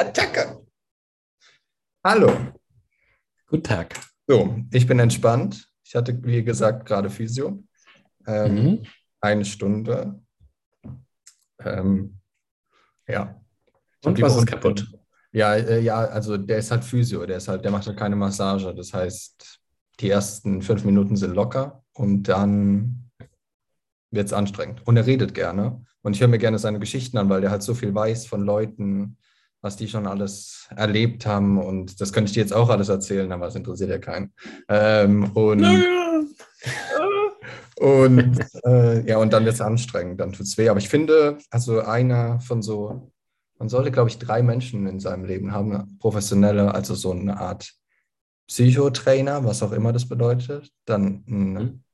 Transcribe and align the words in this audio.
Attacke! 0.00 0.64
Hallo. 2.02 2.32
Guten 3.46 3.62
Tag. 3.62 4.00
So, 4.26 4.56
ich 4.72 4.86
bin 4.86 4.98
entspannt. 4.98 5.68
Ich 5.84 5.94
hatte, 5.94 6.18
wie 6.24 6.42
gesagt, 6.42 6.86
gerade 6.86 7.10
Physio. 7.10 7.62
Ähm, 8.26 8.54
mhm. 8.54 8.82
Eine 9.20 9.44
Stunde. 9.44 10.18
Ähm, 11.62 12.18
ja. 13.06 13.38
Und 14.02 14.22
was 14.22 14.36
ist 14.36 14.46
kaputt? 14.46 14.90
Ja, 15.32 15.56
äh, 15.56 15.80
ja, 15.80 15.98
also 15.98 16.38
der 16.38 16.56
ist 16.56 16.70
halt 16.70 16.82
Physio, 16.82 17.26
der 17.26 17.36
ist 17.36 17.48
halt, 17.48 17.62
der 17.62 17.70
macht 17.70 17.86
halt 17.86 17.98
keine 17.98 18.16
Massage. 18.16 18.74
Das 18.74 18.94
heißt, 18.94 19.60
die 20.00 20.08
ersten 20.08 20.62
fünf 20.62 20.82
Minuten 20.82 21.16
sind 21.16 21.34
locker 21.34 21.84
und 21.92 22.22
dann 22.22 23.10
wird 24.10 24.28
es 24.28 24.32
anstrengend. 24.32 24.80
Und 24.86 24.96
er 24.96 25.04
redet 25.04 25.34
gerne. 25.34 25.84
Und 26.00 26.14
ich 26.14 26.22
höre 26.22 26.28
mir 26.28 26.38
gerne 26.38 26.58
seine 26.58 26.78
Geschichten 26.78 27.18
an, 27.18 27.28
weil 27.28 27.42
der 27.42 27.50
halt 27.50 27.62
so 27.62 27.74
viel 27.74 27.94
weiß 27.94 28.24
von 28.24 28.40
Leuten, 28.40 29.18
was 29.62 29.76
die 29.76 29.88
schon 29.88 30.06
alles 30.06 30.68
erlebt 30.74 31.26
haben. 31.26 31.58
Und 31.58 32.00
das 32.00 32.12
könnte 32.12 32.28
ich 32.28 32.34
dir 32.34 32.40
jetzt 32.40 32.54
auch 32.54 32.68
alles 32.68 32.88
erzählen, 32.88 33.30
aber 33.32 33.46
es 33.48 33.54
interessiert 33.54 33.90
ja 33.90 33.98
keinen. 33.98 34.32
Ähm, 34.68 35.30
und 35.34 35.64
und 37.80 38.38
äh, 38.66 39.08
ja, 39.08 39.16
und 39.16 39.32
dann 39.32 39.46
wird 39.46 39.54
es 39.54 39.62
anstrengend, 39.62 40.20
dann 40.20 40.32
tut 40.32 40.46
es 40.46 40.58
weh. 40.58 40.68
Aber 40.68 40.78
ich 40.78 40.90
finde, 40.90 41.38
also 41.50 41.80
einer 41.80 42.38
von 42.40 42.60
so, 42.60 43.10
man 43.58 43.70
sollte, 43.70 43.90
glaube 43.90 44.10
ich, 44.10 44.18
drei 44.18 44.42
Menschen 44.42 44.86
in 44.86 45.00
seinem 45.00 45.24
Leben 45.24 45.52
haben, 45.52 45.96
professionelle, 45.98 46.74
also 46.74 46.94
so 46.94 47.12
eine 47.12 47.40
Art 47.40 47.72
Psychotrainer, 48.48 49.44
was 49.44 49.62
auch 49.62 49.72
immer 49.72 49.92
das 49.92 50.06
bedeutet, 50.06 50.70
dann 50.84 51.24
ein, 51.26 51.52
mhm. 51.52 51.84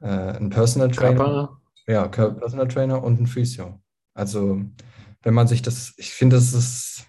äh, 0.00 0.06
ein 0.08 0.50
Personal 0.50 0.90
Trainer. 0.90 1.16
Körper. 1.16 1.60
Ja, 1.86 2.08
Personal 2.08 2.66
Trainer 2.66 3.02
und 3.04 3.20
ein 3.20 3.26
Physio. 3.26 3.80
Also, 4.14 4.60
wenn 5.22 5.34
man 5.34 5.46
sich 5.46 5.62
das, 5.62 5.94
ich 5.98 6.10
finde, 6.10 6.36
das 6.36 6.52
ist, 6.52 7.06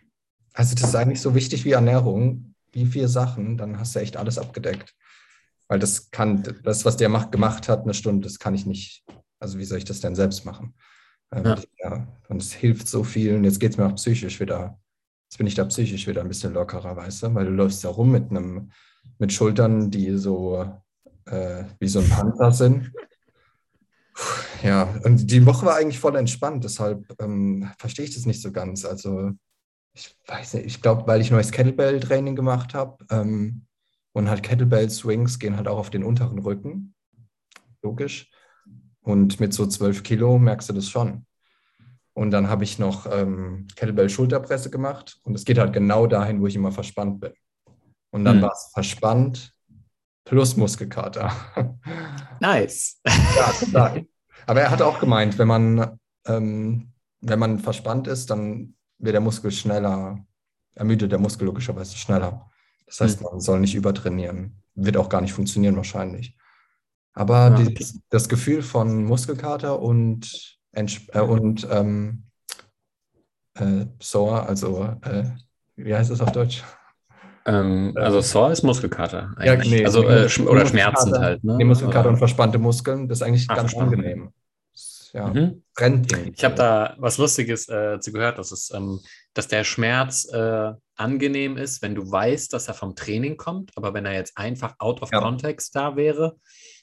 also 0.59 0.75
das 0.75 0.89
ist 0.89 0.95
eigentlich 0.95 1.21
so 1.21 1.35
wichtig 1.35 1.63
wie 1.63 1.71
Ernährung, 1.71 2.53
wie 2.73 2.85
vier 2.85 3.07
Sachen, 3.07 3.55
dann 3.55 3.79
hast 3.79 3.95
du 3.95 3.99
echt 3.99 4.17
alles 4.17 4.37
abgedeckt. 4.37 4.93
Weil 5.69 5.79
das 5.79 6.11
kann, 6.11 6.43
das, 6.65 6.83
was 6.83 6.97
der 6.97 7.07
macht, 7.07 7.31
gemacht 7.31 7.69
hat, 7.69 7.83
eine 7.83 7.93
Stunde, 7.93 8.27
das 8.27 8.39
kann 8.39 8.53
ich 8.53 8.65
nicht. 8.65 9.05
Also, 9.39 9.57
wie 9.57 9.63
soll 9.63 9.77
ich 9.77 9.85
das 9.85 10.01
denn 10.01 10.15
selbst 10.15 10.43
machen? 10.43 10.73
Ähm, 11.31 11.45
ja. 11.45 11.57
ja. 11.81 12.07
und 12.27 12.41
es 12.41 12.51
hilft 12.51 12.89
so 12.89 13.05
vielen. 13.05 13.45
Jetzt 13.45 13.61
geht 13.61 13.71
es 13.71 13.77
mir 13.77 13.85
auch 13.85 13.95
psychisch 13.95 14.41
wieder. 14.41 14.77
Jetzt 15.29 15.37
bin 15.37 15.47
ich 15.47 15.55
da 15.55 15.63
psychisch 15.63 16.07
wieder 16.07 16.19
ein 16.19 16.27
bisschen 16.27 16.53
lockerer, 16.53 16.93
weißt 16.93 17.23
du? 17.23 17.35
Weil 17.35 17.45
du 17.45 17.51
läufst 17.51 17.81
ja 17.85 17.89
rum 17.89 18.11
mit 18.11 18.29
einem, 18.29 18.69
mit 19.17 19.31
Schultern, 19.31 19.89
die 19.89 20.17
so 20.17 20.69
äh, 21.23 21.63
wie 21.79 21.87
so 21.87 21.99
ein 21.99 22.09
Panzer 22.09 22.51
sind. 22.51 22.91
Ja, 24.61 24.93
und 25.05 25.31
die 25.31 25.45
Woche 25.45 25.65
war 25.65 25.77
eigentlich 25.77 25.99
voll 26.01 26.17
entspannt, 26.17 26.65
deshalb 26.65 27.05
ähm, 27.21 27.71
verstehe 27.77 28.03
ich 28.03 28.13
das 28.13 28.25
nicht 28.25 28.41
so 28.41 28.51
ganz. 28.51 28.83
Also, 28.83 29.31
ich 29.93 30.15
weiß 30.27 30.55
nicht, 30.55 30.65
ich 30.65 30.81
glaube, 30.81 31.07
weil 31.07 31.21
ich 31.21 31.31
neues 31.31 31.51
Kettlebell-Training 31.51 32.35
gemacht 32.35 32.73
habe 32.73 33.05
ähm, 33.09 33.65
und 34.13 34.29
halt 34.29 34.43
Kettlebell-Swings 34.43 35.39
gehen 35.39 35.57
halt 35.57 35.67
auch 35.67 35.77
auf 35.77 35.89
den 35.89 36.03
unteren 36.03 36.39
Rücken. 36.39 36.93
Logisch. 37.81 38.31
Und 39.01 39.39
mit 39.39 39.53
so 39.53 39.65
12 39.65 40.03
Kilo 40.03 40.37
merkst 40.37 40.69
du 40.69 40.73
das 40.73 40.89
schon. 40.89 41.25
Und 42.13 42.31
dann 42.31 42.49
habe 42.49 42.63
ich 42.63 42.79
noch 42.79 43.05
ähm, 43.11 43.67
Kettlebell-Schulterpresse 43.75 44.69
gemacht 44.69 45.19
und 45.23 45.35
es 45.35 45.45
geht 45.45 45.57
halt 45.57 45.73
genau 45.73 46.05
dahin, 46.05 46.41
wo 46.41 46.47
ich 46.47 46.55
immer 46.55 46.71
verspannt 46.71 47.19
bin. 47.21 47.33
Und 48.11 48.25
dann 48.25 48.37
hm. 48.37 48.41
war 48.43 48.51
es 48.51 48.71
verspannt 48.73 49.53
plus 50.25 50.55
Muskelkater. 50.57 51.31
Nice. 52.41 53.01
Ja, 53.05 53.51
total. 53.59 54.05
Aber 54.47 54.61
er 54.61 54.71
hat 54.71 54.81
auch 54.81 55.01
gemeint, 55.01 55.37
wenn 55.37 55.47
man, 55.49 55.99
ähm, 56.25 56.93
wenn 57.19 57.39
man 57.39 57.59
verspannt 57.59 58.07
ist, 58.07 58.29
dann 58.29 58.75
wird 58.99 59.13
der 59.13 59.21
Muskel 59.21 59.51
schneller, 59.51 60.19
ermüdet 60.75 61.11
der 61.11 61.19
Muskel 61.19 61.45
logischerweise 61.45 61.95
schneller. 61.95 62.49
Das 62.85 63.01
heißt, 63.01 63.19
hm. 63.19 63.27
man 63.31 63.39
soll 63.39 63.59
nicht 63.59 63.75
übertrainieren. 63.75 64.61
Wird 64.75 64.97
auch 64.97 65.09
gar 65.09 65.21
nicht 65.21 65.33
funktionieren 65.33 65.75
wahrscheinlich. 65.75 66.37
Aber 67.13 67.55
ja, 67.57 67.67
okay. 67.67 67.85
das 68.09 68.29
Gefühl 68.29 68.61
von 68.61 69.03
Muskelkater 69.03 69.79
und, 69.79 70.59
äh, 70.73 71.19
und 71.19 71.67
ähm, 71.71 72.23
äh, 73.55 73.85
Sore, 73.99 74.47
also 74.47 74.95
äh, 75.01 75.23
wie 75.75 75.93
heißt 75.93 76.11
es 76.11 76.21
auf 76.21 76.31
Deutsch? 76.31 76.63
Ähm, 77.45 77.93
also 77.95 78.21
Sore 78.21 78.51
ist 78.51 78.63
Muskelkater. 78.63 79.33
Eigentlich. 79.37 79.71
Ja, 79.71 79.77
nee, 79.77 79.85
also, 79.85 80.03
äh, 80.03 80.29
oder 80.47 80.65
schmerzend 80.65 81.17
halt. 81.17 81.43
Ne? 81.43 81.57
Nee, 81.57 81.65
Muskelkater 81.65 82.01
oder? 82.01 82.09
und 82.11 82.17
verspannte 82.17 82.59
Muskeln, 82.59 83.07
das 83.07 83.19
ist 83.19 83.21
eigentlich 83.23 83.47
Ach, 83.49 83.55
ganz 83.55 83.75
angenehm 83.75 84.31
ja, 85.13 85.27
mhm. 85.27 85.63
brennt 85.75 86.11
irgendwie. 86.11 86.33
Ich 86.35 86.43
habe 86.43 86.55
da 86.55 86.95
was 86.97 87.17
Lustiges 87.17 87.67
äh, 87.69 87.99
zu 87.99 88.11
gehört, 88.11 88.37
dass, 88.37 88.51
es, 88.51 88.71
ähm, 88.73 88.99
dass 89.33 89.47
der 89.47 89.63
Schmerz 89.63 90.25
äh, 90.31 90.71
angenehm 90.95 91.57
ist, 91.57 91.81
wenn 91.81 91.95
du 91.95 92.09
weißt, 92.09 92.53
dass 92.53 92.67
er 92.67 92.73
vom 92.73 92.95
Training 92.95 93.37
kommt, 93.37 93.71
aber 93.75 93.93
wenn 93.93 94.05
er 94.05 94.13
jetzt 94.13 94.37
einfach 94.37 94.75
out 94.79 95.01
of 95.01 95.11
ja. 95.11 95.19
context 95.19 95.75
da 95.75 95.95
wäre, 95.95 96.37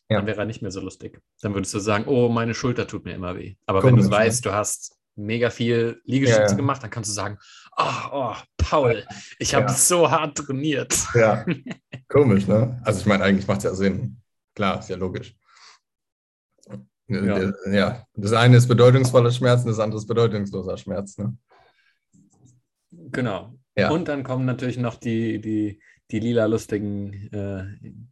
ja. 0.08 0.18
dann 0.18 0.26
wäre 0.26 0.40
er 0.40 0.46
nicht 0.46 0.62
mehr 0.62 0.70
so 0.70 0.80
lustig. 0.80 1.20
Dann 1.42 1.54
würdest 1.54 1.74
du 1.74 1.78
sagen, 1.78 2.04
oh, 2.06 2.28
meine 2.28 2.54
Schulter 2.54 2.86
tut 2.86 3.04
mir 3.04 3.14
immer 3.14 3.36
weh. 3.36 3.56
Aber 3.66 3.80
Komisch, 3.80 4.04
wenn 4.04 4.10
du 4.10 4.16
weißt, 4.16 4.44
ne? 4.44 4.50
du 4.50 4.56
hast 4.56 4.96
mega 5.16 5.50
viel 5.50 6.00
Liegestütze 6.04 6.52
ja, 6.52 6.56
gemacht, 6.56 6.82
dann 6.82 6.90
kannst 6.90 7.10
du 7.10 7.14
sagen, 7.14 7.38
oh, 7.76 8.10
oh 8.12 8.34
Paul, 8.56 9.04
ich 9.38 9.54
habe 9.54 9.70
so 9.70 10.10
hart 10.10 10.36
trainiert. 10.36 10.94
Ja, 11.14 11.44
komisch, 12.08 12.46
ne? 12.46 12.80
Also 12.84 13.00
ich 13.00 13.06
meine, 13.06 13.24
eigentlich 13.24 13.46
macht 13.46 13.58
es 13.58 13.64
ja 13.64 13.74
Sinn. 13.74 14.20
Klar, 14.54 14.78
ist 14.78 14.88
ja 14.88 14.96
logisch. 14.96 15.34
Ja. 17.08 17.52
ja. 17.70 18.06
das 18.14 18.32
eine 18.32 18.56
ist 18.56 18.66
bedeutungsvoller 18.66 19.30
Schmerz 19.30 19.62
und 19.62 19.68
das 19.68 19.78
andere 19.78 19.98
ist 19.98 20.06
bedeutungsloser 20.06 20.76
Schmerz. 20.76 21.18
Ne? 21.18 21.36
Genau. 22.90 23.54
Ja. 23.76 23.90
Und 23.90 24.08
dann 24.08 24.24
kommen 24.24 24.44
natürlich 24.44 24.78
noch 24.78 24.96
die, 24.96 25.40
die, 25.40 25.80
die 26.10 26.18
lila 26.18 26.46
lustigen 26.46 27.12
äh, 27.32 27.64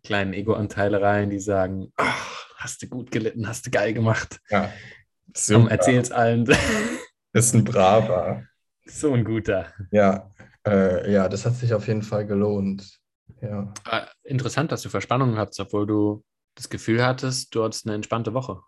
kleinen 0.05 0.33
Ego-Anteile 0.33 1.01
rein, 1.01 1.31
die 1.31 1.41
sagen, 1.41 1.93
ach, 1.97 2.47
hast 2.57 2.83
du 2.83 2.87
gut 2.87 3.11
gelitten, 3.11 3.49
hast 3.49 3.67
du 3.67 3.71
geil 3.71 3.95
gemacht. 3.95 4.41
Ja. 4.51 4.71
Komm, 5.49 5.69
erzähl's 5.69 6.13
allen. 6.13 6.47
ist 7.33 7.55
ein 7.55 7.65
braver. 7.65 8.45
So 8.87 9.13
ein 9.13 9.25
guter. 9.25 9.73
Ja, 9.91 10.31
äh, 10.67 11.11
ja, 11.11 11.29
das 11.29 11.47
hat 11.47 11.55
sich 11.57 11.75
auf 11.75 11.89
jeden 11.89 12.03
Fall 12.03 12.27
gelohnt. 12.27 13.01
Ja. 13.41 13.73
Äh, 13.91 14.03
interessant, 14.23 14.71
dass 14.71 14.83
du 14.83 14.89
Verspannungen 14.89 15.39
hattest, 15.39 15.61
obwohl 15.61 15.87
du 15.87 16.25
das 16.55 16.69
Gefühl 16.69 17.05
hattest, 17.05 17.55
du 17.55 17.65
hattest 17.65 17.87
eine 17.87 17.95
entspannte 17.95 18.35
Woche. 18.35 18.61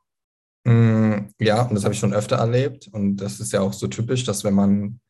Mm, 0.67 1.29
ja, 1.39 1.63
und 1.63 1.77
das 1.77 1.85
habe 1.85 1.95
ich 1.95 2.01
schon 2.01 2.13
öfter 2.13 2.37
erlebt. 2.37 2.89
Und 2.89 3.19
das 3.19 3.39
ist 3.39 3.53
ja 3.53 3.61
auch 3.61 3.73
so 3.73 3.87
typisch, 3.87 4.25
dass 4.25 4.43
wenn 4.43 4.55
man 4.55 5.01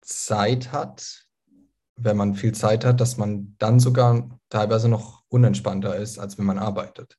Zeit 0.00 0.72
hat, 0.72 1.26
wenn 1.96 2.16
man 2.16 2.34
viel 2.34 2.52
Zeit 2.52 2.84
hat, 2.84 3.00
dass 3.00 3.16
man 3.16 3.54
dann 3.58 3.78
sogar 3.78 4.28
teilweise 4.48 4.88
noch 4.88 5.22
unentspannter 5.28 5.94
ist, 5.96 6.18
als 6.18 6.38
wenn 6.38 6.46
man 6.46 6.58
arbeitet. 6.58 7.18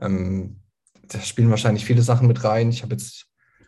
Ähm, 0.00 0.62
da 1.06 1.20
spielen 1.20 1.50
wahrscheinlich 1.50 1.84
viele 1.84 2.02
Sachen 2.02 2.26
mit 2.26 2.44
rein. 2.44 2.70
Ich 2.70 2.82
habe 2.82 2.94
jetzt 2.94 3.26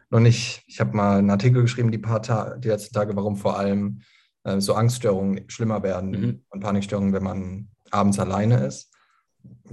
noch 0.08 0.20
nicht, 0.20 0.62
ich 0.66 0.80
habe 0.80 0.96
mal 0.96 1.18
einen 1.18 1.30
Artikel 1.30 1.60
geschrieben, 1.60 1.90
die 1.90 1.98
paar 1.98 2.22
Ta 2.22 2.56
die 2.56 2.68
letzten 2.68 2.94
Tage, 2.94 3.14
warum 3.14 3.36
vor 3.36 3.58
allem 3.58 4.00
äh, 4.44 4.58
so 4.60 4.74
Angststörungen 4.74 5.50
schlimmer 5.50 5.82
werden 5.82 6.10
mhm. 6.10 6.44
und 6.48 6.60
Panikstörungen, 6.60 7.12
wenn 7.12 7.24
man 7.24 7.68
abends 7.90 8.18
alleine 8.18 8.64
ist 8.66 8.91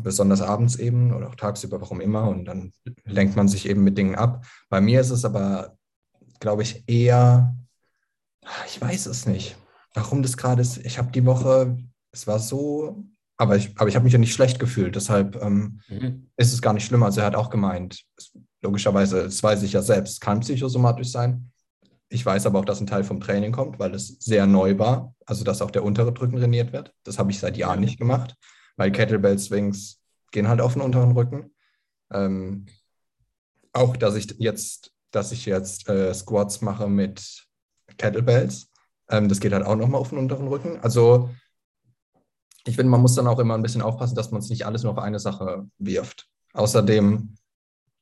besonders 0.03 0.41
abends 0.41 0.75
eben 0.75 1.13
oder 1.13 1.29
auch 1.29 1.35
tagsüber, 1.35 1.81
warum 1.81 2.01
immer. 2.01 2.27
Und 2.27 2.45
dann 2.45 2.73
lenkt 3.05 3.35
man 3.35 3.47
sich 3.47 3.67
eben 3.67 3.83
mit 3.83 3.97
Dingen 3.97 4.15
ab. 4.15 4.45
Bei 4.69 4.81
mir 4.81 5.01
ist 5.01 5.09
es 5.09 5.25
aber, 5.25 5.77
glaube 6.39 6.63
ich, 6.63 6.83
eher, 6.87 7.55
ich 8.65 8.81
weiß 8.81 9.05
es 9.07 9.25
nicht, 9.25 9.57
warum 9.93 10.21
das 10.21 10.37
gerade 10.37 10.61
ist. 10.61 10.77
Ich 10.77 10.97
habe 10.97 11.11
die 11.11 11.25
Woche, 11.25 11.77
es 12.11 12.27
war 12.27 12.39
so, 12.39 13.03
aber 13.37 13.55
ich, 13.55 13.77
aber 13.77 13.87
ich 13.87 13.95
habe 13.95 14.03
mich 14.03 14.13
ja 14.13 14.19
nicht 14.19 14.33
schlecht 14.33 14.59
gefühlt. 14.59 14.95
Deshalb 14.95 15.41
ähm, 15.41 15.81
mhm. 15.87 16.29
ist 16.37 16.53
es 16.53 16.61
gar 16.61 16.73
nicht 16.73 16.85
schlimm. 16.85 17.03
Also 17.03 17.21
er 17.21 17.27
hat 17.27 17.35
auch 17.35 17.49
gemeint, 17.49 18.03
logischerweise, 18.61 19.23
das 19.23 19.43
weiß 19.43 19.63
ich 19.63 19.73
ja 19.73 19.81
selbst, 19.81 20.21
kann 20.21 20.41
psychosomatisch 20.41 21.09
sein. 21.09 21.51
Ich 22.11 22.25
weiß 22.25 22.47
aber 22.47 22.59
auch, 22.59 22.65
dass 22.65 22.81
ein 22.81 22.87
Teil 22.87 23.03
vom 23.03 23.19
Training 23.19 23.51
kommt, 23.51 23.77
weil 23.77 23.93
es 23.93 24.17
sehr 24.19 24.47
neu 24.47 24.79
war. 24.79 25.13
Also, 25.27 25.43
dass 25.43 25.61
auch 25.61 25.69
der 25.69 25.83
untere 25.83 26.11
Drücken 26.11 26.37
trainiert 26.37 26.73
wird. 26.73 26.91
Das 27.03 27.19
habe 27.19 27.29
ich 27.29 27.37
seit 27.37 27.55
Jahren 27.55 27.81
nicht 27.81 27.99
gemacht 27.99 28.35
weil 28.79 28.93
Kettlebell 28.93 29.37
Swings 29.37 30.01
gehen 30.31 30.47
halt 30.47 30.61
auf 30.61 30.73
den 30.73 30.81
unteren 30.81 31.11
Rücken. 31.11 31.53
Ähm, 32.11 32.65
auch, 33.73 33.97
dass 33.97 34.15
ich 34.15 34.33
jetzt, 34.39 34.93
dass 35.11 35.33
ich 35.33 35.45
jetzt 35.45 35.89
äh, 35.89 36.13
Squats 36.13 36.61
mache 36.61 36.87
mit 36.87 37.45
Kettlebells, 37.97 38.71
ähm, 39.09 39.27
das 39.27 39.41
geht 39.41 39.51
halt 39.51 39.65
auch 39.65 39.75
nochmal 39.75 39.99
auf 39.99 40.09
den 40.09 40.17
unteren 40.17 40.47
Rücken. 40.47 40.79
Also 40.79 41.29
ich 42.65 42.77
finde, 42.77 42.89
man 42.89 43.01
muss 43.01 43.15
dann 43.15 43.27
auch 43.27 43.39
immer 43.39 43.55
ein 43.55 43.61
bisschen 43.61 43.81
aufpassen, 43.81 44.15
dass 44.15 44.31
man 44.31 44.39
es 44.39 44.49
nicht 44.49 44.65
alles 44.65 44.83
nur 44.83 44.93
auf 44.93 44.99
eine 44.99 45.19
Sache 45.19 45.67
wirft. 45.77 46.29
Außerdem, 46.53 47.35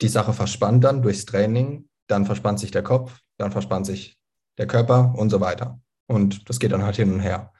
die 0.01 0.07
Sache 0.07 0.31
verspannt 0.31 0.83
dann 0.83 1.01
durchs 1.01 1.25
Training, 1.25 1.89
dann 2.06 2.27
verspannt 2.27 2.59
sich 2.59 2.69
der 2.69 2.83
Kopf, 2.83 3.19
dann 3.38 3.51
verspannt 3.51 3.88
sich 3.88 4.19
der 4.59 4.68
Körper 4.68 5.15
und 5.18 5.31
so 5.31 5.41
weiter. 5.41 5.81
Und 6.06 6.47
das 6.50 6.59
geht 6.59 6.71
dann 6.71 6.83
halt 6.83 6.97
hin 6.97 7.12
und 7.12 7.19
her. 7.19 7.51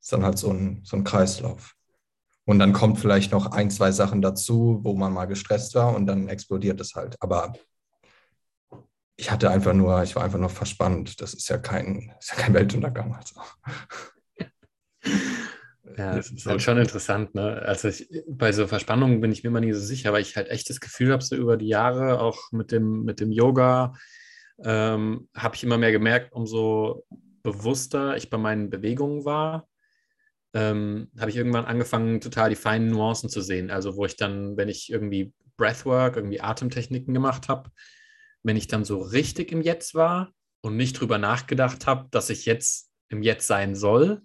Ist 0.00 0.12
dann 0.12 0.22
halt 0.22 0.36
so 0.38 0.50
ein, 0.52 0.82
so 0.84 0.98
ein 0.98 1.04
Kreislauf. 1.04 1.77
Und 2.48 2.60
dann 2.60 2.72
kommt 2.72 2.98
vielleicht 2.98 3.30
noch 3.30 3.52
ein, 3.52 3.70
zwei 3.70 3.92
Sachen 3.92 4.22
dazu, 4.22 4.80
wo 4.82 4.94
man 4.94 5.12
mal 5.12 5.26
gestresst 5.26 5.74
war 5.74 5.94
und 5.94 6.06
dann 6.06 6.28
explodiert 6.28 6.80
es 6.80 6.94
halt. 6.94 7.14
Aber 7.20 7.52
ich 9.16 9.30
hatte 9.30 9.50
einfach 9.50 9.74
nur, 9.74 10.02
ich 10.02 10.16
war 10.16 10.24
einfach 10.24 10.38
nur 10.38 10.48
verspannt. 10.48 11.20
Das 11.20 11.34
ist 11.34 11.50
ja 11.50 11.58
kein, 11.58 12.10
ist 12.18 12.30
ja 12.30 12.36
kein 12.36 12.54
Weltuntergang. 12.54 13.14
Also. 13.14 13.38
Ja, 15.98 16.16
das 16.16 16.30
ist 16.30 16.46
halt 16.46 16.62
schon 16.62 16.78
interessant, 16.78 17.34
ne? 17.34 17.60
Also 17.66 17.88
ich, 17.88 18.08
bei 18.26 18.50
so 18.52 18.66
Verspannungen 18.66 19.20
bin 19.20 19.30
ich 19.30 19.42
mir 19.42 19.50
immer 19.50 19.60
nie 19.60 19.74
so 19.74 19.80
sicher, 19.80 20.14
weil 20.14 20.22
ich 20.22 20.34
halt 20.34 20.48
echt 20.48 20.70
das 20.70 20.80
Gefühl 20.80 21.12
habe, 21.12 21.22
so 21.22 21.36
über 21.36 21.58
die 21.58 21.68
Jahre, 21.68 22.18
auch 22.18 22.50
mit 22.50 22.72
dem, 22.72 23.02
mit 23.02 23.20
dem 23.20 23.30
Yoga, 23.30 23.92
ähm, 24.64 25.28
habe 25.36 25.54
ich 25.54 25.64
immer 25.64 25.76
mehr 25.76 25.92
gemerkt, 25.92 26.32
umso 26.32 27.04
bewusster 27.42 28.16
ich 28.16 28.30
bei 28.30 28.38
meinen 28.38 28.70
Bewegungen 28.70 29.26
war, 29.26 29.68
ähm, 30.58 31.08
habe 31.20 31.30
ich 31.30 31.36
irgendwann 31.36 31.66
angefangen, 31.66 32.20
total 32.20 32.50
die 32.50 32.56
feinen 32.56 32.90
Nuancen 32.90 33.28
zu 33.28 33.40
sehen. 33.40 33.70
Also 33.70 33.96
wo 33.96 34.04
ich 34.04 34.16
dann, 34.16 34.56
wenn 34.56 34.68
ich 34.68 34.90
irgendwie 34.90 35.32
Breathwork, 35.56 36.16
irgendwie 36.16 36.40
Atemtechniken 36.40 37.14
gemacht 37.14 37.48
habe, 37.48 37.70
wenn 38.42 38.56
ich 38.56 38.66
dann 38.66 38.84
so 38.84 39.00
richtig 39.00 39.52
im 39.52 39.62
Jetzt 39.62 39.94
war 39.94 40.32
und 40.60 40.76
nicht 40.76 40.98
drüber 40.98 41.18
nachgedacht 41.18 41.86
habe, 41.86 42.08
dass 42.10 42.28
ich 42.28 42.44
jetzt 42.44 42.90
im 43.08 43.22
Jetzt 43.22 43.46
sein 43.46 43.74
soll, 43.74 44.22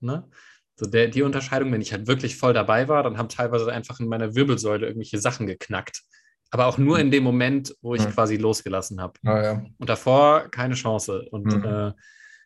ne? 0.00 0.28
So 0.76 0.86
der, 0.86 1.08
die 1.08 1.22
Unterscheidung, 1.22 1.70
wenn 1.70 1.82
ich 1.82 1.92
halt 1.92 2.06
wirklich 2.06 2.36
voll 2.36 2.54
dabei 2.54 2.88
war, 2.88 3.02
dann 3.02 3.18
haben 3.18 3.28
teilweise 3.28 3.70
einfach 3.70 4.00
in 4.00 4.08
meiner 4.08 4.34
Wirbelsäule 4.34 4.86
irgendwelche 4.86 5.18
Sachen 5.18 5.46
geknackt. 5.46 6.02
Aber 6.50 6.66
auch 6.66 6.78
nur 6.78 6.96
hm. 6.98 7.06
in 7.06 7.10
dem 7.10 7.24
Moment, 7.24 7.74
wo 7.82 7.94
ich 7.94 8.04
mhm. 8.04 8.10
quasi 8.10 8.36
losgelassen 8.36 9.00
habe. 9.00 9.14
Ah, 9.24 9.42
ja. 9.42 9.64
Und 9.78 9.88
davor 9.88 10.48
keine 10.50 10.74
Chance. 10.74 11.26
Und 11.30 11.46
mhm. 11.46 11.64
äh, 11.64 11.92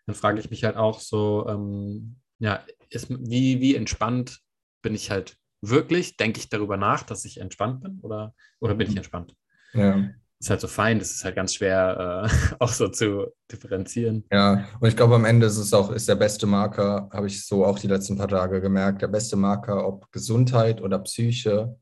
dann 0.06 0.14
frage 0.14 0.38
ich 0.38 0.50
mich 0.50 0.64
halt 0.64 0.76
auch 0.76 1.00
so, 1.00 1.46
ähm, 1.49 2.17
ja, 2.38 2.62
ist, 2.96 3.08
wie, 3.10 3.60
wie 3.60 3.76
entspannt 3.76 4.40
bin 4.82 4.94
ich 4.94 5.10
halt 5.10 5.37
wirklich? 5.60 6.16
Denke 6.16 6.40
ich 6.40 6.48
darüber 6.48 6.76
nach, 6.76 7.02
dass 7.02 7.25
ich 7.25 7.40
entspannt 7.40 7.82
bin 7.82 8.00
oder, 8.00 8.34
oder 8.60 8.75
bin 8.75 8.87
ich 8.87 8.93
hm. 8.93 8.98
entspannt? 8.98 9.34
Ja 9.72 10.10
ist 10.38 10.50
halt 10.50 10.60
so 10.60 10.69
fein, 10.69 10.98
das 10.98 11.10
ist 11.10 11.25
halt 11.25 11.34
ganz 11.34 11.54
schwer 11.54 12.28
äh, 12.28 12.54
auch 12.58 12.69
so 12.69 12.88
zu 12.88 13.32
differenzieren. 13.50 14.25
Ja, 14.31 14.66
und 14.81 14.88
ich 14.88 14.96
glaube, 14.96 15.14
am 15.14 15.25
Ende 15.25 15.46
ist 15.46 15.56
es 15.56 15.72
auch, 15.72 15.90
ist 15.90 16.08
der 16.08 16.14
beste 16.14 16.46
Marker, 16.46 17.08
habe 17.12 17.26
ich 17.26 17.44
so 17.46 17.64
auch 17.64 17.78
die 17.78 17.88
letzten 17.88 18.16
paar 18.16 18.28
Tage 18.28 18.60
gemerkt, 18.60 19.02
der 19.02 19.08
beste 19.08 19.37
Marker, 19.37 19.87
ob 19.87 20.10
Gesundheit 20.12 20.81
oder 20.82 20.98
Psyche, 21.00 21.76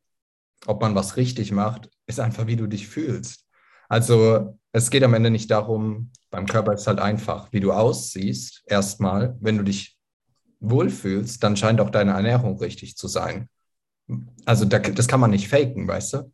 ob 0.66 0.80
man 0.80 0.94
was 0.94 1.16
richtig 1.16 1.52
macht, 1.52 1.90
ist 2.06 2.20
einfach, 2.20 2.46
wie 2.46 2.56
du 2.56 2.66
dich 2.66 2.86
fühlst. 2.86 3.44
Also 3.88 4.58
es 4.72 4.90
geht 4.90 5.02
am 5.02 5.14
Ende 5.14 5.30
nicht 5.30 5.50
darum, 5.50 6.10
beim 6.30 6.46
Körper 6.46 6.74
ist 6.74 6.86
halt 6.86 6.98
einfach, 6.98 7.52
wie 7.52 7.60
du 7.60 7.72
aussiehst, 7.72 8.64
erstmal. 8.66 9.36
Wenn 9.40 9.58
du 9.58 9.64
dich 9.64 9.93
wohlfühlst, 10.70 11.42
dann 11.42 11.56
scheint 11.56 11.80
auch 11.80 11.90
deine 11.90 12.12
Ernährung 12.12 12.58
richtig 12.58 12.96
zu 12.96 13.08
sein. 13.08 13.48
Also 14.44 14.64
das 14.64 15.08
kann 15.08 15.20
man 15.20 15.30
nicht 15.30 15.48
faken, 15.48 15.88
weißt 15.88 16.14
du? 16.14 16.32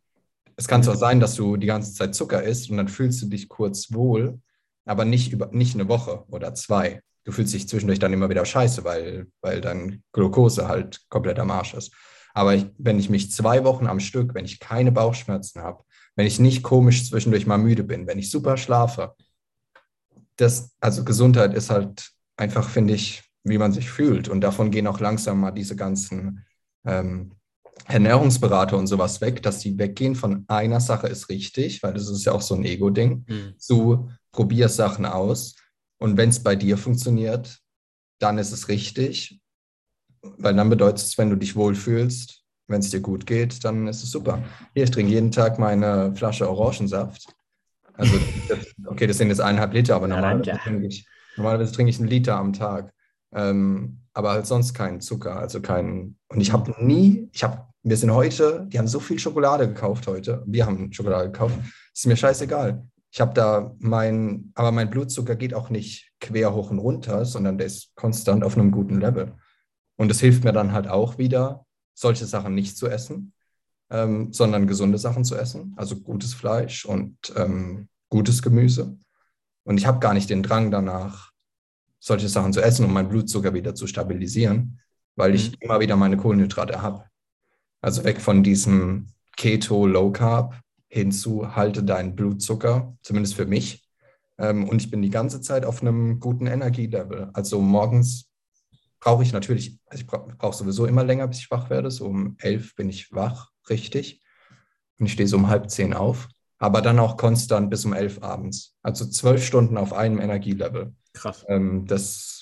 Es 0.57 0.67
kann 0.67 0.83
zwar 0.83 0.97
sein, 0.97 1.19
dass 1.19 1.35
du 1.35 1.57
die 1.57 1.67
ganze 1.67 1.93
Zeit 1.93 2.13
Zucker 2.13 2.43
isst 2.43 2.69
und 2.69 2.77
dann 2.77 2.87
fühlst 2.87 3.21
du 3.21 3.27
dich 3.27 3.49
kurz 3.49 3.93
wohl, 3.93 4.39
aber 4.85 5.05
nicht, 5.05 5.31
über, 5.31 5.47
nicht 5.51 5.75
eine 5.75 5.87
Woche 5.87 6.23
oder 6.29 6.53
zwei. 6.53 7.01
Du 7.23 7.31
fühlst 7.31 7.53
dich 7.53 7.67
zwischendurch 7.67 7.99
dann 7.99 8.13
immer 8.13 8.29
wieder 8.29 8.45
scheiße, 8.45 8.83
weil, 8.83 9.27
weil 9.41 9.61
dann 9.61 10.03
Glucose 10.11 10.67
halt 10.67 11.01
komplett 11.09 11.39
am 11.39 11.51
Arsch 11.51 11.73
ist. 11.73 11.93
Aber 12.33 12.55
ich, 12.55 12.67
wenn 12.77 12.99
ich 12.99 13.09
mich 13.09 13.31
zwei 13.31 13.63
Wochen 13.63 13.87
am 13.87 13.99
Stück, 13.99 14.33
wenn 14.33 14.45
ich 14.45 14.59
keine 14.59 14.91
Bauchschmerzen 14.91 15.61
habe, 15.61 15.83
wenn 16.15 16.27
ich 16.27 16.39
nicht 16.39 16.63
komisch 16.63 17.09
zwischendurch 17.09 17.45
mal 17.45 17.57
müde 17.57 17.83
bin, 17.83 18.07
wenn 18.07 18.19
ich 18.19 18.29
super 18.29 18.57
schlafe, 18.57 19.15
das, 20.37 20.71
also 20.79 21.03
Gesundheit 21.03 21.53
ist 21.53 21.69
halt 21.69 22.11
einfach, 22.37 22.67
finde 22.67 22.93
ich, 22.93 23.23
wie 23.43 23.57
man 23.57 23.71
sich 23.71 23.89
fühlt. 23.89 24.29
Und 24.29 24.41
davon 24.41 24.71
gehen 24.71 24.87
auch 24.87 24.99
langsam 24.99 25.39
mal 25.39 25.51
diese 25.51 25.75
ganzen 25.75 26.45
ähm, 26.85 27.33
Ernährungsberater 27.85 28.77
und 28.77 28.87
sowas 28.87 29.21
weg, 29.21 29.41
dass 29.41 29.59
die 29.59 29.77
weggehen 29.77 30.15
von 30.15 30.45
einer 30.47 30.79
Sache 30.79 31.07
ist 31.07 31.29
richtig, 31.29 31.81
weil 31.83 31.93
das 31.93 32.09
ist 32.09 32.25
ja 32.25 32.31
auch 32.31 32.41
so 32.41 32.55
ein 32.55 32.63
Ego-Ding, 32.63 33.25
mhm. 33.27 33.53
zu 33.57 34.11
probier 34.31 34.69
Sachen 34.69 35.05
aus 35.05 35.55
und 36.01 36.17
wenn 36.17 36.29
es 36.29 36.41
bei 36.41 36.55
dir 36.55 36.79
funktioniert, 36.79 37.59
dann 38.19 38.39
ist 38.39 38.51
es 38.51 38.69
richtig, 38.69 39.39
weil 40.21 40.55
dann 40.55 40.67
bedeutet 40.67 41.05
es, 41.05 41.17
wenn 41.19 41.29
du 41.29 41.35
dich 41.35 41.55
wohlfühlst, 41.55 42.43
wenn 42.67 42.79
es 42.79 42.89
dir 42.89 43.01
gut 43.01 43.27
geht, 43.27 43.63
dann 43.63 43.87
ist 43.87 44.03
es 44.03 44.09
super. 44.09 44.43
Hier, 44.73 44.85
ich 44.85 44.91
trinke 44.91 45.11
jeden 45.11 45.31
Tag 45.31 45.59
meine 45.59 46.15
Flasche 46.15 46.49
Orangensaft. 46.49 47.27
Also, 47.93 48.15
okay, 48.87 49.05
das 49.05 49.19
sind 49.19 49.29
jetzt 49.29 49.41
eineinhalb 49.41 49.73
Liter, 49.73 49.95
aber 49.95 50.07
normalerweise 50.07 50.59
trinke 50.63 50.87
ich, 50.87 51.05
normalerweise 51.37 51.71
trinke 51.71 51.91
ich 51.91 51.99
einen 51.99 52.09
Liter 52.09 52.35
am 52.37 52.53
Tag. 52.53 52.91
Ähm, 53.33 53.99
aber 54.13 54.31
halt 54.31 54.45
sonst 54.45 54.73
keinen 54.73 55.01
Zucker, 55.01 55.37
also 55.37 55.61
keinen. 55.61 56.17
Und 56.27 56.41
ich 56.41 56.51
habe 56.51 56.73
nie, 56.83 57.29
ich 57.31 57.43
habe, 57.43 57.65
wir 57.83 57.97
sind 57.97 58.11
heute, 58.11 58.67
die 58.67 58.77
haben 58.77 58.87
so 58.87 58.99
viel 58.99 59.19
Schokolade 59.19 59.67
gekauft 59.67 60.07
heute. 60.07 60.43
Wir 60.45 60.65
haben 60.65 60.91
Schokolade 60.91 61.31
gekauft. 61.31 61.57
Ist 61.93 62.07
mir 62.07 62.17
scheißegal. 62.17 62.85
Ich 63.11 63.19
habe 63.19 63.33
da 63.33 63.75
mein, 63.79 64.51
aber 64.55 64.71
mein 64.71 64.89
Blutzucker 64.89 65.35
geht 65.35 65.53
auch 65.53 65.69
nicht 65.69 66.11
quer 66.19 66.53
hoch 66.53 66.71
und 66.71 66.79
runter, 66.79 67.25
sondern 67.25 67.57
der 67.57 67.67
ist 67.67 67.93
konstant 67.95 68.43
auf 68.43 68.57
einem 68.57 68.71
guten 68.71 68.99
Level. 68.99 69.33
Und 69.97 70.11
es 70.11 70.19
hilft 70.19 70.43
mir 70.43 70.53
dann 70.53 70.71
halt 70.71 70.87
auch 70.87 71.17
wieder, 71.17 71.65
solche 71.93 72.25
Sachen 72.25 72.55
nicht 72.55 72.77
zu 72.77 72.87
essen, 72.87 73.33
ähm, 73.89 74.31
sondern 74.31 74.67
gesunde 74.67 74.97
Sachen 74.97 75.25
zu 75.25 75.35
essen, 75.35 75.73
also 75.75 75.97
gutes 75.97 76.33
Fleisch 76.33 76.85
und 76.85 77.17
ähm, 77.35 77.89
gutes 78.09 78.41
Gemüse. 78.41 78.97
Und 79.63 79.77
ich 79.77 79.85
habe 79.85 79.99
gar 79.99 80.13
nicht 80.13 80.29
den 80.29 80.41
Drang 80.41 80.71
danach, 80.71 81.30
solche 82.01 82.27
Sachen 82.27 82.51
zu 82.51 82.61
essen, 82.61 82.83
um 82.83 82.91
meinen 82.91 83.09
Blutzucker 83.09 83.53
wieder 83.53 83.75
zu 83.75 83.87
stabilisieren, 83.87 84.79
weil 85.15 85.35
ich 85.35 85.51
mhm. 85.51 85.57
immer 85.61 85.79
wieder 85.79 85.95
meine 85.95 86.17
Kohlenhydrate 86.17 86.81
habe. 86.81 87.05
Also 87.79 88.03
weg 88.03 88.19
von 88.19 88.43
diesem 88.43 89.07
Keto 89.37 89.85
Low 89.87 90.11
Carb 90.11 90.59
hinzu 90.89 91.55
halte 91.55 91.83
deinen 91.83 92.15
Blutzucker, 92.15 92.97
zumindest 93.01 93.35
für 93.35 93.45
mich. 93.45 93.87
Ähm, 94.37 94.67
und 94.67 94.81
ich 94.81 94.91
bin 94.91 95.01
die 95.01 95.09
ganze 95.09 95.41
Zeit 95.41 95.63
auf 95.63 95.81
einem 95.81 96.19
guten 96.19 96.47
Energielevel. 96.47 97.29
Also 97.33 97.61
morgens 97.61 98.29
brauche 98.99 99.23
ich 99.23 99.31
natürlich, 99.31 99.79
also 99.85 100.01
ich 100.01 100.07
brauche 100.07 100.35
brauch 100.35 100.53
sowieso 100.53 100.85
immer 100.85 101.03
länger, 101.03 101.27
bis 101.27 101.39
ich 101.39 101.51
wach 101.51 101.69
werde. 101.69 101.91
So 101.91 102.07
um 102.07 102.35
elf 102.39 102.75
bin 102.75 102.89
ich 102.89 103.11
wach, 103.13 103.51
richtig. 103.69 104.21
Und 104.99 105.05
ich 105.05 105.13
stehe 105.13 105.27
so 105.27 105.37
um 105.37 105.47
halb 105.47 105.69
zehn 105.69 105.93
auf. 105.93 106.27
Aber 106.57 106.81
dann 106.81 106.99
auch 106.99 107.17
konstant 107.17 107.69
bis 107.69 107.85
um 107.85 107.93
elf 107.93 108.21
abends. 108.21 108.75
Also 108.83 109.05
zwölf 109.05 109.43
Stunden 109.43 109.77
auf 109.77 109.93
einem 109.93 110.19
Energielevel. 110.19 110.93
Krass. 111.13 111.45
Ähm, 111.47 111.85
das 111.85 112.41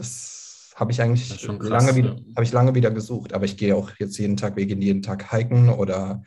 das 0.00 0.72
habe 0.76 0.92
ich 0.92 1.02
eigentlich 1.02 1.28
krass, 1.28 1.68
lange, 1.68 1.94
wieder, 1.94 2.16
ja. 2.16 2.42
ich 2.42 2.52
lange 2.52 2.74
wieder 2.74 2.90
gesucht, 2.90 3.34
aber 3.34 3.44
ich 3.44 3.56
gehe 3.56 3.76
auch 3.76 3.90
jetzt 3.98 4.16
jeden 4.18 4.36
Tag, 4.36 4.56
wir 4.56 4.66
gehen 4.66 4.80
jeden 4.80 5.02
Tag 5.02 5.30
hiken 5.30 5.68
oder 5.68 6.22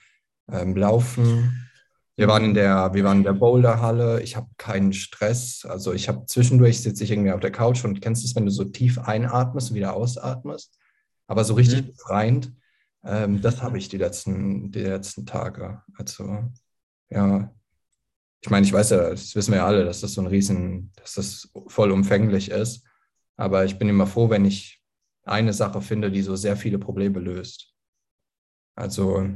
ähm, 0.52 0.76
laufen. 0.76 1.68
Wir 2.16 2.28
waren 2.28 2.46
in 2.46 2.54
der, 2.54 2.94
wir 2.94 3.04
waren 3.04 3.18
in 3.18 3.24
der 3.24 3.34
Boulderhalle. 3.34 4.22
Ich 4.22 4.36
habe 4.36 4.48
keinen 4.58 4.94
Stress. 4.94 5.66
Also 5.68 5.94
ich 5.94 6.08
habe 6.08 6.28
zwischendurch 6.28 6.84
sitze 6.84 7.04
ich 7.04 7.10
irgendwie 7.10 7.32
auf 7.32 7.40
der 7.40 7.52
Couch 7.52 7.84
und 7.84 8.02
kennst 8.02 8.22
du 8.24 8.28
es, 8.28 8.36
wenn 8.36 8.46
du 8.46 8.52
so 8.52 8.66
tief 8.66 9.00
einatmest 9.00 9.72
und 9.72 9.78
wieder 9.78 9.96
ausatmest, 9.96 10.78
aber 11.26 11.44
so 11.44 11.56
richtig 11.56 11.82
mhm. 11.82 11.88
befreiend. 11.88 12.54
Ähm, 13.04 13.42
das 13.42 13.64
habe 13.64 13.80
ich 13.80 13.90
die 13.90 13.98
letzten, 13.98 14.72
die 14.72 14.82
letzten 14.82 15.26
Tage. 15.26 15.82
Also 15.98 16.44
ja, 17.10 17.52
ich 18.44 18.50
meine, 18.50 18.66
ich 18.66 18.74
weiß 18.74 18.90
ja, 18.90 19.10
das 19.10 19.36
wissen 19.36 19.52
wir 19.52 19.60
ja 19.60 19.66
alle, 19.66 19.86
dass 19.86 20.02
das 20.02 20.14
so 20.14 20.22
ein 20.22 20.28
Riesen, 20.28 20.92
dass 20.98 21.14
das 21.14 21.50
vollumfänglich 21.68 22.52
ist. 22.52 22.86
Aber 23.38 23.64
ich 23.64 23.80
bin 23.80 23.88
immer 23.88 24.06
froh, 24.06 24.30
wenn 24.30 24.44
ich 24.44 24.82
eine 25.24 25.54
Sache 25.54 25.82
finde, 25.82 26.12
die 26.12 26.22
so 26.22 26.36
sehr 26.36 26.58
viele 26.58 26.78
Probleme 26.78 27.20
löst. 27.20 27.74
Also 28.76 29.30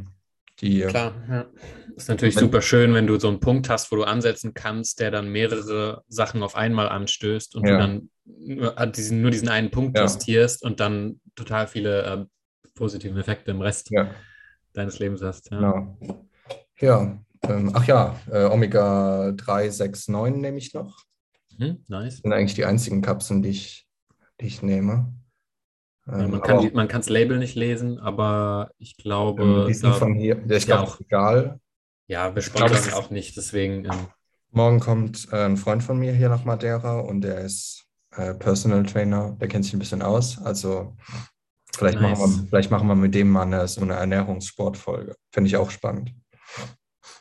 die. 0.60 0.82
Klar, 0.82 1.14
ja. 1.30 1.46
Ist 1.96 2.10
natürlich 2.10 2.36
wenn, 2.36 2.44
super 2.44 2.62
schön, 2.62 2.94
wenn 2.94 3.08
du 3.08 3.18
so 3.18 3.30
einen 3.30 3.40
Punkt 3.40 3.70
hast, 3.70 3.94
wo 3.94 3.96
du 3.96 4.04
ansetzen 4.04 4.54
kannst, 4.54 5.00
der 5.00 5.10
dann 5.10 5.32
mehrere 5.32 6.04
Sachen 6.10 6.44
auf 6.44 6.56
einmal 6.56 6.90
anstößt 6.90 7.56
und 7.56 7.66
ja. 7.66 7.72
du 7.72 7.78
dann 7.78 8.10
nur 8.26 8.74
diesen, 8.88 9.22
nur 9.22 9.32
diesen 9.32 9.48
einen 9.48 9.72
Punkt 9.72 9.98
ja. 9.98 10.04
testierst 10.04 10.64
und 10.64 10.82
dann 10.82 11.22
total 11.36 11.68
viele 11.68 12.04
äh, 12.04 12.26
positive 12.76 13.18
Effekte 13.18 13.52
im 13.52 13.62
Rest 13.62 13.90
ja. 13.90 14.12
deines 14.74 15.00
Lebens 15.00 15.22
hast. 15.22 15.50
Ja. 15.50 15.60
Genau. 15.60 15.98
Ja, 16.80 17.18
ähm, 17.50 17.72
ach 17.74 17.86
ja, 17.86 18.16
äh, 18.32 18.46
Omega 18.46 19.32
3, 19.32 19.70
6, 19.70 20.08
9 20.10 20.40
nehme 20.40 20.58
ich 20.58 20.74
noch. 20.74 21.04
Hm, 21.58 21.84
nice. 21.88 22.16
Das 22.16 22.22
sind 22.22 22.34
eigentlich 22.34 22.54
die 22.54 22.66
einzigen 22.66 23.02
Kapseln, 23.02 23.42
die 23.42 23.50
ich, 23.50 23.88
die 24.40 24.48
ich 24.48 24.62
nehme. 24.62 25.14
Ähm, 26.08 26.42
ja, 26.46 26.70
man 26.74 26.88
kann 26.88 27.02
das 27.02 27.10
Label 27.10 27.38
nicht 27.38 27.56
lesen, 27.56 28.00
aber 28.00 28.72
ich 28.78 28.96
glaube. 28.98 29.44
Ähm, 29.44 29.68
die 29.68 29.74
sind 29.74 29.90
da, 29.90 29.94
von 29.94 30.14
hier, 30.16 30.42
ich 30.50 30.66
glaube, 30.66 30.84
auch 30.84 31.00
egal. 31.02 31.60
Ja, 32.08 32.34
wir 32.34 32.42
sponsern 32.42 32.94
auch 32.94 33.10
nicht, 33.10 33.36
deswegen. 33.36 33.86
Ähm, 33.86 34.08
morgen 34.52 34.80
kommt 34.80 35.28
äh, 35.32 35.46
ein 35.46 35.58
Freund 35.58 35.84
von 35.84 35.98
mir 35.98 36.14
hier 36.14 36.30
nach 36.30 36.46
Madeira 36.46 37.00
und 37.00 37.22
der 37.22 37.40
ist 37.42 37.86
äh, 38.12 38.34
Personal 38.34 38.84
Trainer, 38.84 39.36
der 39.42 39.50
kennt 39.50 39.66
sich 39.66 39.74
ein 39.74 39.80
bisschen 39.80 40.02
aus. 40.02 40.42
Also 40.42 40.96
vielleicht, 41.76 42.00
nice. 42.00 42.18
machen, 42.18 42.36
wir, 42.36 42.48
vielleicht 42.48 42.72
machen 42.72 42.88
wir 42.88 42.96
mit 42.96 43.14
dem 43.14 43.30
mal 43.30 43.44
eine, 43.44 43.68
so 43.68 43.82
eine 43.82 43.96
Ernährungssportfolge. 43.96 45.16
Finde 45.32 45.50
ich 45.50 45.58
auch 45.58 45.70
spannend. 45.70 46.14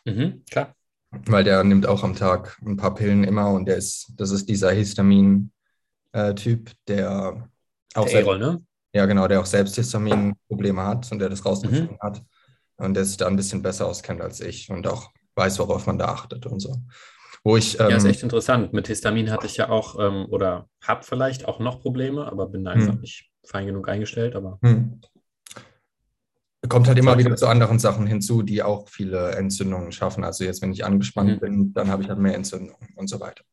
Mhm, 0.04 0.44
klar. 0.50 0.74
Weil 1.10 1.44
der 1.44 1.62
nimmt 1.64 1.86
auch 1.86 2.02
am 2.02 2.14
Tag 2.14 2.58
ein 2.64 2.76
paar 2.76 2.94
Pillen 2.94 3.24
immer 3.24 3.50
und 3.52 3.66
der 3.66 3.76
ist, 3.76 4.12
das 4.16 4.30
ist 4.30 4.48
dieser 4.48 4.70
Histamin-Typ, 4.72 6.70
der 6.88 7.48
auch 7.94 8.04
der 8.04 8.24
selbst, 8.24 8.38
ne? 8.38 8.60
Ja, 8.92 9.06
genau, 9.06 9.28
der 9.28 9.40
auch 9.40 9.46
selbst 9.46 9.76
Histamin-Probleme 9.76 10.82
hat 10.82 11.10
und 11.12 11.18
der 11.18 11.28
das 11.28 11.44
rausgefunden 11.44 11.96
mhm. 11.96 12.00
hat 12.00 12.22
und 12.76 12.94
der 12.94 13.04
sich 13.04 13.16
da 13.16 13.26
ein 13.26 13.36
bisschen 13.36 13.62
besser 13.62 13.86
auskennt 13.86 14.20
als 14.20 14.40
ich 14.40 14.70
und 14.70 14.86
auch 14.86 15.10
weiß, 15.34 15.58
worauf 15.58 15.86
man 15.86 15.98
da 15.98 16.06
achtet 16.06 16.46
und 16.46 16.60
so. 16.60 16.76
Wo 17.44 17.56
ich, 17.56 17.78
ähm, 17.78 17.90
ja, 17.90 17.96
ist 17.96 18.04
echt 18.04 18.24
interessant. 18.24 18.72
Mit 18.72 18.88
Histamin 18.88 19.30
hatte 19.30 19.46
ich 19.46 19.56
ja 19.56 19.68
auch 19.68 19.98
ähm, 20.00 20.26
oder 20.30 20.68
habe 20.82 21.04
vielleicht 21.04 21.46
auch 21.46 21.60
noch 21.60 21.80
Probleme, 21.80 22.26
aber 22.26 22.48
bin 22.48 22.64
da 22.64 22.72
einfach 22.72 22.94
hm. 22.94 23.00
nicht 23.00 23.30
fein 23.44 23.66
genug 23.66 23.88
eingestellt. 23.88 24.34
Aber 24.34 24.58
hm. 24.62 25.00
Kommt 26.68 26.88
halt 26.88 26.98
immer 26.98 27.18
wieder 27.18 27.36
zu 27.36 27.46
anderen 27.46 27.78
Sachen 27.78 28.06
hinzu, 28.06 28.42
die 28.42 28.62
auch 28.62 28.88
viele 28.88 29.32
Entzündungen 29.32 29.92
schaffen. 29.92 30.24
Also 30.24 30.44
jetzt, 30.44 30.62
wenn 30.62 30.72
ich 30.72 30.84
angespannt 30.84 31.30
mhm. 31.30 31.40
bin, 31.40 31.74
dann 31.74 31.88
habe 31.88 32.02
ich 32.02 32.08
halt 32.08 32.18
mehr 32.18 32.34
Entzündungen 32.34 32.88
und 32.96 33.08
so 33.08 33.20
weiter. 33.20 33.44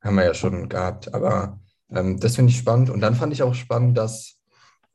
Haben 0.00 0.16
wir 0.16 0.24
ja 0.24 0.34
schon 0.34 0.68
gehabt. 0.68 1.14
Aber 1.14 1.60
ähm, 1.90 2.18
das 2.20 2.36
finde 2.36 2.50
ich 2.50 2.58
spannend. 2.58 2.90
Und 2.90 3.00
dann 3.00 3.14
fand 3.14 3.32
ich 3.32 3.42
auch 3.42 3.54
spannend, 3.54 3.96
dass 3.96 4.38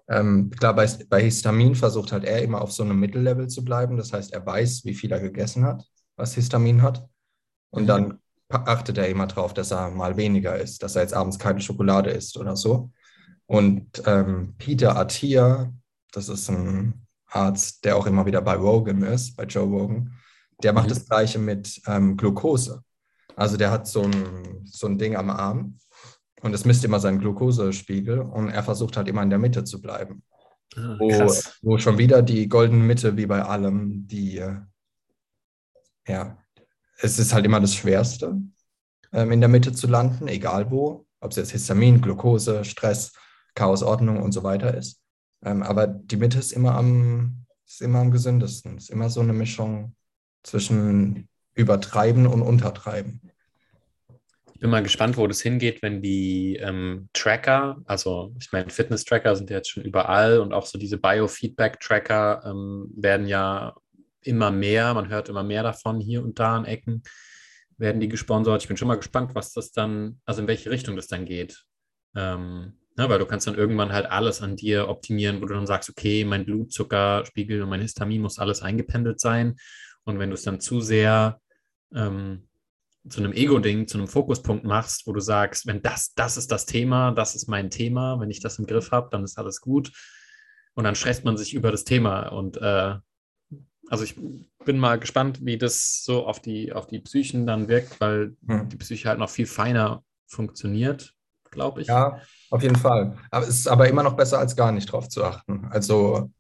ähm, 0.10 0.50
klar, 0.52 0.74
bei, 0.74 0.88
bei 1.10 1.22
Histamin 1.22 1.76
versucht 1.76 2.12
halt 2.12 2.24
er 2.24 2.42
immer 2.42 2.62
auf 2.62 2.72
so 2.72 2.84
einem 2.84 3.00
Mittellevel 3.00 3.48
zu 3.48 3.64
bleiben. 3.64 3.98
Das 3.98 4.14
heißt, 4.14 4.34
er 4.34 4.46
weiß, 4.46 4.86
wie 4.86 4.94
viel 4.94 5.12
er 5.12 5.20
gegessen 5.20 5.66
hat, 5.66 5.84
was 6.16 6.34
Histamin 6.36 6.82
hat. 6.82 7.08
Und 7.70 7.84
mhm. 7.84 7.88
dann 7.88 8.20
achtet 8.50 8.98
er 8.98 9.10
immer 9.10 9.28
drauf, 9.28 9.54
dass 9.54 9.72
er 9.72 9.92
mal 9.92 10.16
weniger 10.16 10.58
isst, 10.58 10.84
dass 10.84 10.96
er 10.96 11.02
jetzt 11.02 11.14
abends 11.14 11.40
keine 11.40 11.60
Schokolade 11.60 12.12
isst 12.12 12.38
oder 12.38 12.56
so. 12.56 12.92
Und 13.46 14.04
ähm, 14.06 14.56
Peter 14.58 14.98
Attia, 14.98 15.74
das 16.12 16.30
ist 16.30 16.50
ein 16.50 17.07
Arzt, 17.30 17.84
der 17.86 17.98
auch 17.98 18.08
immer 18.08 18.26
wieder 18.26 18.42
bei 18.42 18.56
Rogan 18.56 19.04
ist, 19.04 19.36
bei 19.36 19.44
Joe 19.44 19.66
Rogan, 19.66 20.14
der 20.64 20.74
macht 20.74 20.86
mhm. 20.86 20.90
das 20.90 21.06
gleiche 21.06 21.40
mit 21.40 21.82
ähm, 21.88 22.18
Glucose. 22.18 22.84
Also 23.36 23.58
der 23.58 23.72
hat 23.72 23.88
so 23.88 24.04
ein, 24.04 24.66
so 24.66 24.88
ein 24.88 24.98
Ding 24.98 25.16
am 25.16 25.30
Arm 25.30 25.78
und 26.42 26.54
es 26.54 26.66
misst 26.66 26.84
immer 26.84 27.00
seinen 27.00 27.20
Glukosespiegel 27.20 28.20
und 28.20 28.50
er 28.50 28.64
versucht 28.64 28.98
halt 28.98 29.08
immer 29.08 29.22
in 29.24 29.30
der 29.30 29.40
Mitte 29.40 29.64
zu 29.64 29.82
bleiben. 29.82 30.24
Ah, 30.76 30.98
wo, 31.00 31.34
wo, 31.62 31.78
schon 31.78 31.98
wieder 31.98 32.22
die 32.22 32.50
goldene 32.50 32.84
Mitte, 32.84 33.16
wie 33.16 33.26
bei 33.26 33.42
allem, 33.42 34.08
die, 34.08 34.38
äh, 34.38 34.58
ja, 36.08 36.38
es 37.00 37.20
ist 37.20 37.34
halt 37.34 37.46
immer 37.46 37.60
das 37.60 37.76
Schwerste, 37.76 38.40
ähm, 39.14 39.32
in 39.32 39.40
der 39.40 39.50
Mitte 39.50 39.72
zu 39.72 39.88
landen, 39.88 40.28
egal 40.28 40.70
wo, 40.72 41.06
ob 41.20 41.32
es 41.32 41.38
jetzt 41.38 41.52
Histamin, 41.52 42.02
Glucose, 42.02 42.66
Stress, 42.66 43.14
Chaosordnung 43.56 44.22
und 44.22 44.32
so 44.32 44.44
weiter 44.44 44.76
ist. 44.76 45.02
Ähm, 45.44 45.64
aber 45.64 45.88
die 45.88 46.18
Mitte 46.18 46.40
ist 46.40 46.52
immer 46.52 46.76
am, 46.76 47.46
ist 47.66 47.82
immer 47.82 48.00
am 48.00 48.12
gesündesten. 48.12 48.78
Ist 48.78 48.90
immer 48.90 49.10
so 49.10 49.22
eine 49.22 49.34
Mischung 49.34 49.96
zwischen 50.44 51.28
Übertreiben 51.54 52.28
und 52.28 52.42
Untertreiben. 52.42 53.22
Ich 54.54 54.62
bin 54.62 54.72
mal 54.72 54.82
gespannt, 54.82 55.18
wo 55.18 55.28
das 55.28 55.42
hingeht, 55.42 55.84
wenn 55.84 56.02
die 56.02 56.56
ähm, 56.56 57.10
Tracker, 57.14 57.78
also 57.86 58.34
ich 58.40 58.52
meine, 58.52 58.72
Fitness-Tracker 58.72 59.36
sind 59.36 59.52
ja 59.52 59.58
jetzt 59.58 59.70
schon 59.70 59.84
überall 59.84 60.40
und 60.40 60.52
auch 60.52 60.66
so 60.66 60.80
diese 60.80 60.98
Biofeedback-Tracker 60.98 62.42
ähm, 62.44 62.90
werden 62.96 63.28
ja 63.28 63.76
immer 64.22 64.50
mehr, 64.50 64.96
man 64.96 65.10
hört 65.10 65.30
immer 65.30 65.44
mehr 65.44 65.62
davon 65.62 66.00
hier 66.00 66.24
und 66.24 66.40
da 66.40 66.56
an 66.56 66.66
Ecken, 66.66 67.04
werden 67.78 68.02
die 68.02 68.08
gesponsert. 68.08 68.64
Ich 68.64 68.68
bin 68.68 68.78
schon 68.78 68.88
mal 68.88 68.96
gespannt, 68.98 69.36
was 69.36 69.54
das 69.54 69.72
dann, 69.72 70.20
also 70.26 70.42
in 70.42 70.48
welche 70.48 70.72
Richtung 70.72 70.96
das 70.96 71.06
dann 71.06 71.26
geht. 71.26 71.64
Ähm, 72.16 72.80
ne, 72.98 73.10
weil 73.10 73.20
du 73.20 73.26
kannst 73.26 73.48
dann 73.48 73.56
irgendwann 73.56 73.94
halt 73.94 74.08
alles 74.08 74.42
an 74.42 74.56
dir 74.56 74.90
optimieren, 74.90 75.42
wo 75.42 75.46
du 75.46 75.54
dann 75.54 75.68
sagst, 75.68 75.90
okay, 75.90 76.26
mein 76.26 76.46
Blutzuckerspiegel 76.46 77.62
und 77.62 77.70
mein 77.70 77.82
Histamin 77.82 78.22
muss 78.22 78.40
alles 78.40 78.62
eingependelt 78.62 79.20
sein. 79.20 79.56
Und 80.04 80.20
wenn 80.20 80.30
du 80.30 80.36
es 80.36 80.44
dann 80.44 80.60
zu 80.60 80.82
sehr 80.82 81.40
ähm, 81.94 82.48
zu 83.10 83.20
einem 83.20 83.34
Ego-Ding, 83.34 83.88
zu 83.88 83.98
einem 83.98 84.08
Fokuspunkt 84.08 84.66
machst, 84.66 85.08
wo 85.08 85.14
du 85.14 85.20
sagst, 85.20 85.68
wenn 85.68 85.82
das, 85.82 86.14
das 86.14 86.38
ist 86.38 86.52
das 86.52 86.66
Thema, 86.66 87.12
das 87.12 87.36
ist 87.36 87.48
mein 87.48 87.70
Thema, 87.70 88.20
wenn 88.20 88.30
ich 88.30 88.40
das 88.40 88.60
im 88.60 88.66
Griff 88.66 88.92
habe, 88.92 89.10
dann 89.12 89.24
ist 89.24 89.38
alles 89.38 89.62
gut. 89.62 89.92
Und 90.74 90.84
dann 90.84 90.96
stresst 90.96 91.26
man 91.26 91.38
sich 91.38 91.54
über 91.54 91.72
das 91.72 91.86
Thema. 91.86 92.28
Und 92.28 92.58
äh, 92.58 92.96
also 93.90 94.04
ich 94.04 94.16
bin 94.66 94.78
mal 94.78 95.00
gespannt, 95.00 95.40
wie 95.44 95.58
das 95.58 96.04
so 96.04 96.26
auf 96.26 96.42
die, 96.42 96.74
auf 96.74 96.88
die 96.88 97.00
Psychen 97.00 97.48
dann 97.48 97.68
wirkt, 97.68 98.00
weil 98.00 98.36
hm. 98.48 98.70
die 98.70 98.78
Psyche 98.78 99.10
halt 99.10 99.20
noch 99.20 99.30
viel 99.30 99.48
feiner 99.48 100.04
funktioniert, 100.28 101.16
glaube 101.58 101.82
ich. 101.82 101.88
Ja, 101.88 102.22
auf 102.52 102.62
jeden 102.62 102.76
Fall. 102.76 103.18
Aber 103.32 103.48
es 103.48 103.60
ist 103.60 103.68
aber 103.68 103.90
immer 103.90 104.04
noch 104.04 104.16
besser, 104.16 104.40
als 104.40 104.56
gar 104.56 104.72
nicht 104.72 104.92
drauf 104.92 105.10
zu 105.10 105.26
achten. 105.26 105.68
Also 105.72 106.32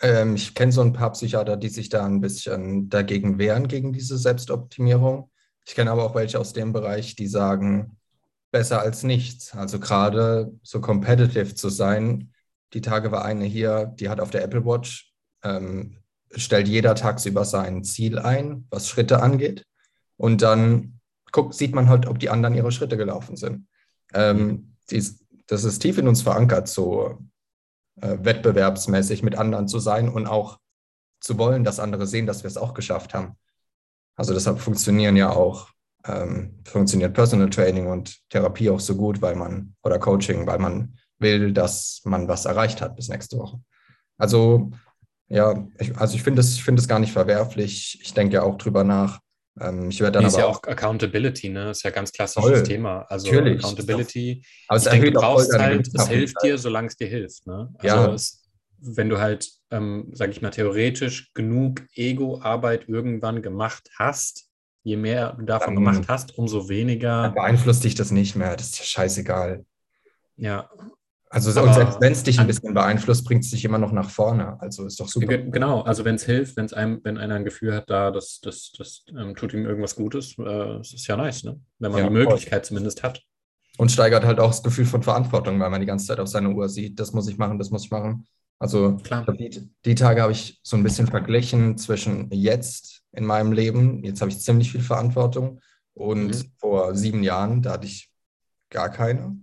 ähm, 0.00 0.36
ich 0.36 0.54
kenne 0.54 0.72
so 0.72 0.80
ein 0.80 0.92
paar 0.92 1.12
Psychiater, 1.12 1.56
die 1.56 1.68
sich 1.68 1.88
da 1.88 2.06
ein 2.06 2.20
bisschen 2.20 2.88
dagegen 2.88 3.38
wehren, 3.38 3.68
gegen 3.68 3.92
diese 3.92 4.16
Selbstoptimierung. 4.16 5.30
Ich 5.66 5.74
kenne 5.74 5.90
aber 5.90 6.04
auch 6.04 6.14
welche 6.14 6.38
aus 6.38 6.52
dem 6.52 6.72
Bereich, 6.72 7.16
die 7.16 7.26
sagen, 7.26 7.96
besser 8.52 8.80
als 8.80 9.02
nichts. 9.02 9.54
Also 9.54 9.80
gerade 9.80 10.52
so 10.62 10.80
competitive 10.80 11.54
zu 11.54 11.68
sein. 11.68 12.32
Die 12.72 12.80
Tage 12.80 13.10
war 13.10 13.24
eine 13.24 13.44
hier, 13.44 13.92
die 13.98 14.08
hat 14.08 14.20
auf 14.20 14.30
der 14.30 14.44
Apple 14.44 14.64
Watch, 14.64 15.12
ähm, 15.42 15.96
stellt 16.34 16.68
jeder 16.68 16.94
tagsüber 16.94 17.44
sein 17.44 17.82
Ziel 17.82 18.18
ein, 18.18 18.66
was 18.70 18.88
Schritte 18.88 19.20
angeht. 19.20 19.66
Und 20.16 20.42
dann 20.42 21.00
guckt, 21.32 21.54
sieht 21.54 21.74
man 21.74 21.88
halt, 21.88 22.06
ob 22.06 22.20
die 22.20 22.30
anderen 22.30 22.54
ihre 22.54 22.70
Schritte 22.70 22.96
gelaufen 22.96 23.36
sind. 23.36 23.66
Ähm, 24.14 24.76
dies, 24.90 25.24
das 25.46 25.64
ist 25.64 25.80
tief 25.80 25.98
in 25.98 26.08
uns 26.08 26.22
verankert, 26.22 26.68
so 26.68 27.18
äh, 28.00 28.16
wettbewerbsmäßig 28.20 29.22
mit 29.22 29.36
anderen 29.36 29.68
zu 29.68 29.78
sein 29.78 30.08
und 30.08 30.26
auch 30.26 30.58
zu 31.20 31.38
wollen, 31.38 31.64
dass 31.64 31.80
andere 31.80 32.06
sehen, 32.06 32.26
dass 32.26 32.42
wir 32.42 32.48
es 32.48 32.56
auch 32.56 32.74
geschafft 32.74 33.14
haben. 33.14 33.36
Also 34.16 34.34
deshalb 34.34 34.58
funktionieren 34.58 35.16
ja 35.16 35.30
auch, 35.30 35.70
ähm, 36.04 36.60
funktioniert 36.64 37.14
Personal 37.14 37.50
Training 37.50 37.86
und 37.86 38.18
Therapie 38.30 38.70
auch 38.70 38.80
so 38.80 38.96
gut, 38.96 39.20
weil 39.22 39.36
man, 39.36 39.74
oder 39.82 39.98
Coaching, 39.98 40.46
weil 40.46 40.58
man 40.58 40.96
will, 41.18 41.52
dass 41.52 42.00
man 42.04 42.28
was 42.28 42.46
erreicht 42.46 42.80
hat 42.80 42.96
bis 42.96 43.08
nächste 43.08 43.38
Woche. 43.38 43.60
Also 44.18 44.70
ja, 45.28 45.66
ich, 45.78 45.96
also 45.96 46.16
ich 46.16 46.22
finde 46.22 46.40
es 46.40 46.58
find 46.58 46.86
gar 46.88 46.98
nicht 46.98 47.12
verwerflich. 47.12 47.98
Ich 48.02 48.14
denke 48.14 48.34
ja 48.34 48.42
auch 48.42 48.58
drüber 48.58 48.84
nach. 48.84 49.20
Ähm, 49.58 49.90
ich 49.90 50.00
werde 50.00 50.18
dann 50.18 50.26
ist 50.26 50.34
aber 50.34 50.42
ja 50.44 50.48
auch 50.48 50.62
Accountability, 50.62 51.48
ne? 51.48 51.66
Das 51.66 51.78
ist 51.78 51.82
ja 51.82 51.90
ganz 51.90 52.12
klassisches 52.12 52.50
voll. 52.50 52.62
Thema. 52.62 53.06
Also 53.08 53.26
Natürlich. 53.26 53.64
Accountability. 53.64 54.44
Aber 54.68 54.76
es 54.76 54.84
ich 54.84 54.92
denke, 54.92 55.12
du 55.12 55.20
brauchst 55.20 55.52
halt, 55.58 55.88
es 55.92 56.08
hilft 56.08 56.36
dir, 56.42 56.58
solange 56.58 56.88
es 56.88 56.96
dir 56.96 57.08
hilft. 57.08 57.46
Ne? 57.46 57.72
Also 57.78 57.96
ja. 57.96 58.12
es, 58.12 58.48
wenn 58.78 59.08
du 59.08 59.18
halt 59.18 59.50
ähm, 59.70 60.10
sage 60.12 60.32
ich 60.32 60.42
mal, 60.42 60.50
theoretisch 60.50 61.32
genug 61.34 61.82
Ego-Arbeit 61.94 62.88
irgendwann 62.88 63.42
gemacht 63.42 63.88
hast, 63.98 64.48
je 64.82 64.96
mehr 64.96 65.36
du 65.38 65.44
davon 65.44 65.74
dann, 65.74 65.84
gemacht 65.84 66.08
hast, 66.08 66.36
umso 66.38 66.68
weniger. 66.68 67.30
Beeinflusst 67.30 67.84
dich 67.84 67.94
das 67.94 68.10
nicht 68.10 68.36
mehr, 68.36 68.56
das 68.56 68.70
ist 68.70 68.78
ja 68.78 68.84
scheißegal. 68.84 69.64
Ja. 70.36 70.70
Also 71.32 71.58
Aber, 71.60 71.72
selbst 71.72 72.00
wenn 72.00 72.12
es 72.12 72.24
dich 72.24 72.40
ein 72.40 72.48
bisschen 72.48 72.74
beeinflusst, 72.74 73.24
bringt 73.24 73.44
es 73.44 73.50
dich 73.50 73.64
immer 73.64 73.78
noch 73.78 73.92
nach 73.92 74.10
vorne. 74.10 74.60
Also 74.60 74.84
ist 74.84 74.98
doch 74.98 75.06
super. 75.06 75.38
Genau, 75.38 75.82
also 75.82 76.04
wenn 76.04 76.16
es 76.16 76.24
hilft, 76.24 76.56
wenn's 76.56 76.72
einem, 76.72 77.00
wenn 77.04 77.18
einer 77.18 77.36
ein 77.36 77.44
Gefühl 77.44 77.72
hat, 77.72 77.88
da, 77.88 78.10
das, 78.10 78.40
das, 78.42 78.72
das 78.76 79.04
ähm, 79.16 79.36
tut 79.36 79.54
ihm 79.54 79.64
irgendwas 79.64 79.94
Gutes, 79.94 80.34
äh, 80.38 80.80
ist 80.80 81.06
ja 81.06 81.16
nice, 81.16 81.44
ne? 81.44 81.60
Wenn 81.78 81.92
man 81.92 82.00
ja, 82.00 82.08
die 82.08 82.12
Möglichkeit 82.12 82.66
voll. 82.66 82.68
zumindest 82.68 83.04
hat. 83.04 83.22
Und 83.78 83.92
steigert 83.92 84.24
halt 84.24 84.40
auch 84.40 84.50
das 84.50 84.64
Gefühl 84.64 84.86
von 84.86 85.04
Verantwortung, 85.04 85.60
weil 85.60 85.70
man 85.70 85.80
die 85.80 85.86
ganze 85.86 86.06
Zeit 86.06 86.18
auf 86.18 86.26
seine 86.26 86.50
Uhr 86.50 86.68
sieht, 86.68 86.98
das 86.98 87.12
muss 87.12 87.28
ich 87.28 87.38
machen, 87.38 87.60
das 87.60 87.70
muss 87.70 87.84
ich 87.84 87.92
machen. 87.92 88.26
Also 88.58 88.98
die, 89.38 89.70
die, 89.84 89.94
Tage 89.94 90.22
habe 90.22 90.32
ich 90.32 90.60
so 90.64 90.76
ein 90.76 90.82
bisschen 90.82 91.06
verglichen 91.06 91.78
zwischen 91.78 92.28
jetzt 92.30 93.02
in 93.12 93.24
meinem 93.24 93.52
Leben, 93.52 94.02
jetzt 94.04 94.20
habe 94.20 94.32
ich 94.32 94.40
ziemlich 94.40 94.72
viel 94.72 94.82
Verantwortung 94.82 95.60
und 95.94 96.26
mhm. 96.26 96.52
vor 96.58 96.94
sieben 96.96 97.22
Jahren, 97.22 97.62
da 97.62 97.72
hatte 97.72 97.86
ich 97.86 98.10
gar 98.68 98.90
keine. 98.90 99.40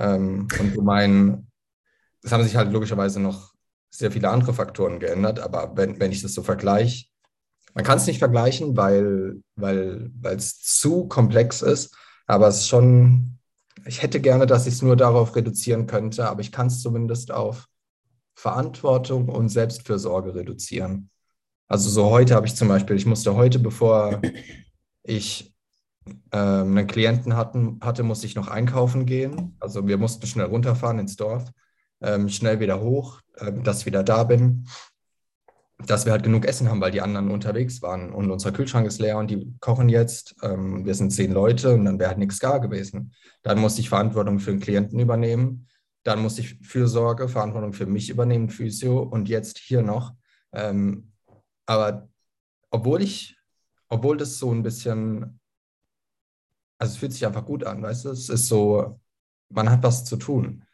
Ähm, 0.00 0.48
und 0.58 0.74
so 0.74 0.82
mein, 0.82 1.46
es 2.22 2.32
haben 2.32 2.42
sich 2.42 2.56
halt 2.56 2.72
logischerweise 2.72 3.20
noch 3.20 3.52
sehr 3.90 4.10
viele 4.10 4.30
andere 4.30 4.54
Faktoren 4.54 4.98
geändert, 4.98 5.40
aber 5.40 5.76
wenn, 5.76 6.00
wenn 6.00 6.12
ich 6.12 6.22
das 6.22 6.32
so 6.32 6.42
vergleiche, 6.42 7.06
man 7.74 7.84
kann 7.84 7.98
es 7.98 8.06
nicht 8.06 8.18
vergleichen, 8.18 8.76
weil 8.76 9.42
weil 9.54 10.12
es 10.22 10.60
zu 10.62 11.06
komplex 11.06 11.62
ist, 11.62 11.94
aber 12.26 12.48
es 12.48 12.58
ist 12.58 12.68
schon, 12.68 13.38
ich 13.84 14.02
hätte 14.02 14.20
gerne, 14.20 14.46
dass 14.46 14.66
ich 14.66 14.74
es 14.74 14.82
nur 14.82 14.96
darauf 14.96 15.36
reduzieren 15.36 15.86
könnte, 15.86 16.28
aber 16.28 16.40
ich 16.40 16.52
kann 16.52 16.68
es 16.68 16.80
zumindest 16.80 17.30
auf 17.30 17.66
Verantwortung 18.34 19.28
und 19.28 19.50
Selbstfürsorge 19.50 20.34
reduzieren. 20.34 21.10
Also 21.68 21.90
so 21.90 22.10
heute 22.10 22.34
habe 22.34 22.46
ich 22.46 22.56
zum 22.56 22.68
Beispiel, 22.68 22.96
ich 22.96 23.06
musste 23.06 23.34
heute, 23.36 23.58
bevor 23.58 24.20
ich 25.02 25.49
einen 26.30 26.86
Klienten 26.86 27.36
hatten, 27.36 27.80
hatte, 27.82 28.02
musste 28.02 28.26
ich 28.26 28.34
noch 28.34 28.48
einkaufen 28.48 29.06
gehen. 29.06 29.56
Also 29.60 29.86
wir 29.86 29.98
mussten 29.98 30.26
schnell 30.26 30.46
runterfahren 30.46 30.98
ins 30.98 31.16
Dorf, 31.16 31.50
ähm, 32.00 32.28
schnell 32.28 32.60
wieder 32.60 32.80
hoch, 32.80 33.20
äh, 33.36 33.52
dass 33.52 33.80
ich 33.80 33.86
wieder 33.86 34.02
da 34.02 34.24
bin, 34.24 34.66
dass 35.86 36.04
wir 36.04 36.12
halt 36.12 36.22
genug 36.22 36.44
Essen 36.44 36.68
haben, 36.68 36.80
weil 36.80 36.90
die 36.90 37.00
anderen 37.00 37.30
unterwegs 37.30 37.80
waren 37.82 38.12
und 38.12 38.30
unser 38.30 38.52
Kühlschrank 38.52 38.86
ist 38.86 39.00
leer 39.00 39.16
und 39.18 39.30
die 39.30 39.54
kochen 39.60 39.88
jetzt. 39.88 40.36
Ähm, 40.42 40.84
wir 40.84 40.94
sind 40.94 41.10
zehn 41.10 41.32
Leute 41.32 41.74
und 41.74 41.84
dann 41.84 41.98
wäre 41.98 42.10
halt 42.10 42.18
nichts 42.18 42.38
gar 42.38 42.60
gewesen. 42.60 43.12
Dann 43.42 43.58
musste 43.58 43.80
ich 43.80 43.88
Verantwortung 43.88 44.38
für 44.38 44.50
den 44.50 44.60
Klienten 44.60 44.98
übernehmen 44.98 45.66
dann 46.02 46.22
musste 46.22 46.40
ich 46.40 46.58
Fürsorge, 46.62 47.28
Verantwortung 47.28 47.72
für 47.72 47.86
mich 47.86 48.10
übernehmen, 48.10 48.48
Physio 48.48 49.00
und 49.00 49.28
jetzt 49.28 49.58
hier 49.58 49.82
noch. 49.82 50.14
Ähm, 50.52 51.12
aber 51.66 52.08
obwohl 52.70 53.02
ich, 53.02 53.36
obwohl 53.88 54.16
das 54.16 54.38
so 54.38 54.52
ein 54.52 54.62
bisschen, 54.62 55.39
also 56.80 56.92
es 56.92 56.98
fühlt 56.98 57.12
sich 57.12 57.26
einfach 57.26 57.44
gut 57.44 57.64
an, 57.64 57.82
weißt 57.82 58.06
du, 58.06 58.10
es 58.10 58.28
ist 58.28 58.48
so, 58.48 58.98
man 59.50 59.70
hat 59.70 59.82
was 59.82 60.04
zu 60.04 60.16
tun 60.16 60.64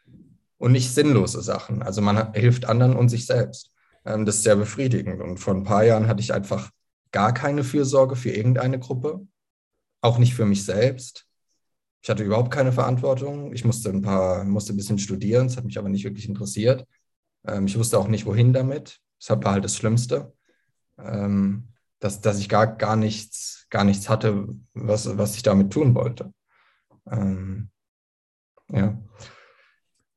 und 0.57 0.71
nicht 0.71 0.93
sinnlose 0.93 1.41
Sachen. 1.41 1.83
Also 1.83 2.01
man 2.01 2.33
hilft 2.33 2.65
anderen 2.65 2.95
und 2.95 3.09
sich 3.09 3.25
selbst. 3.25 3.71
Ähm, 4.05 4.25
das 4.25 4.37
ist 4.37 4.43
sehr 4.43 4.55
befriedigend. 4.55 5.21
Und 5.21 5.37
vor 5.37 5.53
ein 5.53 5.63
paar 5.63 5.83
Jahren 5.83 6.07
hatte 6.07 6.21
ich 6.21 6.33
einfach 6.33 6.71
gar 7.11 7.33
keine 7.33 7.63
Fürsorge 7.63 8.15
für 8.15 8.31
irgendeine 8.31 8.79
Gruppe 8.79 9.27
auch 10.01 10.17
nicht 10.17 10.33
für 10.33 10.45
mich 10.45 10.63
selbst. 10.63 11.25
Ich 12.01 12.09
hatte 12.09 12.23
überhaupt 12.23 12.51
keine 12.51 12.71
Verantwortung. 12.71 13.53
Ich 13.53 13.65
musste 13.65 13.89
ein 13.89 14.01
paar, 14.01 14.45
musste 14.45 14.73
ein 14.73 14.77
bisschen 14.77 14.99
studieren, 14.99 15.47
das 15.47 15.57
hat 15.57 15.65
mich 15.65 15.77
aber 15.77 15.89
nicht 15.89 16.05
wirklich 16.05 16.29
interessiert. 16.29 16.85
Ähm, 17.45 17.65
ich 17.67 17.77
wusste 17.77 17.99
auch 17.99 18.07
nicht, 18.07 18.25
wohin 18.25 18.53
damit. 18.53 18.99
Das 19.19 19.29
war 19.43 19.51
halt 19.51 19.65
das 19.65 19.75
Schlimmste. 19.75 20.33
Ähm, 20.97 21.67
dass, 21.99 22.21
dass 22.21 22.39
ich 22.39 22.49
gar, 22.49 22.77
gar 22.77 22.95
nichts, 22.95 23.67
gar 23.69 23.83
nichts 23.83 24.09
hatte, 24.09 24.47
was, 24.73 25.17
was 25.17 25.35
ich 25.35 25.43
damit 25.43 25.71
tun 25.71 25.95
wollte. 25.95 26.33
Ähm, 27.09 27.69
ja. 28.71 28.97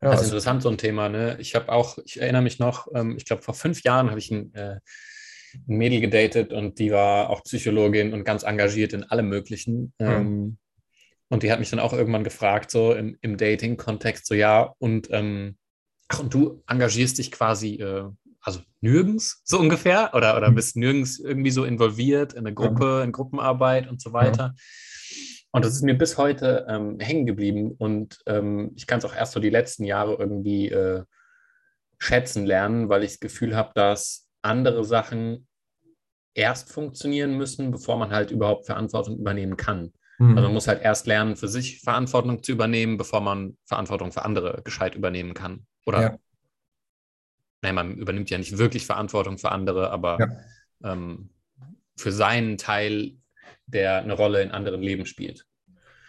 Ja, 0.02 0.12
das 0.12 0.14
ist 0.14 0.18
also, 0.20 0.36
interessant, 0.36 0.62
so 0.62 0.70
ein 0.70 0.78
Thema. 0.78 1.08
Ne? 1.08 1.36
Ich 1.40 1.54
habe 1.54 1.70
auch, 1.70 1.98
ich 2.04 2.20
erinnere 2.20 2.42
mich 2.42 2.58
noch, 2.58 2.88
ähm, 2.94 3.16
ich 3.16 3.26
glaube, 3.26 3.42
vor 3.42 3.54
fünf 3.54 3.82
Jahren 3.82 4.08
habe 4.08 4.18
ich 4.18 4.30
ein, 4.30 4.54
äh, 4.54 4.80
ein 5.54 5.76
Mädel 5.76 6.00
gedatet 6.00 6.52
und 6.52 6.78
die 6.78 6.90
war 6.90 7.28
auch 7.28 7.42
Psychologin 7.42 8.14
und 8.14 8.24
ganz 8.24 8.42
engagiert 8.42 8.94
in 8.94 9.04
allem 9.04 9.28
Möglichen. 9.28 9.92
Mhm. 9.98 10.06
Ähm, 10.06 10.58
und 11.28 11.42
die 11.42 11.52
hat 11.52 11.60
mich 11.60 11.70
dann 11.70 11.80
auch 11.80 11.92
irgendwann 11.92 12.24
gefragt, 12.24 12.70
so 12.70 12.92
im, 12.92 13.16
im 13.20 13.36
Dating-Kontext, 13.36 14.26
so 14.26 14.34
ja, 14.34 14.74
und 14.78 15.08
ähm, 15.12 15.56
ach, 16.08 16.20
und 16.20 16.32
du 16.32 16.62
engagierst 16.66 17.18
dich 17.18 17.30
quasi, 17.30 17.74
äh, 17.74 18.04
also 18.42 18.60
nirgends 18.80 19.42
so 19.44 19.58
ungefähr, 19.58 20.10
oder, 20.14 20.36
oder 20.36 20.50
mhm. 20.50 20.54
bist 20.54 20.76
nirgends 20.76 21.18
irgendwie 21.18 21.50
so 21.50 21.64
involviert 21.64 22.32
in 22.32 22.40
eine 22.40 22.54
Gruppe, 22.54 23.02
in 23.04 23.12
Gruppenarbeit 23.12 23.88
und 23.88 24.00
so 24.00 24.12
weiter. 24.12 24.54
Und 25.52 25.64
das 25.64 25.74
ist 25.74 25.82
mir 25.82 25.98
bis 25.98 26.16
heute 26.16 26.66
ähm, 26.68 26.98
hängen 27.00 27.26
geblieben 27.26 27.72
und 27.76 28.20
ähm, 28.26 28.72
ich 28.76 28.86
kann 28.86 29.00
es 29.00 29.04
auch 29.04 29.14
erst 29.14 29.32
so 29.32 29.40
die 29.40 29.50
letzten 29.50 29.84
Jahre 29.84 30.14
irgendwie 30.14 30.68
äh, 30.68 31.02
schätzen 31.98 32.46
lernen, 32.46 32.88
weil 32.88 33.02
ich 33.02 33.12
das 33.12 33.20
Gefühl 33.20 33.56
habe, 33.56 33.72
dass 33.74 34.28
andere 34.42 34.84
Sachen 34.84 35.48
erst 36.34 36.72
funktionieren 36.72 37.36
müssen, 37.36 37.70
bevor 37.72 37.98
man 37.98 38.10
halt 38.10 38.30
überhaupt 38.30 38.66
Verantwortung 38.66 39.18
übernehmen 39.18 39.56
kann. 39.56 39.92
Mhm. 40.18 40.36
Also 40.36 40.42
man 40.42 40.54
muss 40.54 40.68
halt 40.68 40.82
erst 40.82 41.06
lernen, 41.06 41.36
für 41.36 41.48
sich 41.48 41.80
Verantwortung 41.80 42.42
zu 42.42 42.52
übernehmen, 42.52 42.96
bevor 42.96 43.20
man 43.20 43.56
Verantwortung 43.66 44.12
für 44.12 44.24
andere 44.24 44.62
gescheit 44.62 44.94
übernehmen 44.94 45.34
kann. 45.34 45.66
Oder 45.84 46.00
ja. 46.00 46.18
Nein, 47.62 47.74
man 47.74 47.94
übernimmt 47.96 48.30
ja 48.30 48.38
nicht 48.38 48.58
wirklich 48.58 48.86
Verantwortung 48.86 49.38
für 49.38 49.52
andere, 49.52 49.90
aber 49.90 50.18
ja. 50.18 50.92
ähm, 50.92 51.30
für 51.96 52.12
seinen 52.12 52.56
Teil 52.56 53.16
der 53.66 53.98
eine 53.98 54.14
Rolle 54.14 54.42
in 54.42 54.50
anderen 54.50 54.82
Leben 54.82 55.06
spielt. 55.06 55.46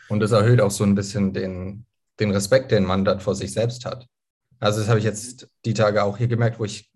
Und 0.10 0.20
das 0.20 0.32
erhöht 0.32 0.62
auch 0.62 0.72
so 0.72 0.84
ein 0.84 0.96
bisschen 0.96 1.34
den, 1.34 1.86
den 2.20 2.32
Respekt, 2.32 2.72
den 2.72 2.86
man 2.86 3.06
dann 3.06 3.20
vor 3.20 3.36
sich 3.36 3.54
selbst 3.54 3.86
hat. 3.86 4.08
Also 4.60 4.80
das 4.80 4.90
habe 4.90 5.00
ich 5.00 5.06
jetzt 5.06 5.48
die 5.66 5.74
Tage 5.74 6.04
auch 6.04 6.18
hier 6.18 6.28
gemerkt, 6.28 6.60
wo 6.60 6.66
ich, 6.66 6.92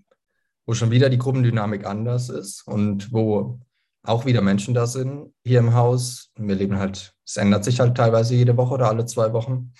wo 0.66 0.74
schon 0.74 0.92
wieder 0.92 1.10
die 1.10 1.18
Gruppendynamik 1.18 1.86
anders 1.86 2.30
ist 2.30 2.68
und 2.68 3.12
wo 3.12 3.60
auch 4.04 4.26
wieder 4.26 4.42
Menschen 4.42 4.74
da 4.74 4.86
sind 4.86 5.34
hier 5.44 5.60
im 5.60 5.74
Haus. 5.74 6.32
Wir 6.38 6.56
leben 6.56 6.78
halt, 6.78 7.16
es 7.26 7.38
ändert 7.38 7.64
sich 7.64 7.80
halt 7.80 7.96
teilweise 7.98 8.36
jede 8.36 8.56
Woche 8.58 8.76
oder 8.76 8.88
alle 8.88 9.06
zwei 9.06 9.34
Wochen. 9.34 9.74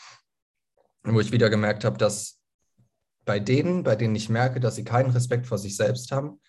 Wo 1.04 1.20
ich 1.20 1.32
wieder 1.32 1.52
gemerkt 1.52 1.84
habe, 1.84 1.98
dass 1.98 2.35
bei 3.26 3.40
denen, 3.40 3.84
bei 3.84 3.96
denen 3.96 4.16
ich 4.16 4.30
merke, 4.30 4.60
dass 4.60 4.76
sie 4.76 4.84
keinen 4.84 5.10
Respekt 5.10 5.48
vor 5.48 5.58
sich 5.58 5.76
selbst 5.76 6.12
haben, 6.12 6.40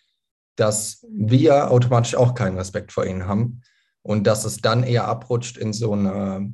dass 0.56 1.06
wir 1.10 1.70
automatisch 1.70 2.14
auch 2.14 2.34
keinen 2.34 2.56
Respekt 2.56 2.92
vor 2.92 3.06
ihnen 3.06 3.26
haben 3.26 3.62
und 4.02 4.26
dass 4.26 4.44
es 4.44 4.58
dann 4.58 4.82
eher 4.82 5.08
abrutscht 5.08 5.56
in 5.56 5.72
so 5.72 5.92
eine, 5.92 6.52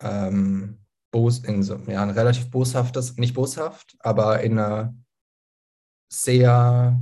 ähm, 0.00 0.80
Bos, 1.10 1.40
in 1.40 1.62
so, 1.62 1.76
ja, 1.88 2.02
ein 2.02 2.10
relativ 2.10 2.50
boshaftes, 2.50 3.16
nicht 3.16 3.34
boshaft, 3.34 3.96
aber 3.98 4.42
in 4.42 4.58
eine 4.58 4.96
sehr, 6.08 7.00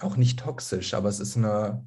auch 0.00 0.16
nicht 0.16 0.40
toxisch, 0.40 0.94
aber 0.94 1.08
es 1.08 1.20
ist 1.20 1.36
eine, 1.36 1.86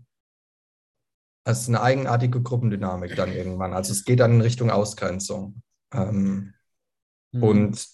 es 1.46 1.62
ist 1.62 1.68
eine 1.68 1.82
eigenartige 1.82 2.42
Gruppendynamik 2.42 3.16
dann 3.16 3.32
irgendwann. 3.32 3.74
Also 3.74 3.92
es 3.92 4.06
geht 4.06 4.20
dann 4.20 4.34
in 4.34 4.42
Richtung 4.42 4.70
Ausgrenzung. 4.70 5.62
Ähm, 5.92 6.54
mhm. 7.32 7.44
Und 7.44 7.88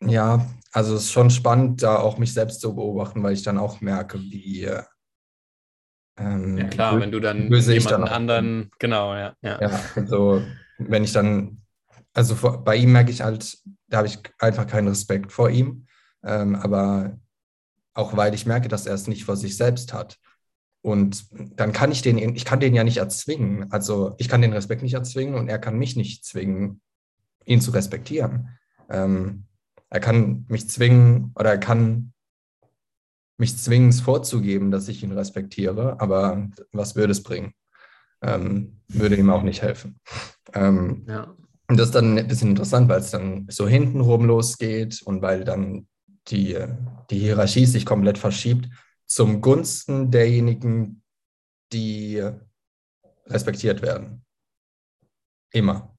ja, 0.00 0.46
also 0.72 0.96
es 0.96 1.04
ist 1.04 1.12
schon 1.12 1.30
spannend, 1.30 1.82
da 1.82 1.98
auch 1.98 2.18
mich 2.18 2.32
selbst 2.32 2.60
zu 2.60 2.74
beobachten, 2.74 3.22
weil 3.22 3.34
ich 3.34 3.42
dann 3.42 3.58
auch 3.58 3.80
merke, 3.80 4.18
wie, 4.18 4.68
ähm, 6.18 6.58
ja 6.58 6.64
klar, 6.64 7.00
wenn 7.00 7.12
du 7.12 7.20
dann 7.20 7.52
jemanden 7.52 7.88
dann 7.88 8.04
anderen, 8.04 8.70
genau, 8.78 9.14
ja, 9.14 9.34
ja. 9.42 9.60
Ja, 9.60 9.80
also 9.94 10.42
wenn 10.78 11.04
ich 11.04 11.12
dann, 11.12 11.62
also 12.14 12.34
vor, 12.34 12.64
bei 12.64 12.76
ihm 12.76 12.92
merke 12.92 13.10
ich 13.10 13.22
halt, 13.22 13.58
da 13.88 13.98
habe 13.98 14.08
ich 14.08 14.18
einfach 14.38 14.66
keinen 14.66 14.88
Respekt 14.88 15.32
vor 15.32 15.50
ihm, 15.50 15.86
ähm, 16.24 16.56
aber 16.56 17.18
auch 17.94 18.16
weil 18.16 18.34
ich 18.34 18.46
merke, 18.46 18.68
dass 18.68 18.86
er 18.86 18.94
es 18.94 19.06
nicht 19.06 19.24
vor 19.24 19.36
sich 19.36 19.56
selbst 19.56 19.92
hat. 19.92 20.18
Und 20.80 21.26
dann 21.58 21.72
kann 21.72 21.92
ich 21.92 22.02
den, 22.02 22.18
ich 22.34 22.44
kann 22.44 22.58
den 22.58 22.74
ja 22.74 22.82
nicht 22.82 22.96
erzwingen. 22.96 23.70
Also 23.70 24.14
ich 24.18 24.28
kann 24.28 24.42
den 24.42 24.52
Respekt 24.52 24.82
nicht 24.82 24.94
erzwingen 24.94 25.34
und 25.34 25.48
er 25.48 25.58
kann 25.58 25.78
mich 25.78 25.94
nicht 25.94 26.24
zwingen, 26.24 26.80
ihn 27.44 27.60
zu 27.60 27.70
respektieren. 27.70 28.48
Ähm, 28.90 29.44
er 29.92 30.00
kann 30.00 30.46
mich 30.48 30.70
zwingen 30.70 31.32
oder 31.34 31.50
er 31.50 31.58
kann 31.58 32.14
mich 33.36 33.58
zwingen, 33.58 33.92
vorzugeben, 33.92 34.70
dass 34.70 34.88
ich 34.88 35.02
ihn 35.02 35.12
respektiere, 35.12 36.00
aber 36.00 36.48
was 36.72 36.96
würde 36.96 37.12
es 37.12 37.22
bringen? 37.22 37.52
Ähm, 38.22 38.80
würde 38.88 39.16
ihm 39.16 39.28
auch 39.28 39.42
nicht 39.42 39.60
helfen. 39.60 40.00
Ähm, 40.54 41.04
ja. 41.06 41.36
Und 41.68 41.76
das 41.76 41.88
ist 41.88 41.94
dann 41.94 42.16
ein 42.16 42.26
bisschen 42.26 42.50
interessant, 42.50 42.88
weil 42.88 43.00
es 43.00 43.10
dann 43.10 43.46
so 43.50 43.68
hintenrum 43.68 44.24
losgeht 44.24 45.02
und 45.02 45.20
weil 45.20 45.44
dann 45.44 45.86
die, 46.28 46.56
die 47.10 47.18
Hierarchie 47.18 47.66
sich 47.66 47.84
komplett 47.84 48.16
verschiebt 48.16 48.70
zum 49.04 49.42
Gunsten 49.42 50.10
derjenigen, 50.10 51.02
die 51.70 52.22
respektiert 53.26 53.82
werden. 53.82 54.24
Immer. 55.52 55.94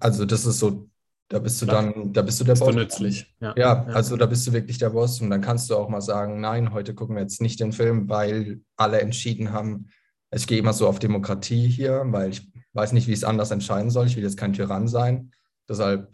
Also 0.00 0.26
das 0.26 0.44
ist 0.44 0.58
so 0.58 0.90
da 1.28 1.40
bist 1.40 1.60
du 1.60 1.66
dann, 1.66 2.12
da 2.12 2.22
bist 2.22 2.40
du 2.40 2.44
der 2.44 2.52
bist 2.52 2.62
Boss. 2.62 2.74
Du 2.74 2.80
nützlich. 2.80 3.34
Ja. 3.40 3.54
ja, 3.56 3.84
also 3.86 4.16
da 4.16 4.26
bist 4.26 4.46
du 4.46 4.52
wirklich 4.52 4.78
der 4.78 4.90
Boss 4.90 5.20
und 5.20 5.30
dann 5.30 5.40
kannst 5.40 5.68
du 5.70 5.76
auch 5.76 5.88
mal 5.88 6.00
sagen, 6.00 6.40
nein, 6.40 6.72
heute 6.72 6.94
gucken 6.94 7.16
wir 7.16 7.22
jetzt 7.22 7.40
nicht 7.40 7.58
den 7.58 7.72
Film, 7.72 8.08
weil 8.08 8.60
alle 8.76 9.00
entschieden 9.00 9.52
haben, 9.52 9.88
ich 10.32 10.46
gehe 10.46 10.58
immer 10.58 10.72
so 10.72 10.86
auf 10.86 10.98
Demokratie 10.98 11.66
hier, 11.66 12.02
weil 12.06 12.30
ich 12.30 12.48
weiß 12.74 12.92
nicht, 12.92 13.08
wie 13.08 13.12
ich 13.12 13.18
es 13.18 13.24
anders 13.24 13.50
entscheiden 13.50 13.90
soll. 13.90 14.06
Ich 14.06 14.16
will 14.16 14.22
jetzt 14.22 14.36
kein 14.36 14.52
Tyrann 14.52 14.86
sein. 14.86 15.32
Deshalb 15.68 16.12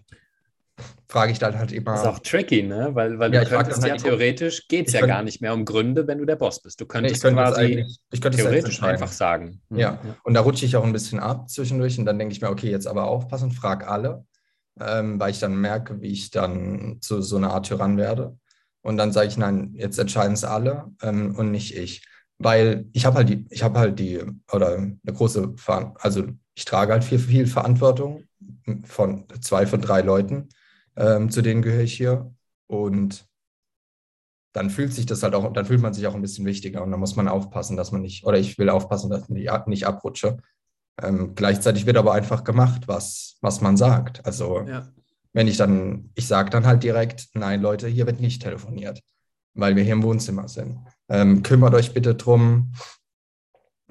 frage 1.08 1.32
ich 1.32 1.38
dann 1.38 1.58
halt 1.58 1.72
immer. 1.72 1.92
Das 1.92 2.02
ist 2.02 2.06
auch 2.06 2.18
tricky, 2.20 2.62
ne? 2.62 2.90
Weil, 2.94 3.18
weil 3.18 3.34
ja, 3.34 3.44
du 3.44 3.50
könntest 3.50 3.82
halt 3.82 4.00
ja 4.00 4.08
theoretisch, 4.08 4.66
geht 4.68 4.86
es 4.86 4.94
ja 4.94 5.04
gar 5.04 5.22
nicht 5.22 5.42
mehr 5.42 5.52
um 5.52 5.66
Gründe, 5.66 6.06
wenn 6.06 6.18
du 6.18 6.24
der 6.24 6.36
Boss 6.36 6.62
bist. 6.62 6.80
Du 6.80 6.86
könntest 6.86 7.16
nee, 7.16 7.30
könnte 7.30 7.42
quasi 7.42 7.86
ich 8.10 8.20
könnte 8.20 8.38
theoretisch 8.38 8.82
einfach 8.82 9.12
sagen. 9.12 9.60
Ja. 9.70 9.78
ja, 9.78 9.98
und 10.24 10.32
da 10.32 10.40
rutsche 10.40 10.64
ich 10.64 10.76
auch 10.76 10.84
ein 10.84 10.92
bisschen 10.92 11.20
ab 11.20 11.50
zwischendurch 11.50 11.98
und 11.98 12.06
dann 12.06 12.18
denke 12.18 12.32
ich 12.32 12.40
mir, 12.40 12.48
okay, 12.48 12.70
jetzt 12.70 12.86
aber 12.86 13.04
aufpassen, 13.04 13.50
frag 13.50 13.86
alle 13.86 14.24
ähm, 14.80 15.20
weil 15.20 15.30
ich 15.30 15.38
dann 15.38 15.56
merke, 15.60 16.00
wie 16.00 16.12
ich 16.12 16.30
dann 16.30 16.98
zu 17.00 17.22
so 17.22 17.36
einer 17.36 17.52
Art 17.52 17.66
Tyrann 17.66 17.96
werde. 17.96 18.38
Und 18.82 18.96
dann 18.96 19.12
sage 19.12 19.28
ich, 19.28 19.36
nein, 19.36 19.74
jetzt 19.74 19.98
entscheiden 19.98 20.34
es 20.34 20.44
alle 20.44 20.90
ähm, 21.02 21.36
und 21.36 21.50
nicht 21.50 21.76
ich. 21.76 22.04
Weil 22.38 22.86
ich 22.92 23.06
habe 23.06 23.16
halt 23.18 23.28
die, 23.28 23.46
ich 23.50 23.62
habe 23.62 23.78
halt 23.78 23.98
die, 23.98 24.20
oder 24.50 24.76
eine 24.76 24.98
große, 25.04 25.54
also 26.00 26.24
ich 26.54 26.64
trage 26.64 26.92
halt 26.92 27.04
viel, 27.04 27.18
viel 27.18 27.46
Verantwortung 27.46 28.24
von 28.84 29.26
zwei 29.40 29.66
von 29.66 29.80
drei 29.80 30.00
Leuten, 30.00 30.48
ähm, 30.96 31.30
zu 31.30 31.42
denen 31.42 31.62
gehöre 31.62 31.82
ich 31.82 31.96
hier. 31.96 32.34
Und 32.66 33.26
dann 34.52 34.70
fühlt 34.70 34.92
sich 34.92 35.06
das 35.06 35.22
halt 35.22 35.34
auch, 35.34 35.52
dann 35.52 35.66
fühlt 35.66 35.80
man 35.80 35.94
sich 35.94 36.06
auch 36.06 36.14
ein 36.14 36.22
bisschen 36.22 36.44
wichtiger 36.44 36.82
und 36.82 36.90
dann 36.90 37.00
muss 37.00 37.16
man 37.16 37.28
aufpassen, 37.28 37.76
dass 37.76 37.92
man 37.92 38.02
nicht, 38.02 38.24
oder 38.26 38.38
ich 38.38 38.58
will 38.58 38.68
aufpassen, 38.68 39.10
dass 39.10 39.28
ich 39.28 39.66
nicht 39.66 39.86
abrutsche. 39.86 40.38
Ähm, 41.00 41.34
gleichzeitig 41.34 41.86
wird 41.86 41.96
aber 41.96 42.12
einfach 42.12 42.44
gemacht, 42.44 42.82
was, 42.86 43.36
was 43.40 43.60
man 43.60 43.76
sagt. 43.76 44.24
Also 44.26 44.62
ja. 44.66 44.88
wenn 45.32 45.48
ich 45.48 45.56
dann, 45.56 46.10
ich 46.14 46.26
sage 46.26 46.50
dann 46.50 46.66
halt 46.66 46.82
direkt, 46.82 47.28
nein 47.34 47.62
Leute, 47.62 47.88
hier 47.88 48.06
wird 48.06 48.20
nicht 48.20 48.42
telefoniert, 48.42 49.00
weil 49.54 49.76
wir 49.76 49.82
hier 49.82 49.94
im 49.94 50.02
Wohnzimmer 50.02 50.48
sind. 50.48 50.78
Ähm, 51.08 51.42
kümmert 51.42 51.74
euch 51.74 51.94
bitte 51.94 52.14
darum, 52.14 52.72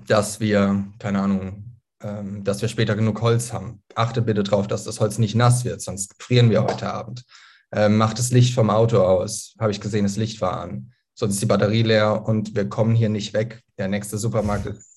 dass 0.08 0.40
wir, 0.40 0.86
keine 1.00 1.22
Ahnung, 1.22 1.78
ähm, 2.02 2.44
dass 2.44 2.62
wir 2.62 2.70
später 2.70 2.96
genug 2.96 3.22
Holz 3.22 3.54
haben. 3.54 3.82
Achte 3.96 4.22
bitte 4.22 4.44
darauf, 4.44 4.68
dass 4.68 4.84
das 4.84 5.00
Holz 5.00 5.18
nicht 5.18 5.36
nass 5.36 5.66
wird, 5.66 5.82
sonst 5.82 6.22
frieren 6.22 6.50
wir 6.50 6.64
heute 6.64 6.92
Abend. 6.92 7.24
Ähm, 7.72 7.98
macht 7.98 8.20
das 8.20 8.32
Licht 8.32 8.54
vom 8.54 8.70
Auto 8.70 9.02
aus. 9.02 9.56
Habe 9.60 9.72
ich 9.72 9.80
gesehen, 9.80 10.04
das 10.04 10.18
Licht 10.18 10.42
war 10.42 10.60
an. 10.60 10.92
Sonst 11.14 11.36
ist 11.36 11.42
die 11.42 11.48
Batterie 11.48 11.84
leer 11.84 12.26
und 12.26 12.56
wir 12.56 12.68
kommen 12.68 12.96
hier 12.96 13.10
nicht 13.10 13.34
weg. 13.34 13.62
Der 13.78 13.88
nächste 13.88 14.18
Supermarkt 14.18 14.66
ist 14.66 14.91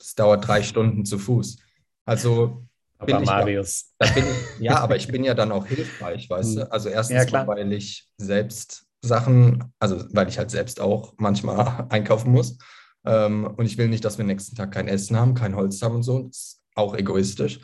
es 0.00 0.14
dauert 0.14 0.46
drei 0.46 0.62
Stunden 0.62 1.04
zu 1.04 1.18
Fuß. 1.18 1.58
Also 2.04 2.64
aber 2.98 3.20
Marius. 3.20 3.92
Da, 3.98 4.06
da 4.06 4.14
bin 4.14 4.24
ich, 4.24 4.60
ja, 4.60 4.80
aber 4.80 4.96
ich 4.96 5.06
bin 5.08 5.24
ja 5.24 5.34
dann 5.34 5.52
auch 5.52 5.66
hilfreich, 5.66 6.28
weißt 6.28 6.56
du? 6.56 6.60
Hm. 6.64 6.66
Also 6.70 6.88
erstens, 6.88 7.30
ja, 7.30 7.46
weil 7.46 7.72
ich 7.72 8.08
selbst 8.18 8.86
Sachen, 9.02 9.72
also 9.78 10.04
weil 10.12 10.28
ich 10.28 10.38
halt 10.38 10.50
selbst 10.50 10.80
auch 10.80 11.14
manchmal 11.18 11.86
einkaufen 11.90 12.32
muss. 12.32 12.58
Ähm, 13.04 13.46
und 13.56 13.66
ich 13.66 13.78
will 13.78 13.88
nicht, 13.88 14.04
dass 14.04 14.18
wir 14.18 14.24
nächsten 14.24 14.56
Tag 14.56 14.72
kein 14.72 14.88
Essen 14.88 15.16
haben, 15.16 15.34
kein 15.34 15.54
Holz 15.54 15.80
haben 15.82 15.96
und 15.96 16.02
so. 16.02 16.22
Das 16.22 16.36
ist 16.36 16.62
auch 16.74 16.96
egoistisch. 16.96 17.60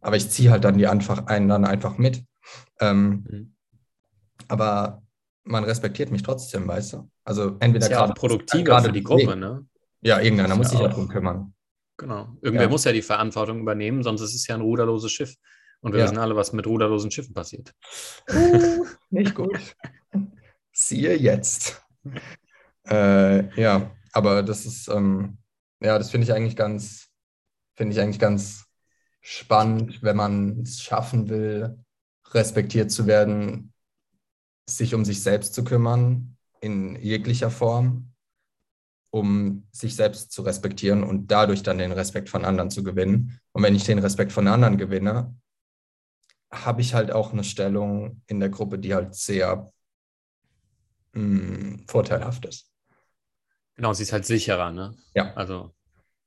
Aber 0.00 0.16
ich 0.16 0.30
ziehe 0.30 0.50
halt 0.50 0.64
dann 0.64 0.78
die 0.78 0.86
einfach 0.86 1.26
einen 1.26 1.48
dann 1.48 1.66
einfach 1.66 1.98
mit. 1.98 2.24
Ähm, 2.80 3.26
mhm. 3.28 3.54
Aber 4.48 5.02
man 5.44 5.64
respektiert 5.64 6.10
mich 6.10 6.22
trotzdem, 6.22 6.66
weißt 6.66 6.94
du? 6.94 7.10
Also 7.24 7.56
entweder 7.60 7.88
gerade. 7.88 8.08
Ja 8.08 8.14
produktiver 8.14 8.82
für 8.82 8.92
die 8.92 9.02
Gruppe, 9.02 9.36
ne? 9.36 9.66
Ja, 10.00 10.18
irgendeiner 10.20 10.56
muss 10.56 10.70
sich 10.70 10.80
ja 10.80 10.88
darum 10.88 11.08
kümmern. 11.08 11.52
Genau. 12.00 12.34
Irgendwer 12.40 12.64
ja. 12.64 12.70
muss 12.70 12.84
ja 12.84 12.92
die 12.92 13.02
Verantwortung 13.02 13.60
übernehmen, 13.60 14.02
sonst 14.02 14.22
ist 14.22 14.34
es 14.34 14.46
ja 14.46 14.54
ein 14.54 14.62
ruderloses 14.62 15.12
Schiff. 15.12 15.34
Und 15.82 15.92
wir 15.92 15.98
ja. 15.98 16.06
wissen 16.06 16.16
alle, 16.16 16.34
was 16.34 16.54
mit 16.54 16.66
ruderlosen 16.66 17.10
Schiffen 17.10 17.34
passiert. 17.34 17.74
Uh, 18.32 18.86
nicht 19.10 19.34
gut. 19.34 19.76
Siehe 20.72 21.14
jetzt. 21.14 21.82
Äh, 22.88 23.54
ja, 23.60 23.94
aber 24.12 24.42
das 24.42 24.64
ist, 24.64 24.88
ähm, 24.88 25.36
ja, 25.80 25.98
das 25.98 26.10
finde 26.10 26.24
ich 26.24 26.32
eigentlich 26.32 26.56
ganz, 26.56 27.10
finde 27.76 27.92
ich 27.92 28.00
eigentlich 28.00 28.18
ganz 28.18 28.64
spannend, 29.20 30.02
wenn 30.02 30.16
man 30.16 30.62
es 30.62 30.80
schaffen 30.80 31.28
will, 31.28 31.84
respektiert 32.30 32.90
zu 32.90 33.06
werden, 33.06 33.74
sich 34.66 34.94
um 34.94 35.04
sich 35.04 35.22
selbst 35.22 35.52
zu 35.52 35.64
kümmern 35.64 36.38
in 36.62 36.96
jeglicher 36.96 37.50
Form, 37.50 38.14
um 39.10 39.66
sich 39.72 39.96
selbst 39.96 40.32
zu 40.32 40.42
respektieren 40.42 41.02
und 41.02 41.30
dadurch 41.30 41.62
dann 41.62 41.78
den 41.78 41.92
Respekt 41.92 42.28
von 42.28 42.44
anderen 42.44 42.70
zu 42.70 42.82
gewinnen. 42.82 43.40
Und 43.52 43.62
wenn 43.62 43.74
ich 43.74 43.84
den 43.84 43.98
Respekt 43.98 44.32
von 44.32 44.46
anderen 44.46 44.78
gewinne, 44.78 45.34
habe 46.52 46.80
ich 46.80 46.94
halt 46.94 47.10
auch 47.12 47.32
eine 47.32 47.44
Stellung 47.44 48.22
in 48.26 48.40
der 48.40 48.48
Gruppe, 48.48 48.78
die 48.78 48.94
halt 48.94 49.14
sehr 49.14 49.72
mh, 51.12 51.22
hm, 51.22 51.84
vorteilhaft 51.88 52.44
ist. 52.46 52.70
Genau, 53.76 53.92
sie 53.92 54.02
ist 54.02 54.12
halt 54.12 54.26
sicherer, 54.26 54.70
ne? 54.70 54.94
Ja. 55.14 55.32
Also, 55.34 55.74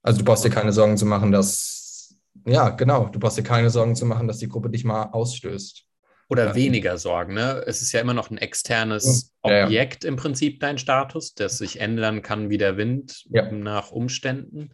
also 0.02 0.20
du 0.20 0.26
brauchst 0.26 0.44
dir 0.44 0.50
keine 0.50 0.74
Sorgen 0.74 0.98
zu 0.98 1.06
machen, 1.06 1.32
dass, 1.32 2.16
ja, 2.46 2.70
genau, 2.70 3.08
du 3.08 3.20
brauchst 3.20 3.38
dir 3.38 3.44
keine 3.44 3.70
Sorgen 3.70 3.96
zu 3.96 4.06
machen, 4.06 4.28
dass 4.28 4.40
die 4.40 4.50
Gruppe 4.50 4.70
dich 4.70 4.84
mal 4.84 5.04
ausstößt. 5.04 5.86
Oder 6.30 6.48
ja. 6.48 6.56
weniger 6.56 6.98
Sorgen, 6.98 7.34
ne? 7.34 7.64
Es 7.68 7.82
ist 7.82 7.92
ja 7.92 8.02
immer 8.02 8.14
noch 8.14 8.32
ein 8.32 8.38
externes 8.38 9.34
ja, 9.46 9.66
Objekt 9.66 10.06
im 10.06 10.16
Prinzip, 10.16 10.60
dein 10.60 10.78
Status, 10.78 11.34
das 11.34 11.58
sich 11.58 11.80
ändern 11.80 12.22
kann 12.22 12.50
wie 12.50 12.58
der 12.58 12.78
Wind 12.78 13.26
nach 13.30 13.92
Umständen. 13.92 14.74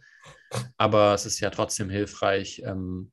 Aber 0.76 1.14
es 1.14 1.26
ist 1.26 1.40
ja 1.40 1.50
trotzdem 1.50 1.90
hilfreich, 1.90 2.62
ähm, 2.64 3.12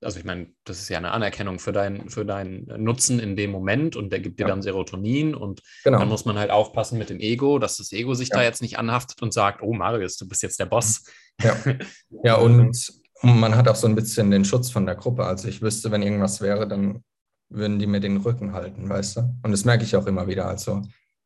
also 0.00 0.18
ich 0.18 0.24
meine, 0.24 0.48
das 0.64 0.80
ist 0.80 0.88
ja 0.88 0.98
eine 0.98 1.12
Anerkennung 1.12 1.58
für, 1.58 1.72
dein, 1.72 2.08
für 2.08 2.24
deinen 2.24 2.66
Nutzen 2.82 3.18
in 3.18 3.36
dem 3.36 3.50
Moment 3.50 3.96
und 3.96 4.10
der 4.10 4.20
gibt 4.20 4.38
dir 4.38 4.44
ja. 4.44 4.48
dann 4.48 4.62
Serotonin 4.62 5.34
und 5.34 5.60
genau. 5.84 5.98
dann 5.98 6.08
muss 6.08 6.24
man 6.24 6.38
halt 6.38 6.50
aufpassen 6.50 6.98
mit 6.98 7.10
dem 7.10 7.20
Ego, 7.20 7.58
dass 7.58 7.76
das 7.76 7.92
Ego 7.92 8.14
sich 8.14 8.28
ja. 8.28 8.38
da 8.38 8.42
jetzt 8.42 8.62
nicht 8.62 8.78
anhaftet 8.78 9.22
und 9.22 9.32
sagt, 9.32 9.62
oh 9.62 9.72
Marius, 9.72 10.16
du 10.16 10.28
bist 10.28 10.42
jetzt 10.42 10.58
der 10.58 10.66
Boss. 10.66 11.04
Ja, 11.40 11.56
ja 12.24 12.34
und 12.36 12.76
man 13.22 13.56
hat 13.56 13.68
auch 13.68 13.76
so 13.76 13.86
ein 13.86 13.94
bisschen 13.94 14.30
den 14.30 14.44
Schutz 14.44 14.70
von 14.70 14.86
der 14.86 14.96
Gruppe. 14.96 15.24
Also 15.24 15.48
ich 15.48 15.62
wüsste, 15.62 15.90
wenn 15.90 16.02
irgendwas 16.02 16.40
wäre, 16.40 16.66
dann 16.66 17.04
würden 17.52 17.78
die 17.78 17.86
mir 17.86 18.00
den 18.00 18.18
Rücken 18.18 18.52
halten, 18.52 18.88
weißt 18.88 19.16
du? 19.16 19.20
Und 19.42 19.50
das 19.50 19.64
merke 19.64 19.84
ich 19.84 19.96
auch 19.96 20.06
immer 20.06 20.26
wieder. 20.26 20.46
Also 20.46 20.82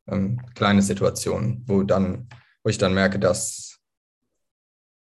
ähm, 0.09 0.41
kleine 0.55 0.83
Situationen, 0.83 1.65
wo 1.67 1.83
dann, 1.83 2.29
wo 2.63 2.71
ich 2.71 2.79
dann 2.79 2.95
merke, 2.95 3.19
dass 3.19 3.77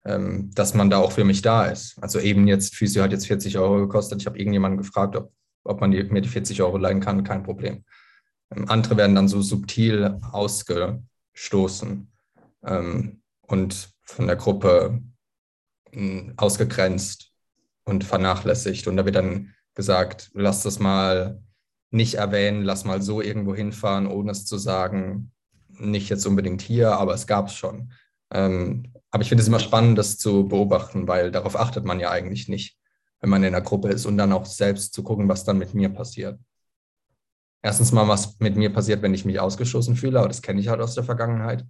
ähm, 0.04 0.50
dass 0.54 0.74
man 0.74 0.90
da 0.90 0.98
auch 0.98 1.12
für 1.12 1.24
mich 1.24 1.42
da 1.42 1.66
ist. 1.66 2.02
Also 2.02 2.20
eben 2.20 2.48
jetzt, 2.48 2.76
Physio 2.76 3.04
hat 3.04 3.12
jetzt 3.12 3.28
40 3.28 3.58
Euro 3.58 3.78
gekostet. 3.78 4.20
Ich 4.22 4.26
habe 4.26 4.38
irgendjemanden 4.38 4.78
gefragt, 4.78 5.16
ob, 5.16 5.32
ob 5.64 5.80
man 5.80 5.92
die, 5.92 6.04
mir 6.04 6.22
die 6.22 6.30
40 6.30 6.62
Euro 6.62 6.78
leihen 6.78 7.02
kann, 7.02 7.24
kein 7.24 7.44
Problem. 7.44 7.84
Ähm, 8.52 8.68
andere 8.68 8.98
werden 8.98 9.16
dann 9.16 9.28
so 9.28 9.42
subtil 9.42 10.20
ausgestoßen 10.32 12.12
ähm, 12.66 13.22
und 13.42 13.90
von 14.02 14.28
der 14.28 14.36
Gruppe 14.38 15.02
äh, 15.92 16.34
ausgegrenzt 16.36 17.32
und 17.84 18.04
vernachlässigt. 18.04 18.88
Und 18.88 18.98
da 18.98 19.06
wird 19.06 19.16
dann 19.16 19.54
gesagt, 19.76 20.32
lass 20.34 20.64
das 20.64 20.80
mal 20.80 21.42
nicht 21.92 22.16
erwähnen, 22.16 22.64
lass 22.64 22.86
mal 22.86 23.02
so 23.02 23.22
irgendwo 23.22 23.54
hinfahren, 23.54 24.08
ohne 24.08 24.32
es 24.32 24.46
zu 24.46 24.58
sagen. 24.58 25.32
Nicht 25.70 26.10
jetzt 26.10 26.26
unbedingt 26.26 26.62
hier, 26.62 26.94
aber 26.94 27.14
es 27.14 27.28
gab 27.28 27.48
es 27.48 27.54
schon. 27.54 27.92
Ähm, 28.32 28.94
aber 29.10 29.24
ich 29.24 29.30
finde 29.30 29.42
es 29.42 29.48
immer 29.48 29.60
spannend, 29.60 29.98
das 29.98 30.18
zu 30.18 30.48
beobachten, 30.48 31.08
weil 31.08 31.32
darauf 31.32 31.58
achtet 31.58 31.84
man 31.84 32.00
ja 32.00 32.12
eigentlich 32.12 32.48
nicht, 32.48 32.78
wenn 33.20 33.30
man 33.30 33.44
in 33.44 33.54
einer 33.54 33.64
Gruppe 33.64 33.90
ist 33.90 34.06
und 34.06 34.18
dann 34.18 34.32
auch 34.32 34.46
selbst 34.46 34.94
zu 34.94 35.04
gucken, 35.04 35.28
was 35.28 35.44
dann 35.44 35.58
mit 35.58 35.74
mir 35.74 35.90
passiert. 35.90 36.40
Erstens 37.62 37.92
mal, 37.92 38.08
was 38.08 38.40
mit 38.40 38.56
mir 38.56 38.72
passiert, 38.72 39.02
wenn 39.02 39.14
ich 39.14 39.26
mich 39.26 39.40
ausgestoßen 39.40 39.96
fühle, 39.96 40.20
aber 40.20 40.30
das 40.30 40.42
kenne 40.42 40.62
ich 40.62 40.70
halt 40.70 40.82
aus 40.82 40.96
der 40.96 41.04
Vergangenheit. 41.04 41.66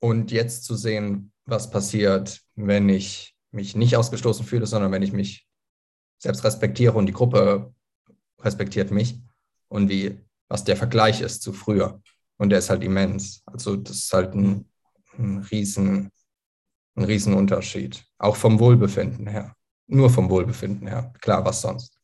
Und 0.00 0.30
jetzt 0.32 0.64
zu 0.64 0.74
sehen, 0.74 1.32
was 1.46 1.70
passiert, 1.70 2.42
wenn 2.56 2.88
ich 2.88 3.36
mich 3.50 3.74
nicht 3.74 3.96
ausgestoßen 3.96 4.44
fühle, 4.44 4.66
sondern 4.66 4.92
wenn 4.92 5.02
ich 5.02 5.12
mich 5.12 5.47
selbst 6.18 6.44
respektiere 6.44 6.92
und 6.92 7.06
die 7.06 7.12
Gruppe 7.12 7.72
respektiert 8.40 8.90
mich 8.90 9.20
und 9.68 9.88
wie, 9.88 10.18
was 10.48 10.64
der 10.64 10.76
Vergleich 10.76 11.20
ist 11.20 11.42
zu 11.42 11.52
früher. 11.52 12.00
Und 12.36 12.50
der 12.50 12.60
ist 12.60 12.70
halt 12.70 12.84
immens. 12.84 13.42
Also 13.46 13.76
das 13.76 13.96
ist 13.96 14.12
halt 14.12 14.34
ein, 14.34 14.70
ein 15.18 15.38
riesen, 15.50 16.10
ein 16.94 17.04
Riesenunterschied. 17.04 18.04
Auch 18.18 18.36
vom 18.36 18.60
Wohlbefinden 18.60 19.26
her. 19.26 19.54
Nur 19.86 20.10
vom 20.10 20.30
Wohlbefinden 20.30 20.86
her. 20.86 21.12
Klar, 21.20 21.44
was 21.44 21.62
sonst. 21.62 21.98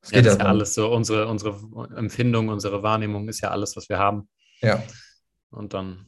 Das, 0.00 0.10
ja, 0.10 0.22
das 0.22 0.32
ist 0.34 0.40
ja 0.40 0.46
alles 0.46 0.74
so, 0.74 0.92
unsere, 0.92 1.28
unsere 1.28 1.56
Empfindung, 1.96 2.48
unsere 2.48 2.82
Wahrnehmung 2.82 3.28
ist 3.28 3.40
ja 3.40 3.50
alles, 3.50 3.76
was 3.76 3.88
wir 3.88 3.98
haben. 3.98 4.28
Ja. 4.60 4.82
Und 5.50 5.72
dann, 5.72 6.04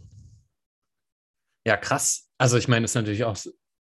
ja, 1.64 1.77
krass. 1.77 2.29
Also 2.38 2.59
ich 2.59 2.69
meine, 2.69 2.85
es 2.85 2.90
ist 2.90 2.97
natürlich 2.97 3.25
auch 3.25 3.37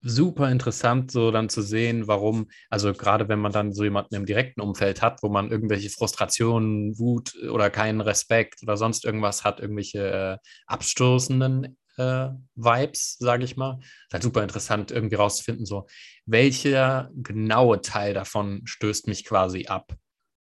super 0.02 0.50
interessant, 0.50 1.10
so 1.10 1.30
dann 1.30 1.48
zu 1.48 1.62
sehen, 1.62 2.08
warum, 2.08 2.50
also 2.68 2.92
gerade 2.92 3.28
wenn 3.28 3.38
man 3.38 3.52
dann 3.52 3.72
so 3.72 3.84
jemanden 3.84 4.14
im 4.16 4.26
direkten 4.26 4.60
Umfeld 4.60 5.00
hat, 5.00 5.22
wo 5.22 5.28
man 5.28 5.50
irgendwelche 5.50 5.90
Frustrationen, 5.90 6.98
Wut 6.98 7.34
oder 7.50 7.70
keinen 7.70 8.00
Respekt 8.00 8.62
oder 8.62 8.76
sonst 8.76 9.04
irgendwas 9.04 9.44
hat, 9.44 9.60
irgendwelche 9.60 10.10
äh, 10.12 10.38
abstoßenden 10.66 11.76
äh, 11.98 12.28
Vibes, 12.56 13.16
sage 13.18 13.44
ich 13.44 13.56
mal. 13.56 13.78
Ist 13.80 14.12
halt 14.12 14.22
super 14.22 14.42
interessant, 14.42 14.90
irgendwie 14.90 15.16
rauszufinden, 15.16 15.66
so, 15.66 15.86
welcher 16.26 17.10
genaue 17.14 17.80
Teil 17.80 18.12
davon 18.14 18.62
stößt 18.64 19.06
mich 19.06 19.24
quasi 19.24 19.66
ab, 19.66 19.94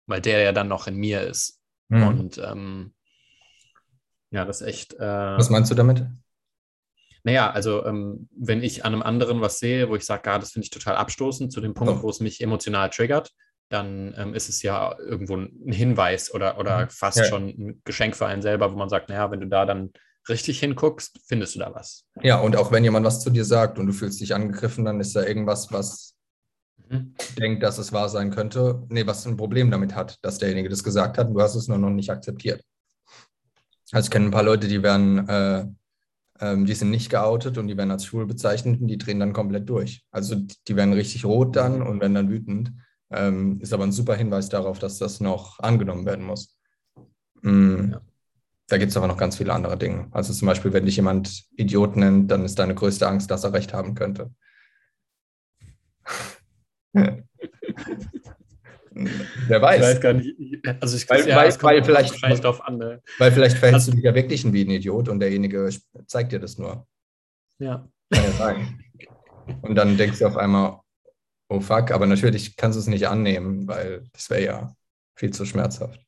weil 0.08 0.22
der 0.22 0.42
ja 0.42 0.52
dann 0.54 0.70
noch 0.70 0.88
in 0.88 0.96
mir 0.96 1.22
ist. 1.22 1.60
Mhm. 1.90 2.08
Und 2.08 2.38
ähm, 2.38 2.94
ja, 4.32 4.46
das 4.46 4.62
ist 4.62 4.68
echt. 4.68 4.94
Äh, 4.94 5.00
Was 5.00 5.50
meinst 5.50 5.70
du 5.70 5.76
damit? 5.76 6.06
Naja, 7.24 7.52
also 7.52 7.86
ähm, 7.86 8.28
wenn 8.36 8.64
ich 8.64 8.86
an 8.86 8.94
einem 8.94 9.04
anderen 9.04 9.42
was 9.42 9.60
sehe, 9.60 9.90
wo 9.90 9.96
ich 9.96 10.06
sage, 10.06 10.30
ja, 10.30 10.40
das 10.40 10.52
finde 10.52 10.66
ich 10.66 10.72
total 10.72 10.96
abstoßend, 10.96 11.52
zu 11.52 11.62
dem 11.62 11.74
Punkt, 11.74 12.00
oh. 12.00 12.04
wo 12.04 12.10
es 12.10 12.20
mich 12.20 12.42
emotional 12.42 12.90
triggert, 12.90 13.32
dann 13.70 14.14
ähm, 14.18 14.34
ist 14.34 14.50
es 14.50 14.62
ja 14.64 14.98
irgendwo 15.00 15.38
ein 15.38 15.72
Hinweis 15.72 16.34
oder, 16.34 16.60
oder 16.60 16.86
mhm. 16.86 16.90
fast 16.90 17.20
ja. 17.20 17.26
schon 17.26 17.48
ein 17.48 17.82
Geschenk 17.86 18.16
für 18.16 18.26
einen 18.26 18.42
selber, 18.42 18.72
wo 18.72 18.78
man 18.78 18.90
sagt, 18.90 19.10
naja, 19.10 19.32
wenn 19.32 19.40
du 19.40 19.48
da 19.48 19.66
dann 19.66 19.92
richtig 20.30 20.60
hinguckst, 20.60 21.20
findest 21.26 21.56
du 21.56 21.60
da 21.60 21.74
was. 21.74 22.06
Ja, 22.22 22.40
und 22.40 22.56
auch 22.56 22.72
wenn 22.72 22.84
jemand 22.84 23.06
was 23.06 23.22
zu 23.22 23.30
dir 23.30 23.46
sagt 23.46 23.80
und 23.80 23.88
du 23.88 23.94
fühlst 23.94 24.20
dich 24.22 24.36
angegriffen, 24.36 24.86
dann 24.86 25.00
ist 25.00 25.16
da 25.16 25.24
irgendwas, 25.24 25.72
was 25.72 26.16
mhm. 26.90 27.16
denkt, 27.40 27.64
dass 27.64 27.78
es 27.78 27.94
wahr 27.94 28.10
sein 28.10 28.30
könnte. 28.30 28.84
Nee, 28.90 29.08
was 29.08 29.26
ein 29.26 29.38
Problem 29.38 29.72
damit 29.72 29.96
hat, 29.96 30.18
dass 30.22 30.38
derjenige 30.38 30.70
das 30.70 30.84
gesagt 30.84 31.18
hat 31.18 31.28
und 31.28 31.34
du 31.34 31.42
hast 31.42 31.56
es 31.56 31.68
nur 31.68 31.78
noch 31.78 31.90
nicht 31.90 32.10
akzeptiert. 32.10 32.62
Also 33.92 34.08
ich 34.08 34.12
kenne 34.12 34.26
ein 34.26 34.32
paar 34.32 34.44
Leute, 34.44 34.68
die 34.68 34.84
werden, 34.84 35.28
äh, 35.28 35.66
äh, 36.42 36.58
die 36.64 36.74
sind 36.74 36.90
nicht 36.90 37.10
geoutet 37.10 37.58
und 37.58 37.68
die 37.68 37.78
werden 37.78 37.92
als 37.92 38.06
schwul 38.06 38.26
bezeichnet 38.26 38.82
und 38.82 38.88
die 38.88 38.98
drehen 38.98 39.20
dann 39.20 39.32
komplett 39.32 39.70
durch. 39.70 40.04
Also 40.12 40.36
die 40.68 40.76
werden 40.76 40.94
richtig 40.94 41.24
rot 41.24 41.56
dann 41.56 41.82
und 41.82 42.02
werden 42.02 42.16
dann 42.16 42.30
wütend. 42.30 42.74
Ähm, 43.10 43.60
ist 43.62 43.74
aber 43.74 43.84
ein 43.84 43.92
super 43.92 44.16
Hinweis 44.16 44.50
darauf, 44.50 44.80
dass 44.80 44.98
das 44.98 45.20
noch 45.20 45.60
angenommen 45.60 46.06
werden 46.06 46.26
muss. 46.26 46.58
Mhm. 47.42 47.92
Ja. 47.94 48.02
Da 48.68 48.78
gibt 48.78 48.92
es 48.92 48.98
aber 48.98 49.08
noch 49.08 49.18
ganz 49.18 49.38
viele 49.38 49.54
andere 49.54 49.78
Dinge. 49.78 50.08
Also 50.12 50.34
zum 50.34 50.46
Beispiel, 50.48 50.72
wenn 50.72 50.86
dich 50.86 50.96
jemand 50.96 51.44
Idiot 51.58 51.98
nennt, 51.98 52.32
dann 52.32 52.46
ist 52.46 52.58
deine 52.58 52.74
größte 52.74 53.08
Angst, 53.08 53.30
dass 53.30 53.44
er 53.44 53.54
recht 53.54 53.74
haben 53.74 53.96
könnte. 53.96 54.34
Wer 58.94 59.62
weiß. 59.62 59.80
Ich 59.80 59.88
weiß 59.88 60.02
gar 60.02 60.14
nicht. 60.14 60.36
Also 60.82 60.98
ich 60.98 61.10
weil, 61.10 61.28
ja, 61.28 61.38
weil, 61.38 61.62
weil 61.62 61.84
vielleicht, 61.84 62.44
drauf 62.44 62.62
an, 62.62 62.78
ne? 62.78 63.02
weil 63.20 63.32
vielleicht 63.32 63.58
verhältst 63.58 63.88
also, 63.88 63.92
du 63.92 63.98
dich 63.98 64.06
ja 64.06 64.14
wirklich 64.14 64.52
wie 64.52 64.66
ein 64.66 64.70
Idiot 64.70 65.08
und 65.10 65.20
derjenige 65.20 65.70
zeigt 66.08 66.32
dir 66.32 66.40
das 66.40 66.58
nur. 66.58 66.88
Ja. 67.60 67.88
Kann 68.12 68.24
ja 68.24 68.32
sein. 68.32 68.80
Und 69.62 69.76
dann 69.76 69.98
denkst 69.98 70.20
du 70.20 70.28
auf 70.28 70.38
einmal, 70.38 70.80
oh 71.50 71.62
fuck, 71.62 71.92
aber 71.92 72.06
natürlich 72.06 72.56
kannst 72.58 72.76
du 72.78 72.82
es 72.82 72.88
nicht 72.88 73.08
annehmen, 73.08 73.68
weil 73.68 74.10
das 74.14 74.30
wäre 74.30 74.44
ja 74.44 74.76
viel 75.16 75.32
zu 75.32 75.46
schmerzhaft. 75.46 76.00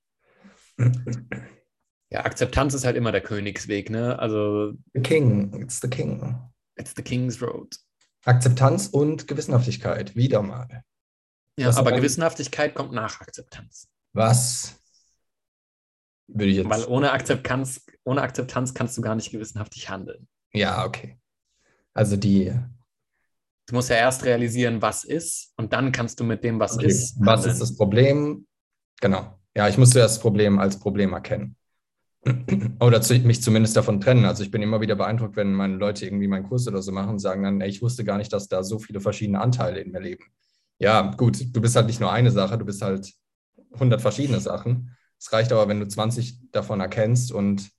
Ja, 2.09 2.25
Akzeptanz 2.25 2.73
ist 2.73 2.85
halt 2.85 2.95
immer 2.95 3.11
der 3.11 3.21
Königsweg, 3.21 3.89
ne? 3.89 4.19
Also. 4.19 4.73
The 4.93 5.01
King, 5.01 5.61
it's 5.61 5.79
the 5.81 5.87
King. 5.87 6.35
It's 6.75 6.93
the 6.95 7.01
King's 7.01 7.41
Road. 7.41 7.75
Akzeptanz 8.25 8.87
und 8.87 9.27
Gewissenhaftigkeit, 9.27 10.15
wieder 10.15 10.41
mal. 10.41 10.83
Ja, 11.57 11.67
was 11.67 11.77
aber 11.77 11.91
Gewissenhaftigkeit 11.91 12.73
kommt 12.73 12.93
nach 12.93 13.21
Akzeptanz. 13.21 13.87
Was? 14.13 14.79
Würde 16.27 16.47
ich 16.47 16.57
jetzt. 16.57 16.69
Weil 16.69 16.85
ohne 16.85 17.11
Akzeptanz, 17.11 17.85
ohne 18.03 18.21
Akzeptanz 18.21 18.73
kannst 18.73 18.97
du 18.97 19.01
gar 19.01 19.15
nicht 19.15 19.31
gewissenhaftig 19.31 19.89
handeln. 19.89 20.27
Ja, 20.53 20.85
okay. 20.85 21.19
Also 21.93 22.17
die. 22.17 22.53
Du 23.67 23.75
musst 23.75 23.89
ja 23.89 23.95
erst 23.95 24.25
realisieren, 24.25 24.81
was 24.81 25.03
ist, 25.03 25.53
und 25.57 25.73
dann 25.73 25.91
kannst 25.91 26.19
du 26.19 26.23
mit 26.23 26.43
dem, 26.43 26.59
was 26.59 26.75
okay. 26.75 26.87
ist. 26.87 27.15
Handeln. 27.15 27.27
Was 27.27 27.45
ist 27.45 27.61
das 27.61 27.77
Problem? 27.77 28.47
Genau. 28.99 29.39
Ja, 29.55 29.67
ich 29.67 29.77
muss 29.77 29.91
zuerst 29.91 30.15
das 30.15 30.21
Problem 30.21 30.59
als 30.59 30.79
Problem 30.79 31.13
erkennen. 31.13 31.55
oder 32.79 33.01
zu, 33.01 33.15
mich 33.19 33.41
zumindest 33.41 33.75
davon 33.75 33.99
trennen. 33.99 34.25
Also 34.25 34.43
ich 34.43 34.51
bin 34.51 34.61
immer 34.61 34.81
wieder 34.81 34.95
beeindruckt, 34.95 35.35
wenn 35.35 35.53
meine 35.53 35.75
Leute 35.75 36.05
irgendwie 36.05 36.27
meinen 36.27 36.47
Kurs 36.47 36.67
oder 36.67 36.81
so 36.81 36.91
machen 36.91 37.11
und 37.11 37.19
sagen 37.19 37.43
dann, 37.43 37.61
ey, 37.61 37.69
ich 37.69 37.81
wusste 37.81 38.03
gar 38.03 38.17
nicht, 38.17 38.31
dass 38.33 38.47
da 38.47 38.63
so 38.63 38.79
viele 38.79 39.01
verschiedene 39.01 39.41
Anteile 39.41 39.81
in 39.81 39.91
mir 39.91 39.99
leben. 39.99 40.23
Ja, 40.83 41.13
gut, 41.15 41.55
du 41.55 41.61
bist 41.61 41.77
halt 41.77 41.87
nicht 41.87 42.01
nur 42.01 42.11
eine 42.11 42.29
Sache, 42.29 42.57
du 42.57 42.65
bist 42.65 42.81
halt 42.81 43.13
100 43.71 44.01
verschiedene 44.01 44.41
Sachen. 44.41 44.93
Es 45.17 45.31
reicht 45.31 45.53
aber, 45.53 45.69
wenn 45.69 45.79
du 45.79 45.87
20 45.87 46.51
davon 46.51 46.81
erkennst 46.81 47.31
und 47.31 47.71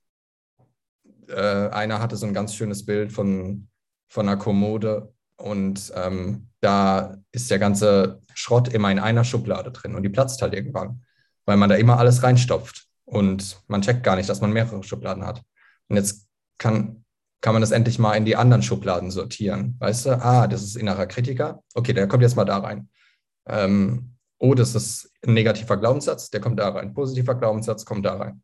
äh, 1.27 1.69
einer 1.69 1.99
hatte 1.99 2.17
so 2.17 2.25
ein 2.25 2.33
ganz 2.33 2.55
schönes 2.55 2.83
Bild 2.83 3.13
von, 3.13 3.67
von 4.07 4.27
einer 4.27 4.37
Kommode 4.37 5.13
und 5.37 5.93
ähm, 5.95 6.49
da 6.61 7.17
ist 7.31 7.51
der 7.51 7.59
ganze 7.59 8.21
Schrott 8.33 8.69
immer 8.69 8.89
in 8.91 8.97
einer 8.97 9.23
Schublade 9.23 9.71
drin 9.71 9.93
und 9.93 10.01
die 10.01 10.09
platzt 10.09 10.41
halt 10.41 10.55
irgendwann, 10.55 11.03
weil 11.45 11.57
man 11.57 11.69
da 11.69 11.75
immer 11.75 11.99
alles 11.99 12.23
reinstopft 12.23 12.87
und 13.03 13.61
man 13.67 13.83
checkt 13.83 14.01
gar 14.01 14.15
nicht, 14.15 14.29
dass 14.29 14.41
man 14.41 14.51
mehrere 14.51 14.81
Schubladen 14.81 15.27
hat. 15.27 15.43
Und 15.89 15.97
jetzt 15.97 16.27
kann, 16.57 17.05
kann 17.41 17.53
man 17.53 17.61
das 17.61 17.69
endlich 17.69 17.99
mal 17.99 18.15
in 18.15 18.25
die 18.25 18.35
anderen 18.35 18.63
Schubladen 18.63 19.11
sortieren. 19.11 19.75
Weißt 19.77 20.07
du, 20.07 20.19
ah, 20.23 20.47
das 20.47 20.63
ist 20.63 20.75
innerer 20.75 21.05
Kritiker. 21.05 21.61
Okay, 21.75 21.93
der 21.93 22.07
kommt 22.07 22.23
jetzt 22.23 22.35
mal 22.35 22.45
da 22.45 22.57
rein. 22.57 22.89
Ähm, 23.47 24.15
oh, 24.39 24.53
das 24.53 24.75
ist 24.75 25.11
ein 25.25 25.33
negativer 25.33 25.77
Glaubenssatz, 25.77 26.29
der 26.29 26.41
kommt 26.41 26.59
da 26.59 26.69
rein. 26.69 26.93
Positiver 26.93 27.35
Glaubenssatz 27.35 27.85
kommt 27.85 28.05
da 28.05 28.17
rein. 28.17 28.43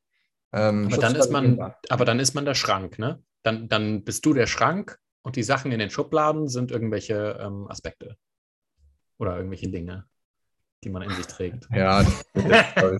Ähm, 0.54 0.88
aber, 0.88 0.98
dann 0.98 1.16
ist 1.16 1.32
man, 1.32 1.74
aber 1.90 2.06
dann 2.06 2.20
ist 2.20 2.34
man 2.34 2.46
der 2.46 2.56
Schrank, 2.56 3.00
ne? 3.00 3.22
Dann, 3.44 3.70
dann 3.70 4.04
bist 4.04 4.26
du 4.26 4.34
der 4.34 4.48
Schrank 4.48 5.00
und 5.24 5.36
die 5.36 5.44
Sachen 5.44 5.72
in 5.72 5.80
den 5.80 5.90
Schubladen 5.90 6.48
sind 6.48 6.72
irgendwelche 6.72 7.40
ähm, 7.42 7.68
Aspekte 7.70 8.18
oder 9.18 9.38
irgendwelche 9.38 9.70
Dinge, 9.70 10.06
die 10.84 10.90
man 10.90 11.04
in 11.04 11.12
sich 11.12 11.28
trägt. 11.28 11.68
Ja, 11.74 12.02
ich 12.34 12.48
glaube, 12.78 13.00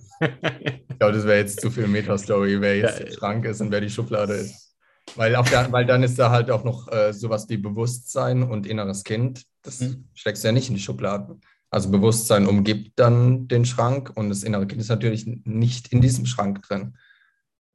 das 0.98 1.24
wäre 1.24 1.38
jetzt 1.38 1.60
zu 1.60 1.70
viel 1.70 1.86
Meta-Story, 1.86 2.60
wer 2.60 2.78
jetzt 2.78 2.98
ja, 2.98 3.04
der 3.06 3.12
Schrank 3.12 3.44
ist 3.44 3.60
und 3.60 3.70
wer 3.70 3.80
die 3.80 3.90
Schublade 3.90 4.34
ist. 4.34 4.76
Weil, 5.16 5.32
der, 5.32 5.72
weil 5.72 5.84
dann 5.84 6.02
ist 6.02 6.18
da 6.18 6.30
halt 6.30 6.50
auch 6.50 6.64
noch 6.64 6.90
äh, 6.90 7.12
sowas 7.12 7.48
wie 7.48 7.56
Bewusstsein 7.56 8.44
und 8.44 8.66
inneres 8.66 9.04
Kind. 9.04 9.44
Das 9.62 9.80
hm. 9.80 10.08
steckst 10.14 10.42
du 10.42 10.48
ja 10.48 10.52
nicht 10.52 10.68
in 10.68 10.76
die 10.76 10.80
Schubladen. 10.80 11.40
Also 11.72 11.90
Bewusstsein 11.90 12.46
umgibt 12.46 12.98
dann 12.98 13.48
den 13.48 13.64
Schrank 13.64 14.12
und 14.14 14.28
das 14.28 14.42
innere 14.42 14.66
Kind 14.66 14.82
ist 14.82 14.90
natürlich 14.90 15.26
nicht 15.44 15.88
in 15.88 16.02
diesem 16.02 16.26
Schrank 16.26 16.60
drin. 16.62 16.98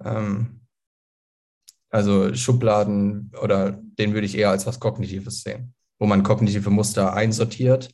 Ähm, 0.03 0.61
also 1.89 2.31
Schubladen 2.35 3.31
oder 3.41 3.71
den 3.71 4.13
würde 4.13 4.27
ich 4.27 4.37
eher 4.37 4.51
als 4.51 4.67
was 4.67 4.79
Kognitives 4.79 5.41
sehen, 5.41 5.73
wo 5.97 6.05
man 6.05 6.21
kognitive 6.21 6.69
Muster 6.69 7.13
einsortiert 7.13 7.89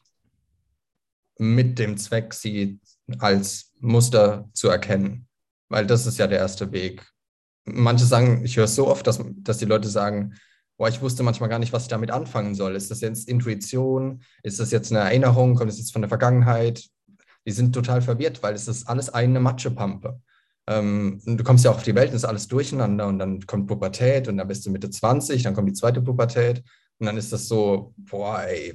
mit 1.37 1.79
dem 1.79 1.95
Zweck, 1.95 2.33
sie 2.33 2.81
als 3.19 3.71
Muster 3.79 4.49
zu 4.51 4.67
erkennen. 4.67 5.29
Weil 5.69 5.87
das 5.87 6.05
ist 6.05 6.17
ja 6.17 6.27
der 6.27 6.39
erste 6.39 6.73
Weg. 6.73 7.09
Manche 7.63 8.03
sagen, 8.03 8.43
ich 8.43 8.57
höre 8.57 8.65
es 8.65 8.75
so 8.75 8.89
oft, 8.89 9.07
dass, 9.07 9.23
dass 9.37 9.57
die 9.57 9.65
Leute 9.65 9.87
sagen, 9.87 10.33
boah, 10.77 10.89
ich 10.89 11.01
wusste 11.01 11.23
manchmal 11.23 11.49
gar 11.49 11.59
nicht, 11.59 11.73
was 11.73 11.83
ich 11.83 11.89
damit 11.89 12.12
anfangen 12.12 12.55
soll. 12.55 12.75
Ist 12.75 12.91
das 12.91 13.01
jetzt 13.01 13.27
Intuition? 13.27 14.23
Ist 14.41 14.59
das 14.59 14.71
jetzt 14.71 14.91
eine 14.91 15.01
Erinnerung? 15.01 15.55
Kommt 15.55 15.71
es 15.71 15.77
jetzt 15.77 15.93
von 15.93 16.01
der 16.01 16.09
Vergangenheit? 16.09 16.89
Die 17.45 17.51
sind 17.51 17.73
total 17.73 18.01
verwirrt, 18.01 18.41
weil 18.41 18.55
es 18.55 18.67
ist 18.67 18.88
alles 18.88 19.09
eine 19.09 19.39
Matschepampe. 19.39 20.19
Ähm, 20.67 21.21
du 21.25 21.43
kommst 21.43 21.65
ja 21.65 21.71
auch 21.71 21.75
auf 21.75 21.83
die 21.83 21.95
Welt 21.95 22.09
und 22.09 22.15
ist 22.15 22.25
alles 22.25 22.47
durcheinander 22.47 23.07
und 23.07 23.19
dann 23.19 23.41
kommt 23.45 23.67
Pubertät 23.67 24.27
und 24.29 24.38
dann 24.38 24.47
bist 24.47 24.65
du 24.65 24.71
Mitte 24.71 24.89
20, 24.89 25.43
dann 25.43 25.53
kommt 25.53 25.67
die 25.67 25.73
zweite 25.73 26.01
Pubertät 26.01 26.63
und 26.99 27.05
dann 27.05 27.17
ist 27.17 27.33
das 27.33 27.49
so, 27.49 27.93
boah, 27.97 28.43
ey, 28.43 28.73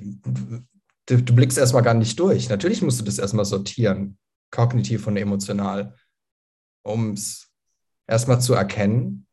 du, 1.07 1.23
du 1.23 1.35
blickst 1.35 1.57
erstmal 1.57 1.83
gar 1.83 1.95
nicht 1.95 2.21
durch. 2.21 2.51
Natürlich 2.51 2.83
musst 2.83 3.01
du 3.01 3.05
das 3.05 3.19
erstmal 3.19 3.47
sortieren, 3.47 4.19
kognitiv 4.51 5.07
und 5.07 5.17
emotional, 5.17 5.95
um 6.83 7.13
es 7.13 7.51
erstmal 8.07 8.41
zu 8.41 8.53
erkennen 8.53 9.27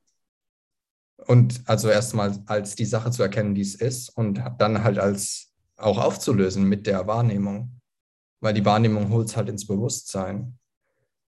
und 1.28 1.62
also 1.66 1.90
erstmal 1.90 2.38
als 2.46 2.76
die 2.76 2.86
Sache 2.86 3.12
zu 3.12 3.24
erkennen, 3.24 3.56
die 3.56 3.62
es 3.62 3.76
ist 3.76 4.10
und 4.10 4.42
dann 4.58 4.84
halt 4.84 5.00
als 5.00 5.54
auch 5.78 5.98
aufzulösen 5.98 6.64
mit 6.64 6.88
der 6.88 7.08
Wahrnehmung, 7.08 7.82
weil 8.42 8.54
die 8.54 8.66
Wahrnehmung 8.66 9.10
holt 9.10 9.28
es 9.28 9.38
halt 9.38 9.50
ins 9.50 9.68
Bewusstsein. 9.68 10.58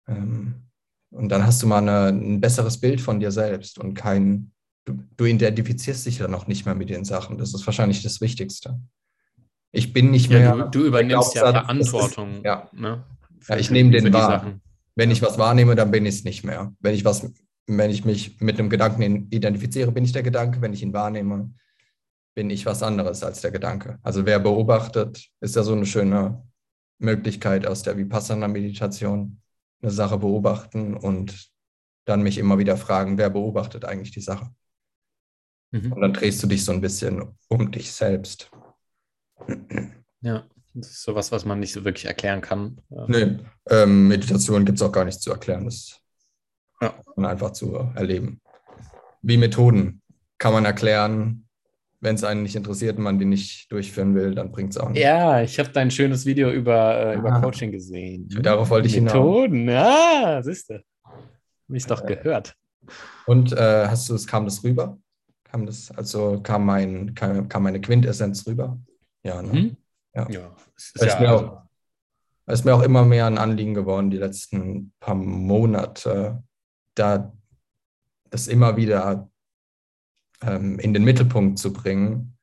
Ähm, 0.08 0.66
und 1.10 1.28
dann 1.28 1.44
hast 1.44 1.62
du 1.62 1.66
mal 1.66 1.78
eine, 1.78 2.08
ein 2.08 2.40
besseres 2.40 2.78
Bild 2.78 3.00
von 3.00 3.18
dir 3.18 3.32
selbst 3.32 3.78
und 3.78 3.94
kein, 3.94 4.52
du, 4.84 5.02
du 5.16 5.24
identifizierst 5.24 6.06
dich 6.06 6.18
dann 6.18 6.34
auch 6.34 6.46
nicht 6.46 6.66
mehr 6.66 6.74
mit 6.74 6.88
den 6.88 7.04
Sachen. 7.04 7.36
Das 7.36 7.52
ist 7.52 7.66
wahrscheinlich 7.66 8.02
das 8.02 8.20
Wichtigste. 8.20 8.80
Ich 9.72 9.92
bin 9.92 10.10
nicht 10.10 10.30
mehr. 10.30 10.40
Ja, 10.40 10.56
du, 10.56 10.80
du, 10.80 10.86
übernimmst 10.86 11.34
ja 11.34 11.52
Verantwortung. 11.52 12.36
Ist, 12.36 12.44
ja. 12.44 12.68
Ne? 12.72 13.04
ja. 13.48 13.56
ich 13.56 13.70
nehme 13.70 13.90
den 13.90 14.12
wahr. 14.12 14.60
Wenn 14.96 15.10
ich 15.10 15.22
was 15.22 15.38
wahrnehme, 15.38 15.76
dann 15.76 15.90
bin 15.90 16.06
ich 16.06 16.16
es 16.16 16.24
nicht 16.24 16.44
mehr. 16.44 16.74
Wenn 16.80 16.94
ich 16.94 17.04
was, 17.04 17.30
wenn 17.78 17.90
ich 17.90 18.04
mich 18.04 18.40
mit 18.40 18.58
einem 18.58 18.70
Gedanken 18.70 19.28
identifiziere, 19.30 19.92
bin 19.92 20.04
ich 20.04 20.12
der 20.12 20.22
Gedanke. 20.22 20.60
Wenn 20.60 20.72
ich 20.72 20.82
ihn 20.82 20.92
wahrnehme, 20.92 21.52
bin 22.34 22.50
ich 22.50 22.66
was 22.66 22.82
anderes 22.82 23.22
als 23.22 23.40
der 23.40 23.50
Gedanke. 23.50 23.98
Also 24.02 24.26
wer 24.26 24.38
beobachtet, 24.38 25.28
ist 25.40 25.56
ja 25.56 25.62
so 25.62 25.72
eine 25.72 25.86
schöne 25.86 26.42
Möglichkeit 26.98 27.66
aus 27.66 27.82
der 27.82 27.96
Vipassana-Meditation 27.96 29.40
eine 29.82 29.90
Sache 29.90 30.18
beobachten 30.18 30.94
und 30.94 31.50
dann 32.04 32.22
mich 32.22 32.38
immer 32.38 32.58
wieder 32.58 32.76
fragen, 32.76 33.18
wer 33.18 33.30
beobachtet 33.30 33.84
eigentlich 33.84 34.10
die 34.10 34.20
Sache? 34.20 34.50
Mhm. 35.70 35.92
Und 35.92 36.00
dann 36.00 36.12
drehst 36.12 36.42
du 36.42 36.46
dich 36.46 36.64
so 36.64 36.72
ein 36.72 36.80
bisschen 36.80 37.36
um 37.48 37.70
dich 37.70 37.92
selbst. 37.92 38.50
Ja, 40.20 40.46
das 40.74 40.90
ist 40.90 41.02
sowas, 41.02 41.32
was 41.32 41.44
man 41.44 41.60
nicht 41.60 41.72
so 41.72 41.84
wirklich 41.84 42.04
erklären 42.06 42.40
kann. 42.40 42.80
Nee, 43.08 43.38
ähm, 43.68 44.08
Meditation 44.08 44.64
gibt 44.64 44.78
es 44.78 44.82
auch 44.82 44.92
gar 44.92 45.04
nicht 45.04 45.20
zu 45.20 45.30
erklären. 45.30 45.64
Das 45.64 45.99
ja. 46.80 46.94
man 47.16 47.26
einfach 47.26 47.52
zu 47.52 47.74
erleben. 47.94 48.40
Wie 49.22 49.36
Methoden 49.36 50.02
kann 50.38 50.52
man 50.52 50.64
erklären, 50.64 51.46
wenn 52.00 52.14
es 52.14 52.24
einen 52.24 52.42
nicht 52.42 52.56
interessiert 52.56 52.96
und 52.96 53.04
man 53.04 53.18
die 53.18 53.26
nicht 53.26 53.70
durchführen 53.70 54.14
will, 54.14 54.34
dann 54.34 54.50
bringt 54.50 54.70
es 54.70 54.78
auch 54.78 54.88
nicht. 54.88 55.02
Ja, 55.02 55.42
ich 55.42 55.58
habe 55.58 55.68
dein 55.68 55.90
schönes 55.90 56.24
Video 56.24 56.50
über, 56.50 57.12
äh, 57.12 57.18
über 57.18 57.32
ah. 57.32 57.40
Coaching 57.40 57.70
gesehen. 57.70 58.26
Darauf 58.42 58.70
wollte 58.70 58.88
ich 58.88 58.94
hinaus. 58.94 59.12
Methoden, 59.12 59.68
ja, 59.68 60.40
siehst 60.42 60.70
du. 60.70 60.74
Habe 61.04 61.76
ich 61.76 61.86
doch 61.86 62.02
äh, 62.04 62.16
gehört. 62.16 62.54
Und 63.26 63.52
äh, 63.52 63.86
hast 63.86 64.08
du, 64.08 64.14
es 64.14 64.26
kam 64.26 64.46
das 64.46 64.64
rüber? 64.64 64.98
Kam 65.44 65.66
das, 65.66 65.90
also 65.90 66.40
kam, 66.42 66.64
mein, 66.64 67.14
kam, 67.14 67.48
kam 67.48 67.62
meine 67.62 67.80
Quintessenz 67.80 68.46
rüber? 68.46 68.78
Ja, 69.22 69.42
ne? 69.42 69.52
Mhm. 69.52 69.76
Ja. 70.14 70.28
ja, 70.30 70.56
ist, 70.76 71.00
ja 71.00 71.20
mir 71.20 71.32
auch, 71.32 71.62
ist 72.46 72.64
mir 72.64 72.74
auch 72.74 72.82
immer 72.82 73.04
mehr 73.04 73.26
ein 73.26 73.38
Anliegen 73.38 73.74
geworden, 73.74 74.10
die 74.10 74.16
letzten 74.16 74.92
paar 74.98 75.14
Monate, 75.14 76.42
da 77.00 77.32
das 78.30 78.46
immer 78.46 78.76
wieder 78.76 79.30
ähm, 80.42 80.78
in 80.78 80.94
den 80.94 81.04
Mittelpunkt 81.04 81.58
zu 81.58 81.72
bringen 81.72 82.36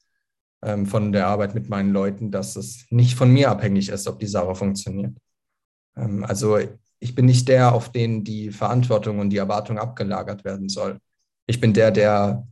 ähm, 0.61 0.85
von 0.85 1.11
der 1.11 1.27
Arbeit 1.27 1.55
mit 1.55 1.69
meinen 1.69 1.91
Leuten, 1.91 2.31
dass 2.31 2.55
es 2.55 2.85
nicht 2.89 3.15
von 3.15 3.31
mir 3.31 3.49
abhängig 3.49 3.89
ist, 3.89 4.07
ob 4.07 4.19
die 4.19 4.27
Sache 4.27 4.55
funktioniert. 4.55 5.17
Ähm, 5.95 6.23
also 6.23 6.57
ich 6.99 7.15
bin 7.15 7.25
nicht 7.25 7.47
der, 7.47 7.73
auf 7.73 7.91
den 7.91 8.23
die 8.23 8.51
Verantwortung 8.51 9.19
und 9.19 9.29
die 9.29 9.37
Erwartung 9.37 9.77
abgelagert 9.77 10.43
werden 10.43 10.67
soll. 10.67 10.99
Ich 11.45 11.61
bin 11.61 11.73
der, 11.73 11.91
der 11.91 12.47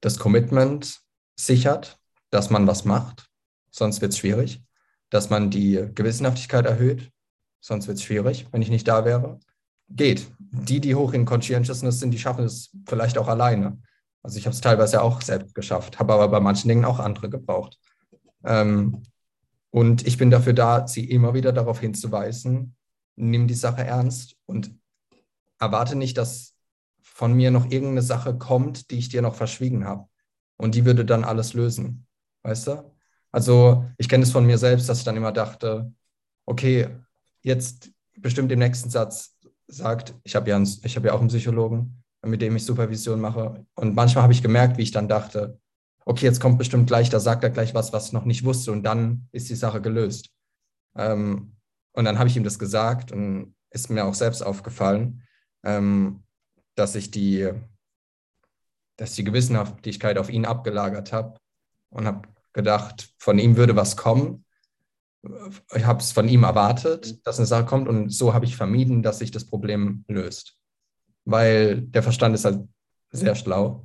das 0.00 0.18
Commitment 0.18 1.00
sichert, 1.36 1.98
dass 2.30 2.50
man 2.50 2.66
was 2.66 2.84
macht, 2.84 3.28
sonst 3.70 4.00
wird 4.00 4.12
es 4.12 4.18
schwierig. 4.18 4.62
Dass 5.10 5.30
man 5.30 5.50
die 5.50 5.88
Gewissenhaftigkeit 5.94 6.66
erhöht, 6.66 7.10
sonst 7.60 7.86
wird 7.86 7.98
es 7.98 8.04
schwierig, 8.04 8.46
wenn 8.52 8.62
ich 8.62 8.70
nicht 8.70 8.88
da 8.88 9.04
wäre. 9.04 9.38
Geht. 9.88 10.30
Die, 10.38 10.80
die 10.80 10.94
hoch 10.94 11.12
in 11.12 11.24
Conscientiousness 11.24 12.00
sind, 12.00 12.10
die 12.10 12.18
schaffen 12.18 12.44
es 12.44 12.70
vielleicht 12.86 13.18
auch 13.18 13.28
alleine. 13.28 13.78
Also 14.22 14.38
ich 14.38 14.46
habe 14.46 14.54
es 14.54 14.60
teilweise 14.60 15.02
auch 15.02 15.20
selbst 15.20 15.54
geschafft, 15.54 15.98
habe 15.98 16.14
aber 16.14 16.28
bei 16.28 16.40
manchen 16.40 16.68
Dingen 16.68 16.84
auch 16.84 16.98
andere 16.98 17.28
gebraucht. 17.28 17.78
Ähm, 18.44 19.02
und 19.70 20.06
ich 20.06 20.16
bin 20.16 20.30
dafür 20.30 20.52
da, 20.52 20.86
sie 20.86 21.04
immer 21.10 21.34
wieder 21.34 21.52
darauf 21.52 21.80
hinzuweisen, 21.80 22.76
nimm 23.16 23.48
die 23.48 23.54
Sache 23.54 23.82
ernst 23.82 24.36
und 24.46 24.74
erwarte 25.58 25.96
nicht, 25.96 26.16
dass 26.16 26.54
von 27.02 27.34
mir 27.34 27.50
noch 27.50 27.70
irgendeine 27.70 28.02
Sache 28.02 28.36
kommt, 28.36 28.90
die 28.90 28.98
ich 28.98 29.08
dir 29.08 29.22
noch 29.22 29.34
verschwiegen 29.34 29.84
habe. 29.84 30.08
Und 30.56 30.74
die 30.74 30.84
würde 30.84 31.04
dann 31.04 31.24
alles 31.24 31.54
lösen. 31.54 32.06
Weißt 32.42 32.68
du? 32.68 32.94
Also 33.30 33.84
ich 33.98 34.08
kenne 34.08 34.24
es 34.24 34.32
von 34.32 34.46
mir 34.46 34.58
selbst, 34.58 34.88
dass 34.88 34.98
ich 34.98 35.04
dann 35.04 35.16
immer 35.16 35.32
dachte, 35.32 35.92
okay, 36.46 36.88
jetzt 37.42 37.90
bestimmt 38.16 38.52
im 38.52 38.60
nächsten 38.60 38.90
Satz 38.90 39.33
sagt, 39.66 40.14
ich 40.24 40.36
habe 40.36 40.50
ja, 40.50 40.58
hab 40.58 41.04
ja 41.04 41.12
auch 41.12 41.20
einen 41.20 41.28
Psychologen, 41.28 42.02
mit 42.24 42.42
dem 42.42 42.56
ich 42.56 42.64
Supervision 42.64 43.20
mache. 43.20 43.64
Und 43.74 43.94
manchmal 43.94 44.22
habe 44.22 44.32
ich 44.32 44.42
gemerkt, 44.42 44.78
wie 44.78 44.82
ich 44.82 44.90
dann 44.90 45.08
dachte, 45.08 45.58
okay, 46.04 46.26
jetzt 46.26 46.40
kommt 46.40 46.58
bestimmt 46.58 46.86
gleich, 46.86 47.10
da 47.10 47.20
sagt 47.20 47.44
er 47.44 47.50
gleich 47.50 47.74
was, 47.74 47.92
was 47.92 48.06
ich 48.06 48.12
noch 48.12 48.24
nicht 48.24 48.44
wusste 48.44 48.72
und 48.72 48.82
dann 48.82 49.28
ist 49.32 49.48
die 49.48 49.54
Sache 49.54 49.80
gelöst. 49.80 50.30
Ähm, 50.96 51.56
und 51.92 52.04
dann 52.04 52.18
habe 52.18 52.28
ich 52.28 52.36
ihm 52.36 52.44
das 52.44 52.58
gesagt 52.58 53.12
und 53.12 53.54
ist 53.70 53.90
mir 53.90 54.04
auch 54.04 54.14
selbst 54.14 54.42
aufgefallen, 54.42 55.22
ähm, 55.64 56.24
dass 56.74 56.94
ich 56.94 57.10
die, 57.10 57.50
dass 58.96 59.14
die 59.14 59.24
Gewissenhaftigkeit 59.24 60.18
auf 60.18 60.30
ihn 60.30 60.44
abgelagert 60.44 61.12
habe 61.12 61.38
und 61.90 62.06
habe 62.06 62.28
gedacht, 62.52 63.12
von 63.18 63.38
ihm 63.38 63.56
würde 63.56 63.76
was 63.76 63.96
kommen. 63.96 64.43
Ich 65.74 65.84
habe 65.84 66.00
es 66.00 66.12
von 66.12 66.28
ihm 66.28 66.44
erwartet, 66.44 67.26
dass 67.26 67.38
eine 67.38 67.46
Sache 67.46 67.64
kommt 67.64 67.88
und 67.88 68.10
so 68.10 68.34
habe 68.34 68.44
ich 68.44 68.56
vermieden, 68.56 69.02
dass 69.02 69.18
sich 69.18 69.30
das 69.30 69.46
Problem 69.46 70.04
löst. 70.08 70.58
weil 71.24 71.80
der 71.80 72.02
Verstand 72.02 72.34
ist 72.34 72.44
halt 72.44 72.68
sehr 73.10 73.34
schlau 73.34 73.84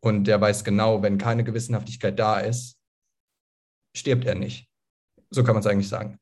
und 0.00 0.24
der 0.24 0.40
weiß 0.40 0.64
genau, 0.64 1.02
wenn 1.02 1.18
keine 1.18 1.44
Gewissenhaftigkeit 1.44 2.18
da 2.18 2.40
ist, 2.40 2.78
stirbt 3.96 4.24
er 4.24 4.34
nicht. 4.34 4.68
So 5.30 5.44
kann 5.44 5.54
man 5.54 5.60
es 5.60 5.66
eigentlich 5.66 5.88
sagen. 5.88 6.18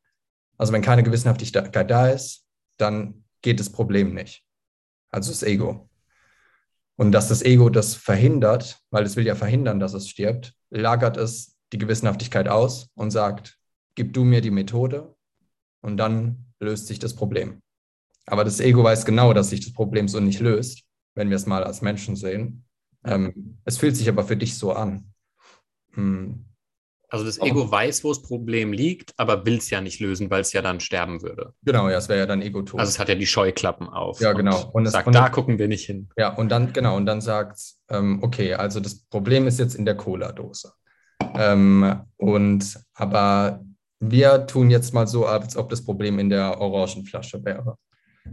Also 0.59 0.73
wenn 0.73 0.83
keine 0.83 1.03
Gewissenhaftigkeit 1.03 1.91
da 1.91 2.09
ist, 2.09 2.47
dann 2.79 3.25
geht 3.41 3.61
das 3.61 3.71
Problem 3.71 4.15
nicht. 4.15 4.45
Also 5.11 5.31
das 5.31 5.43
Ego. 5.43 5.89
Und 6.97 7.13
dass 7.13 7.29
das 7.29 7.43
Ego 7.43 7.71
das 7.71 7.95
verhindert, 7.95 8.81
weil 8.91 9.05
es 9.05 9.17
will 9.17 9.27
ja 9.27 9.35
verhindern, 9.35 9.81
dass 9.81 9.95
es 9.95 10.09
stirbt, 10.09 10.55
lagert 10.71 11.17
es 11.17 11.57
die 11.73 11.79
Gewissenhaftigkeit 11.79 12.49
aus 12.49 12.91
und 12.95 13.11
sagt, 13.11 13.59
gib 13.95 14.13
du 14.13 14.25
mir 14.25 14.41
die 14.41 14.51
Methode 14.51 15.15
und 15.83 15.97
dann 15.97 16.47
löst 16.61 16.87
sich 16.87 16.99
das 16.99 17.15
Problem. 17.15 17.61
Aber 18.27 18.45
das 18.45 18.61
Ego 18.61 18.85
weiß 18.85 19.05
genau, 19.05 19.33
dass 19.33 19.51
sich 19.51 19.61
das 19.61 19.73
Problem 19.73 20.09
so 20.09 20.21
nicht 20.21 20.41
löst, 20.41 20.85
wenn 21.15 21.29
wir 21.29 21.37
es 21.37 21.47
mal 21.47 21.65
als 21.65 21.83
Menschen 21.83 22.17
sehen. 22.17 22.65
Ähm, 23.05 23.59
es 23.65 23.79
fühlt 23.79 23.97
sich 23.97 24.09
aber 24.09 24.25
für 24.25 24.37
dich 24.37 24.57
so 24.57 24.73
an. 24.73 25.13
Hm. 25.95 26.45
Also 27.13 27.27
das 27.27 27.39
Ego 27.43 27.71
weiß, 27.71 28.05
wo 28.05 28.09
das 28.09 28.23
Problem 28.23 28.73
liegt, 28.73 29.13
aber 29.19 29.45
will 29.45 29.59
es 29.59 29.69
ja 29.69 29.83
nicht 29.83 30.01
lösen, 30.01 30.31
weil 30.31 30.41
es 30.41 30.55
ja 30.55 30.63
dann 30.63 30.81
sterben 30.81 31.21
würde. 31.21 31.53
Genau, 31.63 31.91
ja, 31.91 31.99
es 31.99 32.09
wäre 32.09 32.21
ja 32.21 32.27
dann 32.27 32.41
Ego-Tod. 32.41 32.81
Also 32.81 32.89
es 32.89 32.99
hat 32.99 33.11
ja 33.11 33.15
die 33.15 33.27
Scheuklappen 33.27 33.87
auf. 33.87 34.19
Ja, 34.21 34.33
genau. 34.33 34.71
Und, 34.73 34.87
und 34.87 34.89
sagt, 34.89 35.07
und 35.07 35.15
da 35.15 35.29
gucken 35.29 35.59
wir 35.59 35.69
nicht 35.69 35.85
hin. 35.85 36.09
Ja, 36.17 36.35
und 36.35 36.49
dann, 36.49 36.73
genau, 36.73 36.97
und 36.97 37.05
dann 37.05 37.21
sagt 37.21 37.59
ähm, 37.91 38.23
okay, 38.23 38.55
also 38.55 38.81
das 38.81 39.03
Problem 39.05 39.47
ist 39.47 39.59
jetzt 39.59 39.75
in 39.75 39.85
der 39.85 39.95
Cola-Dose. 39.95 40.73
Ähm, 41.35 42.01
und 42.17 42.81
aber 42.95 43.63
wir 44.03 44.47
tun 44.49 44.69
jetzt 44.69 44.93
mal 44.93 45.07
so, 45.07 45.27
als 45.27 45.57
ob 45.57 45.71
das 45.71 45.85
Problem 45.85 46.19
in 46.19 46.29
der 46.29 46.61
Orangenflasche 46.61 47.45
wäre. 47.45 47.79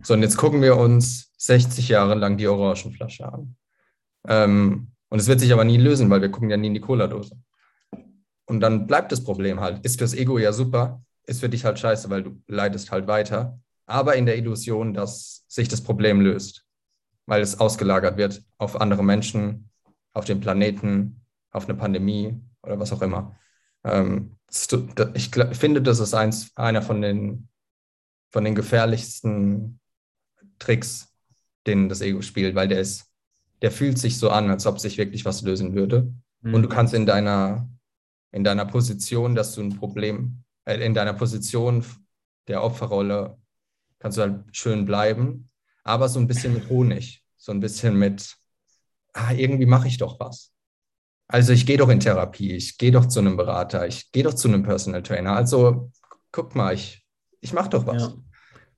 So, 0.01 0.15
und 0.15 0.23
jetzt 0.23 0.35
gucken 0.35 0.63
wir 0.63 0.77
uns 0.77 1.31
60 1.37 1.89
Jahre 1.89 2.15
lang 2.15 2.37
die 2.37 2.47
Orangenflasche 2.47 3.31
an. 3.31 3.55
Ähm, 4.27 4.91
und 5.09 5.19
es 5.19 5.27
wird 5.27 5.39
sich 5.39 5.53
aber 5.53 5.63
nie 5.63 5.77
lösen, 5.77 6.09
weil 6.09 6.21
wir 6.21 6.29
gucken 6.29 6.49
ja 6.49 6.57
nie 6.57 6.67
in 6.67 6.73
die 6.73 6.81
Cola-Dose. 6.81 7.37
Und 8.45 8.61
dann 8.61 8.87
bleibt 8.87 9.11
das 9.11 9.23
Problem 9.23 9.59
halt. 9.59 9.85
Ist 9.85 9.99
fürs 9.99 10.15
Ego 10.15 10.39
ja 10.39 10.53
super, 10.53 11.03
ist 11.27 11.39
für 11.39 11.49
dich 11.49 11.65
halt 11.65 11.77
scheiße, 11.77 12.09
weil 12.09 12.23
du 12.23 12.41
leidest 12.47 12.91
halt 12.91 13.05
weiter. 13.05 13.59
Aber 13.85 14.15
in 14.15 14.25
der 14.25 14.37
Illusion, 14.37 14.95
dass 14.95 15.45
sich 15.47 15.67
das 15.67 15.81
Problem 15.81 16.19
löst, 16.19 16.65
weil 17.27 17.43
es 17.43 17.59
ausgelagert 17.59 18.17
wird 18.17 18.41
auf 18.57 18.81
andere 18.81 19.03
Menschen, 19.03 19.69
auf 20.13 20.25
den 20.25 20.39
Planeten, 20.39 21.21
auf 21.51 21.65
eine 21.65 21.77
Pandemie 21.77 22.41
oder 22.63 22.79
was 22.79 22.91
auch 22.91 23.03
immer. 23.03 23.35
Ähm, 23.83 24.38
ich 25.13 25.29
finde, 25.53 25.81
das 25.81 25.99
ist 25.99 26.13
eins, 26.13 26.51
einer 26.55 26.81
von 26.81 27.01
den, 27.01 27.49
von 28.31 28.43
den 28.43 28.55
gefährlichsten 28.55 29.79
Tricks, 30.57 31.13
den 31.67 31.89
das 31.89 32.01
Ego 32.01 32.21
spielt, 32.21 32.55
weil 32.55 32.67
der 32.67 32.79
ist, 32.79 33.05
der 33.61 33.71
fühlt 33.71 33.97
sich 33.97 34.17
so 34.17 34.29
an, 34.29 34.49
als 34.49 34.65
ob 34.65 34.79
sich 34.79 34.97
wirklich 34.97 35.25
was 35.25 35.41
lösen 35.41 35.75
würde. 35.75 36.11
Mhm. 36.41 36.53
Und 36.53 36.63
du 36.63 36.69
kannst 36.69 36.93
in 36.93 37.05
deiner 37.05 37.69
in 38.31 38.43
deiner 38.43 38.65
Position, 38.65 39.35
dass 39.35 39.55
du 39.55 39.61
ein 39.61 39.75
Problem, 39.75 40.43
äh, 40.65 40.77
in 40.85 40.93
deiner 40.93 41.13
Position 41.13 41.83
der 42.47 42.63
Opferrolle 42.63 43.37
kannst 43.99 44.17
du 44.17 44.21
halt 44.21 44.55
schön 44.55 44.85
bleiben, 44.85 45.49
aber 45.83 46.07
so 46.07 46.19
ein 46.19 46.27
bisschen 46.27 46.53
mit 46.53 46.69
Honig, 46.69 47.23
so 47.37 47.51
ein 47.51 47.59
bisschen 47.59 47.97
mit, 47.97 48.37
ah, 49.13 49.33
irgendwie 49.33 49.65
mache 49.65 49.87
ich 49.87 49.97
doch 49.97 50.19
was. 50.19 50.53
Also 51.31 51.53
ich 51.53 51.67
gehe 51.67 51.77
doch 51.77 51.89
in 51.89 51.99
Therapie, 51.99 52.53
ich 52.53 52.79
gehe 52.79 52.91
doch 52.91 53.05
zu 53.05 53.19
einem 53.19 53.37
Berater, 53.37 53.85
ich 53.85 54.11
gehe 54.11 54.23
doch 54.23 54.33
zu 54.33 54.47
einem 54.47 54.63
Personal 54.63 55.03
Trainer. 55.03 55.35
Also 55.35 55.91
guck 56.31 56.55
mal, 56.55 56.73
ich, 56.73 57.05
ich 57.39 57.53
mache 57.53 57.69
doch 57.69 57.85
was. 57.85 58.01
Ja. 58.01 58.13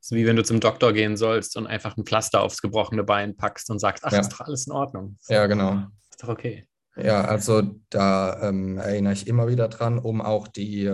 So 0.02 0.16
wie 0.18 0.26
wenn 0.26 0.36
du 0.36 0.44
zum 0.44 0.60
Doktor 0.60 0.92
gehen 0.92 1.16
sollst 1.16 1.56
und 1.56 1.66
einfach 1.66 1.96
ein 1.96 2.06
Pflaster 2.06 2.42
aufs 2.42 2.62
gebrochene 2.62 3.04
Bein 3.04 3.38
packst 3.38 3.70
und 3.70 3.80
sagst, 3.80 4.04
ach, 4.04 4.12
ja. 4.12 4.20
ist 4.20 4.34
doch 4.34 4.42
alles 4.42 4.68
in 4.68 4.74
Ordnung. 4.74 5.18
Ja, 5.30 5.48
genau. 5.48 5.86
Ist 6.10 6.24
doch 6.24 6.28
okay. 6.28 6.68
Ja, 6.98 7.24
also 7.24 7.62
da 7.90 8.42
ähm, 8.42 8.78
erinnere 8.78 9.14
ich 9.14 9.28
immer 9.28 9.48
wieder 9.48 9.70
dran, 9.70 9.98
um 9.98 10.22
auch 10.22 10.50
die, 10.50 10.92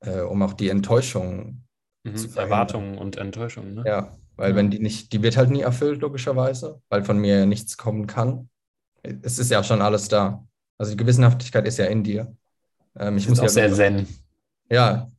äh, 0.00 0.20
um 0.20 0.42
auch 0.42 0.52
die 0.52 0.68
Enttäuschung 0.68 1.64
mhm, 2.04 2.16
zu 2.16 2.38
Erwartungen 2.38 2.98
und 2.98 3.16
Enttäuschungen, 3.16 3.76
ne? 3.76 3.84
Ja, 3.86 4.18
weil 4.36 4.50
ja. 4.50 4.56
wenn 4.56 4.70
die 4.70 4.78
nicht, 4.78 5.14
die 5.14 5.22
wird 5.22 5.38
halt 5.38 5.48
nie 5.48 5.62
erfüllt, 5.62 6.02
logischerweise, 6.02 6.82
weil 6.90 7.02
von 7.02 7.16
mir 7.16 7.38
ja 7.38 7.46
nichts 7.46 7.78
kommen 7.78 8.06
kann. 8.06 8.50
Es 9.02 9.38
ist 9.38 9.50
ja 9.50 9.62
schon 9.64 9.82
alles 9.82 10.08
da. 10.08 10.46
Also 10.78 10.92
die 10.92 10.98
Gewissenhaftigkeit 10.98 11.66
ist 11.66 11.78
ja 11.78 11.86
in 11.86 12.04
dir. 12.04 12.34
Ähm, 12.96 13.16
ich 13.16 13.24
das 13.24 13.30
muss 13.30 13.38
ist 13.38 13.44
auch 13.44 13.54
sehr 13.54 13.72
zen. 13.72 14.06
Ja, 14.70 15.10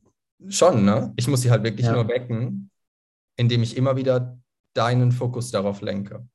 schon, 0.48 0.84
ne? 0.84 1.12
Ich 1.16 1.28
muss 1.28 1.42
sie 1.42 1.50
halt 1.50 1.62
wirklich 1.62 1.86
ja. 1.86 1.92
nur 1.92 2.08
wecken, 2.08 2.70
indem 3.36 3.62
ich 3.62 3.76
immer 3.76 3.96
wieder 3.96 4.38
deinen 4.74 5.12
Fokus 5.12 5.50
darauf 5.50 5.80
lenke 5.80 6.26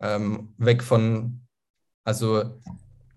ähm, 0.00 0.54
weg 0.58 0.82
von, 0.82 1.46
also 2.04 2.58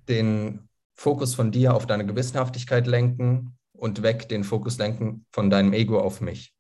den 0.08 0.68
Fokus 0.96 1.34
von 1.34 1.52
dir 1.52 1.74
auf 1.74 1.88
deine 1.88 2.06
Gewissenhaftigkeit 2.06 2.88
lenken 2.88 3.58
und 3.74 4.04
weg 4.04 4.30
den 4.30 4.44
Fokus 4.44 4.78
lenken 4.78 5.26
von 5.32 5.50
deinem 5.50 5.74
Ego 5.74 6.00
auf 6.00 6.22
mich. 6.22 6.54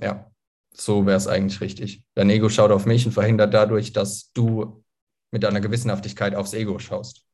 Ja, 0.00 0.30
so 0.72 1.06
wäre 1.06 1.16
es 1.16 1.28
eigentlich 1.28 1.60
richtig. 1.60 2.02
Dein 2.14 2.30
Ego 2.30 2.48
schaut 2.48 2.72
auf 2.72 2.86
mich 2.86 3.06
und 3.06 3.12
verhindert 3.12 3.54
dadurch, 3.54 3.92
dass 3.92 4.32
du 4.32 4.83
mit 5.34 5.42
deiner 5.42 5.60
Gewissenhaftigkeit 5.60 6.36
aufs 6.36 6.54
Ego 6.54 6.78
schaust. 6.78 7.26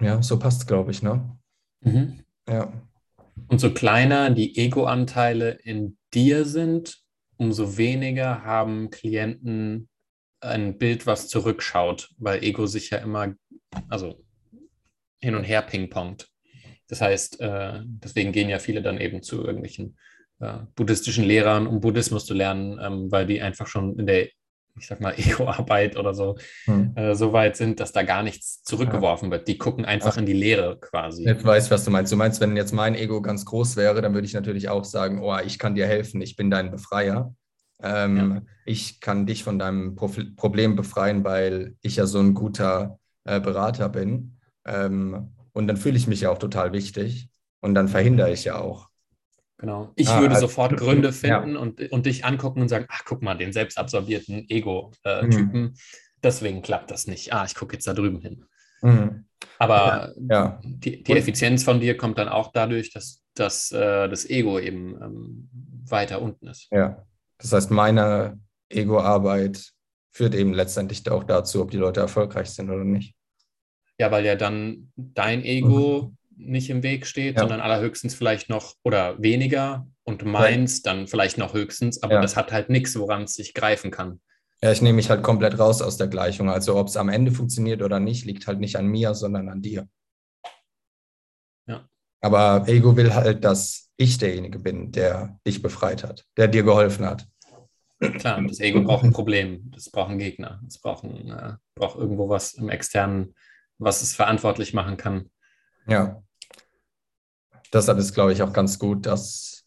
Ja, 0.00 0.22
so 0.22 0.38
passt 0.38 0.60
es, 0.60 0.66
glaube 0.68 0.92
ich, 0.92 1.02
ne? 1.02 1.36
Mhm. 1.80 2.20
Ja. 2.48 2.72
Und 3.48 3.60
so 3.60 3.74
kleiner 3.74 4.30
die 4.30 4.56
Ego-Anteile 4.56 5.50
in 5.64 5.98
dir 6.14 6.44
sind, 6.44 7.02
umso 7.36 7.76
weniger 7.76 8.44
haben 8.44 8.90
Klienten 8.90 9.88
ein 10.40 10.78
Bild, 10.78 11.04
was 11.04 11.26
zurückschaut, 11.26 12.10
weil 12.16 12.44
Ego 12.44 12.66
sich 12.66 12.90
ja 12.90 12.98
immer, 12.98 13.34
also 13.88 14.24
hin 15.18 15.34
und 15.34 15.42
her 15.42 15.62
pingpongt. 15.62 16.28
Das 16.86 17.00
heißt, 17.00 17.40
äh, 17.40 17.80
deswegen 17.84 18.30
gehen 18.30 18.48
ja 18.48 18.60
viele 18.60 18.82
dann 18.82 19.00
eben 19.00 19.20
zu 19.20 19.44
irgendwelchen 19.44 19.98
äh, 20.38 20.58
buddhistischen 20.76 21.24
Lehrern, 21.24 21.66
um 21.66 21.80
Buddhismus 21.80 22.24
zu 22.24 22.34
lernen, 22.34 22.78
ähm, 22.80 23.10
weil 23.10 23.26
die 23.26 23.42
einfach 23.42 23.66
schon 23.66 23.98
in 23.98 24.06
der, 24.06 24.28
ich 24.78 24.86
sag 24.86 25.00
mal, 25.00 25.14
Ego-Arbeit 25.16 25.96
oder 25.96 26.14
so, 26.14 26.36
hm. 26.64 26.92
äh, 26.96 27.14
so 27.14 27.32
weit 27.32 27.56
sind, 27.56 27.80
dass 27.80 27.92
da 27.92 28.02
gar 28.02 28.22
nichts 28.22 28.62
zurückgeworfen 28.62 29.30
wird. 29.30 29.48
Die 29.48 29.58
gucken 29.58 29.84
einfach 29.84 30.12
Ach, 30.14 30.18
in 30.18 30.26
die 30.26 30.32
Leere 30.32 30.78
quasi. 30.78 31.24
Jetzt 31.24 31.44
weiß, 31.44 31.70
was 31.70 31.84
du 31.84 31.90
meinst. 31.90 32.12
Du 32.12 32.16
meinst, 32.16 32.40
wenn 32.40 32.56
jetzt 32.56 32.72
mein 32.72 32.94
Ego 32.94 33.22
ganz 33.22 33.44
groß 33.44 33.76
wäre, 33.76 34.02
dann 34.02 34.14
würde 34.14 34.26
ich 34.26 34.34
natürlich 34.34 34.68
auch 34.68 34.84
sagen, 34.84 35.20
oh, 35.22 35.36
ich 35.44 35.58
kann 35.58 35.74
dir 35.74 35.86
helfen, 35.86 36.20
ich 36.20 36.36
bin 36.36 36.50
dein 36.50 36.70
Befreier. 36.70 37.34
Ähm, 37.82 38.16
ja. 38.16 38.42
Ich 38.64 39.00
kann 39.00 39.26
dich 39.26 39.44
von 39.44 39.58
deinem 39.58 39.96
Problem 39.96 40.76
befreien, 40.76 41.24
weil 41.24 41.74
ich 41.82 41.96
ja 41.96 42.06
so 42.06 42.18
ein 42.18 42.34
guter 42.34 42.98
äh, 43.24 43.40
Berater 43.40 43.88
bin. 43.88 44.38
Ähm, 44.64 45.34
und 45.52 45.68
dann 45.68 45.76
fühle 45.76 45.96
ich 45.96 46.06
mich 46.06 46.22
ja 46.22 46.30
auch 46.30 46.38
total 46.38 46.72
wichtig 46.72 47.30
und 47.60 47.74
dann 47.74 47.88
verhindere 47.88 48.32
ich 48.32 48.44
ja 48.44 48.58
auch. 48.58 48.88
Genau. 49.58 49.92
Ich 49.96 50.08
ah, 50.08 50.20
würde 50.20 50.34
also, 50.34 50.48
sofort 50.48 50.76
Gründe 50.76 51.12
finden 51.12 51.54
ja. 51.54 51.60
und, 51.60 51.80
und 51.90 52.06
dich 52.06 52.24
angucken 52.24 52.60
und 52.60 52.68
sagen, 52.68 52.86
ach, 52.88 53.04
guck 53.06 53.22
mal, 53.22 53.36
den 53.36 53.52
selbstabsorbierten 53.52 54.48
Ego-Typen. 54.50 55.60
Mhm. 55.60 55.74
Deswegen 56.22 56.62
klappt 56.62 56.90
das 56.90 57.06
nicht. 57.06 57.32
Ah, 57.32 57.44
ich 57.46 57.54
gucke 57.54 57.74
jetzt 57.74 57.86
da 57.86 57.94
drüben 57.94 58.20
hin. 58.20 58.44
Mhm. 58.82 59.24
Aber 59.58 60.12
ja. 60.28 60.60
die, 60.62 61.02
die 61.02 61.12
Effizienz 61.12 61.64
von 61.64 61.80
dir 61.80 61.96
kommt 61.96 62.18
dann 62.18 62.28
auch 62.28 62.52
dadurch, 62.52 62.92
dass, 62.92 63.22
dass 63.34 63.72
äh, 63.72 64.08
das 64.08 64.28
Ego 64.28 64.58
eben 64.58 65.00
ähm, 65.02 65.48
weiter 65.88 66.20
unten 66.20 66.48
ist. 66.48 66.68
Ja, 66.70 67.06
das 67.38 67.52
heißt, 67.52 67.70
meine 67.70 68.38
Ego-Arbeit 68.68 69.72
führt 70.12 70.34
eben 70.34 70.52
letztendlich 70.52 71.08
auch 71.10 71.24
dazu, 71.24 71.62
ob 71.62 71.70
die 71.70 71.76
Leute 71.76 72.00
erfolgreich 72.00 72.50
sind 72.50 72.70
oder 72.70 72.84
nicht. 72.84 73.14
Ja, 73.98 74.10
weil 74.10 74.26
ja 74.26 74.34
dann 74.34 74.92
dein 74.96 75.42
Ego 75.44 76.10
mhm. 76.10 76.16
Nicht 76.36 76.70
im 76.70 76.82
Weg 76.82 77.06
steht, 77.06 77.36
ja. 77.36 77.40
sondern 77.40 77.60
allerhöchstens 77.60 78.14
vielleicht 78.14 78.48
noch 78.48 78.74
oder 78.82 79.20
weniger 79.20 79.86
und 80.04 80.24
meins 80.24 80.82
ja. 80.84 80.92
dann 80.92 81.06
vielleicht 81.06 81.38
noch 81.38 81.54
höchstens, 81.54 82.02
aber 82.02 82.14
ja. 82.14 82.20
das 82.20 82.36
hat 82.36 82.52
halt 82.52 82.70
nichts, 82.70 82.98
woran 82.98 83.24
es 83.24 83.34
sich 83.34 83.54
greifen 83.54 83.90
kann. 83.90 84.20
Ja, 84.62 84.72
ich 84.72 84.80
nehme 84.80 84.96
mich 84.96 85.10
halt 85.10 85.22
komplett 85.22 85.58
raus 85.58 85.82
aus 85.82 85.96
der 85.96 86.08
Gleichung. 86.08 86.48
Also 86.48 86.76
ob 86.76 86.88
es 86.88 86.96
am 86.96 87.08
Ende 87.08 87.30
funktioniert 87.30 87.82
oder 87.82 88.00
nicht, 88.00 88.24
liegt 88.24 88.46
halt 88.46 88.58
nicht 88.58 88.76
an 88.76 88.86
mir, 88.86 89.14
sondern 89.14 89.48
an 89.48 89.60
dir. 89.60 89.88
Ja. 91.66 91.86
Aber 92.22 92.66
Ego 92.66 92.96
will 92.96 93.14
halt, 93.14 93.44
dass 93.44 93.90
ich 93.96 94.18
derjenige 94.18 94.58
bin, 94.58 94.92
der 94.92 95.38
dich 95.46 95.62
befreit 95.62 96.04
hat, 96.04 96.24
der 96.36 96.48
dir 96.48 96.62
geholfen 96.62 97.04
hat. 97.04 97.26
Klar, 97.98 98.42
das 98.42 98.60
Ego 98.60 98.82
braucht 98.82 99.04
ein 99.04 99.12
Problem, 99.12 99.70
das 99.74 99.90
braucht 99.90 100.10
einen 100.10 100.18
Gegner, 100.18 100.60
es 100.66 100.78
braucht, 100.78 101.04
ein, 101.04 101.30
äh, 101.30 101.54
braucht 101.74 101.98
irgendwo 101.98 102.28
was 102.28 102.52
im 102.54 102.68
Externen, 102.68 103.34
was 103.78 104.02
es 104.02 104.14
verantwortlich 104.14 104.74
machen 104.74 104.98
kann. 104.98 105.30
Ja. 105.86 106.22
Deshalb 107.76 107.98
ist, 107.98 108.14
glaube 108.14 108.32
ich, 108.32 108.42
auch 108.42 108.54
ganz 108.54 108.78
gut, 108.78 109.04
dass, 109.04 109.64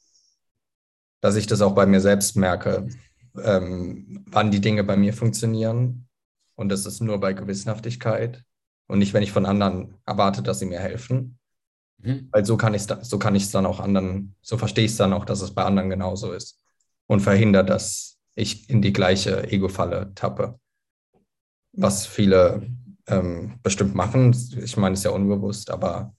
dass 1.22 1.36
ich 1.36 1.46
das 1.46 1.62
auch 1.62 1.76
bei 1.76 1.86
mir 1.86 2.02
selbst 2.02 2.36
merke, 2.36 2.88
ähm, 3.40 4.26
wann 4.28 4.50
die 4.50 4.62
Dinge 4.62 4.84
bei 4.84 4.98
mir 4.98 5.14
funktionieren. 5.14 6.08
Und 6.56 6.70
das 6.70 6.88
ist 6.88 7.02
nur 7.02 7.20
bei 7.20 7.34
Gewissenhaftigkeit 7.34 8.44
und 8.88 8.98
nicht, 8.98 9.14
wenn 9.14 9.22
ich 9.22 9.32
von 9.32 9.46
anderen 9.46 9.94
erwarte, 10.08 10.42
dass 10.42 10.58
sie 10.58 10.66
mir 10.66 10.80
helfen. 10.80 11.38
Mhm. 12.00 12.30
Weil 12.32 12.46
so 12.46 12.58
kann 12.58 12.74
ich 12.74 12.88
es 12.88 13.10
so 13.10 13.18
dann 13.20 13.66
auch 13.68 13.80
anderen, 13.80 14.36
so 14.42 14.58
verstehe 14.58 14.86
ich 14.86 14.92
es 14.92 14.98
dann 14.98 15.14
auch, 15.14 15.24
dass 15.24 15.42
es 15.42 15.54
bei 15.54 15.64
anderen 15.64 15.92
genauso 15.92 16.34
ist. 16.34 16.60
und 17.06 17.20
verhindert, 17.22 17.70
dass 17.70 18.18
ich 18.34 18.70
in 18.70 18.82
die 18.82 18.94
gleiche 18.94 19.52
Ego-Falle 19.52 20.14
tappe. 20.16 20.60
Was 21.74 22.08
viele 22.08 22.68
ähm, 23.08 23.60
bestimmt 23.62 23.94
machen. 23.94 24.36
Ich 24.64 24.78
meine, 24.78 24.94
ist 24.94 25.06
ja 25.06 25.12
unbewusst, 25.12 25.70
aber. 25.70 26.16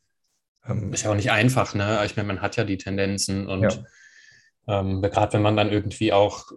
Ähm, 0.66 0.92
ist 0.92 1.04
ja 1.04 1.10
auch 1.10 1.16
nicht 1.16 1.30
einfach, 1.30 1.74
ne? 1.74 2.02
Ich 2.04 2.16
meine, 2.16 2.26
man 2.26 2.42
hat 2.42 2.56
ja 2.56 2.64
die 2.64 2.78
Tendenzen 2.78 3.46
und 3.46 3.62
ja. 3.62 4.80
ähm, 4.80 5.02
gerade 5.02 5.34
wenn 5.34 5.42
man 5.42 5.56
dann 5.56 5.70
irgendwie 5.70 6.12
auch 6.12 6.52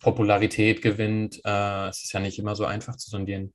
Popularität 0.00 0.82
gewinnt, 0.82 1.40
äh, 1.44 1.88
es 1.88 2.02
ist 2.04 2.12
ja 2.12 2.20
nicht 2.20 2.38
immer 2.38 2.56
so 2.56 2.64
einfach 2.64 2.96
zu 2.96 3.10
sondieren. 3.10 3.54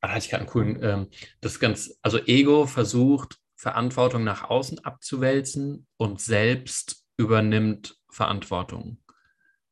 Da 0.00 0.10
hatte 0.10 0.20
ich 0.20 0.30
gerade 0.30 0.42
einen 0.42 0.50
coolen, 0.50 0.82
ähm, 0.82 1.08
das 1.40 1.58
ganz, 1.58 1.98
also 2.02 2.18
Ego 2.24 2.66
versucht, 2.66 3.38
Verantwortung 3.56 4.22
nach 4.22 4.48
außen 4.48 4.84
abzuwälzen 4.84 5.86
und 5.96 6.20
selbst 6.20 7.04
übernimmt 7.16 7.96
Verantwortung. 8.08 8.98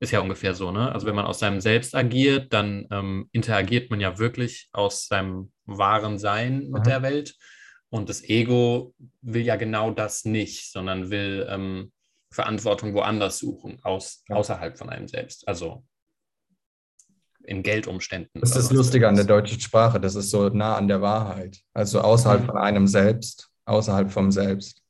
Ist 0.00 0.12
ja 0.12 0.20
ungefähr 0.20 0.54
so, 0.54 0.72
ne? 0.72 0.92
Also 0.92 1.06
wenn 1.06 1.14
man 1.14 1.24
aus 1.24 1.38
seinem 1.38 1.60
Selbst 1.60 1.94
agiert, 1.94 2.52
dann 2.52 2.86
ähm, 2.90 3.28
interagiert 3.32 3.90
man 3.90 4.00
ja 4.00 4.18
wirklich 4.18 4.68
aus 4.72 5.06
seinem 5.06 5.52
wahren 5.64 6.18
Sein 6.18 6.68
mit 6.68 6.80
mhm. 6.80 6.88
der 6.88 7.02
Welt. 7.02 7.36
Und 7.90 8.08
das 8.08 8.22
Ego 8.24 8.94
will 9.22 9.42
ja 9.42 9.56
genau 9.56 9.90
das 9.90 10.24
nicht, 10.24 10.70
sondern 10.72 11.10
will 11.10 11.46
ähm, 11.48 11.92
Verantwortung 12.30 12.94
woanders 12.94 13.38
suchen, 13.38 13.78
aus, 13.82 14.24
außerhalb 14.28 14.76
von 14.76 14.90
einem 14.90 15.08
selbst. 15.08 15.46
Also 15.46 15.84
in 17.46 17.62
Geldumständen. 17.62 18.40
Das 18.40 18.50
ist 18.50 18.56
das 18.56 18.72
Lustige 18.72 19.08
an 19.08 19.14
der 19.14 19.24
deutschen 19.24 19.60
Sprache, 19.60 20.00
das 20.00 20.16
ist 20.16 20.30
so 20.30 20.48
nah 20.48 20.76
an 20.76 20.88
der 20.88 21.00
Wahrheit. 21.00 21.60
Also 21.72 22.00
außerhalb 22.00 22.42
mhm. 22.42 22.46
von 22.46 22.56
einem 22.56 22.86
selbst, 22.86 23.50
außerhalb 23.64 24.10
vom 24.10 24.30
Selbst. 24.32 24.82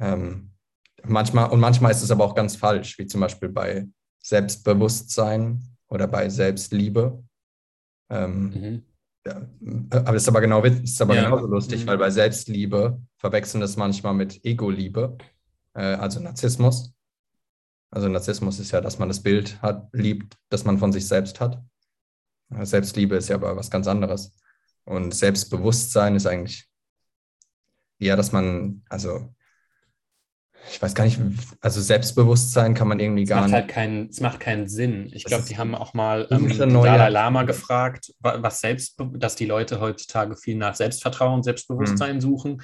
Ähm, 0.00 0.50
manchmal, 1.04 1.50
und 1.50 1.60
manchmal 1.60 1.92
ist 1.92 2.02
es 2.02 2.10
aber 2.10 2.24
auch 2.24 2.34
ganz 2.34 2.56
falsch, 2.56 2.98
wie 2.98 3.06
zum 3.06 3.20
Beispiel 3.20 3.48
bei 3.48 3.86
Selbstbewusstsein 4.20 5.62
oder 5.88 6.08
bei 6.08 6.28
Selbstliebe. 6.28 7.22
Ähm, 8.10 8.42
mhm. 8.42 8.84
Ja, 9.26 9.36
aber 9.90 10.12
das 10.12 10.22
ist 10.22 10.28
aber 10.28 10.40
genau 10.40 10.62
ist 10.62 11.00
aber 11.00 11.14
ja. 11.14 11.24
genauso 11.24 11.46
lustig, 11.46 11.82
mhm. 11.82 11.88
weil 11.88 11.98
bei 11.98 12.10
Selbstliebe 12.10 13.00
verwechseln 13.16 13.60
das 13.60 13.76
manchmal 13.76 14.14
mit 14.14 14.44
Ego-Liebe, 14.44 15.16
äh, 15.74 15.80
also 15.82 16.20
Narzissmus. 16.20 16.92
Also 17.90 18.08
Narzissmus 18.08 18.58
ist 18.58 18.72
ja, 18.72 18.80
dass 18.80 18.98
man 18.98 19.08
das 19.08 19.22
Bild 19.22 19.62
hat, 19.62 19.88
liebt, 19.92 20.36
das 20.48 20.64
man 20.64 20.78
von 20.78 20.92
sich 20.92 21.06
selbst 21.06 21.40
hat. 21.40 21.62
Selbstliebe 22.50 23.16
ist 23.16 23.28
ja 23.28 23.36
aber 23.36 23.56
was 23.56 23.70
ganz 23.70 23.86
anderes. 23.86 24.34
Und 24.84 25.14
Selbstbewusstsein 25.14 26.16
ist 26.16 26.26
eigentlich 26.26 26.68
eher, 27.98 28.16
dass 28.16 28.32
man, 28.32 28.82
also 28.88 29.34
ich 30.70 30.80
weiß 30.80 30.94
gar 30.94 31.04
nicht, 31.04 31.20
also 31.60 31.80
Selbstbewusstsein 31.80 32.74
kann 32.74 32.88
man 32.88 32.98
irgendwie 32.98 33.24
gar 33.24 33.40
macht 33.40 33.46
nicht. 33.48 33.54
Halt 33.54 33.68
keinen, 33.68 34.08
es 34.08 34.20
macht 34.20 34.40
keinen 34.40 34.68
Sinn. 34.68 35.10
Ich 35.12 35.24
glaube, 35.24 35.44
die 35.48 35.58
haben 35.58 35.74
auch 35.74 35.94
mal 35.94 36.26
ähm, 36.30 36.48
Dalai 36.56 37.08
Lama 37.08 37.42
gefragt, 37.42 38.12
was 38.20 38.60
selbst, 38.60 38.96
dass 39.14 39.36
die 39.36 39.46
Leute 39.46 39.80
heutzutage 39.80 40.36
viel 40.36 40.56
nach 40.56 40.74
Selbstvertrauen, 40.74 41.42
Selbstbewusstsein 41.42 42.16
mhm. 42.16 42.20
suchen. 42.20 42.62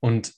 Und 0.00 0.32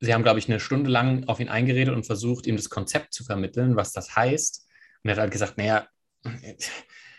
sie 0.00 0.14
haben, 0.14 0.22
glaube 0.22 0.38
ich, 0.38 0.48
eine 0.48 0.60
Stunde 0.60 0.90
lang 0.90 1.24
auf 1.28 1.40
ihn 1.40 1.48
eingeredet 1.48 1.94
und 1.94 2.06
versucht, 2.06 2.46
ihm 2.46 2.56
das 2.56 2.70
Konzept 2.70 3.12
zu 3.12 3.24
vermitteln, 3.24 3.76
was 3.76 3.92
das 3.92 4.14
heißt. 4.16 4.66
Und 5.02 5.10
er 5.10 5.16
hat 5.16 5.20
halt 5.20 5.32
gesagt, 5.32 5.58
naja, 5.58 5.86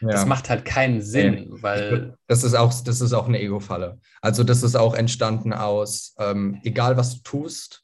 das 0.02 0.22
ja. 0.22 0.26
macht 0.26 0.50
halt 0.50 0.66
keinen 0.66 1.02
Sinn, 1.02 1.50
nee. 1.50 1.62
weil. 1.62 2.16
Das 2.28 2.44
ist 2.44 2.54
auch, 2.54 2.74
das 2.84 3.02
ist 3.02 3.14
auch 3.14 3.28
eine 3.28 3.40
Ego-Falle. 3.40 4.00
Also, 4.22 4.44
das 4.44 4.64
ist 4.64 4.76
auch 4.76 4.94
entstanden 4.94 5.54
aus, 5.54 6.16
ähm, 6.18 6.60
egal 6.64 6.98
was 6.98 7.16
du 7.16 7.22
tust, 7.24 7.84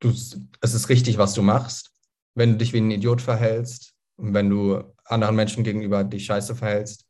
du, 0.00 0.08
es 0.08 0.74
ist 0.74 0.88
richtig, 0.88 1.18
was 1.18 1.34
du 1.34 1.42
machst. 1.42 1.92
Wenn 2.34 2.52
du 2.52 2.58
dich 2.58 2.72
wie 2.72 2.80
ein 2.80 2.90
Idiot 2.90 3.22
verhältst 3.22 3.94
und 4.16 4.34
wenn 4.34 4.50
du 4.50 4.82
anderen 5.04 5.36
Menschen 5.36 5.64
gegenüber 5.64 6.04
dich 6.04 6.26
scheiße 6.26 6.54
verhältst 6.54 7.06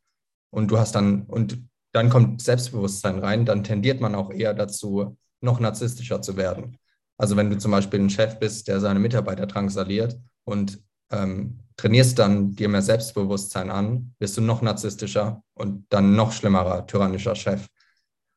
und 0.51 0.69
du 0.69 0.77
hast 0.77 0.93
dann, 0.93 1.23
und 1.23 1.63
dann 1.93 2.09
kommt 2.09 2.41
Selbstbewusstsein 2.41 3.19
rein, 3.19 3.45
dann 3.45 3.63
tendiert 3.63 4.01
man 4.01 4.15
auch 4.15 4.31
eher 4.31 4.53
dazu, 4.53 5.17
noch 5.41 5.59
narzisstischer 5.59 6.21
zu 6.21 6.37
werden. 6.37 6.77
Also 7.17 7.35
wenn 7.35 7.49
du 7.49 7.57
zum 7.57 7.71
Beispiel 7.71 7.99
ein 7.99 8.09
Chef 8.09 8.39
bist, 8.39 8.67
der 8.67 8.79
seine 8.79 8.99
Mitarbeiter 8.99 9.45
drangsaliert 9.45 10.19
und 10.43 10.81
ähm, 11.11 11.59
trainierst 11.77 12.17
dann 12.17 12.55
dir 12.55 12.69
mehr 12.69 12.81
Selbstbewusstsein 12.81 13.69
an, 13.69 14.15
wirst 14.19 14.37
du 14.37 14.41
noch 14.41 14.61
narzisstischer 14.61 15.43
und 15.53 15.85
dann 15.89 16.15
noch 16.15 16.31
schlimmerer, 16.31 16.87
tyrannischer 16.87 17.35
Chef. 17.35 17.67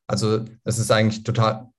Also 0.07 0.45
es 0.65 0.79
ist 0.79 0.91
eigentlich 0.91 1.23
total 1.23 1.71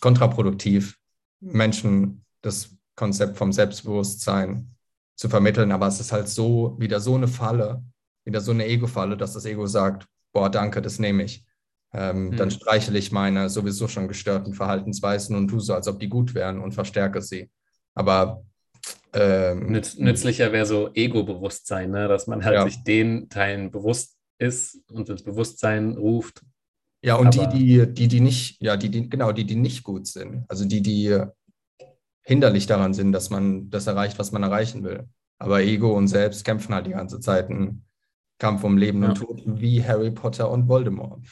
kontraproduktiv, 0.00 0.98
Menschen 1.40 2.24
das 2.42 2.76
Konzept 2.94 3.36
vom 3.36 3.52
Selbstbewusstsein 3.52 4.74
zu 5.14 5.28
vermitteln. 5.28 5.72
Aber 5.72 5.86
es 5.86 6.00
ist 6.00 6.12
halt 6.12 6.28
so, 6.28 6.76
wieder 6.78 7.00
so 7.00 7.14
eine 7.14 7.28
Falle, 7.28 7.82
wieder 8.24 8.40
so 8.40 8.52
eine 8.52 8.66
Ego-Falle, 8.66 9.16
dass 9.16 9.32
das 9.34 9.44
Ego 9.44 9.66
sagt, 9.66 10.06
boah, 10.32 10.50
danke, 10.50 10.82
das 10.82 10.98
nehme 10.98 11.24
ich. 11.24 11.44
Ähm, 11.92 12.28
mhm. 12.28 12.36
Dann 12.36 12.50
streichele 12.50 12.98
ich 12.98 13.12
meine 13.12 13.48
sowieso 13.48 13.88
schon 13.88 14.08
gestörten 14.08 14.52
Verhaltensweisen 14.52 15.34
und 15.36 15.48
tue 15.48 15.60
so, 15.60 15.74
als 15.74 15.88
ob 15.88 15.98
die 15.98 16.08
gut 16.08 16.34
wären 16.34 16.60
und 16.60 16.72
verstärke 16.72 17.22
sie. 17.22 17.50
Aber 17.94 18.42
ähm, 19.14 19.72
Nütz, 19.72 19.96
nützlicher 19.96 20.52
wäre 20.52 20.66
so 20.66 20.90
Ego-Bewusstsein, 20.92 21.90
ne? 21.90 22.08
dass 22.08 22.26
man 22.26 22.44
halt 22.44 22.54
ja. 22.54 22.64
sich 22.64 22.84
den 22.84 23.28
Teilen 23.28 23.70
bewusst 23.70 24.16
ist 24.38 24.80
und 24.90 25.08
ins 25.08 25.22
Bewusstsein 25.22 25.92
ruft, 25.92 26.42
ja, 27.08 27.16
und 27.16 27.34
die, 27.34 27.48
die, 27.48 27.94
die, 27.94 28.08
die 28.08 28.20
nicht, 28.20 28.62
ja, 28.62 28.76
die, 28.76 28.90
die, 28.90 29.08
genau, 29.08 29.32
die, 29.32 29.44
die 29.44 29.56
nicht 29.56 29.82
gut 29.82 30.06
sind. 30.06 30.44
Also 30.48 30.64
die, 30.64 30.82
die 30.82 31.18
hinderlich 32.22 32.66
daran 32.66 32.92
sind, 32.92 33.12
dass 33.12 33.30
man 33.30 33.70
das 33.70 33.86
erreicht, 33.86 34.18
was 34.18 34.32
man 34.32 34.42
erreichen 34.42 34.84
will. 34.84 35.08
Aber 35.38 35.62
Ego 35.62 35.96
und 35.96 36.08
Selbst 36.08 36.44
kämpfen 36.44 36.74
halt 36.74 36.86
die 36.86 36.92
ganze 36.92 37.20
Zeit 37.20 37.48
einen 37.48 37.86
Kampf 38.38 38.64
um 38.64 38.76
Leben 38.76 39.02
ja. 39.02 39.08
und 39.08 39.14
Tod, 39.16 39.42
wie 39.44 39.82
Harry 39.82 40.10
Potter 40.10 40.50
und 40.50 40.68
Voldemort. 40.68 41.24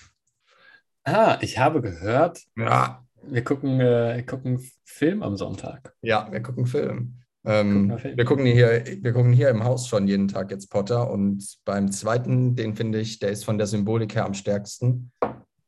Ah, 1.04 1.38
ich 1.40 1.58
habe 1.58 1.82
gehört, 1.82 2.42
ja. 2.56 3.04
wir 3.22 3.44
gucken, 3.44 3.78
äh, 3.80 4.24
gucken 4.26 4.60
Film 4.84 5.22
am 5.22 5.36
Sonntag. 5.36 5.94
Ja, 6.00 6.28
wir 6.32 6.42
gucken 6.42 6.66
Film. 6.66 7.20
Ähm, 7.44 7.96
wir, 8.02 8.24
gucken 8.24 8.44
hier, 8.44 8.82
wir 9.02 9.12
gucken 9.12 9.32
hier 9.32 9.50
im 9.50 9.62
Haus 9.62 9.86
schon 9.86 10.08
jeden 10.08 10.26
Tag 10.26 10.50
jetzt 10.50 10.68
Potter 10.68 11.08
und 11.10 11.58
beim 11.64 11.92
zweiten, 11.92 12.56
den 12.56 12.74
finde 12.74 12.98
ich, 12.98 13.20
der 13.20 13.30
ist 13.30 13.44
von 13.44 13.56
der 13.56 13.68
Symbolik 13.68 14.16
her 14.16 14.24
am 14.24 14.34
stärksten. 14.34 15.12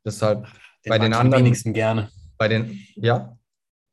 Deshalb 0.09 0.46
den 0.84 0.90
bei 0.90 0.98
den 0.98 1.12
anderen. 1.12 1.44
wenigsten 1.44 1.72
gerne. 1.72 2.11
Bei 2.36 2.48
den, 2.48 2.80
ja. 2.96 3.36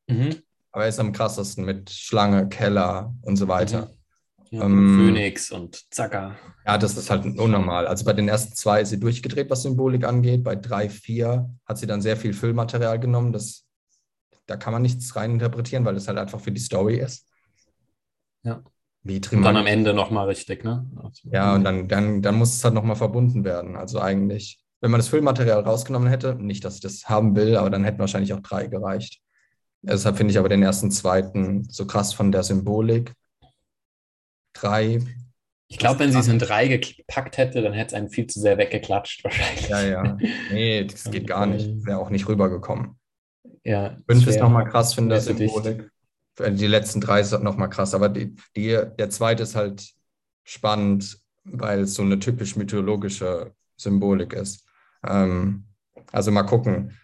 Mhm. 0.07 0.35
Aber 0.71 0.83
er 0.83 0.89
ist 0.89 0.99
am 0.99 1.11
krassesten 1.11 1.65
mit 1.65 1.89
Schlange, 1.89 2.47
Keller 2.49 3.13
und 3.21 3.37
so 3.37 3.47
weiter. 3.47 3.87
Mhm. 3.87 3.95
Ja, 4.51 4.63
ähm, 4.63 4.97
Phoenix 4.97 5.51
und 5.51 5.93
Zacker. 5.93 6.35
Ja, 6.65 6.77
das 6.77 6.97
ist 6.97 7.09
halt 7.09 7.25
unnormal. 7.25 7.87
Also 7.87 8.05
bei 8.05 8.13
den 8.13 8.27
ersten 8.27 8.55
zwei 8.55 8.81
ist 8.81 8.89
sie 8.89 8.99
durchgedreht, 8.99 9.49
was 9.49 9.63
Symbolik 9.63 10.05
angeht. 10.05 10.43
Bei 10.43 10.55
drei, 10.55 10.89
vier 10.89 11.49
hat 11.65 11.77
sie 11.77 11.87
dann 11.87 12.01
sehr 12.01 12.15
viel 12.15 12.33
Füllmaterial 12.33 12.99
genommen. 12.99 13.33
Das, 13.33 13.65
da 14.45 14.55
kann 14.55 14.71
man 14.71 14.81
nichts 14.81 15.15
reininterpretieren, 15.15 15.83
weil 15.83 15.95
das 15.95 16.07
halt 16.07 16.17
einfach 16.17 16.39
für 16.39 16.51
die 16.51 16.61
Story 16.61 16.97
ist. 16.97 17.27
Ja. 18.43 18.63
Wie 19.03 19.21
und 19.31 19.43
dann 19.43 19.57
am 19.57 19.67
Ende 19.67 19.93
nochmal 19.93 20.27
richtig, 20.27 20.63
ne? 20.63 20.89
Also, 20.95 21.29
ja, 21.29 21.53
und 21.53 21.63
dann, 21.63 21.87
dann, 21.87 22.23
dann 22.23 22.35
muss 22.35 22.55
es 22.55 22.63
halt 22.63 22.73
nochmal 22.73 22.95
verbunden 22.95 23.43
werden. 23.43 23.75
Also 23.75 24.01
eigentlich 24.01 24.64
wenn 24.85 24.91
man 24.91 24.99
das 24.99 25.07
Füllmaterial 25.07 25.61
rausgenommen 25.61 26.07
hätte, 26.07 26.35
nicht, 26.35 26.63
dass 26.63 26.75
ich 26.75 26.79
das 26.79 27.09
haben 27.09 27.35
will, 27.35 27.57
aber 27.57 27.71
dann 27.71 27.83
hätten 27.83 27.97
wahrscheinlich 27.97 28.33
auch 28.33 28.41
drei 28.41 28.67
gereicht. 28.67 29.19
Deshalb 29.81 30.17
finde 30.17 30.29
ich 30.29 30.37
aber 30.37 30.47
den 30.47 30.61
ersten, 30.61 30.91
zweiten 30.91 31.67
so 31.71 31.87
krass 31.87 32.13
von 32.13 32.31
der 32.31 32.43
Symbolik. 32.43 33.11
Drei. 34.53 34.99
Ich 35.69 35.79
glaube, 35.79 36.01
wenn 36.01 36.11
sie 36.11 36.19
es 36.19 36.27
in 36.27 36.37
drei 36.37 36.67
gepackt 36.67 37.39
hätte, 37.39 37.63
dann 37.63 37.73
hätte 37.73 37.87
es 37.87 37.93
einen 37.95 38.11
viel 38.11 38.27
zu 38.27 38.39
sehr 38.39 38.59
weggeklatscht 38.59 39.23
wahrscheinlich. 39.23 39.69
Ja, 39.69 39.81
ja. 39.81 40.17
Nee, 40.51 40.83
das 40.83 41.05
geht 41.05 41.25
gar 41.25 41.47
nicht. 41.47 41.83
Wäre 41.83 41.97
auch 41.97 42.11
nicht 42.11 42.27
rübergekommen. 42.27 42.99
Ja. 43.63 43.97
Fünf 44.07 44.27
ist 44.27 44.39
nochmal 44.39 44.69
krass, 44.69 44.93
finde 44.93 45.17
ich, 45.17 45.23
Symbolik. 45.23 45.89
Dicht. 46.37 46.61
Die 46.61 46.67
letzten 46.67 47.01
drei 47.01 47.23
sind 47.23 47.43
nochmal 47.43 47.71
krass, 47.71 47.95
aber 47.95 48.09
die, 48.09 48.35
die, 48.55 48.79
der 48.99 49.09
zweite 49.09 49.41
ist 49.41 49.55
halt 49.55 49.95
spannend, 50.43 51.17
weil 51.43 51.79
es 51.79 51.95
so 51.95 52.03
eine 52.03 52.19
typisch 52.19 52.55
mythologische 52.55 53.55
Symbolik 53.77 54.33
ist. 54.33 54.64
Ähm, 55.07 55.65
also 56.11 56.31
mal 56.31 56.43
gucken. 56.43 56.97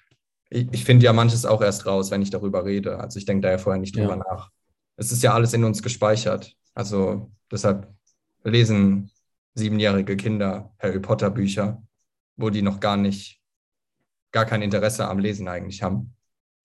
Ich, 0.50 0.68
ich 0.72 0.86
finde 0.86 1.06
ja 1.06 1.14
manches 1.14 1.46
auch 1.46 1.62
erst 1.62 1.86
raus, 1.86 2.12
wenn 2.12 2.22
ich 2.22 2.30
darüber 2.30 2.66
rede. 2.66 3.00
Also 3.00 3.20
ich 3.20 3.26
denke 3.26 3.42
da 3.42 3.52
ja 3.52 3.58
vorher 3.58 3.80
nicht 3.80 3.96
drüber 3.96 4.18
ja. 4.18 4.24
nach. 4.30 4.50
Es 4.98 5.12
ist 5.12 5.24
ja 5.24 5.34
alles 5.34 5.54
in 5.54 5.64
uns 5.64 5.82
gespeichert. 5.82 6.56
Also 6.74 7.32
deshalb 7.52 7.94
lesen 8.44 9.12
siebenjährige 9.54 10.16
Kinder 10.16 10.74
Harry 10.80 11.00
Potter 11.00 11.30
Bücher, 11.30 11.82
wo 12.38 12.50
die 12.50 12.62
noch 12.62 12.80
gar 12.80 12.98
nicht, 12.98 13.42
gar 14.32 14.46
kein 14.46 14.62
Interesse 14.62 15.08
am 15.08 15.20
Lesen 15.20 15.48
eigentlich 15.48 15.84
haben. 15.84 16.16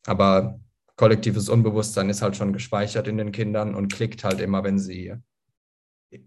Aber 0.07 0.61
kollektives 0.97 1.49
Unbewusstsein 1.49 2.09
ist 2.09 2.23
halt 2.23 2.37
schon 2.37 2.53
gespeichert 2.53 3.09
in 3.09 3.19
den 3.19 3.33
Kindern 3.33 3.75
und 3.75 3.93
klickt 3.93 4.25
halt 4.25 4.41
immer, 4.41 4.65
wenn 4.65 4.79
sie 4.79 5.15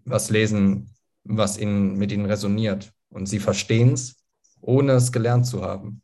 was 0.04 0.30
lesen, 0.30 0.94
was 1.24 1.58
ihnen, 1.58 1.96
mit 1.96 2.12
ihnen 2.12 2.26
resoniert. 2.26 2.92
Und 3.08 3.26
sie 3.26 3.40
verstehen 3.40 3.94
es 3.94 4.19
ohne 4.60 4.92
es 4.92 5.12
gelernt 5.12 5.46
zu 5.46 5.62
haben. 5.62 6.02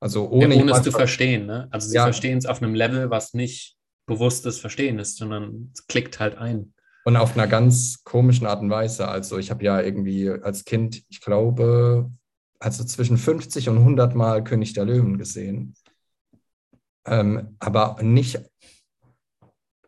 Also 0.00 0.28
ohne, 0.28 0.54
ja, 0.54 0.62
ohne 0.62 0.72
es 0.72 0.82
zu 0.82 0.92
verstehen. 0.92 1.46
Ne? 1.46 1.68
Also 1.70 1.88
sie 1.88 1.96
ja. 1.96 2.04
verstehen 2.04 2.38
es 2.38 2.46
auf 2.46 2.62
einem 2.62 2.74
Level, 2.74 3.10
was 3.10 3.34
nicht 3.34 3.76
bewusstes 4.06 4.58
Verstehen 4.58 4.98
ist, 4.98 5.16
sondern 5.16 5.70
es 5.74 5.86
klickt 5.86 6.20
halt 6.20 6.38
ein. 6.38 6.72
Und 7.04 7.16
auf 7.16 7.36
einer 7.36 7.46
ganz 7.46 8.04
komischen 8.04 8.46
Art 8.46 8.60
und 8.60 8.70
Weise. 8.70 9.08
Also 9.08 9.38
ich 9.38 9.50
habe 9.50 9.64
ja 9.64 9.80
irgendwie 9.80 10.30
als 10.30 10.64
Kind, 10.64 11.02
ich 11.08 11.20
glaube, 11.20 12.10
also 12.58 12.84
zwischen 12.84 13.16
50 13.16 13.68
und 13.68 13.78
100 13.78 14.14
Mal 14.14 14.44
König 14.44 14.72
der 14.72 14.84
Löwen 14.84 15.18
gesehen. 15.18 15.74
Ähm, 17.06 17.56
aber 17.58 17.96
nicht, 18.02 18.40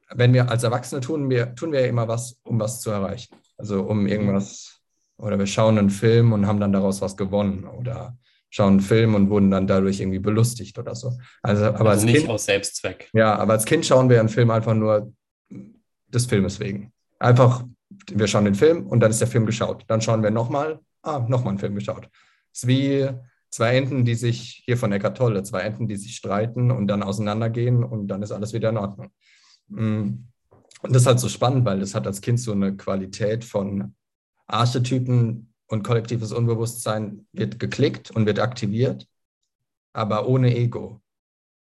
wenn 0.09 0.33
wir 0.33 0.51
als 0.51 0.63
Erwachsene 0.63 1.01
tun, 1.01 1.29
wir, 1.31 1.55
tun 1.55 1.73
wir 1.73 1.81
ja 1.81 1.87
immer 1.87 2.09
was, 2.09 2.39
um 2.43 2.59
was 2.59 2.81
zu 2.81 2.91
erreichen. 2.91 3.37
Also 3.57 3.83
um 3.83 4.07
irgendwas, 4.07 4.80
oder 5.21 5.39
wir 5.39 5.47
schauen 5.47 5.79
einen 5.79 5.91
Film 5.91 6.33
und 6.33 6.47
haben 6.47 6.61
dann 6.61 6.73
daraus 6.73 7.01
was 7.01 7.17
gewonnen 7.17 7.65
oder 7.65 8.17
schauen 8.51 8.73
einen 8.73 8.81
Film 8.81 9.15
und 9.15 9.31
wurden 9.31 9.51
dann 9.51 9.67
dadurch 9.67 10.01
irgendwie 10.01 10.19
belustigt 10.19 10.79
oder 10.79 10.95
so. 10.95 11.17
Also, 11.43 11.67
aber 11.67 11.79
also 11.79 11.91
als 11.91 12.05
nicht 12.05 12.19
kind, 12.19 12.31
aus 12.31 12.45
Selbstzweck. 12.47 13.09
Ja, 13.13 13.37
aber 13.37 13.53
als 13.53 13.65
Kind 13.65 13.87
schauen 13.87 14.11
wir 14.11 14.19
einen 14.19 14.29
Film 14.29 14.51
einfach 14.51 14.75
nur 14.75 15.13
des 16.09 16.27
Filmes 16.27 16.59
wegen. 16.59 16.93
Einfach, 17.19 17.65
wir 18.11 18.27
schauen 18.27 18.45
den 18.45 18.55
Film 18.55 18.87
und 18.87 19.01
dann 19.01 19.11
ist 19.11 19.21
der 19.21 19.29
Film 19.29 19.47
geschaut. 19.47 19.85
Dann 19.87 20.01
schauen 20.01 20.23
wir 20.23 20.31
nochmal, 20.31 20.81
ah, 21.03 21.25
nochmal 21.29 21.51
einen 21.51 21.59
Film 21.59 21.75
geschaut. 21.77 22.09
Es 22.53 22.63
ist 22.63 22.67
wie 22.67 23.09
zwei 23.51 23.77
Enten, 23.77 24.05
die 24.05 24.15
sich, 24.15 24.63
hier 24.65 24.77
von 24.77 24.93
Eckart 24.93 25.17
Tolle, 25.17 25.43
zwei 25.43 25.61
Enten, 25.61 25.87
die 25.87 25.97
sich 25.97 26.17
streiten 26.17 26.71
und 26.71 26.89
dann 26.89 27.03
auseinandergehen 27.03 27.85
und 27.85 28.09
dann 28.09 28.23
ist 28.23 28.33
alles 28.33 28.53
wieder 28.53 28.71
in 28.71 28.79
Ordnung. 28.79 29.11
Mm. 29.69 30.25
Und 30.83 30.95
das 30.95 31.03
ist 31.03 31.07
halt 31.07 31.21
so 31.21 31.29
spannend, 31.29 31.67
weil 31.67 31.81
das 31.81 31.95
hat 31.95 32.07
als 32.07 32.23
Kind 32.23 32.41
so 32.41 32.53
eine 32.53 32.75
Qualität 32.75 33.45
von 33.45 33.95
Archetypen 34.53 35.53
und 35.67 35.83
kollektives 35.83 36.33
Unbewusstsein 36.33 37.27
wird 37.33 37.59
geklickt 37.59 38.11
und 38.11 38.27
wird 38.27 38.41
aktiviert, 38.41 39.09
aber 39.93 40.27
ohne 40.27 40.55
Ego. 40.55 41.01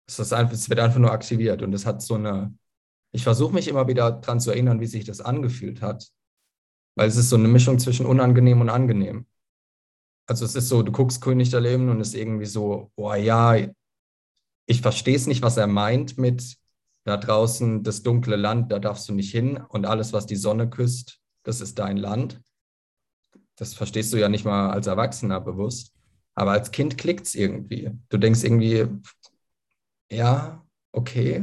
Es, 0.06 0.32
einfach, 0.32 0.52
es 0.52 0.68
wird 0.68 0.80
einfach 0.80 0.98
nur 0.98 1.12
aktiviert 1.12 1.62
und 1.62 1.72
es 1.72 1.86
hat 1.86 2.02
so 2.02 2.14
eine, 2.14 2.54
ich 3.12 3.22
versuche 3.22 3.54
mich 3.54 3.68
immer 3.68 3.86
wieder 3.88 4.10
daran 4.10 4.40
zu 4.40 4.50
erinnern, 4.50 4.80
wie 4.80 4.86
sich 4.86 5.04
das 5.04 5.20
angefühlt 5.20 5.80
hat, 5.80 6.10
weil 6.96 7.08
es 7.08 7.16
ist 7.16 7.30
so 7.30 7.36
eine 7.36 7.48
Mischung 7.48 7.78
zwischen 7.78 8.06
unangenehm 8.06 8.60
und 8.60 8.68
angenehm. 8.68 9.26
Also 10.26 10.44
es 10.44 10.54
ist 10.54 10.68
so, 10.68 10.82
du 10.82 10.92
guckst 10.92 11.20
König 11.20 11.50
der 11.50 11.60
Leben 11.60 11.88
und 11.88 12.00
es 12.00 12.08
ist 12.08 12.14
irgendwie 12.14 12.46
so, 12.46 12.90
boah 12.96 13.16
ja, 13.16 13.56
ich 14.66 14.80
verstehe 14.80 15.16
es 15.16 15.26
nicht, 15.26 15.42
was 15.42 15.56
er 15.56 15.66
meint 15.66 16.18
mit 16.18 16.56
da 17.04 17.16
draußen 17.16 17.82
das 17.82 18.02
dunkle 18.02 18.36
Land, 18.36 18.70
da 18.70 18.78
darfst 18.78 19.08
du 19.08 19.14
nicht 19.14 19.32
hin 19.32 19.56
und 19.56 19.86
alles, 19.86 20.12
was 20.12 20.26
die 20.26 20.36
Sonne 20.36 20.70
küsst, 20.70 21.20
das 21.42 21.60
ist 21.60 21.78
dein 21.78 21.96
Land. 21.96 22.40
Das 23.56 23.74
verstehst 23.74 24.12
du 24.12 24.16
ja 24.18 24.28
nicht 24.28 24.44
mal 24.44 24.70
als 24.70 24.86
Erwachsener 24.86 25.40
bewusst. 25.40 25.92
Aber 26.34 26.52
als 26.52 26.70
Kind 26.70 26.96
klickt 26.96 27.26
es 27.26 27.34
irgendwie. 27.34 27.90
Du 28.08 28.18
denkst 28.18 28.42
irgendwie, 28.42 28.86
ja, 30.10 30.64
okay. 30.92 31.42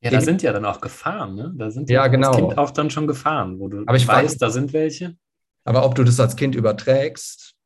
Ja, 0.00 0.10
da 0.10 0.20
sind 0.20 0.42
ja 0.42 0.52
dann 0.52 0.64
auch 0.64 0.80
Gefahren, 0.80 1.34
ne? 1.34 1.52
Da 1.56 1.70
sind 1.70 1.90
ja, 1.90 2.06
genau. 2.06 2.28
als 2.28 2.36
Kind 2.36 2.58
auch 2.58 2.70
dann 2.70 2.90
schon 2.90 3.06
Gefahren, 3.06 3.58
wo 3.58 3.68
du 3.68 3.82
aber 3.84 3.96
ich 3.96 4.06
weißt, 4.06 4.34
weiß, 4.34 4.38
da 4.38 4.50
sind 4.50 4.72
welche. 4.72 5.16
Aber 5.64 5.84
ob 5.84 5.96
du 5.96 6.04
das 6.04 6.20
als 6.20 6.36
Kind 6.36 6.54
überträgst, 6.54 7.56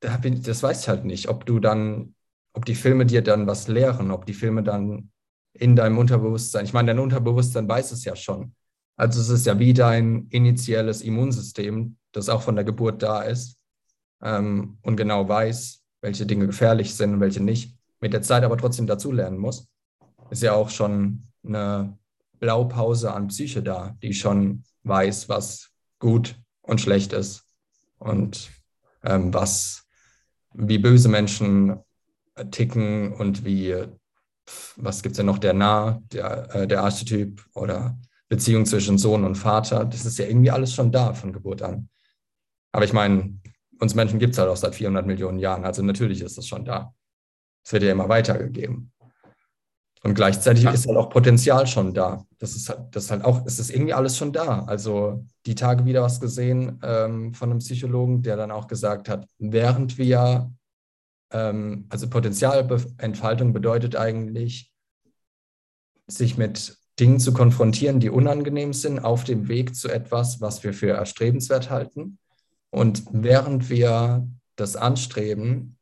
das 0.00 0.62
weiß 0.62 0.82
ich 0.82 0.88
halt 0.88 1.04
nicht. 1.04 1.28
Ob 1.28 1.44
du 1.46 1.60
dann, 1.60 2.14
ob 2.54 2.64
die 2.64 2.74
Filme 2.74 3.04
dir 3.04 3.22
dann 3.22 3.46
was 3.46 3.68
lehren, 3.68 4.10
ob 4.10 4.24
die 4.26 4.34
Filme 4.34 4.62
dann 4.62 5.10
in 5.52 5.76
deinem 5.76 5.98
Unterbewusstsein, 5.98 6.64
ich 6.64 6.72
meine, 6.72 6.88
dein 6.88 6.98
Unterbewusstsein 6.98 7.68
weiß 7.68 7.92
es 7.92 8.04
ja 8.04 8.16
schon. 8.16 8.54
Also 8.96 9.20
es 9.20 9.28
ist 9.28 9.46
ja 9.46 9.58
wie 9.58 9.74
dein 9.74 10.26
initielles 10.30 11.02
Immunsystem, 11.02 11.96
das 12.16 12.28
auch 12.28 12.42
von 12.42 12.56
der 12.56 12.64
Geburt 12.64 13.02
da 13.02 13.22
ist 13.22 13.58
ähm, 14.22 14.78
und 14.82 14.96
genau 14.96 15.28
weiß, 15.28 15.82
welche 16.00 16.26
Dinge 16.26 16.46
gefährlich 16.46 16.94
sind 16.94 17.14
und 17.14 17.20
welche 17.20 17.42
nicht, 17.42 17.76
mit 18.00 18.12
der 18.12 18.22
Zeit 18.22 18.44
aber 18.44 18.58
trotzdem 18.58 18.86
dazulernen 18.86 19.38
muss, 19.38 19.68
ist 20.30 20.42
ja 20.42 20.52
auch 20.54 20.70
schon 20.70 21.22
eine 21.44 21.98
Blaupause 22.38 23.12
an 23.12 23.28
Psyche 23.28 23.62
da, 23.62 23.96
die 24.02 24.14
schon 24.14 24.64
weiß, 24.82 25.28
was 25.28 25.70
gut 25.98 26.36
und 26.62 26.80
schlecht 26.80 27.12
ist 27.12 27.44
und 27.98 28.50
ähm, 29.02 29.32
was, 29.32 29.86
wie 30.52 30.78
böse 30.78 31.08
Menschen 31.08 31.78
ticken 32.50 33.12
und 33.12 33.44
wie 33.44 33.86
was 34.76 35.02
gibt 35.02 35.14
es 35.14 35.16
denn 35.16 35.26
noch, 35.26 35.38
der 35.38 35.54
Nah, 35.54 36.02
der, 36.12 36.54
äh, 36.54 36.66
der 36.66 36.82
Archetyp 36.82 37.44
oder 37.54 37.98
Beziehung 38.28 38.66
zwischen 38.66 38.98
Sohn 38.98 39.24
und 39.24 39.36
Vater, 39.36 39.84
das 39.84 40.04
ist 40.04 40.18
ja 40.18 40.26
irgendwie 40.26 40.50
alles 40.50 40.74
schon 40.74 40.92
da 40.92 41.14
von 41.14 41.32
Geburt 41.32 41.62
an. 41.62 41.88
Aber 42.74 42.84
ich 42.84 42.92
meine, 42.92 43.38
uns 43.78 43.94
Menschen 43.94 44.18
gibt 44.18 44.32
es 44.32 44.38
halt 44.38 44.50
auch 44.50 44.56
seit 44.56 44.74
400 44.74 45.06
Millionen 45.06 45.38
Jahren, 45.38 45.64
also 45.64 45.80
natürlich 45.80 46.20
ist 46.22 46.36
das 46.36 46.48
schon 46.48 46.64
da. 46.64 46.92
Es 47.64 47.72
wird 47.72 47.84
ja 47.84 47.92
immer 47.92 48.08
weitergegeben. 48.08 48.92
Und 50.02 50.14
gleichzeitig 50.14 50.64
ist 50.64 50.88
halt 50.88 50.98
auch 50.98 51.08
Potenzial 51.08 51.68
schon 51.68 51.94
da. 51.94 52.26
Das 52.40 52.56
ist 52.56 52.68
halt, 52.68 52.80
das 52.90 53.04
ist 53.04 53.10
halt 53.12 53.24
auch, 53.24 53.46
es 53.46 53.60
ist 53.60 53.70
irgendwie 53.70 53.94
alles 53.94 54.16
schon 54.16 54.32
da. 54.32 54.64
Also 54.64 55.24
die 55.46 55.54
Tage 55.54 55.84
wieder 55.84 56.02
was 56.02 56.20
gesehen 56.20 56.80
ähm, 56.82 57.32
von 57.32 57.50
einem 57.50 57.60
Psychologen, 57.60 58.22
der 58.22 58.36
dann 58.36 58.50
auch 58.50 58.66
gesagt 58.66 59.08
hat, 59.08 59.28
während 59.38 59.96
wir 59.96 60.52
ähm, 61.30 61.86
also 61.90 62.10
Potenzialentfaltung 62.10 63.52
bedeutet 63.52 63.94
eigentlich, 63.94 64.72
sich 66.08 66.36
mit 66.36 66.76
Dingen 66.98 67.20
zu 67.20 67.32
konfrontieren, 67.32 68.00
die 68.00 68.10
unangenehm 68.10 68.72
sind, 68.72 68.98
auf 68.98 69.22
dem 69.22 69.46
Weg 69.46 69.76
zu 69.76 69.88
etwas, 69.88 70.40
was 70.40 70.64
wir 70.64 70.74
für 70.74 70.90
erstrebenswert 70.90 71.70
halten. 71.70 72.18
Und 72.74 73.04
während 73.12 73.70
wir 73.70 74.26
das 74.56 74.74
anstreben, 74.74 75.78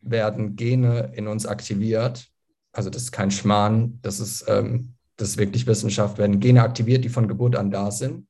werden 0.00 0.56
Gene 0.56 1.12
in 1.14 1.28
uns 1.28 1.44
aktiviert. 1.44 2.26
Also 2.72 2.88
das 2.88 3.02
ist 3.02 3.12
kein 3.12 3.30
Schmarrn, 3.30 3.98
das 4.00 4.18
ist, 4.18 4.46
ähm, 4.48 4.94
das 5.16 5.28
ist 5.28 5.36
wirklich 5.36 5.66
Wissenschaft, 5.66 6.16
werden 6.16 6.40
Gene 6.40 6.62
aktiviert, 6.62 7.04
die 7.04 7.10
von 7.10 7.28
Geburt 7.28 7.54
an 7.54 7.70
da 7.70 7.90
sind. 7.90 8.26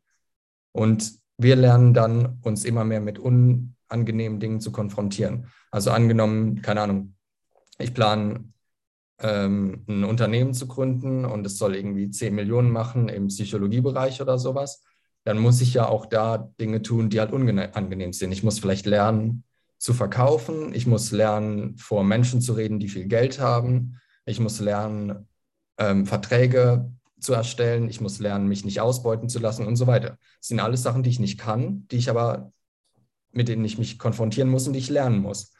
Und 0.72 1.12
wir 1.38 1.54
lernen 1.54 1.94
dann, 1.94 2.40
uns 2.42 2.64
immer 2.64 2.82
mehr 2.82 3.00
mit 3.00 3.20
unangenehmen 3.20 4.40
Dingen 4.40 4.60
zu 4.60 4.72
konfrontieren. 4.72 5.46
Also 5.70 5.92
angenommen, 5.92 6.60
keine 6.60 6.80
Ahnung, 6.80 7.14
ich 7.78 7.94
plane 7.94 8.52
ähm, 9.20 9.84
ein 9.86 10.02
Unternehmen 10.02 10.54
zu 10.54 10.66
gründen 10.66 11.24
und 11.24 11.46
es 11.46 11.56
soll 11.56 11.76
irgendwie 11.76 12.10
10 12.10 12.34
Millionen 12.34 12.72
machen 12.72 13.08
im 13.08 13.28
Psychologiebereich 13.28 14.20
oder 14.20 14.40
sowas, 14.40 14.82
dann 15.24 15.38
muss 15.38 15.60
ich 15.60 15.74
ja 15.74 15.88
auch 15.88 16.06
da 16.06 16.52
Dinge 16.60 16.82
tun, 16.82 17.10
die 17.10 17.20
halt 17.20 17.32
unangenehm 17.32 18.12
sind. 18.12 18.32
Ich 18.32 18.42
muss 18.42 18.58
vielleicht 18.58 18.86
lernen 18.86 19.44
zu 19.78 19.94
verkaufen, 19.94 20.74
ich 20.74 20.86
muss 20.86 21.10
lernen, 21.10 21.76
vor 21.76 22.04
Menschen 22.04 22.40
zu 22.40 22.52
reden, 22.52 22.78
die 22.78 22.88
viel 22.88 23.06
Geld 23.06 23.40
haben, 23.40 23.98
ich 24.24 24.40
muss 24.40 24.60
lernen, 24.60 25.28
ähm, 25.78 26.06
Verträge 26.06 26.90
zu 27.18 27.32
erstellen, 27.32 27.88
ich 27.88 28.00
muss 28.00 28.18
lernen, 28.18 28.48
mich 28.48 28.64
nicht 28.64 28.80
ausbeuten 28.80 29.28
zu 29.28 29.38
lassen 29.38 29.66
und 29.66 29.76
so 29.76 29.86
weiter. 29.86 30.18
Das 30.38 30.48
sind 30.48 30.60
alles 30.60 30.82
Sachen, 30.82 31.02
die 31.02 31.10
ich 31.10 31.20
nicht 31.20 31.38
kann, 31.38 31.86
die 31.88 31.96
ich 31.96 32.10
aber, 32.10 32.52
mit 33.30 33.48
denen 33.48 33.64
ich 33.64 33.78
mich 33.78 33.98
konfrontieren 33.98 34.50
muss 34.50 34.66
und 34.66 34.72
die 34.72 34.80
ich 34.80 34.90
lernen 34.90 35.18
muss. 35.18 35.52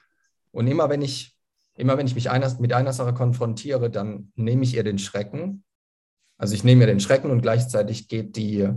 Und 0.50 0.66
immer 0.66 0.88
wenn 0.90 1.02
ich, 1.02 1.36
immer 1.74 1.96
wenn 1.96 2.06
ich 2.06 2.14
mich 2.14 2.30
einer, 2.30 2.52
mit 2.60 2.72
einer 2.72 2.92
Sache 2.92 3.14
konfrontiere, 3.14 3.90
dann 3.90 4.32
nehme 4.34 4.64
ich 4.64 4.74
ihr 4.74 4.84
den 4.84 4.98
Schrecken. 4.98 5.64
Also 6.36 6.54
ich 6.54 6.64
nehme 6.64 6.82
ihr 6.82 6.88
den 6.88 7.00
Schrecken 7.00 7.30
und 7.30 7.42
gleichzeitig 7.42 8.08
geht 8.08 8.36
die, 8.36 8.68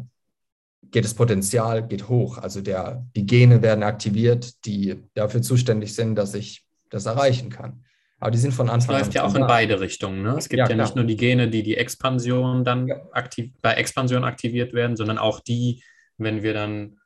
geht 0.91 1.05
das 1.05 1.13
Potenzial 1.13 1.87
geht 1.87 2.07
hoch. 2.09 2.37
Also 2.37 2.61
der, 2.61 3.05
die 3.15 3.25
Gene 3.25 3.61
werden 3.61 3.83
aktiviert, 3.83 4.65
die 4.65 5.03
dafür 5.13 5.41
zuständig 5.41 5.93
sind, 5.93 6.15
dass 6.15 6.33
ich 6.33 6.65
das 6.89 7.05
erreichen 7.05 7.49
kann. 7.49 7.83
Aber 8.19 8.31
die 8.31 8.37
sind 8.37 8.53
von 8.53 8.69
Anfang 8.69 8.95
an. 8.95 9.01
Das 9.01 9.07
läuft 9.07 9.15
ja 9.15 9.23
auch 9.25 9.35
in 9.35 9.45
beide 9.45 9.79
Richtungen. 9.79 10.23
Ne? 10.23 10.35
Es 10.37 10.49
gibt 10.49 10.59
ja, 10.59 10.69
ja 10.69 10.75
nicht 10.75 10.95
nur 10.95 11.05
die 11.05 11.17
Gene, 11.17 11.49
die 11.49 11.63
die 11.63 11.77
Expansion 11.77 12.63
dann 12.63 12.87
ja. 12.87 13.01
aktiv, 13.11 13.51
bei 13.61 13.73
Expansion 13.73 14.23
aktiviert 14.23 14.73
werden, 14.73 14.95
sondern 14.95 15.17
auch 15.17 15.41
die, 15.41 15.83
wenn 16.17 16.41
wir 16.41 16.53
dann 16.53 16.97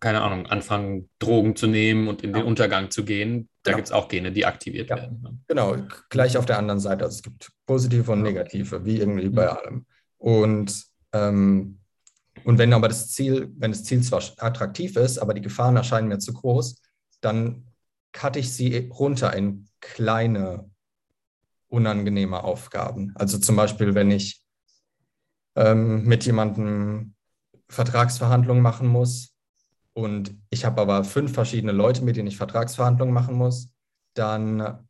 keine 0.00 0.22
Ahnung, 0.22 0.46
anfangen, 0.46 1.10
Drogen 1.18 1.56
zu 1.56 1.66
nehmen 1.66 2.08
und 2.08 2.22
in 2.22 2.32
den 2.32 2.42
Untergang 2.42 2.90
zu 2.90 3.04
gehen. 3.04 3.50
Da 3.62 3.72
genau. 3.72 3.76
gibt 3.76 3.88
es 3.88 3.92
auch 3.92 4.08
Gene, 4.08 4.32
die 4.32 4.46
aktiviert 4.46 4.88
ja. 4.88 4.96
werden. 4.96 5.20
Ne? 5.22 5.38
Genau, 5.46 5.76
gleich 6.08 6.38
auf 6.38 6.46
der 6.46 6.58
anderen 6.58 6.80
Seite. 6.80 7.04
Also 7.04 7.16
es 7.16 7.22
gibt 7.22 7.52
positive 7.66 8.10
und 8.10 8.22
negative, 8.22 8.86
wie 8.86 8.96
irgendwie 8.96 9.28
bei 9.28 9.44
mhm. 9.44 9.50
allem. 9.50 9.86
Und, 10.16 10.84
ähm, 11.12 11.79
und 12.44 12.58
wenn 12.58 12.72
aber 12.72 12.88
das 12.88 13.10
Ziel, 13.10 13.52
wenn 13.56 13.72
das 13.72 13.84
Ziel 13.84 14.02
zwar 14.02 14.22
attraktiv 14.38 14.96
ist, 14.96 15.18
aber 15.18 15.34
die 15.34 15.40
Gefahren 15.40 15.76
erscheinen 15.76 16.08
mir 16.08 16.18
zu 16.18 16.32
groß, 16.32 16.80
dann 17.20 17.66
cutte 18.12 18.38
ich 18.38 18.52
sie 18.52 18.88
runter 18.92 19.34
in 19.34 19.68
kleine, 19.80 20.70
unangenehme 21.68 22.42
Aufgaben. 22.42 23.12
Also 23.14 23.38
zum 23.38 23.56
Beispiel, 23.56 23.94
wenn 23.94 24.10
ich 24.10 24.42
ähm, 25.56 26.04
mit 26.04 26.24
jemandem 26.24 27.14
Vertragsverhandlungen 27.68 28.62
machen 28.62 28.88
muss, 28.88 29.34
und 29.92 30.34
ich 30.50 30.64
habe 30.64 30.80
aber 30.80 31.04
fünf 31.04 31.34
verschiedene 31.34 31.72
Leute, 31.72 32.04
mit 32.04 32.16
denen 32.16 32.28
ich 32.28 32.36
Vertragsverhandlungen 32.36 33.12
machen 33.12 33.34
muss, 33.34 33.70
dann 34.14 34.86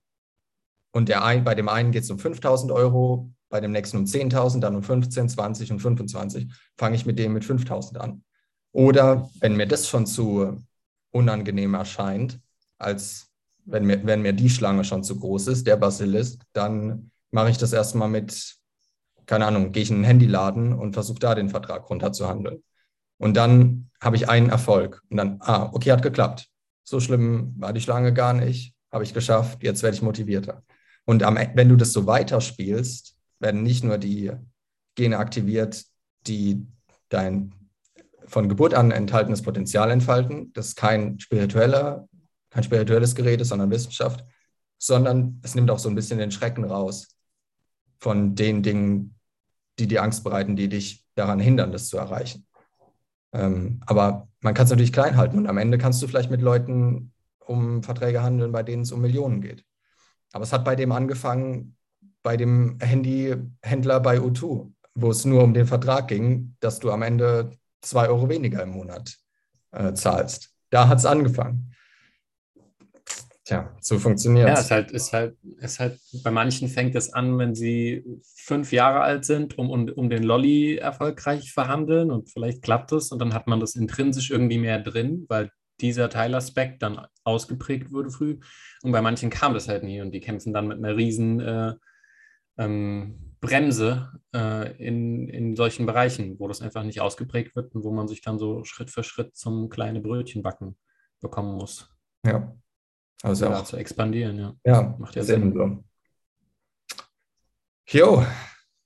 und 0.93 1.09
der 1.09 1.25
ein, 1.25 1.45
bei 1.45 1.55
dem 1.55 1.69
einen 1.69 1.93
geht 1.93 2.03
es 2.03 2.11
um 2.11 2.19
5000 2.19 2.73
Euro, 2.73 3.31
bei 3.51 3.61
dem 3.61 3.73
nächsten 3.73 3.99
um 3.99 4.05
10.000, 4.05 4.61
dann 4.61 4.77
um 4.77 4.83
15, 4.83 5.29
20 5.29 5.73
und 5.73 5.81
25, 5.81 6.49
fange 6.79 6.97
ich 6.97 7.05
mit 7.05 7.19
dem 7.19 7.35
mit 7.35 7.45
5000 7.45 8.01
an. 8.01 8.25
Oder 8.73 9.29
wenn 9.41 9.57
mir 9.57 9.67
das 9.67 9.89
schon 9.89 10.07
zu 10.07 10.63
unangenehm 11.11 11.75
erscheint, 11.75 12.41
als 12.79 13.29
wenn 13.65 13.85
mir, 13.85 14.05
wenn 14.07 14.23
mir 14.23 14.33
die 14.33 14.49
Schlange 14.49 14.85
schon 14.85 15.05
zu 15.05 15.19
groß 15.19 15.49
ist, 15.49 15.67
der 15.67 15.77
Basilisk, 15.77 16.43
dann 16.53 17.11
mache 17.31 17.51
ich 17.51 17.59
das 17.59 17.73
erstmal 17.73 18.09
mit, 18.09 18.57
keine 19.27 19.47
Ahnung, 19.47 19.73
gehe 19.73 19.83
ich 19.83 19.91
in 19.91 19.97
einen 19.97 20.05
Handyladen 20.05 20.73
und 20.73 20.95
versuche 20.95 21.19
da 21.19 21.35
den 21.35 21.51
Vertrag 21.51 21.91
runterzuhandeln. 21.91 22.63
Und 23.19 23.37
dann 23.37 23.91
habe 24.01 24.17
ich 24.17 24.29
einen 24.29 24.49
Erfolg. 24.49 25.03
Und 25.11 25.19
dann, 25.19 25.37
ah, 25.41 25.69
okay, 25.73 25.93
hat 25.93 26.03
geklappt. 26.03 26.49
So 26.85 27.01
schlimm 27.01 27.55
war 27.59 27.73
die 27.73 27.81
Schlange 27.81 28.15
gar 28.15 28.33
nicht. 28.33 28.75
Habe 28.91 29.05
ich 29.05 29.13
geschafft. 29.13 29.63
Jetzt 29.63 29.83
werde 29.83 29.95
ich 29.95 30.03
motivierter. 30.03 30.63
Und 31.05 31.23
am, 31.23 31.37
wenn 31.55 31.69
du 31.69 31.77
das 31.77 31.93
so 31.93 32.07
weiterspielst, 32.07 33.17
werden 33.41 33.63
nicht 33.63 33.83
nur 33.83 33.99
die 33.99 34.33
Gene 34.95 35.19
aktiviert, 35.19 35.85
die 36.27 36.67
dein 37.09 37.55
von 38.27 38.49
Geburt 38.49 38.75
an 38.75 38.93
enthaltenes 38.93 39.43
Potenzial 39.43 39.91
entfalten. 39.91 40.53
Das 40.53 40.69
ist 40.69 40.77
kein 40.77 41.19
spiritueller, 41.19 42.09
kein 42.51 42.63
spirituelles 42.63 43.15
Gerede, 43.15 43.45
sondern 43.45 43.71
Wissenschaft, 43.71 44.25
sondern 44.79 45.41
es 45.43 45.55
nimmt 45.55 45.71
auch 45.71 45.79
so 45.79 45.89
ein 45.89 45.95
bisschen 45.95 46.19
den 46.19 46.31
Schrecken 46.31 46.65
raus 46.65 47.17
von 47.99 48.35
den 48.37 48.63
Dingen, 48.63 49.17
die 49.79 49.89
dir 49.89 50.03
Angst 50.03 50.23
bereiten, 50.23 50.55
die 50.55 50.69
dich 50.69 51.05
daran 51.17 51.41
hindern, 51.41 51.73
das 51.73 51.89
zu 51.89 51.97
erreichen. 51.97 52.47
Ähm, 53.33 53.81
aber 53.87 54.29
man 54.41 54.55
kann 54.55 54.65
es 54.65 54.71
natürlich 54.71 54.93
klein 54.93 55.17
halten 55.17 55.39
und 55.39 55.47
am 55.47 55.59
Ende 55.59 55.79
kannst 55.79 56.03
du 56.03 56.07
vielleicht 56.07 56.31
mit 56.31 56.41
Leuten 56.41 57.13
um 57.41 57.83
Verträge 57.83 58.23
handeln, 58.23 58.53
bei 58.53 58.63
denen 58.63 58.83
es 58.83 58.93
um 58.93 59.01
Millionen 59.01 59.41
geht. 59.41 59.65
Aber 60.33 60.45
es 60.45 60.53
hat 60.53 60.65
bei 60.65 60.77
dem 60.77 60.93
angefangen, 60.93 61.77
bei 62.23 62.37
dem 62.37 62.79
Handyhändler 62.81 64.01
bei 64.01 64.19
U2, 64.19 64.71
wo 64.95 65.11
es 65.11 65.25
nur 65.25 65.43
um 65.43 65.55
den 65.55 65.67
Vertrag 65.67 66.09
ging, 66.09 66.57
dass 66.61 66.79
du 66.79 66.91
am 66.91 67.03
Ende 67.03 67.53
zwei 67.81 68.09
Euro 68.09 68.29
weniger 68.29 68.63
im 68.63 68.71
Monat 68.71 69.17
äh, 69.73 69.93
zahlst. 69.95 70.51
Da 70.71 70.89
hat 70.89 70.99
es 70.99 71.07
angefangen. 71.07 71.75
Tja, 73.45 73.75
so 73.81 73.99
funktioniert 73.99 74.49
es. 74.49 74.55
Ja, 74.55 74.61
ist 74.61 74.71
halt, 74.71 74.91
ist 74.93 75.13
halt, 75.13 75.37
ist 75.59 75.81
halt, 75.81 75.99
bei 76.23 76.31
manchen 76.31 76.69
fängt 76.69 76.95
es 76.95 77.13
an, 77.13 77.37
wenn 77.39 77.55
sie 77.55 78.05
fünf 78.37 78.71
Jahre 78.71 79.01
alt 79.01 79.25
sind, 79.25 79.59
um, 79.59 79.71
um, 79.71 79.89
um 79.89 80.09
den 80.09 80.23
Lolly 80.23 80.77
erfolgreich 80.77 81.53
verhandeln 81.53 82.13
und 82.13 82.31
vielleicht 82.31 82.63
klappt 82.63 82.93
es 82.93 83.11
und 83.11 83.19
dann 83.19 83.35
hat 83.35 83.49
man 83.49 83.59
das 83.59 83.75
intrinsisch 83.75 84.31
irgendwie 84.31 84.59
mehr 84.59 84.79
drin, 84.79 85.27
weil 85.29 85.51
dieser 85.81 86.11
Teilaspekt 86.11 86.83
dann 86.83 87.05
ausgeprägt 87.25 87.91
wurde 87.91 88.11
früh. 88.11 88.39
Und 88.83 88.93
bei 88.93 89.03
manchen 89.03 89.31
kam 89.31 89.55
das 89.55 89.67
halt 89.67 89.83
nie 89.83 90.01
und 90.01 90.13
die 90.13 90.21
kämpfen 90.21 90.53
dann 90.53 90.69
mit 90.69 90.79
einer 90.79 90.97
riesen 90.97 91.41
äh, 91.41 91.75
ähm, 92.61 93.19
Bremse 93.41 94.21
äh, 94.35 94.77
in, 94.77 95.29
in 95.29 95.57
solchen 95.57 95.87
Bereichen, 95.87 96.39
wo 96.39 96.47
das 96.47 96.61
einfach 96.61 96.83
nicht 96.83 97.01
ausgeprägt 97.01 97.57
wird 97.57 97.75
und 97.75 97.85
wo 97.85 97.91
man 97.91 98.07
sich 98.07 98.21
dann 98.21 98.39
so 98.39 98.65
Schritt 98.65 98.91
für 98.91 99.03
Schritt 99.03 99.35
zum 99.35 99.71
kleine 99.71 100.01
Brötchen 100.01 100.43
backen 100.43 100.77
bekommen 101.21 101.55
muss. 101.57 101.91
Ja. 102.25 102.55
Also 103.23 103.47
ja, 103.47 103.59
auch 103.59 103.65
zu 103.65 103.77
expandieren, 103.77 104.39
ja. 104.39 104.55
Ja, 104.65 104.95
macht 104.99 105.17
ja 105.17 105.23
Sinn. 105.23 105.53
So. 105.53 105.85
Jo, 107.89 108.25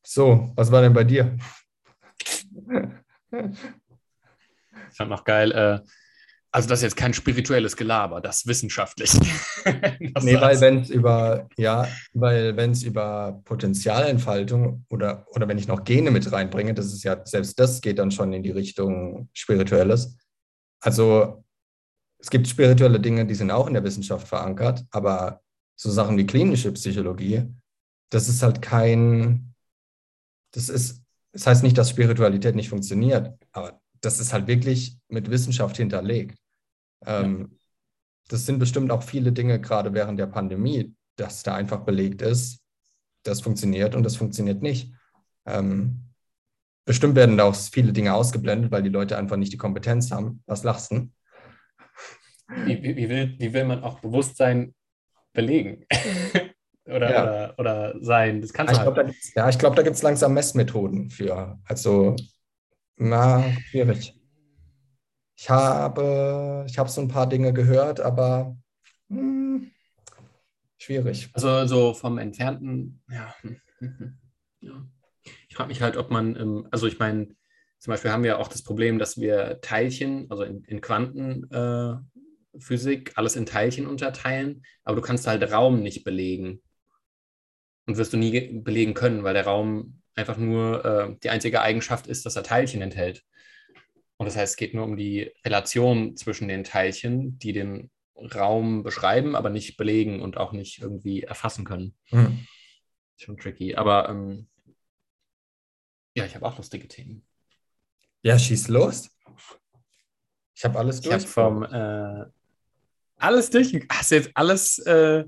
so, 0.03 0.53
was 0.57 0.70
war 0.72 0.83
denn 0.83 0.93
bei 0.93 1.05
dir? 1.05 1.37
Ich 4.91 4.97
fand 4.97 5.11
noch 5.11 5.25
geil, 5.25 5.53
äh, 5.53 5.81
also 6.55 6.69
das 6.69 6.79
ist 6.79 6.83
jetzt 6.85 6.97
kein 6.97 7.13
spirituelles 7.13 7.77
Gelaber, 7.77 8.21
das 8.21 8.47
wissenschaftlich. 8.47 9.11
das 10.15 10.23
nee, 10.23 10.41
weil 10.41 10.61
wenn 10.61 10.83
es 10.83 10.89
über, 10.89 11.49
ja, 11.57 11.89
weil 12.13 12.57
wenn 12.57 12.71
es 12.71 12.85
über 12.85 13.43
Potenzialentfaltung 13.45 14.87
oder, 14.89 15.27
oder 15.33 15.49
wenn 15.49 15.59
ich 15.59 15.67
noch 15.67 15.83
Gene 15.83 16.13
mit 16.13 16.31
reinbringe, 16.31 16.73
das 16.73 16.87
ist 16.93 17.03
ja, 17.03 17.21
selbst 17.27 17.59
das 17.59 17.81
geht 17.81 17.99
dann 17.99 18.13
schon 18.13 18.33
in 18.33 18.45
die 18.45 18.53
Richtung 18.53 19.29
Spirituelles. 19.33 20.17
Also 20.81 21.45
es 22.19 22.31
gibt 22.31 22.47
spirituelle 22.47 23.01
Dinge, 23.01 23.27
die 23.27 23.35
sind 23.35 23.51
auch 23.51 23.67
in 23.67 23.75
der 23.75 23.83
Wissenschaft 23.83 24.29
verankert, 24.29 24.85
aber 24.93 25.43
so 25.75 25.91
Sachen 25.91 26.17
wie 26.17 26.25
klinische 26.25 26.71
Psychologie, 26.71 27.53
das 28.11 28.29
ist 28.29 28.45
halt 28.45 28.63
kein, 28.63 29.57
das 30.53 30.69
ist, 30.69 31.03
das 31.33 31.49
heißt 31.49 31.65
nicht, 31.65 31.77
dass 31.77 31.91
Spiritualität 31.91 32.55
nicht 32.55 32.69
funktioniert, 32.69 33.37
aber 33.51 33.81
das 34.01 34.21
ist 34.21 34.33
halt 34.33 34.47
wirklich 34.47 34.97
mit 35.09 35.29
Wissenschaft 35.31 35.79
hinterlegt. 35.79 36.39
Ähm, 37.07 37.39
ja. 37.41 37.57
Das 38.29 38.47
sind 38.47 38.59
bestimmt 38.59 38.91
auch 38.91 39.03
viele 39.03 39.33
Dinge, 39.33 39.61
gerade 39.61 39.93
während 39.93 40.19
der 40.19 40.27
Pandemie, 40.27 40.95
dass 41.17 41.43
da 41.43 41.55
einfach 41.55 41.81
belegt 41.81 42.23
ist, 42.23 42.61
das 43.23 43.41
funktioniert 43.41 43.95
und 43.95 44.03
das 44.03 44.17
funktioniert 44.17 44.63
nicht. 44.63 44.93
Ähm, 45.47 46.05
bestimmt 46.85 47.17
werden 47.17 47.37
da 47.37 47.45
auch 47.45 47.55
viele 47.55 47.93
Dinge 47.93 48.15
ausgeblendet, 48.15 48.71
weil 48.71 48.83
die 48.83 48.89
Leute 48.89 49.19
einfach 49.19 49.37
nicht 49.37 49.53
die 49.53 49.59
Kompetenz 49.59 50.11
haben. 50.11 50.43
Was 50.47 50.65
lachst 50.65 50.93
du? 50.93 51.11
Wie, 52.49 52.83
wie, 52.83 52.97
wie, 52.97 53.09
will, 53.09 53.35
wie 53.39 53.53
will 53.53 53.65
man 53.65 53.83
auch 53.83 54.01
Bewusstsein 54.01 54.75
belegen? 55.33 55.87
oder, 56.85 57.11
ja. 57.11 57.23
oder, 57.23 57.55
oder 57.59 57.95
sein? 58.05 58.41
Das 58.41 58.53
kannst 58.53 58.75
du 58.75 58.79
halt. 58.79 58.95
Glaub, 58.95 59.11
ja, 59.35 59.49
ich 59.49 59.59
glaube, 59.59 59.77
da 59.77 59.83
gibt 59.83 59.97
es 59.97 60.03
langsam 60.03 60.35
Messmethoden 60.35 61.11
für. 61.11 61.59
Also, 61.65 62.17
na, 62.97 63.43
schwierig. 63.71 64.15
Ich 65.37 65.51
habe, 65.51 66.64
ich 66.68 66.78
habe 66.78 66.89
so 66.89 67.01
ein 67.01 67.09
paar 67.09 67.28
Dinge 67.28 67.53
gehört, 67.53 68.01
aber 68.01 68.57
hm, 69.09 69.70
schwierig. 70.78 71.30
Also 71.32 71.66
so 71.66 71.95
vom 71.95 72.18
entfernten, 72.18 73.03
ja. 73.11 73.35
ja. 74.61 74.87
Ich 75.49 75.57
frage 75.57 75.68
mich 75.68 75.82
halt, 75.82 75.97
ob 75.97 76.11
man, 76.11 76.66
also 76.70 76.87
ich 76.87 76.99
meine, 76.99 77.28
zum 77.78 77.93
Beispiel 77.93 78.12
haben 78.12 78.22
wir 78.22 78.39
auch 78.39 78.49
das 78.49 78.62
Problem, 78.62 78.99
dass 78.99 79.20
wir 79.20 79.61
Teilchen, 79.61 80.26
also 80.30 80.43
in, 80.43 80.64
in 80.64 80.80
Quantenphysik, 80.80 83.11
äh, 83.11 83.12
alles 83.16 83.37
in 83.37 83.45
Teilchen 83.45 83.87
unterteilen, 83.87 84.64
aber 84.85 84.97
du 84.97 85.03
kannst 85.03 85.26
halt 85.26 85.53
Raum 85.53 85.82
nicht 85.82 86.05
belegen. 86.05 86.62
Und 87.87 87.99
wirst 87.99 88.14
du 88.14 88.16
nie 88.16 88.62
belegen 88.62 88.95
können, 88.95 89.24
weil 89.24 89.35
der 89.35 89.45
Raum 89.45 90.01
einfach 90.14 90.39
nur 90.39 90.85
äh, 90.85 91.16
die 91.22 91.28
einzige 91.28 91.61
Eigenschaft 91.61 92.07
ist, 92.07 92.24
dass 92.24 92.37
er 92.37 92.43
Teilchen 92.43 92.80
enthält. 92.80 93.22
Und 94.25 94.29
das 94.29 94.37
heißt, 94.39 94.53
es 94.55 94.57
geht 94.57 94.72
nur 94.72 94.85
um 94.85 94.97
die 94.97 95.31
Relation 95.45 96.16
zwischen 96.16 96.49
den 96.49 96.64
Teilchen, 96.64 97.39
die 97.39 97.53
den 97.53 97.91
Raum 98.16 98.83
beschreiben, 98.83 99.37
aber 99.37 99.51
nicht 99.51 99.77
belegen 99.77 100.22
und 100.22 100.39
auch 100.39 100.53
nicht 100.53 100.81
irgendwie 100.81 101.25
erfassen 101.25 101.66
können. 101.66 101.95
Mhm. 102.11 102.47
Schon 103.18 103.37
tricky. 103.37 103.75
Aber 103.75 104.09
ähm, 104.09 104.47
ja, 106.14 106.25
ich 106.25 106.35
habe 106.35 106.47
auch 106.47 106.57
lustige 106.57 106.89
Themen. 106.89 107.27
Ja, 108.22 108.39
schieß 108.39 108.68
los. 108.68 109.11
Ich 110.55 110.64
habe 110.64 110.79
alles 110.79 111.03
durch. 111.03 111.14
Ich 111.14 111.20
habe 111.20 111.31
vom 111.31 111.62
äh, 111.64 112.25
alles 113.18 113.51
durch. 113.51 113.79
Hast 113.91 114.11
du 114.11 114.14
jetzt 114.14 114.31
alles 114.33 114.79
äh, 114.87 115.27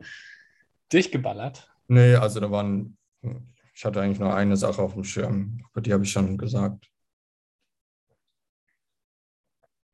durchgeballert? 0.89 1.71
Nee, 1.89 2.15
also 2.15 2.41
da 2.41 2.51
waren. 2.51 2.97
Ich 3.75 3.85
hatte 3.85 4.01
eigentlich 4.01 4.21
nur 4.21 4.35
eine 4.35 4.57
Sache 4.57 4.81
auf 4.81 4.95
dem 4.95 5.05
Schirm, 5.05 5.63
aber 5.71 5.83
die 5.83 5.93
habe 5.93 6.05
ich 6.05 6.13
schon 6.13 6.39
gesagt. 6.39 6.91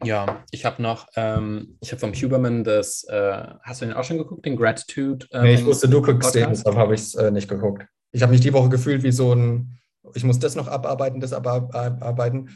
Ja, 0.04 0.44
ich 0.50 0.64
habe 0.64 0.82
noch, 0.82 1.08
ähm, 1.16 1.76
ich 1.80 1.92
habe 1.92 2.00
vom 2.00 2.12
Huberman 2.12 2.64
das, 2.64 3.04
äh, 3.04 3.46
hast 3.62 3.80
du 3.80 3.86
den 3.86 3.94
auch 3.94 4.04
schon 4.04 4.18
geguckt, 4.18 4.44
den 4.44 4.56
Gratitude? 4.56 5.26
Ähm, 5.32 5.42
nee, 5.42 5.54
ich 5.54 5.64
wusste, 5.64 5.88
du 5.88 6.02
guckst 6.02 6.34
den, 6.34 6.50
deshalb 6.50 6.76
habe 6.76 6.94
ich 6.94 7.00
es 7.00 7.14
äh, 7.14 7.30
nicht 7.30 7.48
geguckt. 7.48 7.86
Ich 8.10 8.22
habe 8.22 8.32
mich 8.32 8.40
die 8.40 8.52
Woche 8.52 8.68
gefühlt 8.68 9.02
wie 9.02 9.12
so 9.12 9.34
ein, 9.34 9.78
ich 10.14 10.24
muss 10.24 10.38
das 10.38 10.54
noch 10.56 10.68
abarbeiten, 10.68 11.20
das 11.20 11.32
abarbeiten, 11.32 12.50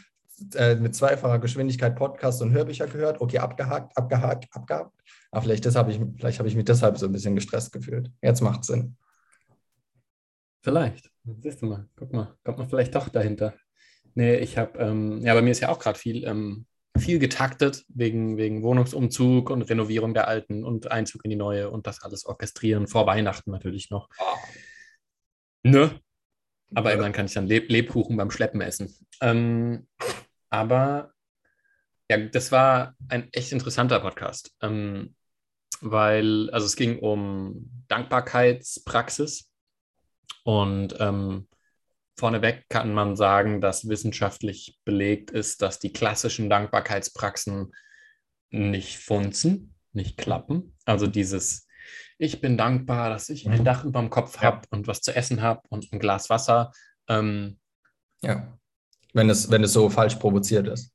äh, 0.54 0.74
mit 0.74 0.94
zweifacher 0.94 1.38
Geschwindigkeit 1.38 1.96
Podcast 1.96 2.42
und 2.42 2.52
Hörbücher 2.52 2.86
gehört, 2.86 3.20
okay, 3.20 3.38
abgehakt, 3.38 3.96
abgehakt, 3.96 4.46
abgehakt. 4.50 4.92
Aber 5.30 5.42
vielleicht, 5.42 5.64
das 5.64 5.76
hab 5.76 5.88
ich, 5.88 6.00
vielleicht 6.16 6.38
habe 6.38 6.48
ich 6.48 6.56
mich 6.56 6.64
deshalb 6.64 6.98
so 6.98 7.06
ein 7.06 7.12
bisschen 7.12 7.34
gestresst 7.34 7.72
gefühlt. 7.72 8.10
Jetzt 8.22 8.42
macht 8.42 8.64
Sinn. 8.64 8.96
Vielleicht. 10.62 11.10
Siehst 11.40 11.62
du 11.62 11.66
mal, 11.66 11.88
guck 11.96 12.12
mal, 12.12 12.36
kommt 12.44 12.58
man 12.58 12.68
vielleicht 12.68 12.94
doch 12.94 13.08
dahinter. 13.08 13.54
Nee, 14.14 14.36
ich 14.36 14.58
habe, 14.58 14.78
ähm, 14.78 15.20
ja, 15.22 15.34
bei 15.34 15.42
mir 15.42 15.50
ist 15.50 15.60
ja 15.60 15.68
auch 15.68 15.78
gerade 15.78 15.98
viel 15.98 16.24
ähm, 16.24 16.66
viel 16.98 17.18
getaktet 17.18 17.84
wegen, 17.88 18.36
wegen 18.36 18.62
Wohnungsumzug 18.62 19.50
und 19.50 19.62
Renovierung 19.62 20.14
der 20.14 20.28
alten 20.28 20.64
und 20.64 20.90
Einzug 20.90 21.24
in 21.24 21.30
die 21.30 21.36
neue 21.36 21.70
und 21.70 21.86
das 21.86 22.02
alles 22.02 22.26
orchestrieren, 22.26 22.86
vor 22.86 23.06
Weihnachten 23.06 23.50
natürlich 23.50 23.90
noch. 23.90 24.08
Ne? 25.62 26.00
Aber 26.74 26.90
ja. 26.90 26.94
irgendwann 26.94 27.12
kann 27.12 27.26
ich 27.26 27.34
dann 27.34 27.46
Leb 27.46 27.70
Lebkuchen 27.70 28.16
beim 28.16 28.30
Schleppen 28.30 28.60
essen. 28.60 28.94
Ähm, 29.20 29.86
aber 30.50 31.12
ja, 32.10 32.18
das 32.18 32.52
war 32.52 32.94
ein 33.08 33.32
echt 33.32 33.52
interessanter 33.52 34.00
Podcast, 34.00 34.54
ähm, 34.62 35.14
weil, 35.80 36.50
also 36.50 36.66
es 36.66 36.76
ging 36.76 36.98
um 36.98 37.70
Dankbarkeitspraxis 37.88 39.50
und 40.44 40.94
ähm, 41.00 41.48
Vorneweg 42.18 42.64
kann 42.68 42.94
man 42.94 43.16
sagen, 43.16 43.60
dass 43.60 43.88
wissenschaftlich 43.88 44.78
belegt 44.84 45.30
ist, 45.30 45.62
dass 45.62 45.78
die 45.78 45.92
klassischen 45.92 46.48
Dankbarkeitspraxen 46.48 47.72
nicht 48.50 48.98
funzen, 48.98 49.74
nicht 49.92 50.16
klappen. 50.16 50.74
Also 50.84 51.06
dieses, 51.06 51.66
ich 52.18 52.40
bin 52.40 52.56
dankbar, 52.56 53.10
dass 53.10 53.28
ich 53.28 53.46
ein 53.46 53.60
mhm. 53.60 53.64
Dach 53.64 53.84
über 53.84 54.00
dem 54.00 54.10
Kopf 54.10 54.38
habe 54.38 54.62
und 54.70 54.86
was 54.86 55.02
zu 55.02 55.14
essen 55.14 55.42
habe 55.42 55.62
und 55.68 55.92
ein 55.92 55.98
Glas 55.98 56.30
Wasser. 56.30 56.72
Ähm, 57.08 57.58
ja, 58.22 58.58
wenn 59.12 59.28
es, 59.28 59.50
wenn 59.50 59.64
es 59.64 59.72
so 59.72 59.90
falsch 59.90 60.16
provoziert 60.16 60.68
ist. 60.68 60.92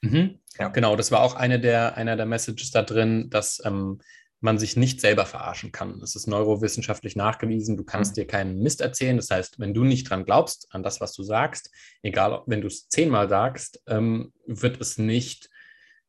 Mhm. 0.00 0.40
Ja. 0.58 0.68
Genau, 0.68 0.96
das 0.96 1.10
war 1.12 1.20
auch 1.20 1.34
eine 1.34 1.60
der, 1.60 1.96
einer 1.96 2.16
der 2.16 2.26
Messages 2.26 2.70
da 2.70 2.82
drin, 2.82 3.30
dass 3.30 3.62
ähm, 3.64 4.00
man 4.40 4.58
sich 4.58 4.76
nicht 4.76 5.00
selber 5.00 5.24
verarschen 5.24 5.72
kann. 5.72 6.00
Es 6.02 6.14
ist 6.14 6.26
neurowissenschaftlich 6.26 7.16
nachgewiesen, 7.16 7.76
du 7.76 7.84
kannst 7.84 8.12
mhm. 8.12 8.20
dir 8.20 8.26
keinen 8.26 8.58
Mist 8.60 8.80
erzählen. 8.80 9.16
Das 9.16 9.30
heißt, 9.30 9.58
wenn 9.58 9.74
du 9.74 9.84
nicht 9.84 10.10
dran 10.10 10.24
glaubst, 10.24 10.68
an 10.70 10.82
das, 10.82 11.00
was 11.00 11.12
du 11.12 11.22
sagst, 11.22 11.70
egal, 12.02 12.42
wenn 12.46 12.60
du 12.60 12.66
es 12.66 12.88
zehnmal 12.88 13.28
sagst, 13.28 13.82
ähm, 13.86 14.32
wird 14.46 14.80
es 14.80 14.98
nicht 14.98 15.48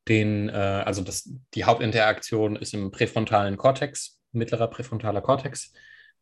den, 0.08 0.50
äh, 0.50 0.84
also 0.86 1.02
das, 1.02 1.30
die 1.54 1.64
Hauptinteraktion 1.64 2.56
ist 2.56 2.74
im 2.74 2.92
präfrontalen 2.92 3.58
Kortex, 3.58 4.20
mittlerer 4.32 4.68
präfrontaler 4.68 5.22
Kortex. 5.22 5.74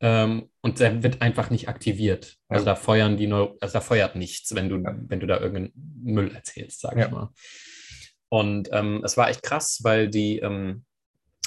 Ähm, 0.02 0.50
und 0.62 0.80
der 0.80 1.04
wird 1.04 1.22
einfach 1.22 1.50
nicht 1.50 1.70
aktiviert. 1.70 2.38
Ja. 2.50 2.56
Also 2.56 2.66
da 2.66 2.76
feuern 2.76 3.18
die 3.18 3.28
Neu 3.28 3.54
also 3.62 3.74
da 3.74 3.82
feuert 3.82 4.16
nichts, 4.16 4.54
wenn 4.54 4.70
du, 4.70 4.78
ja. 4.78 4.96
wenn 5.08 5.20
du 5.20 5.28
da 5.28 5.40
irgendeinen 5.40 6.02
Müll 6.04 6.36
erzählst, 6.36 6.82
sag 6.82 6.98
ja. 6.98 7.06
ich 7.06 7.12
mal. 7.12 7.34
Und 8.30 8.70
ähm, 8.72 9.02
es 9.06 9.16
war 9.18 9.30
echt 9.30 9.44
krass, 9.44 9.80
weil 9.84 10.10
die 10.10 10.40
ähm, 10.40 10.84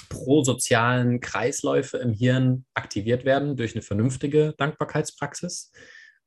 prosozialen 0.09 1.19
Kreisläufe 1.19 1.97
im 1.97 2.13
Hirn 2.13 2.65
aktiviert 2.73 3.25
werden 3.25 3.55
durch 3.55 3.75
eine 3.75 3.81
vernünftige 3.81 4.53
Dankbarkeitspraxis. 4.57 5.71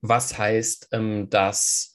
Was 0.00 0.38
heißt, 0.38 0.88
ähm, 0.92 1.28
dass 1.30 1.94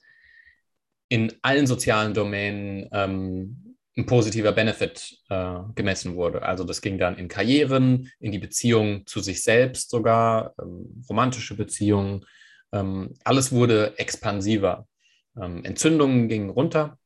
in 1.08 1.32
allen 1.42 1.66
sozialen 1.66 2.14
Domänen 2.14 2.88
ähm, 2.92 3.76
ein 3.98 4.06
positiver 4.06 4.52
Benefit 4.52 5.18
äh, 5.28 5.58
gemessen 5.74 6.14
wurde. 6.14 6.42
Also 6.42 6.62
das 6.62 6.80
ging 6.80 6.98
dann 6.98 7.16
in 7.18 7.28
Karrieren, 7.28 8.10
in 8.20 8.30
die 8.30 8.38
Beziehung 8.38 9.06
zu 9.06 9.20
sich 9.20 9.42
selbst 9.42 9.90
sogar, 9.90 10.54
ähm, 10.60 11.02
romantische 11.08 11.56
Beziehungen. 11.56 12.24
Ähm, 12.72 13.14
alles 13.24 13.50
wurde 13.50 13.98
expansiver. 13.98 14.86
Ähm, 15.36 15.64
Entzündungen 15.64 16.28
gingen 16.28 16.50
runter. 16.50 16.98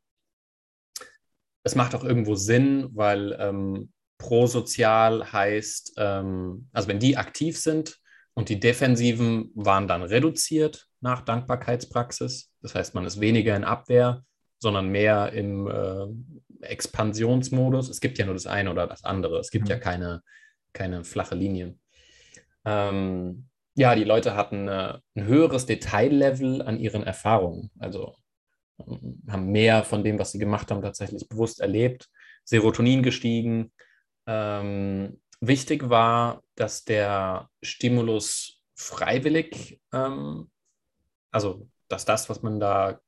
Es 1.64 1.74
macht 1.74 1.94
auch 1.94 2.04
irgendwo 2.04 2.34
Sinn, 2.34 2.88
weil 2.92 3.36
ähm, 3.40 3.92
prosozial 4.22 5.32
heißt, 5.32 5.94
ähm, 5.96 6.68
also 6.72 6.86
wenn 6.86 7.00
die 7.00 7.16
aktiv 7.16 7.58
sind 7.58 7.98
und 8.34 8.48
die 8.48 8.60
Defensiven 8.60 9.50
waren 9.56 9.88
dann 9.88 10.04
reduziert 10.04 10.86
nach 11.00 11.22
Dankbarkeitspraxis. 11.22 12.52
Das 12.62 12.76
heißt, 12.76 12.94
man 12.94 13.04
ist 13.04 13.20
weniger 13.20 13.56
in 13.56 13.64
Abwehr, 13.64 14.22
sondern 14.60 14.90
mehr 14.90 15.32
im 15.32 15.66
äh, 15.66 16.64
Expansionsmodus. 16.64 17.88
Es 17.88 18.00
gibt 18.00 18.16
ja 18.18 18.24
nur 18.24 18.34
das 18.34 18.46
eine 18.46 18.70
oder 18.70 18.86
das 18.86 19.02
andere. 19.02 19.40
Es 19.40 19.50
gibt 19.50 19.64
mhm. 19.64 19.70
ja 19.70 19.78
keine, 19.78 20.22
keine 20.72 21.02
flache 21.02 21.34
Linie. 21.34 21.74
Ähm, 22.64 23.48
ja, 23.74 23.96
die 23.96 24.04
Leute 24.04 24.36
hatten 24.36 24.68
äh, 24.68 24.98
ein 25.16 25.24
höheres 25.26 25.66
Detaillevel 25.66 26.62
an 26.62 26.78
ihren 26.78 27.02
Erfahrungen. 27.02 27.72
Also 27.80 28.14
ähm, 28.78 29.20
haben 29.28 29.50
mehr 29.50 29.82
von 29.82 30.04
dem, 30.04 30.20
was 30.20 30.30
sie 30.30 30.38
gemacht 30.38 30.70
haben, 30.70 30.80
tatsächlich 30.80 31.28
bewusst 31.28 31.60
erlebt. 31.60 32.08
Serotonin 32.44 33.02
gestiegen. 33.02 33.72
Ähm, 34.26 35.20
wichtig 35.40 35.88
war, 35.88 36.42
dass 36.54 36.84
der 36.84 37.48
Stimulus 37.62 38.62
freiwillig, 38.74 39.80
ähm, 39.92 40.50
also 41.30 41.68
dass 41.88 42.04
das, 42.04 42.28
was 42.28 42.42
man 42.42 42.60
da 42.60 43.00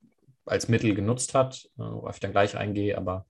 als 0.47 0.69
Mittel 0.69 0.95
genutzt 0.95 1.35
hat, 1.35 1.65
äh, 1.77 1.83
worauf 1.83 2.17
ich 2.17 2.21
dann 2.21 2.33
gleich 2.33 2.57
eingehe, 2.57 2.97
aber 2.97 3.27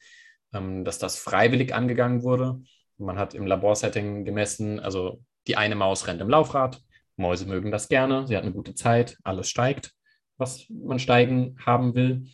ähm, 0.53 0.85
dass 0.85 0.99
das 0.99 1.19
freiwillig 1.19 1.75
angegangen 1.75 2.23
wurde. 2.23 2.61
Man 2.97 3.19
hat 3.19 3.35
im 3.35 3.47
Laborsetting 3.47 4.25
gemessen, 4.25 4.81
also 4.81 5.23
die 5.47 5.57
eine 5.57 5.75
Maus 5.75 6.07
rennt 6.07 6.21
im 6.21 6.31
Laufrad, 6.31 6.81
Mäuse 7.17 7.47
mögen 7.47 7.71
das 7.71 7.89
gerne, 7.89 8.27
sie 8.27 8.37
hat 8.37 8.43
eine 8.43 8.53
gute 8.53 8.75
Zeit, 8.75 9.19
alles 9.23 9.49
steigt, 9.49 9.93
was 10.37 10.67
man 10.69 10.99
steigen 10.99 11.57
haben 11.65 11.95
will. 11.95 12.27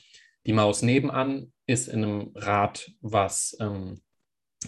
Die 0.46 0.52
Maus 0.52 0.82
nebenan 0.82 1.52
ist 1.66 1.88
in 1.88 2.04
einem 2.04 2.32
Rad, 2.34 2.90
was 3.00 3.56
ähm, 3.60 4.00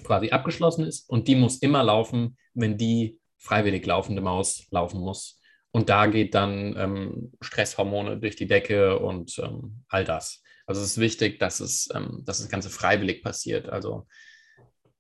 quasi 0.05 0.31
abgeschlossen 0.31 0.87
ist 0.87 1.09
und 1.09 1.29
die 1.29 1.35
muss 1.35 1.59
immer 1.59 1.83
laufen, 1.83 2.37
wenn 2.55 2.79
die 2.79 3.21
freiwillig 3.39 3.85
laufende 3.87 4.23
Maus 4.23 4.67
laufen 4.71 5.01
muss. 5.01 5.41
Und 5.71 5.89
da 5.89 6.07
geht 6.07 6.35
dann 6.35 6.77
ähm, 6.77 7.33
Stresshormone 7.41 8.19
durch 8.19 8.37
die 8.37 8.47
Decke 8.47 8.99
und 8.99 9.39
ähm, 9.39 9.85
all 9.89 10.05
das. 10.05 10.43
Also 10.67 10.81
es 10.81 10.93
ist 10.93 11.01
wichtig, 11.01 11.39
dass 11.39 11.61
es, 11.61 11.89
ähm, 11.95 12.23
dass 12.25 12.39
das 12.39 12.49
Ganze 12.49 12.71
freiwillig 12.71 13.23
passiert, 13.23 13.69
also 13.69 14.07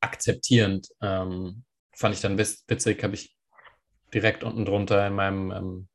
akzeptierend. 0.00 0.88
Ähm, 1.00 1.64
fand 1.94 2.14
ich 2.14 2.20
dann 2.20 2.38
witzig, 2.38 3.02
habe 3.02 3.14
ich 3.14 3.36
direkt 4.12 4.44
unten 4.44 4.64
drunter 4.64 5.06
in 5.06 5.14
meinem 5.14 5.50
ähm, 5.52 5.88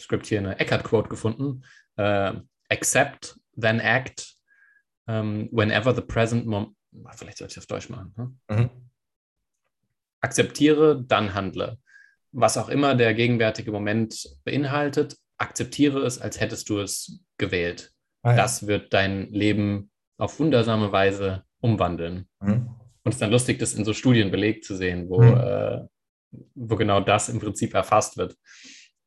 Skript 0.00 0.26
hier 0.26 0.38
eine 0.38 0.58
Eckhart-Quote 0.58 1.08
gefunden. 1.08 1.64
Äh, 1.96 2.34
accept, 2.68 3.38
then 3.58 3.80
act, 3.80 4.34
um, 5.06 5.14
ähm, 5.14 5.48
whenever 5.52 5.94
the 5.94 6.02
present 6.02 6.46
moment. 6.46 6.75
Vielleicht 7.16 7.38
sollte 7.38 7.52
ich 7.52 7.58
auf 7.58 7.66
Deutsch 7.66 7.88
machen. 7.88 8.14
Hm? 8.16 8.56
Mhm. 8.56 8.70
Akzeptiere, 10.20 11.02
dann 11.06 11.34
handle 11.34 11.78
was 12.36 12.58
auch 12.58 12.68
immer 12.68 12.94
der 12.94 13.14
gegenwärtige 13.14 13.72
Moment 13.72 14.28
beinhaltet, 14.44 15.16
akzeptiere 15.38 16.00
es, 16.00 16.20
als 16.20 16.38
hättest 16.38 16.68
du 16.68 16.80
es 16.80 17.24
gewählt. 17.38 17.92
Ah, 18.22 18.30
ja. 18.30 18.36
Das 18.36 18.66
wird 18.66 18.92
dein 18.92 19.30
Leben 19.30 19.90
auf 20.18 20.38
wundersame 20.38 20.92
Weise 20.92 21.44
umwandeln. 21.60 22.28
Mhm. 22.40 22.68
Und 23.02 23.10
es 23.10 23.16
ist 23.16 23.22
dann 23.22 23.30
lustig, 23.30 23.58
das 23.58 23.74
in 23.74 23.86
so 23.86 23.94
Studien 23.94 24.30
belegt 24.30 24.64
zu 24.66 24.76
sehen, 24.76 25.08
wo, 25.08 25.22
mhm. 25.22 25.36
äh, 25.36 25.80
wo 26.54 26.76
genau 26.76 27.00
das 27.00 27.30
im 27.30 27.40
Prinzip 27.40 27.72
erfasst 27.72 28.18
wird. 28.18 28.36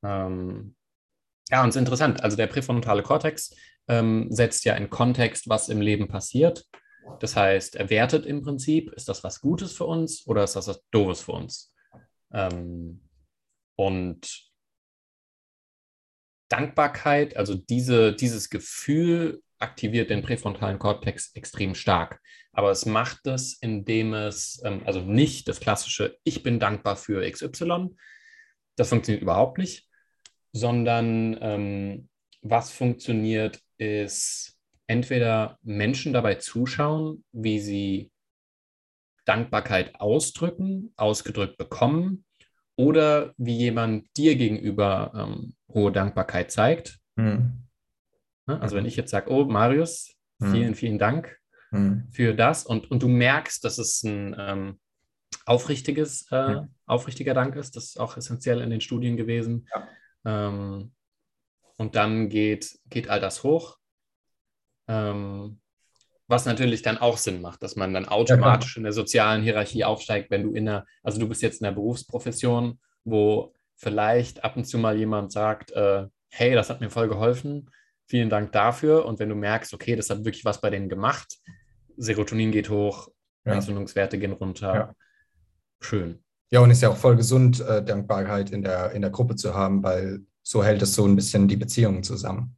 Ähm, 0.03 0.75
ja, 1.51 1.63
und 1.63 1.69
es 1.69 1.75
ist 1.75 1.79
interessant. 1.81 2.23
Also 2.23 2.35
der 2.35 2.47
präfrontale 2.47 3.03
Kortex 3.03 3.55
ähm, 3.87 4.27
setzt 4.31 4.65
ja 4.65 4.73
in 4.73 4.89
Kontext, 4.89 5.49
was 5.49 5.69
im 5.69 5.81
Leben 5.81 6.07
passiert. 6.07 6.65
Das 7.19 7.35
heißt, 7.35 7.75
er 7.75 7.89
wertet 7.89 8.25
im 8.25 8.41
Prinzip, 8.41 8.91
ist 8.93 9.09
das 9.09 9.23
was 9.23 9.41
Gutes 9.41 9.73
für 9.73 9.85
uns 9.85 10.25
oder 10.27 10.43
ist 10.43 10.55
das 10.55 10.67
was 10.67 10.83
Doofes 10.91 11.21
für 11.21 11.33
uns? 11.33 11.73
Ähm, 12.31 13.01
und 13.75 14.49
Dankbarkeit, 16.49 17.37
also 17.37 17.55
diese, 17.55 18.13
dieses 18.13 18.49
Gefühl 18.49 19.41
aktiviert 19.59 20.09
den 20.09 20.21
präfrontalen 20.21 20.79
Kortex 20.79 21.31
extrem 21.35 21.75
stark. 21.75 22.21
Aber 22.51 22.71
es 22.71 22.85
macht 22.85 23.27
es, 23.27 23.53
indem 23.61 24.13
es, 24.13 24.61
ähm, 24.63 24.81
also 24.85 25.01
nicht 25.01 25.47
das 25.47 25.59
klassische, 25.59 26.17
ich 26.23 26.43
bin 26.43 26.59
dankbar 26.59 26.95
für 26.95 27.29
XY, 27.29 27.89
das 28.75 28.89
funktioniert 28.89 29.21
überhaupt 29.21 29.57
nicht, 29.57 29.87
sondern 30.51 31.37
ähm, 31.41 32.09
was 32.41 32.71
funktioniert, 32.71 33.59
ist 33.77 34.58
entweder 34.89 35.59
Menschen 35.61 36.13
dabei 36.13 36.35
zuschauen, 36.35 37.23
wie 37.31 37.59
sie 37.59 38.11
Dankbarkeit 39.23 39.93
ausdrücken, 40.01 40.91
ausgedrückt 40.97 41.57
bekommen 41.57 42.25
oder 42.75 43.33
wie 43.37 43.55
jemand 43.55 44.07
dir 44.17 44.35
gegenüber 44.35 45.11
ähm, 45.15 45.53
hohe 45.67 45.91
Dankbarkeit 45.91 46.51
zeigt. 46.51 46.99
Mhm. 47.15 47.67
Also 48.47 48.75
wenn 48.75 48.87
ich 48.87 48.95
jetzt 48.95 49.11
sage, 49.11 49.31
oh 49.31 49.45
Marius, 49.45 50.15
hm. 50.41 50.51
vielen, 50.51 50.73
vielen 50.73 50.97
Dank 50.97 51.37
mhm. 51.69 52.07
für 52.09 52.33
das 52.33 52.65
und, 52.65 52.89
und 52.89 53.03
du 53.03 53.07
merkst, 53.07 53.63
dass 53.63 53.77
es 53.77 54.01
ein 54.01 54.35
ähm, 54.39 54.79
aufrichtiges, 55.45 56.25
äh, 56.31 56.55
mhm. 56.55 56.69
aufrichtiger 56.87 57.35
Dank 57.35 57.55
ist, 57.57 57.75
das 57.75 57.89
ist 57.89 57.99
auch 57.99 58.17
essentiell 58.17 58.61
in 58.61 58.71
den 58.71 58.81
Studien 58.81 59.17
gewesen. 59.17 59.67
Ja. 59.71 60.47
Ähm, 60.47 60.93
und 61.77 61.95
dann 61.95 62.29
geht, 62.29 62.79
geht 62.89 63.07
all 63.07 63.19
das 63.19 63.43
hoch. 63.43 63.78
Ähm, 64.89 65.59
was 66.27 66.45
natürlich 66.45 66.81
dann 66.81 66.97
auch 66.97 67.17
Sinn 67.17 67.41
macht, 67.41 67.63
dass 67.63 67.75
man 67.75 67.93
dann 67.93 68.07
automatisch 68.07 68.75
ja, 68.75 68.79
in 68.79 68.83
der 68.83 68.93
sozialen 68.93 69.41
Hierarchie 69.41 69.83
aufsteigt, 69.83 70.29
wenn 70.29 70.43
du 70.43 70.51
in 70.53 70.65
der, 70.65 70.85
also 71.01 71.19
du 71.19 71.27
bist 71.27 71.41
jetzt 71.41 71.61
in 71.61 71.65
der 71.65 71.71
Berufsprofession, 71.71 72.79
wo 73.03 73.53
vielleicht 73.75 74.43
ab 74.43 74.55
und 74.57 74.65
zu 74.65 74.77
mal 74.77 74.97
jemand 74.97 75.31
sagt, 75.31 75.71
äh, 75.71 76.05
hey, 76.29 76.53
das 76.53 76.69
hat 76.69 76.81
mir 76.81 76.89
voll 76.89 77.07
geholfen, 77.07 77.71
vielen 78.05 78.29
Dank 78.29 78.51
dafür. 78.51 79.05
Und 79.05 79.19
wenn 79.19 79.29
du 79.29 79.35
merkst, 79.35 79.73
okay, 79.73 79.95
das 79.95 80.09
hat 80.09 80.25
wirklich 80.25 80.45
was 80.45 80.61
bei 80.61 80.69
denen 80.69 80.89
gemacht, 80.89 81.39
Serotonin 81.97 82.51
geht 82.51 82.69
hoch, 82.69 83.09
ja. 83.45 83.53
Entzündungswerte 83.53 84.19
gehen 84.19 84.33
runter. 84.33 84.75
Ja. 84.75 84.93
Schön. 85.81 86.23
Ja, 86.51 86.59
und 86.61 86.71
ist 86.71 86.81
ja 86.81 86.89
auch 86.89 86.97
voll 86.97 87.15
gesund, 87.15 87.59
äh, 87.61 87.83
Dankbarkeit 87.83 88.51
in 88.51 88.61
der, 88.61 88.91
in 88.91 89.01
der 89.01 89.11
Gruppe 89.11 89.35
zu 89.35 89.53
haben, 89.53 89.83
weil 89.83 90.21
so 90.43 90.63
hält 90.63 90.81
es 90.81 90.93
so 90.93 91.05
ein 91.05 91.15
bisschen 91.15 91.47
die 91.47 91.57
Beziehungen 91.57 92.03
zusammen. 92.03 92.55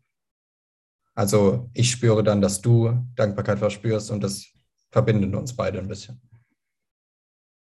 Also 1.22 1.69
ich 1.76 1.91
spüre 1.91 2.24
dann, 2.24 2.41
dass 2.41 2.61
du 2.61 2.99
Dankbarkeit 3.13 3.59
verspürst 3.59 4.09
und 4.09 4.24
das 4.24 4.43
verbindet 4.89 5.36
uns 5.36 5.55
beide 5.55 5.78
ein 5.78 5.88
bisschen. 5.88 6.19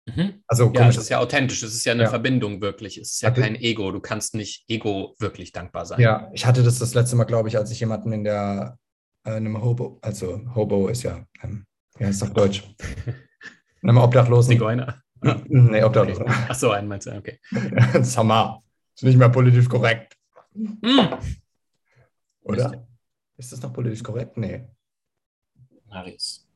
Mhm. 0.07 0.45
Also 0.47 0.71
ja, 0.73 0.89
es 0.89 0.97
ist 0.97 1.09
ja 1.09 1.19
authentisch, 1.19 1.65
es 1.65 1.75
ist 1.75 1.85
ja 1.85 1.93
eine 1.93 2.05
ja. 2.05 2.09
Verbindung 2.09 2.61
wirklich, 2.61 2.99
es 2.99 3.15
ist 3.15 3.21
ja 3.21 3.31
hatte, 3.31 3.41
kein 3.41 3.57
Ego, 3.57 3.91
du 3.91 3.99
kannst 3.99 4.37
nicht 4.37 4.65
ego 4.69 5.17
wirklich 5.19 5.51
dankbar 5.51 5.87
sein. 5.87 6.01
Ja, 6.01 6.31
ich 6.33 6.47
hatte 6.47 6.63
das 6.63 6.79
das 6.79 6.95
letzte 6.95 7.17
Mal, 7.17 7.25
glaube 7.25 7.49
ich, 7.49 7.59
als 7.59 7.73
ich 7.73 7.81
jemanden 7.81 8.13
in 8.13 8.23
der, 8.23 8.79
äh, 9.25 9.33
einem 9.33 9.61
Hobo, 9.61 9.99
also 10.03 10.41
Hobo 10.55 10.87
ist 10.87 11.03
ja, 11.03 11.27
ähm, 11.43 11.67
wie 11.97 12.05
heißt 12.05 12.23
es 12.23 12.29
auf 12.29 12.35
Deutsch? 12.35 12.63
In 13.83 13.89
einem 13.89 13.99
Obdachlosen. 13.99 14.53
Zigeuner. 14.53 15.03
Ah. 15.23 15.35
Nee, 15.49 15.83
Obdachlosen. 15.83 16.23
Okay. 16.23 16.47
Ach 16.49 16.55
so, 16.55 16.71
einen 16.71 16.87
meinst 16.87 17.09
du, 17.09 17.11
okay. 17.11 17.41
Samar. 18.03 18.63
Ist 18.95 19.03
nicht 19.03 19.19
mehr 19.19 19.31
politisch 19.31 19.69
korrekt. 19.69 20.17
Mm. 20.55 21.15
Oder? 22.43 22.88
Ist 23.39 23.53
das 23.53 23.63
noch 23.63 23.73
politisch 23.73 24.03
korrekt? 24.03 24.37
Nee. 24.37 24.67
Marius. 25.87 26.47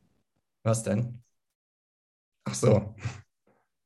Was 0.64 0.82
denn? 0.82 1.22
Ach 2.44 2.54
so. 2.54 2.94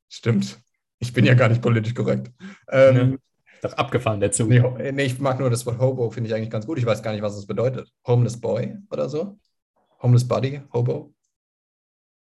Stimmt. 0.08 0.58
Ich 0.98 1.12
bin 1.12 1.26
ja 1.26 1.34
gar 1.34 1.50
nicht 1.50 1.60
politisch 1.60 1.94
korrekt. 1.94 2.32
Ähm, 2.68 2.96
ja. 2.96 3.18
Doch 3.60 3.74
abgefahren 3.74 4.20
dazu. 4.20 4.46
Nee, 4.46 4.92
nee, 4.92 5.04
ich 5.04 5.18
mag 5.18 5.38
nur 5.38 5.50
das 5.50 5.64
Wort 5.66 5.78
Hobo, 5.78 6.10
finde 6.10 6.28
ich 6.28 6.34
eigentlich 6.34 6.50
ganz 6.50 6.66
gut. 6.66 6.78
Ich 6.78 6.86
weiß 6.86 7.02
gar 7.02 7.12
nicht, 7.12 7.22
was 7.22 7.36
es 7.36 7.46
bedeutet. 7.46 7.92
Homeless 8.06 8.40
Boy 8.40 8.78
oder 8.90 9.08
so? 9.08 9.38
Homeless 10.02 10.26
Buddy, 10.26 10.62
Hobo? 10.72 11.14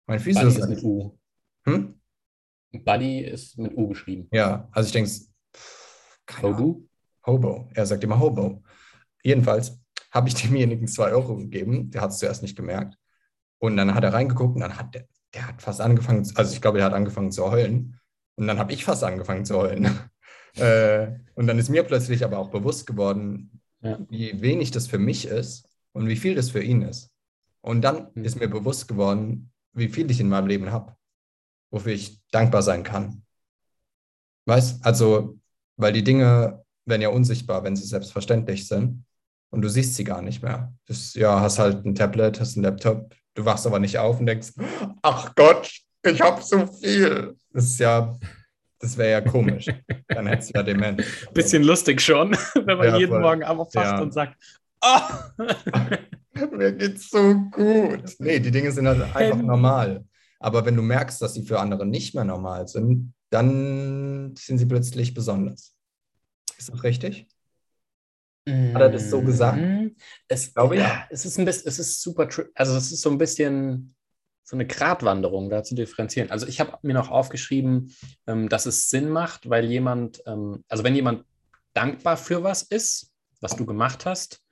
Mein 0.07 0.21
Physio 0.21 0.49
ist 0.49 0.67
mit 0.69 0.83
U. 0.83 1.19
Hm? 1.65 2.01
Buddy 2.73 3.21
ist 3.21 3.59
mit 3.59 3.77
U 3.77 3.89
geschrieben. 3.89 4.29
Ja, 4.33 4.69
also 4.73 4.87
ich 4.87 4.93
denke, 4.93 5.11
Hobo? 6.41 6.89
Hobo. 7.27 7.69
Er 7.75 7.85
sagt 7.85 8.03
immer 8.05 8.19
Hobo. 8.19 8.63
Jedenfalls 9.23 9.82
habe 10.13 10.29
ich 10.29 10.35
demjenigen 10.35 10.87
zwei 10.87 11.11
Euro 11.11 11.37
gegeben. 11.37 11.91
Der 11.91 12.03
hat 12.03 12.11
es 12.11 12.19
zuerst 12.19 12.43
nicht 12.43 12.57
gemerkt. 12.57 12.97
Und 13.59 13.77
dann 13.77 13.95
hat 13.95 14.05
er 14.05 14.13
reingeguckt 14.13 14.55
und 14.55 14.61
dann 14.61 14.77
hat 14.77 14.95
der, 14.95 15.07
der 15.35 15.49
hat 15.49 15.63
fast 15.63 15.81
angefangen, 15.81 16.31
also 16.35 16.53
ich 16.53 16.61
glaube, 16.61 16.79
der 16.79 16.87
hat 16.87 16.93
angefangen 16.93 17.33
zu 17.33 17.51
heulen. 17.51 17.99
Und 18.35 18.47
dann 18.47 18.59
habe 18.59 18.73
ich 18.73 18.85
fast 18.85 19.03
angefangen 19.05 19.45
zu 19.45 19.57
heulen. 19.57 19.89
äh, 20.57 21.13
und 21.35 21.47
dann 21.47 21.59
ist 21.59 21.71
mir 21.71 21.83
plötzlich 21.83 22.25
aber 22.25 22.39
auch 22.39 22.51
bewusst 22.51 22.87
geworden, 22.87 23.61
ja. 23.81 23.99
wie 24.11 24.41
wenig 24.43 24.71
das 24.71 24.87
für 24.87 24.99
mich 24.99 25.27
ist 25.27 25.69
und 25.93 26.09
wie 26.09 26.17
viel 26.17 26.35
das 26.35 26.51
für 26.51 26.63
ihn 26.63 26.83
ist. 26.83 27.11
Und 27.63 27.83
dann 27.83 28.11
mhm. 28.15 28.25
ist 28.25 28.39
mir 28.39 28.49
bewusst 28.49 28.89
geworden, 28.89 29.53
wie 29.73 29.89
viel 29.89 30.11
ich 30.11 30.21
in 30.21 30.29
meinem 30.29 30.49
Leben 30.49 30.71
habe, 30.71 30.95
wofür 31.71 31.93
ich 31.93 32.21
dankbar 32.31 32.63
sein 32.63 32.83
kann. 32.83 33.23
Weißt, 34.45 34.85
also, 34.85 35.39
weil 35.77 35.93
die 35.93 36.05
Dinge 36.05 36.65
werden 36.85 37.03
ja 37.03 37.09
unsichtbar, 37.09 37.65
wenn 37.65 37.77
sie 37.77 37.87
selbstverständlich 37.87 38.67
sind 38.67 39.05
und 39.53 39.63
du 39.63 39.69
siehst 39.69 39.95
sie 39.95 40.05
gar 40.05 40.23
nicht 40.23 40.43
mehr. 40.43 40.73
Du 40.87 40.95
ja, 41.15 41.41
hast 41.41 41.59
halt 41.59 41.85
ein 41.85 41.95
Tablet, 41.95 42.41
hast 42.41 42.57
einen 42.57 42.65
Laptop, 42.65 43.15
du 43.35 43.45
wachst 43.45 43.67
aber 43.67 43.79
nicht 43.79 43.99
auf 43.99 44.19
und 44.19 44.27
denkst, 44.27 44.53
ach 45.03 45.35
Gott, 45.37 45.71
ich 46.05 46.21
habe 46.21 46.43
so 46.43 46.67
viel. 46.67 47.37
Das 47.53 47.65
ist 47.65 47.79
ja, 47.79 48.19
das 48.81 48.97
wäre 48.97 49.11
ja 49.11 49.21
komisch. 49.21 49.67
Dann 50.09 50.27
hättest 50.27 50.51
du 50.51 50.59
ja 50.59 50.63
Demenz. 50.63 51.05
Bisschen 51.35 51.63
lustig 51.63 52.01
schon, 52.01 52.33
wenn 52.55 52.79
man 52.79 52.89
ja, 52.89 52.97
jeden 52.97 53.13
voll. 53.13 53.21
Morgen 53.21 53.45
aufwacht 53.45 53.75
ja. 53.75 54.01
und 54.01 54.13
sagt, 54.13 54.37
oh. 54.81 55.45
mir 56.57 56.73
geht's 56.73 57.11
so 57.11 57.35
gut. 57.51 58.05
Nee, 58.19 58.41
die 58.41 58.51
Dinge 58.51 58.73
sind 58.73 58.89
halt 58.89 59.15
einfach 59.15 59.43
normal. 59.43 60.05
Aber 60.41 60.65
wenn 60.65 60.77
du 60.77 60.83
merkst, 60.83 61.21
dass 61.21 61.35
sie 61.35 61.45
für 61.45 61.61
andere 61.61 61.87
nicht 61.87 62.15
mehr 62.15 62.25
normal 62.25 62.67
sind, 62.67 63.13
dann 63.31 64.35
sind 64.37 64.59
sie 64.59 64.67
plötzlich 64.67 65.15
besonders. 65.15 65.77
Ist 66.57 66.71
das 66.71 66.83
richtig? 66.83 67.29
Hat 68.49 68.83
er 68.83 68.91
das 68.91 69.09
so 69.09 69.23
gesagt? 69.23 69.59
Mhm. 69.59 69.97
Es, 70.27 70.49
ich 70.49 70.55
glaube, 70.55 70.77
ja. 70.77 71.07
Es 71.11 71.25
ist, 71.25 71.39
ein 71.39 71.45
bisschen, 71.45 71.69
es 71.69 71.79
ist 71.79 72.03
super, 72.03 72.29
also 72.55 72.77
es 72.77 72.91
ist 72.91 73.01
so 73.01 73.11
ein 73.11 73.19
bisschen 73.19 73.95
so 74.43 74.57
eine 74.57 74.67
Gratwanderung 74.67 75.49
da 75.49 75.63
zu 75.63 75.75
differenzieren. 75.75 76.31
Also 76.31 76.47
ich 76.47 76.61
habe 76.61 76.77
mir 76.83 76.95
noch 76.95 77.11
aufgeschrieben, 77.11 77.95
ähm, 78.27 78.49
dass 78.49 78.67
es 78.67 78.91
Sinn 78.91 79.09
macht, 79.09 79.49
weil 79.49 79.67
jemand, 79.67 80.23
ähm, 80.27 80.65
also 80.69 80.83
wenn 80.83 80.95
jemand 80.95 81.25
dankbar 81.73 82.17
für 82.17 82.43
was 82.43 82.63
ist, 82.63 83.13
was 83.41 83.57
du 83.57 83.65
gemacht 83.65 84.05
hast, 84.07 84.43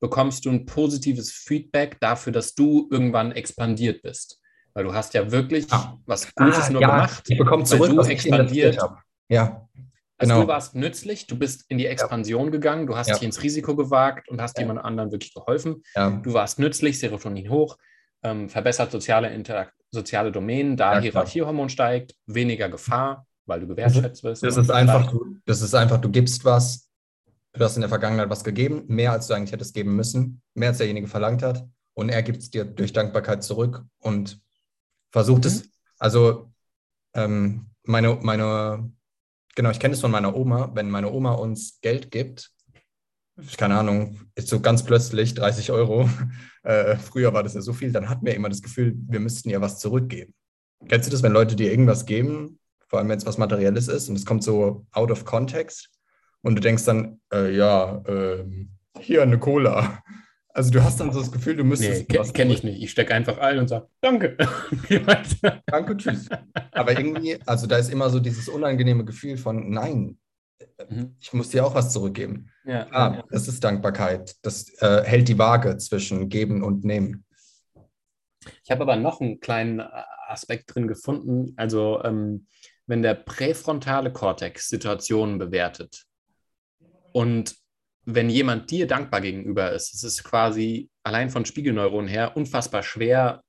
bekommst 0.00 0.44
du 0.44 0.50
ein 0.50 0.66
positives 0.66 1.30
Feedback 1.30 1.98
dafür, 2.00 2.32
dass 2.32 2.54
du 2.54 2.88
irgendwann 2.90 3.32
expandiert 3.32 4.02
bist. 4.02 4.40
Weil 4.74 4.84
du 4.84 4.94
hast 4.94 5.14
ja 5.14 5.30
wirklich 5.30 5.66
ah. 5.70 5.98
was 6.06 6.34
Gutes 6.34 6.68
ah, 6.68 6.70
nur 6.70 6.82
ja. 6.82 6.88
gemacht. 6.88 7.24
Ich 7.28 7.38
bekomme 7.38 7.64
zurück, 7.64 7.90
du 7.90 7.96
was 7.96 8.08
expandiert. 8.08 8.78
Ja. 9.28 9.68
Also 10.18 10.32
genau. 10.32 10.46
du 10.46 10.48
warst 10.48 10.74
nützlich, 10.74 11.26
du 11.26 11.38
bist 11.38 11.64
in 11.68 11.78
die 11.78 11.86
Expansion 11.86 12.46
ja. 12.46 12.50
gegangen, 12.50 12.86
du 12.86 12.96
hast 12.96 13.08
ja. 13.08 13.14
dich 13.14 13.24
ins 13.24 13.42
Risiko 13.42 13.76
gewagt 13.76 14.28
und 14.28 14.40
hast 14.40 14.56
ja. 14.56 14.62
jemand 14.62 14.80
anderen 14.80 15.12
wirklich 15.12 15.34
geholfen. 15.34 15.82
Du 15.94 16.32
warst 16.32 16.58
nützlich, 16.58 16.98
Serotonin 16.98 17.50
hoch, 17.50 17.76
ähm, 18.22 18.48
verbessert 18.48 18.90
soziale, 18.90 19.32
Interakt 19.32 19.74
soziale 19.90 20.32
Domänen, 20.32 20.76
da 20.76 21.00
Hierarchiehormon 21.00 21.68
steigt, 21.68 22.14
weniger 22.26 22.68
Gefahr, 22.68 23.26
weil 23.46 23.60
du 23.60 23.66
gewertschätzt 23.66 24.24
wirst. 24.24 24.42
Das 24.42 24.56
ist 24.56 24.70
einfach, 24.70 25.10
du, 25.10 25.36
das 25.44 25.62
ist 25.62 25.74
einfach, 25.74 26.00
du 26.00 26.10
gibst 26.10 26.44
was, 26.44 26.88
du 27.52 27.64
hast 27.64 27.76
in 27.76 27.82
der 27.82 27.88
Vergangenheit 27.88 28.28
was 28.28 28.44
gegeben, 28.44 28.84
mehr 28.88 29.12
als 29.12 29.26
du 29.26 29.34
eigentlich 29.34 29.52
hättest 29.52 29.74
geben 29.74 29.94
müssen, 29.96 30.42
mehr 30.54 30.70
als 30.70 30.78
derjenige 30.78 31.08
verlangt 31.08 31.42
hat 31.42 31.66
und 31.94 32.08
er 32.10 32.22
gibt 32.22 32.38
es 32.38 32.50
dir 32.50 32.64
durch 32.64 32.92
Dankbarkeit 32.92 33.42
zurück 33.42 33.84
und 33.98 34.40
versucht 35.10 35.44
mhm. 35.44 35.48
es, 35.48 35.70
also 35.98 36.52
ähm, 37.14 37.66
meine, 37.84 38.18
meine 38.22 38.90
Genau, 39.56 39.70
ich 39.70 39.80
kenne 39.80 39.94
es 39.94 40.02
von 40.02 40.10
meiner 40.10 40.36
Oma. 40.36 40.70
Wenn 40.74 40.90
meine 40.90 41.10
Oma 41.10 41.32
uns 41.32 41.80
Geld 41.80 42.10
gibt, 42.10 42.52
keine 43.56 43.78
Ahnung, 43.78 44.20
ist 44.34 44.48
so 44.48 44.60
ganz 44.60 44.84
plötzlich 44.84 45.32
30 45.34 45.72
Euro, 45.72 46.08
äh, 46.62 46.96
früher 46.96 47.32
war 47.32 47.42
das 47.42 47.54
ja 47.54 47.62
so 47.62 47.72
viel, 47.72 47.90
dann 47.90 48.08
hatten 48.08 48.24
wir 48.24 48.34
immer 48.34 48.50
das 48.50 48.62
Gefühl, 48.62 48.94
wir 49.08 49.18
müssten 49.18 49.48
ihr 49.48 49.62
was 49.62 49.78
zurückgeben. 49.78 50.34
Kennst 50.88 51.08
du 51.08 51.10
das, 51.10 51.22
wenn 51.22 51.32
Leute 51.32 51.56
dir 51.56 51.70
irgendwas 51.70 52.04
geben, 52.04 52.58
vor 52.86 52.98
allem 52.98 53.08
wenn 53.08 53.18
es 53.18 53.26
was 53.26 53.38
Materielles 53.38 53.88
ist 53.88 54.10
und 54.10 54.16
es 54.16 54.26
kommt 54.26 54.44
so 54.44 54.86
out 54.92 55.10
of 55.10 55.24
context 55.24 55.90
und 56.42 56.54
du 56.54 56.60
denkst 56.60 56.84
dann, 56.84 57.20
äh, 57.32 57.56
ja, 57.56 58.02
äh, 58.06 58.44
hier 59.00 59.22
eine 59.22 59.38
Cola. 59.38 60.02
Also 60.56 60.70
du 60.70 60.82
hast 60.82 60.98
dann 60.98 61.12
so 61.12 61.20
das 61.20 61.30
Gefühl, 61.30 61.54
du 61.54 61.64
müsstest. 61.64 62.08
Nee, 62.08 62.32
kenne 62.32 62.54
ich 62.54 62.62
nicht. 62.62 62.82
Ich 62.82 62.90
stecke 62.90 63.12
einfach 63.12 63.36
ein 63.36 63.58
und 63.58 63.68
sage, 63.68 63.88
danke. 64.00 64.38
danke, 65.66 65.96
tschüss. 65.98 66.30
Aber 66.72 66.98
irgendwie, 66.98 67.38
also 67.44 67.66
da 67.66 67.76
ist 67.76 67.92
immer 67.92 68.08
so 68.08 68.20
dieses 68.20 68.48
unangenehme 68.48 69.04
Gefühl 69.04 69.36
von, 69.36 69.68
nein, 69.68 70.16
mhm. 70.88 71.14
ich 71.20 71.34
muss 71.34 71.50
dir 71.50 71.66
auch 71.66 71.74
was 71.74 71.92
zurückgeben. 71.92 72.50
Ja, 72.64 72.86
ah, 72.90 73.16
ja. 73.16 73.24
das 73.28 73.48
ist 73.48 73.62
Dankbarkeit. 73.62 74.34
Das 74.40 74.70
äh, 74.80 75.02
hält 75.04 75.28
die 75.28 75.38
Waage 75.38 75.76
zwischen 75.76 76.30
geben 76.30 76.62
und 76.62 76.84
nehmen. 76.84 77.26
Ich 78.64 78.70
habe 78.70 78.80
aber 78.80 78.96
noch 78.96 79.20
einen 79.20 79.40
kleinen 79.40 79.80
äh, 79.80 79.88
Aspekt 80.26 80.74
drin 80.74 80.88
gefunden. 80.88 81.52
Also 81.58 82.02
ähm, 82.02 82.46
wenn 82.86 83.02
der 83.02 83.12
präfrontale 83.12 84.10
Kortex 84.10 84.68
Situationen 84.68 85.36
bewertet 85.36 86.06
und 87.12 87.54
wenn 88.06 88.30
jemand 88.30 88.70
dir 88.70 88.86
dankbar 88.86 89.20
gegenüber 89.20 89.72
ist, 89.72 89.92
es 89.92 90.04
ist 90.04 90.24
quasi 90.24 90.88
allein 91.02 91.28
von 91.28 91.44
Spiegelneuronen 91.44 92.08
her 92.08 92.36
unfassbar 92.36 92.82
schwer, 92.82 93.42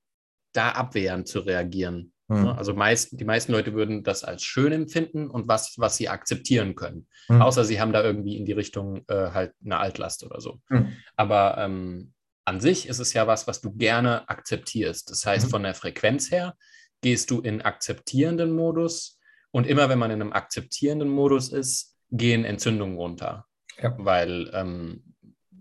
da 0.52 0.70
abwehrend 0.70 1.28
zu 1.28 1.40
reagieren. 1.40 2.12
Mhm. 2.26 2.48
Also 2.48 2.74
meist, 2.74 3.18
die 3.18 3.24
meisten 3.24 3.52
Leute 3.52 3.72
würden 3.74 4.02
das 4.02 4.24
als 4.24 4.42
schön 4.42 4.72
empfinden 4.72 5.30
und 5.30 5.48
was, 5.48 5.74
was 5.78 5.96
sie 5.96 6.08
akzeptieren 6.08 6.74
können. 6.74 7.06
Mhm. 7.28 7.40
Außer 7.40 7.64
sie 7.64 7.80
haben 7.80 7.92
da 7.92 8.02
irgendwie 8.02 8.36
in 8.36 8.44
die 8.44 8.52
Richtung 8.52 9.04
äh, 9.08 9.30
halt 9.30 9.52
eine 9.64 9.78
Altlast 9.78 10.24
oder 10.24 10.40
so. 10.40 10.60
Mhm. 10.68 10.92
Aber 11.16 11.56
ähm, 11.58 12.12
an 12.48 12.60
sich 12.60 12.88
ist 12.88 12.98
es 12.98 13.12
ja 13.12 13.26
was, 13.26 13.46
was 13.46 13.60
du 13.60 13.72
gerne 13.72 14.28
akzeptierst. 14.28 15.10
Das 15.10 15.26
heißt, 15.26 15.44
hm. 15.44 15.50
von 15.50 15.62
der 15.64 15.74
Frequenz 15.74 16.30
her 16.30 16.56
gehst 17.02 17.30
du 17.30 17.42
in 17.42 17.60
akzeptierenden 17.60 18.52
Modus 18.52 19.20
und 19.50 19.66
immer 19.66 19.90
wenn 19.90 19.98
man 19.98 20.10
in 20.10 20.22
einem 20.22 20.32
akzeptierenden 20.32 21.10
Modus 21.10 21.50
ist, 21.50 21.94
gehen 22.10 22.46
Entzündungen 22.46 22.96
runter. 22.96 23.47
Ja. 23.80 23.94
Weil, 23.98 24.50
ähm, 24.54 25.14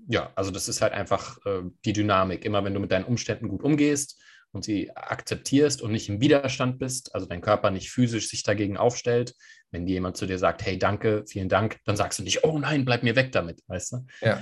ja, 0.08 0.32
also 0.36 0.52
das 0.52 0.68
ist 0.68 0.82
halt 0.82 0.94
einfach 0.94 1.38
äh, 1.46 1.64
die 1.86 1.94
Dynamik. 1.94 2.46
Immer 2.46 2.64
wenn 2.64 2.74
du 2.74 2.80
mit 2.80 2.92
deinen 2.92 3.06
Umständen 3.06 3.48
gut 3.48 3.64
umgehst 3.64 4.22
und 4.52 4.64
sie 4.64 4.96
akzeptierst 4.96 5.82
und 5.82 5.92
nicht 5.92 6.10
im 6.10 6.22
Widerstand 6.22 6.80
bist, 6.80 7.14
also 7.14 7.28
dein 7.28 7.42
Körper 7.42 7.72
nicht 7.72 7.92
physisch 7.92 8.30
sich 8.30 8.44
dagegen 8.44 8.78
aufstellt, 8.78 9.36
wenn 9.72 9.86
dir 9.86 9.94
jemand 9.94 10.18
zu 10.18 10.26
dir 10.26 10.40
sagt, 10.40 10.66
hey, 10.66 10.80
danke, 10.80 11.26
vielen 11.28 11.50
Dank, 11.50 11.80
dann 11.86 11.98
sagst 11.98 12.20
du 12.20 12.24
nicht, 12.24 12.44
oh 12.44 12.58
nein, 12.58 12.86
bleib 12.86 13.04
mir 13.04 13.16
weg 13.16 13.32
damit, 13.32 13.62
weißt 13.68 13.92
du? 13.94 14.06
Ja. 14.22 14.42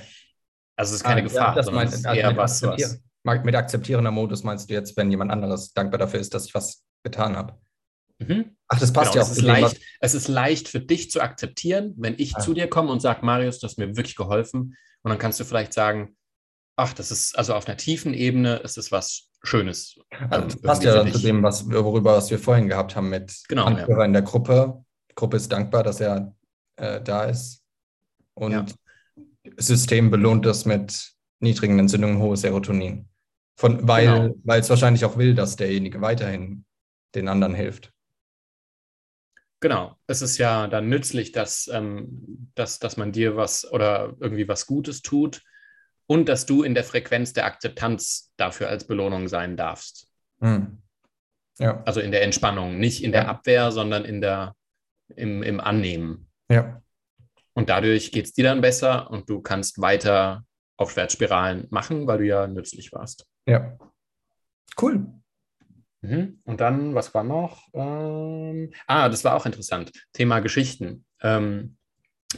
Also 0.76 0.92
es 0.92 0.98
ist 0.98 1.04
keine 1.04 1.22
ah, 1.22 1.24
Gefahr, 1.24 1.56
ja, 1.56 1.64
sondern 1.64 1.88
es 1.88 1.96
ist 1.96 2.06
also 2.06 2.20
eher 2.20 2.38
was, 2.38 2.62
was. 2.62 3.02
Mit 3.44 3.56
akzeptierender 3.56 4.12
Modus 4.12 4.44
meinst 4.44 4.70
du 4.70 4.74
jetzt, 4.76 4.96
wenn 4.98 5.10
jemand 5.10 5.32
anderes 5.32 5.74
dankbar 5.74 5.98
dafür 5.98 6.20
ist, 6.20 6.34
dass 6.34 6.46
ich 6.46 6.54
was 6.54 6.86
getan 7.02 7.36
habe? 7.36 7.58
Mhm. 8.20 8.55
Ach, 8.68 8.80
das 8.80 8.92
passt 8.94 9.14
genau, 9.14 9.24
ja 9.24 9.28
auch. 9.28 9.32
Es 9.32 9.38
ist, 9.38 9.44
leicht, 9.44 9.82
es 10.00 10.14
ist 10.16 10.28
leicht 10.28 10.68
für 10.68 10.80
dich 10.80 11.12
zu 11.12 11.22
akzeptieren, 11.22 11.94
wenn 11.98 12.16
ich 12.18 12.36
ah. 12.36 12.40
zu 12.40 12.54
dir 12.54 12.68
komme 12.68 12.92
und 12.92 13.00
sage, 13.00 13.26
Marius, 13.26 13.60
du 13.60 13.68
hast 13.68 13.78
mir 13.78 13.96
wirklich 13.96 14.16
geholfen. 14.16 14.76
Und 15.04 15.10
dann 15.10 15.20
kannst 15.20 15.40
du 15.40 15.44
vielleicht 15.44 15.74
sagen, 15.74 16.16
ach, 16.76 16.94
das 16.94 17.12
ist 17.12 17.38
also 17.38 17.54
auf 17.54 17.68
einer 17.68 17.78
tiefen 17.78 18.14
Ebene 18.14 18.58
ist 18.58 18.78
es 18.78 18.92
was 18.92 19.30
Schönes. 19.44 20.00
Also 20.30 20.48
das 20.48 20.62
passt 20.62 20.84
ja 20.84 20.96
dann 20.96 21.12
zu 21.12 21.20
dem, 21.20 21.44
was, 21.44 21.70
worüber 21.70 22.16
was 22.16 22.32
wir 22.32 22.40
vorhin 22.40 22.68
gehabt 22.68 22.96
haben 22.96 23.10
mit 23.10 23.44
genau, 23.48 23.66
Anführer 23.66 24.00
ja. 24.00 24.06
in 24.06 24.14
der 24.14 24.24
Gruppe. 24.24 24.84
Die 25.12 25.16
Gruppe 25.16 25.38
ist 25.38 25.52
dankbar, 25.52 25.84
dass 25.84 26.02
er 26.02 26.36
äh, 26.78 27.02
da 27.02 27.26
ist. 27.26 27.64
Und 28.34 28.52
ja. 28.52 28.66
das 29.56 29.68
System 29.68 30.10
belohnt 30.10 30.46
das 30.46 30.66
mit 30.66 31.14
niedrigen 31.40 31.78
Entzündungen, 31.78 32.20
hohes 32.20 32.42
Serotonin. 32.42 33.08
Von, 33.58 33.88
weil 33.88 34.32
genau. 34.32 34.56
es 34.56 34.70
wahrscheinlich 34.70 35.06
auch 35.06 35.18
will, 35.18 35.36
dass 35.36 35.56
derjenige 35.56 36.02
weiterhin 36.02 36.66
den 37.14 37.28
anderen 37.30 37.54
hilft. 37.54 37.94
Genau, 39.66 39.96
es 40.06 40.22
ist 40.22 40.38
ja 40.38 40.68
dann 40.68 40.90
nützlich, 40.90 41.32
dass, 41.32 41.68
ähm, 41.74 42.52
dass, 42.54 42.78
dass 42.78 42.98
man 42.98 43.12
dir 43.12 43.36
was 43.36 43.66
oder 43.72 44.16
irgendwie 44.20 44.48
was 44.48 44.68
Gutes 44.68 45.02
tut 45.02 45.42
und 46.06 46.30
dass 46.30 46.46
du 46.46 46.62
in 46.62 46.76
der 46.76 46.84
Frequenz 46.84 47.34
der 47.34 47.46
Akzeptanz 47.46 48.32
dafür 48.38 48.70
als 48.70 48.86
Belohnung 48.86 49.28
sein 49.28 49.58
darfst. 49.58 50.08
Hm. 50.40 50.84
Ja. 51.58 51.82
Also 51.84 52.00
in 52.00 52.12
der 52.12 52.22
Entspannung, 52.22 52.78
nicht 52.78 53.04
in 53.04 53.12
der 53.12 53.28
Abwehr, 53.28 53.72
sondern 53.72 54.06
in 54.06 54.22
der, 54.22 54.56
im, 55.16 55.42
im 55.42 55.60
Annehmen. 55.60 56.30
Ja. 56.48 56.84
Und 57.54 57.70
dadurch 57.70 58.12
geht 58.12 58.26
es 58.26 58.34
dir 58.34 58.44
dann 58.44 58.62
besser 58.62 59.10
und 59.10 59.32
du 59.32 59.42
kannst 59.42 59.82
weiter 59.82 60.46
Aufwärtsspiralen 60.78 61.66
machen, 61.72 62.06
weil 62.06 62.20
du 62.20 62.26
ja 62.26 62.46
nützlich 62.46 62.94
warst. 62.94 63.26
Ja. 63.48 63.76
Cool. 64.80 65.08
Mhm. 66.06 66.40
Und 66.46 66.62
dann, 66.62 66.94
was 66.94 67.14
war 67.14 67.24
noch? 67.24 67.68
Ähm, 67.74 68.72
ah, 68.86 69.10
das 69.10 69.24
war 69.24 69.36
auch 69.36 69.46
interessant. 69.46 69.92
Thema 70.14 70.40
Geschichten. 70.40 71.06
Ähm, 71.22 71.78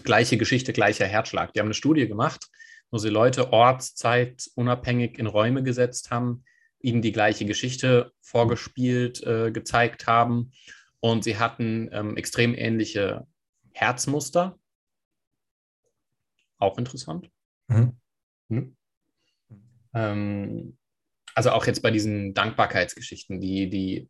gleiche 0.03 0.37
Geschichte, 0.37 0.71
gleicher 0.71 1.05
Herzschlag. 1.05 1.51
Die 1.53 1.59
haben 1.59 1.67
eine 1.67 1.73
Studie 1.73 2.07
gemacht, 2.07 2.47
wo 2.91 2.97
sie 2.97 3.09
Leute 3.09 3.51
ortszeit 3.51 4.49
unabhängig 4.55 5.19
in 5.19 5.27
Räume 5.27 5.63
gesetzt 5.63 6.11
haben, 6.11 6.45
ihnen 6.79 7.01
die 7.01 7.11
gleiche 7.11 7.45
Geschichte 7.45 8.11
vorgespielt, 8.21 9.21
äh, 9.23 9.51
gezeigt 9.51 10.07
haben. 10.07 10.51
Und 10.99 11.25
sie 11.25 11.37
hatten 11.37 11.89
ähm, 11.91 12.15
extrem 12.15 12.55
ähnliche 12.55 13.27
Herzmuster. 13.73 14.57
Auch 16.57 16.77
interessant. 16.77 17.29
Mhm. 17.67 17.97
Mhm. 18.47 18.77
Ähm, 19.93 20.76
also 21.37 21.51
auch 21.51 21.67
jetzt 21.67 21.83
bei 21.83 21.91
diesen 21.91 22.33
Dankbarkeitsgeschichten, 22.33 23.39
die, 23.39 23.69
die 23.69 24.09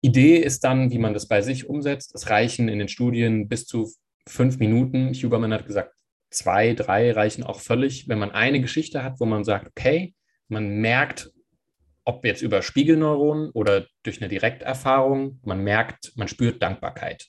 Idee 0.00 0.36
ist 0.36 0.62
dann, 0.62 0.92
wie 0.92 0.98
man 0.98 1.12
das 1.12 1.26
bei 1.26 1.42
sich 1.42 1.68
umsetzt. 1.68 2.14
Es 2.14 2.30
reichen 2.30 2.68
in 2.68 2.78
den 2.78 2.86
Studien 2.86 3.48
bis 3.48 3.66
zu 3.66 3.92
fünf 4.28 4.58
Minuten. 4.58 5.12
Huberman 5.12 5.52
hat 5.52 5.66
gesagt, 5.66 5.92
zwei, 6.30 6.74
drei 6.74 7.10
reichen 7.10 7.42
auch 7.42 7.58
völlig, 7.58 8.08
wenn 8.08 8.20
man 8.20 8.30
eine 8.30 8.60
Geschichte 8.60 9.02
hat, 9.02 9.18
wo 9.18 9.26
man 9.26 9.42
sagt, 9.42 9.66
okay, 9.66 10.14
man 10.46 10.80
merkt, 10.80 11.32
ob 12.04 12.24
jetzt 12.24 12.42
über 12.42 12.62
Spiegelneuronen 12.62 13.50
oder 13.50 13.88
durch 14.04 14.20
eine 14.20 14.28
Direkterfahrung, 14.28 15.40
man 15.44 15.64
merkt, 15.64 16.12
man 16.14 16.28
spürt 16.28 16.62
Dankbarkeit 16.62 17.26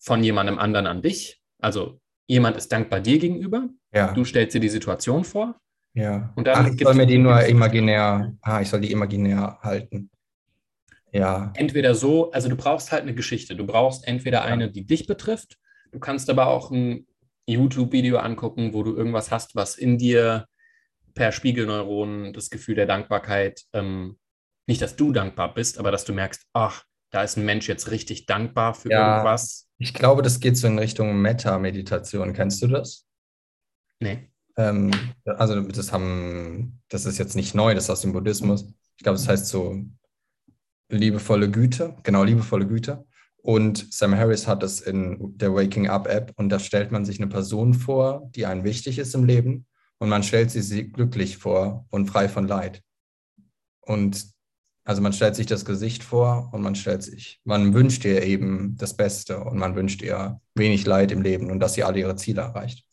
von 0.00 0.24
jemandem 0.24 0.58
anderen 0.58 0.88
an 0.88 1.02
dich. 1.02 1.40
Also 1.60 2.00
jemand 2.26 2.56
ist 2.56 2.72
dankbar 2.72 2.98
dir 2.98 3.20
gegenüber. 3.20 3.68
Ja. 3.94 4.12
Du 4.12 4.24
stellst 4.24 4.56
dir 4.56 4.60
die 4.60 4.68
Situation 4.68 5.22
vor. 5.22 5.60
Ja. 5.94 6.32
Und 6.36 6.46
dann 6.46 6.66
Ach, 6.66 6.70
ich 6.72 6.80
soll 6.80 6.94
mir 6.94 7.06
die 7.06 7.18
nur 7.18 7.42
imaginär, 7.44 8.34
ah, 8.40 8.60
ich 8.60 8.68
soll 8.68 8.80
die 8.80 8.92
imaginär 8.92 9.58
halten. 9.62 10.10
Ja. 11.12 11.52
Entweder 11.54 11.94
so, 11.94 12.30
also 12.32 12.48
du 12.48 12.56
brauchst 12.56 12.90
halt 12.92 13.02
eine 13.02 13.14
Geschichte. 13.14 13.54
Du 13.54 13.66
brauchst 13.66 14.08
entweder 14.08 14.44
eine, 14.44 14.70
die 14.70 14.86
dich 14.86 15.06
betrifft. 15.06 15.58
Du 15.90 15.98
kannst 15.98 16.30
aber 16.30 16.46
auch 16.46 16.70
ein 16.70 17.06
YouTube-Video 17.46 18.18
angucken, 18.18 18.72
wo 18.72 18.82
du 18.82 18.96
irgendwas 18.96 19.30
hast, 19.30 19.54
was 19.54 19.76
in 19.76 19.98
dir 19.98 20.46
per 21.14 21.32
Spiegelneuronen 21.32 22.32
das 22.32 22.48
Gefühl 22.48 22.76
der 22.76 22.86
Dankbarkeit, 22.86 23.64
ähm, 23.74 24.18
nicht, 24.66 24.80
dass 24.80 24.96
du 24.96 25.12
dankbar 25.12 25.52
bist, 25.52 25.78
aber 25.78 25.90
dass 25.90 26.04
du 26.04 26.14
merkst, 26.14 26.46
ach, 26.54 26.84
da 27.10 27.22
ist 27.22 27.36
ein 27.36 27.44
Mensch 27.44 27.68
jetzt 27.68 27.90
richtig 27.90 28.24
dankbar 28.24 28.72
für 28.72 28.90
ja, 28.90 29.16
irgendwas. 29.16 29.68
Ich 29.78 29.92
glaube, 29.92 30.22
das 30.22 30.40
geht 30.40 30.56
so 30.56 30.66
in 30.66 30.78
Richtung 30.78 31.20
Meta-Meditation. 31.20 32.32
Kennst 32.32 32.62
du 32.62 32.68
das? 32.68 33.06
Nee. 34.00 34.31
Ähm, 34.56 34.90
also 35.24 35.60
das 35.62 35.92
haben, 35.92 36.80
das 36.88 37.06
ist 37.06 37.18
jetzt 37.18 37.36
nicht 37.36 37.54
neu, 37.54 37.74
das 37.74 37.84
ist 37.84 37.90
aus 37.90 38.00
dem 38.02 38.12
Buddhismus. 38.12 38.66
Ich 38.96 39.02
glaube, 39.02 39.18
das 39.18 39.28
heißt 39.28 39.48
so 39.48 39.84
liebevolle 40.88 41.50
Güte, 41.50 41.96
genau, 42.02 42.24
liebevolle 42.24 42.66
Güte. 42.66 43.04
Und 43.42 43.92
Sam 43.92 44.14
Harris 44.14 44.46
hat 44.46 44.62
es 44.62 44.80
in 44.80 45.36
der 45.36 45.52
Waking 45.52 45.88
Up 45.88 46.06
App 46.06 46.32
und 46.36 46.48
da 46.48 46.60
stellt 46.60 46.92
man 46.92 47.04
sich 47.04 47.18
eine 47.18 47.28
Person 47.28 47.74
vor, 47.74 48.30
die 48.36 48.46
einem 48.46 48.62
wichtig 48.62 48.98
ist 48.98 49.14
im 49.14 49.24
Leben 49.24 49.66
und 49.98 50.08
man 50.08 50.22
stellt 50.22 50.50
sie 50.50 50.90
glücklich 50.90 51.38
vor 51.38 51.86
und 51.90 52.06
frei 52.06 52.28
von 52.28 52.46
Leid. 52.46 52.82
Und 53.80 54.32
also 54.84 55.00
man 55.00 55.12
stellt 55.12 55.36
sich 55.36 55.46
das 55.46 55.64
Gesicht 55.64 56.02
vor 56.02 56.50
und 56.52 56.62
man 56.62 56.74
stellt 56.74 57.02
sich, 57.02 57.40
man 57.44 57.74
wünscht 57.74 58.04
ihr 58.04 58.22
eben 58.22 58.76
das 58.76 58.96
Beste 58.96 59.40
und 59.40 59.58
man 59.58 59.74
wünscht 59.74 60.02
ihr 60.02 60.40
wenig 60.54 60.86
Leid 60.86 61.12
im 61.12 61.22
Leben 61.22 61.50
und 61.50 61.60
dass 61.60 61.74
sie 61.74 61.84
alle 61.84 62.00
ihre 62.00 62.16
Ziele 62.16 62.42
erreicht. 62.42 62.84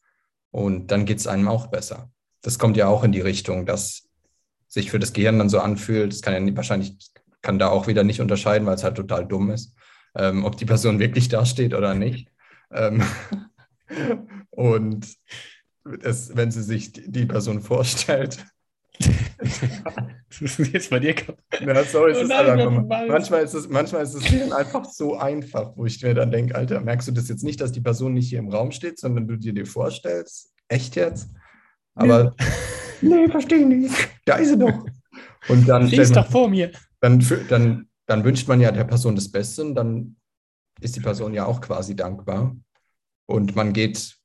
Und 0.51 0.87
dann 0.87 1.05
geht 1.05 1.19
es 1.19 1.27
einem 1.27 1.47
auch 1.47 1.67
besser. 1.67 2.09
Das 2.41 2.57
kommt 2.57 2.77
ja 2.77 2.87
auch 2.87 3.03
in 3.03 3.11
die 3.11 3.21
Richtung, 3.21 3.65
dass 3.65 4.09
sich 4.67 4.91
für 4.91 4.99
das 4.99 5.13
Gehirn 5.13 5.39
dann 5.39 5.49
so 5.49 5.59
anfühlt. 5.59 6.13
Das 6.13 6.21
kann 6.21 6.47
ja 6.47 6.55
wahrscheinlich 6.55 6.97
kann 7.41 7.59
da 7.59 7.69
auch 7.69 7.87
wieder 7.87 8.03
nicht 8.03 8.21
unterscheiden, 8.21 8.65
weil 8.67 8.75
es 8.75 8.83
halt 8.83 8.95
total 8.95 9.25
dumm 9.25 9.51
ist, 9.51 9.73
ähm, 10.15 10.45
ob 10.45 10.57
die 10.57 10.65
Person 10.65 10.99
wirklich 10.99 11.29
dasteht 11.29 11.73
oder 11.73 11.93
nicht. 11.93 12.29
Ähm 12.71 13.03
und 14.49 15.07
es, 16.01 16.35
wenn 16.35 16.51
sie 16.51 16.63
sich 16.63 16.91
die 16.93 17.25
Person 17.25 17.61
vorstellt. 17.61 18.45
das 20.39 20.59
ist 20.59 20.73
jetzt 20.73 20.89
bei 20.89 20.99
dir 20.99 21.15
ja, 21.61 21.83
sorry, 21.85 22.13
oh 22.17 22.23
nein, 22.25 22.47
halt 22.47 23.09
manchmal, 23.09 23.43
ist 23.43 23.53
es, 23.53 23.69
manchmal 23.69 24.03
ist 24.03 24.13
es 24.13 24.51
einfach 24.51 24.85
so 24.85 25.17
einfach, 25.17 25.71
wo 25.75 25.85
ich 25.85 26.01
mir 26.03 26.13
dann 26.13 26.31
denke, 26.31 26.55
Alter, 26.55 26.81
merkst 26.81 27.07
du 27.07 27.11
das 27.13 27.29
jetzt 27.29 27.43
nicht, 27.43 27.61
dass 27.61 27.71
die 27.71 27.81
Person 27.81 28.13
nicht 28.13 28.29
hier 28.29 28.39
im 28.39 28.49
Raum 28.49 28.71
steht, 28.71 28.99
sondern 28.99 29.27
du 29.27 29.37
dir 29.37 29.53
dir 29.53 29.65
vorstellst? 29.65 30.53
Echt 30.67 30.95
jetzt? 30.95 31.29
Aber 31.95 32.35
nee, 33.01 33.27
verstehe 33.31 33.65
nicht. 33.65 33.95
Da 34.25 34.35
ist 34.35 34.49
sie 34.49 34.57
doch. 34.57 34.85
Und 35.47 35.67
dann 35.67 35.87
sie 35.87 35.95
ist 35.95 36.15
doch 36.15 36.29
vor 36.29 36.49
mir. 36.49 36.71
Dann, 36.99 37.25
dann, 37.47 37.87
dann 38.05 38.23
wünscht 38.23 38.47
man 38.47 38.59
ja 38.59 38.71
der 38.71 38.83
Person 38.83 39.15
das 39.15 39.31
Beste 39.31 39.63
und 39.63 39.75
dann 39.75 40.17
ist 40.81 40.95
die 40.95 41.01
Person 41.01 41.33
ja 41.33 41.45
auch 41.45 41.61
quasi 41.61 41.95
dankbar. 41.95 42.55
Und 43.25 43.55
man 43.55 43.73
geht 43.73 44.19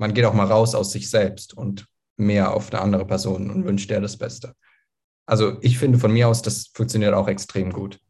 man 0.00 0.14
geht 0.14 0.24
auch 0.24 0.34
mal 0.34 0.46
raus 0.46 0.74
aus 0.74 0.92
sich 0.92 1.10
selbst 1.10 1.56
und 1.56 1.86
mehr 2.20 2.54
auf 2.54 2.72
eine 2.72 2.80
andere 2.80 3.06
Person 3.06 3.50
und 3.50 3.64
wünscht 3.64 3.90
der 3.90 4.00
das 4.00 4.16
Beste. 4.16 4.54
Also 5.26 5.58
ich 5.60 5.78
finde 5.78 5.98
von 5.98 6.12
mir 6.12 6.28
aus, 6.28 6.42
das 6.42 6.68
funktioniert 6.74 7.14
auch 7.14 7.28
extrem 7.28 7.72
gut. 7.72 8.00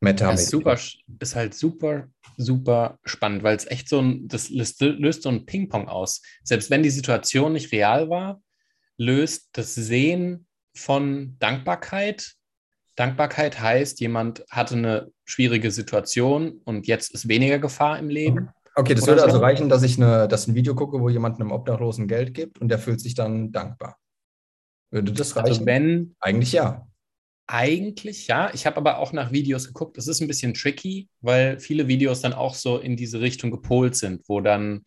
Meta 0.00 0.32
ist 0.32 0.50
super, 0.50 0.76
ist 1.20 1.36
halt 1.36 1.54
super, 1.54 2.08
super 2.36 2.98
spannend, 3.04 3.44
weil 3.44 3.56
es 3.56 3.66
echt 3.66 3.88
so 3.88 4.00
ein, 4.00 4.26
das 4.26 4.50
löst, 4.50 4.80
löst 4.80 5.22
so 5.22 5.28
ein 5.28 5.46
Ping-Pong 5.46 5.88
aus. 5.88 6.22
Selbst 6.42 6.70
wenn 6.70 6.82
die 6.82 6.90
Situation 6.90 7.52
nicht 7.52 7.70
real 7.70 8.10
war, 8.10 8.42
löst 8.96 9.50
das 9.52 9.74
Sehen 9.74 10.46
von 10.74 11.36
Dankbarkeit. 11.38 12.32
Dankbarkeit 12.96 13.60
heißt, 13.60 14.00
jemand 14.00 14.44
hatte 14.50 14.74
eine 14.74 15.12
schwierige 15.24 15.70
Situation 15.70 16.60
und 16.64 16.88
jetzt 16.88 17.14
ist 17.14 17.28
weniger 17.28 17.60
Gefahr 17.60 17.98
im 17.98 18.08
Leben. 18.08 18.50
Okay, 18.74 18.94
das 18.94 19.06
würde 19.06 19.22
also 19.22 19.38
reichen, 19.38 19.68
dass 19.68 19.82
ich 19.82 19.96
eine, 19.96 20.28
dass 20.28 20.46
ein 20.46 20.54
Video 20.54 20.74
gucke, 20.74 21.00
wo 21.00 21.08
jemand 21.08 21.40
einem 21.40 21.52
Obdachlosen 21.52 22.08
Geld 22.08 22.32
gibt 22.32 22.60
und 22.60 22.68
der 22.68 22.78
fühlt 22.78 23.00
sich 23.00 23.14
dann 23.14 23.52
dankbar. 23.52 23.98
Würde 24.90 25.12
das 25.12 25.36
also 25.36 25.40
reichen? 25.40 25.50
Also 25.50 25.66
wenn. 25.66 26.16
Eigentlich 26.20 26.52
ja. 26.52 26.86
Eigentlich 27.46 28.28
ja. 28.28 28.50
Ich 28.54 28.66
habe 28.66 28.76
aber 28.78 28.98
auch 28.98 29.12
nach 29.12 29.32
Videos 29.32 29.66
geguckt. 29.66 29.98
Das 29.98 30.06
ist 30.06 30.20
ein 30.20 30.28
bisschen 30.28 30.54
tricky, 30.54 31.08
weil 31.20 31.58
viele 31.58 31.88
Videos 31.88 32.20
dann 32.20 32.32
auch 32.32 32.54
so 32.54 32.78
in 32.78 32.96
diese 32.96 33.20
Richtung 33.20 33.50
gepolt 33.50 33.94
sind, 33.96 34.22
wo 34.28 34.40
dann 34.40 34.84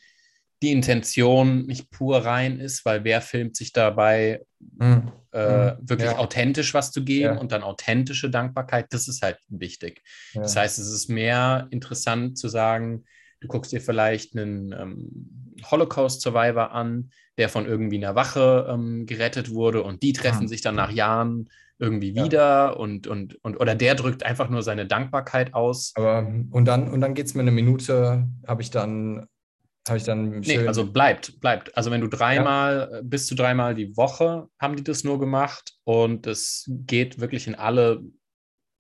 die 0.64 0.72
Intention 0.72 1.66
nicht 1.66 1.92
pur 1.92 2.26
rein 2.26 2.60
ist, 2.60 2.86
weil 2.86 3.04
wer 3.04 3.22
filmt 3.22 3.56
sich 3.56 3.74
dabei, 3.74 4.42
mhm. 4.60 5.12
äh, 5.32 5.72
hm. 5.72 5.78
wirklich 5.82 6.12
ja. 6.12 6.18
authentisch 6.18 6.74
was 6.74 6.92
zu 6.92 7.04
geben 7.04 7.36
ja. 7.36 7.40
und 7.40 7.52
dann 7.52 7.62
authentische 7.62 8.30
Dankbarkeit, 8.30 8.88
das 8.92 9.08
ist 9.08 9.22
halt 9.22 9.38
wichtig. 9.50 10.02
Ja. 10.34 10.42
Das 10.42 10.56
heißt, 10.56 10.80
es 10.80 10.88
ist 10.88 11.10
mehr 11.10 11.68
interessant 11.72 12.38
zu 12.38 12.48
sagen, 12.48 13.04
Du 13.46 13.52
guckst 13.52 13.72
dir 13.72 13.82
vielleicht 13.82 14.36
einen 14.36 14.72
ähm, 14.72 15.56
Holocaust-Survivor 15.70 16.72
an, 16.72 17.12
der 17.38 17.50
von 17.50 17.66
irgendwie 17.66 17.98
einer 17.98 18.16
Wache 18.16 18.68
ähm, 18.70 19.06
gerettet 19.06 19.54
wurde 19.54 19.84
und 19.84 20.04
die 20.04 20.14
treffen 20.14 20.44
ja. 20.44 20.48
sich 20.48 20.62
dann 20.62 20.76
nach 20.76 20.92
Jahren 20.92 21.50
irgendwie 21.78 22.16
wieder 22.16 22.38
ja. 22.38 22.70
und, 22.70 23.08
und, 23.08 23.44
und 23.44 23.58
oder 23.58 23.76
der 23.76 23.96
drückt 23.96 24.24
einfach 24.24 24.50
nur 24.50 24.64
seine 24.64 24.86
Dankbarkeit 24.86 25.54
aus. 25.54 25.94
Aber 25.96 26.26
und 26.52 26.66
dann, 26.66 26.90
und 26.90 27.02
dann 27.02 27.14
geht 27.14 27.26
es 27.26 27.36
mir 27.36 27.42
eine 27.42 27.52
Minute, 27.52 28.28
habe 28.48 28.62
ich 28.62 28.72
dann 28.72 29.28
habe 29.88 30.00
ich 30.00 30.04
dann 30.04 30.40
nee, 30.40 30.66
also 30.66 30.92
bleibt, 30.92 31.40
bleibt. 31.42 31.78
Also 31.78 31.92
wenn 31.92 32.02
du 32.02 32.08
dreimal, 32.08 32.90
ja. 32.92 33.02
bis 33.04 33.28
zu 33.28 33.36
dreimal 33.36 33.76
die 33.76 33.96
Woche 33.96 34.48
haben 34.60 34.76
die 34.76 34.84
das 34.84 35.04
nur 35.04 35.20
gemacht 35.20 35.76
und 35.84 36.26
es 36.26 36.66
geht 36.68 37.20
wirklich 37.20 37.46
in 37.46 37.54
alle 37.54 38.02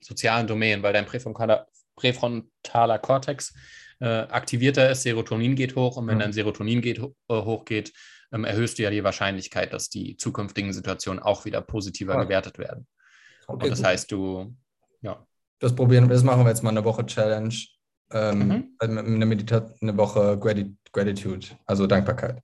sozialen 0.01 0.47
Domänen, 0.47 0.81
weil 0.81 0.93
dein 0.93 1.05
präfrontaler, 1.05 1.67
präfrontaler 1.95 2.97
Kortex 2.97 3.53
äh, 3.99 4.05
aktivierter 4.05 4.89
ist, 4.89 5.03
Serotonin 5.03 5.55
geht 5.55 5.75
hoch 5.75 5.97
und 5.97 6.07
wenn 6.07 6.19
dein 6.19 6.33
Serotonin 6.33 6.81
geht, 6.81 6.99
äh, 6.99 7.11
hochgeht, 7.29 7.93
ähm, 8.31 8.43
erhöhst 8.43 8.77
du 8.77 8.83
ja 8.83 8.89
die 8.89 9.03
Wahrscheinlichkeit, 9.03 9.73
dass 9.73 9.89
die 9.89 10.17
zukünftigen 10.17 10.73
Situationen 10.73 11.21
auch 11.21 11.45
wieder 11.45 11.61
positiver 11.61 12.15
ah. 12.15 12.23
gewertet 12.23 12.57
werden. 12.57 12.87
Okay, 13.47 13.63
und 13.63 13.71
das 13.71 13.79
gut. 13.79 13.87
heißt, 13.87 14.11
du, 14.11 14.55
ja. 15.01 15.25
Das 15.59 15.73
probieren 15.75 16.05
wir, 16.05 16.13
das 16.13 16.23
machen 16.23 16.43
wir 16.43 16.49
jetzt 16.49 16.63
mal 16.63 16.71
eine 16.71 16.83
Woche 16.83 17.05
Challenge. 17.05 17.55
Ähm, 18.11 18.47
mhm. 18.47 18.75
Also 18.77 18.99
eine, 18.99 19.25
Medita 19.25 19.71
eine 19.81 19.97
Woche 19.97 20.37
Gratitude, 20.91 21.47
also 21.65 21.87
Dankbarkeit. 21.87 22.41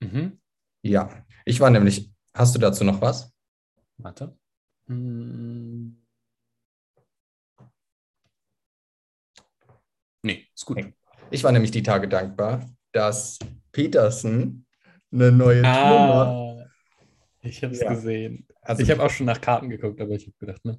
Mhm. 0.00 0.38
Ja, 0.82 1.24
ich 1.44 1.60
war 1.60 1.70
nämlich, 1.70 2.10
hast 2.34 2.54
du 2.54 2.58
dazu 2.58 2.84
noch 2.84 3.00
was? 3.00 3.32
Warte. 3.96 4.36
Hm. 4.86 5.96
Nee, 10.28 10.46
ist 10.54 10.66
gut. 10.66 10.78
Ich 11.30 11.42
war 11.42 11.52
nämlich 11.52 11.70
die 11.70 11.82
Tage 11.82 12.06
dankbar, 12.06 12.68
dass 12.92 13.38
Peterson 13.72 14.66
eine 15.10 15.32
neue 15.32 15.64
ah, 15.64 15.88
Tour 15.88 16.60
macht. 16.60 16.70
Ich 17.40 17.64
habe 17.64 17.72
es 17.72 17.80
ja. 17.80 17.88
gesehen. 17.88 18.46
Also 18.60 18.82
ich 18.82 18.90
habe 18.90 19.02
auch 19.02 19.08
schon 19.08 19.24
nach 19.24 19.40
Karten 19.40 19.70
geguckt, 19.70 19.98
aber 20.02 20.10
ich 20.10 20.26
habe 20.26 20.36
gedacht, 20.38 20.62
ne? 20.66 20.78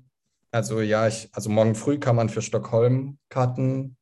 Also 0.52 0.82
ja, 0.82 1.08
ich, 1.08 1.30
also 1.32 1.50
morgen 1.50 1.74
früh 1.74 1.98
kann 1.98 2.16
man 2.16 2.30
für 2.30 2.44
Stockholm 2.44 3.18
Karten 3.30 3.98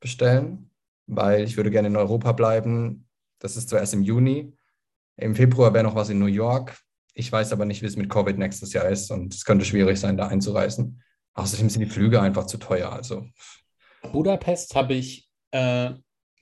bestellen, 0.00 0.72
weil 1.06 1.44
ich 1.44 1.56
würde 1.56 1.70
gerne 1.70 1.86
in 1.86 1.96
Europa 1.96 2.32
bleiben. 2.32 3.06
Das 3.38 3.56
ist 3.56 3.68
zuerst 3.68 3.94
im 3.94 4.02
Juni. 4.02 4.56
Im 5.16 5.36
Februar 5.36 5.72
wäre 5.72 5.84
noch 5.84 5.94
was 5.94 6.08
in 6.08 6.18
New 6.18 6.26
York. 6.26 6.76
Ich 7.14 7.30
weiß 7.30 7.52
aber 7.52 7.64
nicht, 7.64 7.82
wie 7.82 7.86
es 7.86 7.96
mit 7.96 8.10
Covid 8.10 8.38
nächstes 8.38 8.72
Jahr 8.72 8.88
ist 8.88 9.12
und 9.12 9.34
es 9.34 9.44
könnte 9.44 9.64
schwierig 9.64 10.00
sein, 10.00 10.16
da 10.16 10.26
einzureisen. 10.26 11.00
Außerdem 11.34 11.70
sind 11.70 11.82
die 11.82 11.90
Flüge 11.90 12.20
einfach 12.20 12.46
zu 12.46 12.58
teuer. 12.58 12.90
Also. 12.90 13.26
Budapest 14.12 14.74
habe 14.74 14.94
ich 14.94 15.28
äh, 15.50 15.90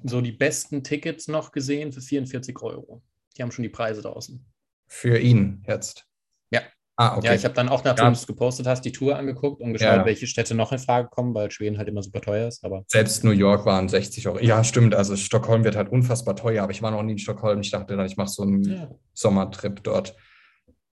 so 0.04 0.20
die 0.20 0.32
besten 0.32 0.84
Tickets 0.84 1.28
noch 1.28 1.52
gesehen 1.52 1.92
für 1.92 2.00
44 2.00 2.60
Euro. 2.62 3.02
Die 3.36 3.42
haben 3.42 3.52
schon 3.52 3.62
die 3.62 3.68
Preise 3.68 4.02
draußen. 4.02 4.44
Für 4.86 5.18
ihn 5.18 5.64
jetzt? 5.66 6.06
Ja. 6.50 6.62
Ah, 6.96 7.16
okay. 7.16 7.28
Ja, 7.28 7.34
ich 7.34 7.44
habe 7.44 7.54
dann 7.54 7.68
auch, 7.68 7.84
nachdem 7.84 8.06
ja. 8.06 8.10
du 8.10 8.16
es 8.16 8.26
gepostet 8.26 8.66
hast, 8.66 8.84
die 8.84 8.92
Tour 8.92 9.16
angeguckt 9.16 9.60
und 9.60 9.72
geschaut, 9.72 9.98
ja. 9.98 10.04
welche 10.04 10.26
Städte 10.26 10.54
noch 10.54 10.72
in 10.72 10.78
Frage 10.78 11.08
kommen, 11.08 11.34
weil 11.34 11.50
Schweden 11.50 11.78
halt 11.78 11.88
immer 11.88 12.02
super 12.02 12.20
teuer 12.20 12.48
ist. 12.48 12.64
Aber 12.64 12.84
Selbst 12.88 13.22
New 13.22 13.30
York 13.30 13.66
waren 13.66 13.88
60 13.88 14.26
Euro. 14.28 14.40
Ja, 14.40 14.64
stimmt. 14.64 14.94
Also 14.94 15.14
Stockholm 15.14 15.62
wird 15.62 15.76
halt 15.76 15.90
unfassbar 15.90 16.34
teuer, 16.34 16.62
aber 16.62 16.72
ich 16.72 16.82
war 16.82 16.90
noch 16.90 17.02
nie 17.02 17.12
in 17.12 17.18
Stockholm. 17.18 17.60
Ich 17.60 17.70
dachte 17.70 17.96
dann, 17.96 18.06
ich 18.06 18.16
mache 18.16 18.28
so 18.28 18.42
einen 18.42 18.62
ja. 18.64 18.90
Sommertrip 19.14 19.82
dort. 19.84 20.16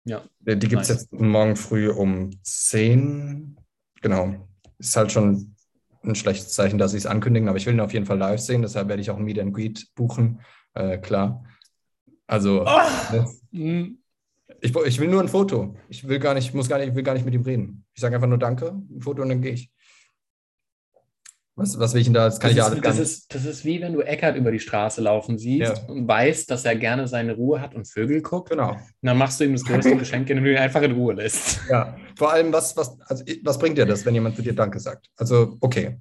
Ja. 0.04 0.22
Die 0.40 0.58
gibt 0.58 0.82
es 0.82 0.88
nice. 0.88 1.02
jetzt 1.02 1.12
morgen 1.12 1.54
früh 1.54 1.88
um 1.88 2.30
10. 2.42 3.56
Genau. 4.00 4.48
Ist 4.78 4.96
halt 4.96 5.12
schon 5.12 5.54
ein 6.04 6.14
schlechtes 6.14 6.52
Zeichen, 6.52 6.78
dass 6.78 6.92
sie 6.92 6.98
es 6.98 7.06
ankündigen, 7.06 7.48
aber 7.48 7.58
ich 7.58 7.66
will 7.66 7.74
ihn 7.74 7.80
auf 7.80 7.92
jeden 7.92 8.06
Fall 8.06 8.18
live 8.18 8.40
sehen, 8.40 8.62
deshalb 8.62 8.88
werde 8.88 9.02
ich 9.02 9.10
auch 9.10 9.16
ein 9.16 9.24
Meet 9.24 9.38
and 9.38 9.54
Greet 9.54 9.88
buchen. 9.94 10.40
Äh, 10.74 10.98
klar. 10.98 11.44
Also. 12.26 12.64
Oh. 12.66 13.24
Ich, 14.60 14.76
ich, 14.76 15.00
will 15.00 15.08
nur 15.08 15.20
ein 15.20 15.28
Foto. 15.28 15.76
Ich 15.88 16.06
will 16.06 16.18
gar 16.18 16.34
nicht, 16.34 16.54
muss 16.54 16.68
gar 16.68 16.78
nicht, 16.78 16.94
will 16.94 17.02
gar 17.02 17.14
nicht 17.14 17.24
mit 17.24 17.34
ihm 17.34 17.42
reden. 17.42 17.84
Ich 17.94 18.00
sage 18.00 18.14
einfach 18.14 18.28
nur 18.28 18.38
Danke, 18.38 18.68
ein 18.68 19.00
Foto 19.00 19.22
und 19.22 19.28
dann 19.28 19.42
gehe 19.42 19.52
ich. 19.52 19.70
Was, 21.54 21.78
was 21.78 21.92
will 21.92 22.00
ich 22.00 22.06
denn 22.06 22.14
da? 22.14 22.24
Das 22.24 22.40
kann 22.40 22.54
das 22.54 22.56
ich 22.56 22.58
ist, 22.58 22.64
alles 22.64 22.80
das 22.82 22.98
ist, 22.98 23.34
das 23.34 23.44
ist 23.44 23.64
wie 23.66 23.82
wenn 23.82 23.92
du 23.92 24.00
Eckert 24.00 24.36
über 24.36 24.50
die 24.50 24.58
Straße 24.58 25.02
laufen 25.02 25.38
siehst 25.38 25.76
ja. 25.76 25.84
und 25.86 26.08
weißt, 26.08 26.50
dass 26.50 26.64
er 26.64 26.76
gerne 26.76 27.06
seine 27.08 27.34
Ruhe 27.34 27.60
hat 27.60 27.74
und 27.74 27.86
Vögel 27.86 28.22
guckt. 28.22 28.50
Genau. 28.50 28.70
Und 28.70 28.80
dann 29.02 29.18
machst 29.18 29.38
du 29.38 29.44
ihm 29.44 29.52
das 29.52 29.64
größte 29.64 29.96
Geschenk, 29.98 30.30
indem 30.30 30.44
du 30.44 30.52
ihn 30.52 30.58
einfach 30.58 30.80
in 30.80 30.92
Ruhe 30.92 31.12
lässt. 31.12 31.60
Ja, 31.68 31.94
vor 32.16 32.32
allem, 32.32 32.52
was, 32.54 32.74
was, 32.76 32.98
also, 33.02 33.22
was 33.42 33.58
bringt 33.58 33.76
dir 33.76 33.84
das, 33.84 34.06
wenn 34.06 34.14
jemand 34.14 34.36
zu 34.36 34.42
dir 34.42 34.54
Danke 34.54 34.80
sagt? 34.80 35.10
Also, 35.16 35.58
okay. 35.60 35.98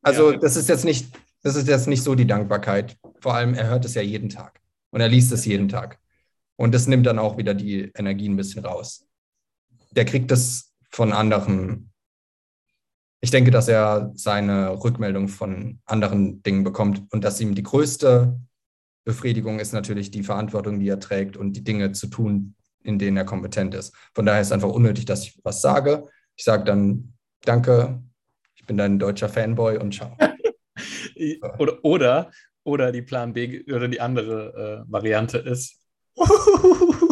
Also, 0.00 0.32
ja. 0.32 0.38
das 0.38 0.56
ist 0.56 0.68
jetzt 0.70 0.86
nicht, 0.86 1.08
das 1.42 1.56
ist 1.56 1.68
jetzt 1.68 1.88
nicht 1.88 2.02
so 2.02 2.14
die 2.14 2.26
Dankbarkeit. 2.26 2.96
Vor 3.20 3.34
allem, 3.34 3.52
er 3.52 3.68
hört 3.68 3.84
es 3.84 3.94
ja 3.94 4.02
jeden 4.02 4.30
Tag 4.30 4.60
und 4.90 5.02
er 5.02 5.08
liest 5.08 5.30
es 5.30 5.44
jeden 5.44 5.68
Tag. 5.68 5.98
Und 6.56 6.74
das 6.74 6.86
nimmt 6.86 7.04
dann 7.06 7.18
auch 7.18 7.36
wieder 7.36 7.52
die 7.52 7.92
Energie 7.94 8.30
ein 8.30 8.36
bisschen 8.36 8.64
raus. 8.64 9.06
Der 9.90 10.06
kriegt 10.06 10.30
das 10.30 10.72
von 10.90 11.12
anderen. 11.12 11.92
Ich 13.26 13.32
denke, 13.32 13.50
dass 13.50 13.66
er 13.66 14.12
seine 14.14 14.84
Rückmeldung 14.84 15.26
von 15.26 15.80
anderen 15.84 16.44
Dingen 16.44 16.62
bekommt 16.62 17.02
und 17.10 17.24
dass 17.24 17.40
ihm 17.40 17.56
die 17.56 17.64
größte 17.64 18.38
Befriedigung 19.04 19.58
ist 19.58 19.72
natürlich 19.72 20.12
die 20.12 20.22
Verantwortung, 20.22 20.78
die 20.78 20.88
er 20.88 21.00
trägt 21.00 21.36
und 21.36 21.54
die 21.54 21.64
Dinge 21.64 21.90
zu 21.90 22.06
tun, 22.06 22.54
in 22.84 23.00
denen 23.00 23.16
er 23.16 23.24
kompetent 23.24 23.74
ist. 23.74 23.92
Von 24.14 24.26
daher 24.26 24.42
ist 24.42 24.46
es 24.46 24.52
einfach 24.52 24.68
unnötig, 24.68 25.06
dass 25.06 25.24
ich 25.24 25.40
was 25.42 25.60
sage. 25.60 26.06
Ich 26.36 26.44
sage 26.44 26.62
dann, 26.62 27.14
danke, 27.44 28.00
ich 28.54 28.64
bin 28.64 28.76
dein 28.76 29.00
deutscher 29.00 29.28
Fanboy 29.28 29.78
und 29.78 29.92
ciao. 29.92 30.16
oder, 31.58 31.84
oder, 31.84 32.30
oder 32.62 32.92
die 32.92 33.02
Plan 33.02 33.32
B 33.32 33.64
oder 33.72 33.88
die 33.88 34.00
andere 34.00 34.84
äh, 34.86 34.92
Variante 34.92 35.38
ist, 35.38 35.80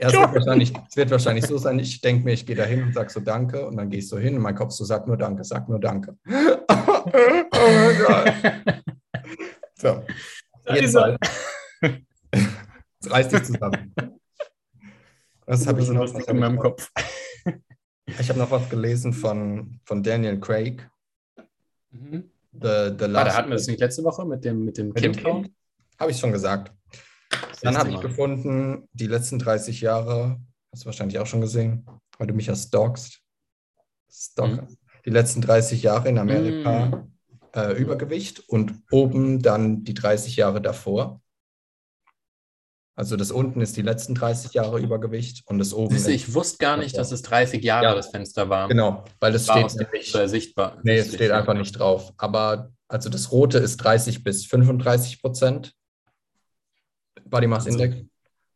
ja, 0.00 0.08
es, 0.08 0.14
wird 0.14 0.34
wahrscheinlich, 0.34 0.72
wird 0.94 1.10
wahrscheinlich 1.10 1.46
so 1.46 1.58
sein, 1.58 1.78
ich 1.78 2.00
denke 2.00 2.24
mir, 2.24 2.32
ich 2.32 2.46
gehe 2.46 2.56
da 2.56 2.64
hin 2.64 2.82
und 2.82 2.94
sage 2.94 3.10
so 3.10 3.20
Danke 3.20 3.66
und 3.66 3.76
dann 3.76 3.90
gehst 3.90 4.10
du 4.12 4.18
hin 4.18 4.36
und 4.36 4.42
mein 4.42 4.54
Kopf 4.54 4.72
so, 4.72 4.84
sag 4.84 5.06
nur 5.06 5.16
Danke, 5.16 5.44
sag 5.44 5.68
nur 5.68 5.80
Danke. 5.80 6.16
oh 6.28 7.04
mein 7.54 7.98
Gott. 7.98 8.32
So, 9.74 10.02
jedenfalls. 10.72 11.18
Jetzt 11.82 13.12
reiß 13.12 13.28
dich 13.28 13.44
zusammen. 13.44 13.94
Was 15.46 15.66
habe 15.66 15.80
ich 15.80 15.88
noch? 15.88 16.14
Was 16.14 16.26
in 16.26 16.38
meinem 16.38 16.58
Kopf. 16.58 16.90
Ich 18.06 18.28
habe 18.28 18.38
noch 18.38 18.50
was 18.50 18.68
gelesen 18.68 19.12
von, 19.12 19.80
von 19.84 20.02
Daniel 20.02 20.38
Craig. 20.38 20.88
Mhm. 21.90 22.30
The, 22.52 22.92
the 22.98 23.04
ah, 23.04 23.24
da 23.24 23.34
hatten 23.34 23.48
wir 23.48 23.56
das 23.56 23.66
nicht 23.66 23.80
letzte 23.80 24.02
Woche 24.04 24.24
mit 24.26 24.44
dem, 24.44 24.64
mit 24.64 24.76
dem 24.76 24.92
Kind. 24.92 25.22
Habe 25.98 26.10
ich 26.10 26.18
schon 26.18 26.32
gesagt. 26.32 26.72
Dann 27.62 27.76
habe 27.76 27.90
ich 27.90 28.00
gefunden, 28.00 28.88
die 28.92 29.06
letzten 29.06 29.38
30 29.38 29.80
Jahre, 29.80 30.40
hast 30.72 30.82
du 30.82 30.86
wahrscheinlich 30.86 31.18
auch 31.18 31.26
schon 31.26 31.40
gesehen, 31.40 31.86
weil 32.18 32.26
du 32.26 32.34
mich 32.34 32.46
ja 32.46 32.56
stalkst. 32.56 33.20
Stalker. 34.10 34.62
Mhm. 34.62 34.76
Die 35.04 35.10
letzten 35.10 35.40
30 35.40 35.82
Jahre 35.82 36.08
in 36.08 36.18
Amerika 36.18 36.86
mhm. 36.86 37.12
äh, 37.54 37.72
Übergewicht 37.72 38.40
und 38.48 38.82
oben 38.90 39.40
dann 39.42 39.84
die 39.84 39.94
30 39.94 40.36
Jahre 40.36 40.60
davor. 40.60 41.20
Also 42.96 43.16
das 43.16 43.30
unten 43.30 43.62
ist 43.62 43.78
die 43.78 43.82
letzten 43.82 44.14
30 44.14 44.52
Jahre 44.52 44.78
Übergewicht 44.78 45.42
und 45.46 45.58
das 45.58 45.72
oben. 45.72 45.94
Siehste, 45.94 46.12
ich 46.12 46.34
wusste 46.34 46.58
gar 46.58 46.76
nicht, 46.76 46.98
dass 46.98 47.12
es 47.12 47.22
30 47.22 47.64
Jahre 47.64 47.84
ja. 47.84 47.94
das 47.94 48.08
Fenster 48.08 48.50
war. 48.50 48.68
Genau, 48.68 49.04
weil 49.20 49.32
das 49.32 49.48
war 49.48 49.70
steht 49.70 49.90
nicht 49.90 50.12
sichtbar. 50.12 50.78
Nee, 50.82 50.98
es 50.98 51.14
steht 51.14 51.30
einfach 51.30 51.54
nicht 51.54 51.72
drauf. 51.72 52.12
Aber 52.18 52.72
also 52.88 53.08
das 53.08 53.32
rote 53.32 53.56
ist 53.56 53.78
30 53.78 54.22
bis 54.22 54.44
35 54.44 55.22
Prozent 55.22 55.72
Body 57.30 57.46
Mass 57.46 57.66
also 57.66 57.78
Index. 57.78 58.04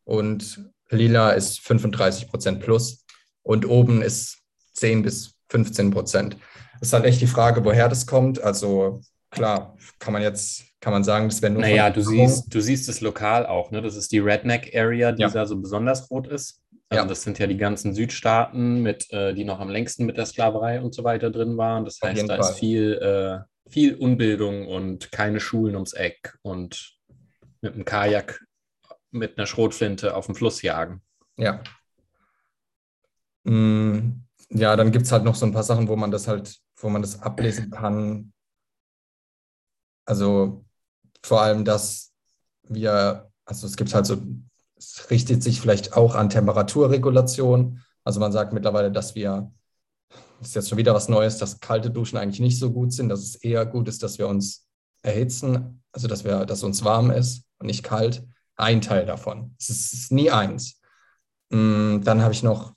Und 0.04 0.70
lila 0.90 1.30
ist 1.30 1.60
35 1.60 2.28
Prozent 2.28 2.60
plus. 2.60 3.04
Und 3.42 3.66
oben 3.66 4.02
ist 4.02 4.38
10 4.74 5.02
bis 5.02 5.34
15 5.48 5.90
Prozent. 5.90 6.36
Es 6.80 6.88
ist 6.88 6.92
halt 6.92 7.04
echt 7.04 7.20
die 7.20 7.26
Frage, 7.26 7.64
woher 7.64 7.88
das 7.88 8.06
kommt. 8.06 8.42
Also 8.42 9.00
klar, 9.30 9.76
kann 9.98 10.12
man 10.12 10.22
jetzt, 10.22 10.64
kann 10.80 10.92
man 10.92 11.04
sagen, 11.04 11.28
das 11.28 11.42
wäre 11.42 11.52
nur. 11.52 11.62
Naja, 11.62 11.90
du 11.90 12.02
siehst, 12.02 12.54
du 12.54 12.60
siehst 12.60 12.88
es 12.88 13.00
lokal 13.00 13.46
auch, 13.46 13.70
ne? 13.70 13.82
Das 13.82 13.96
ist 13.96 14.12
die 14.12 14.18
Redneck 14.18 14.74
Area, 14.74 15.12
die 15.12 15.22
ja. 15.22 15.28
da 15.28 15.46
so 15.46 15.56
besonders 15.56 16.10
rot 16.10 16.26
ist. 16.26 16.62
Also 16.88 17.02
ja. 17.02 17.08
das 17.08 17.22
sind 17.22 17.38
ja 17.38 17.46
die 17.46 17.56
ganzen 17.56 17.94
Südstaaten, 17.94 18.82
mit, 18.82 19.10
äh, 19.12 19.34
die 19.34 19.44
noch 19.44 19.60
am 19.60 19.68
längsten 19.68 20.04
mit 20.06 20.16
der 20.16 20.26
Sklaverei 20.26 20.80
und 20.80 20.94
so 20.94 21.02
weiter 21.02 21.30
drin 21.30 21.56
waren. 21.56 21.84
Das 21.84 21.98
heißt, 22.02 22.28
da 22.28 22.36
Fall. 22.36 22.40
ist 22.40 22.58
viel, 22.58 22.94
äh, 22.94 23.70
viel 23.70 23.94
Unbildung 23.94 24.68
und 24.68 25.10
keine 25.10 25.40
Schulen 25.40 25.74
ums 25.74 25.94
Eck 25.94 26.36
und 26.42 26.94
mit 27.62 27.74
dem 27.74 27.84
Kajak 27.84 28.40
mit 29.14 29.38
einer 29.38 29.46
Schrotflinte 29.46 30.16
auf 30.16 30.26
dem 30.26 30.34
Fluss 30.34 30.60
jagen. 30.62 31.00
Ja. 31.36 31.62
Mm, 33.44 34.24
ja, 34.50 34.76
dann 34.76 34.92
gibt 34.92 35.06
es 35.06 35.12
halt 35.12 35.24
noch 35.24 35.36
so 35.36 35.46
ein 35.46 35.52
paar 35.52 35.62
Sachen, 35.62 35.88
wo 35.88 35.96
man 35.96 36.10
das 36.10 36.28
halt, 36.28 36.58
wo 36.76 36.88
man 36.88 37.02
das 37.02 37.22
ablesen 37.22 37.70
kann. 37.70 38.32
Also 40.04 40.64
vor 41.22 41.40
allem, 41.40 41.64
dass 41.64 42.12
wir, 42.64 43.30
also 43.44 43.66
es 43.66 43.76
gibt 43.76 43.94
halt 43.94 44.06
so, 44.06 44.20
es 44.76 45.10
richtet 45.10 45.42
sich 45.42 45.60
vielleicht 45.60 45.96
auch 45.96 46.14
an 46.14 46.28
Temperaturregulation. 46.28 47.82
Also 48.02 48.20
man 48.20 48.32
sagt 48.32 48.52
mittlerweile, 48.52 48.90
dass 48.90 49.14
wir, 49.14 49.52
das 50.40 50.48
ist 50.48 50.54
jetzt 50.54 50.68
schon 50.68 50.78
wieder 50.78 50.94
was 50.94 51.08
Neues, 51.08 51.38
dass 51.38 51.60
kalte 51.60 51.90
Duschen 51.90 52.18
eigentlich 52.18 52.40
nicht 52.40 52.58
so 52.58 52.72
gut 52.72 52.92
sind, 52.92 53.08
dass 53.08 53.20
es 53.20 53.36
eher 53.36 53.64
gut 53.64 53.88
ist, 53.88 54.02
dass 54.02 54.18
wir 54.18 54.28
uns 54.28 54.66
erhitzen, 55.02 55.82
also 55.92 56.08
dass 56.08 56.24
wir, 56.24 56.44
dass 56.44 56.64
uns 56.64 56.84
warm 56.84 57.10
ist 57.10 57.44
und 57.58 57.66
nicht 57.66 57.82
kalt 57.82 58.26
ein 58.56 58.80
Teil 58.80 59.06
davon. 59.06 59.54
Es 59.58 59.68
ist, 59.70 60.12
nie 60.12 60.30
eins. 60.30 60.80
Mm, 61.50 62.00
dann 62.02 62.22
habe 62.22 62.32
ich 62.32 62.42
noch 62.42 62.74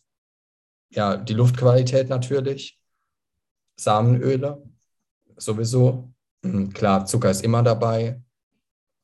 ja, 0.89 1.17
die 1.17 1.33
Luftqualität 1.33 2.09
natürlich, 2.09 2.79
Samenöle 3.75 4.63
sowieso. 5.35 6.11
Mm, 6.41 6.69
klar, 6.69 7.05
Zucker 7.05 7.29
ist 7.29 7.43
immer 7.43 7.61
dabei, 7.63 8.21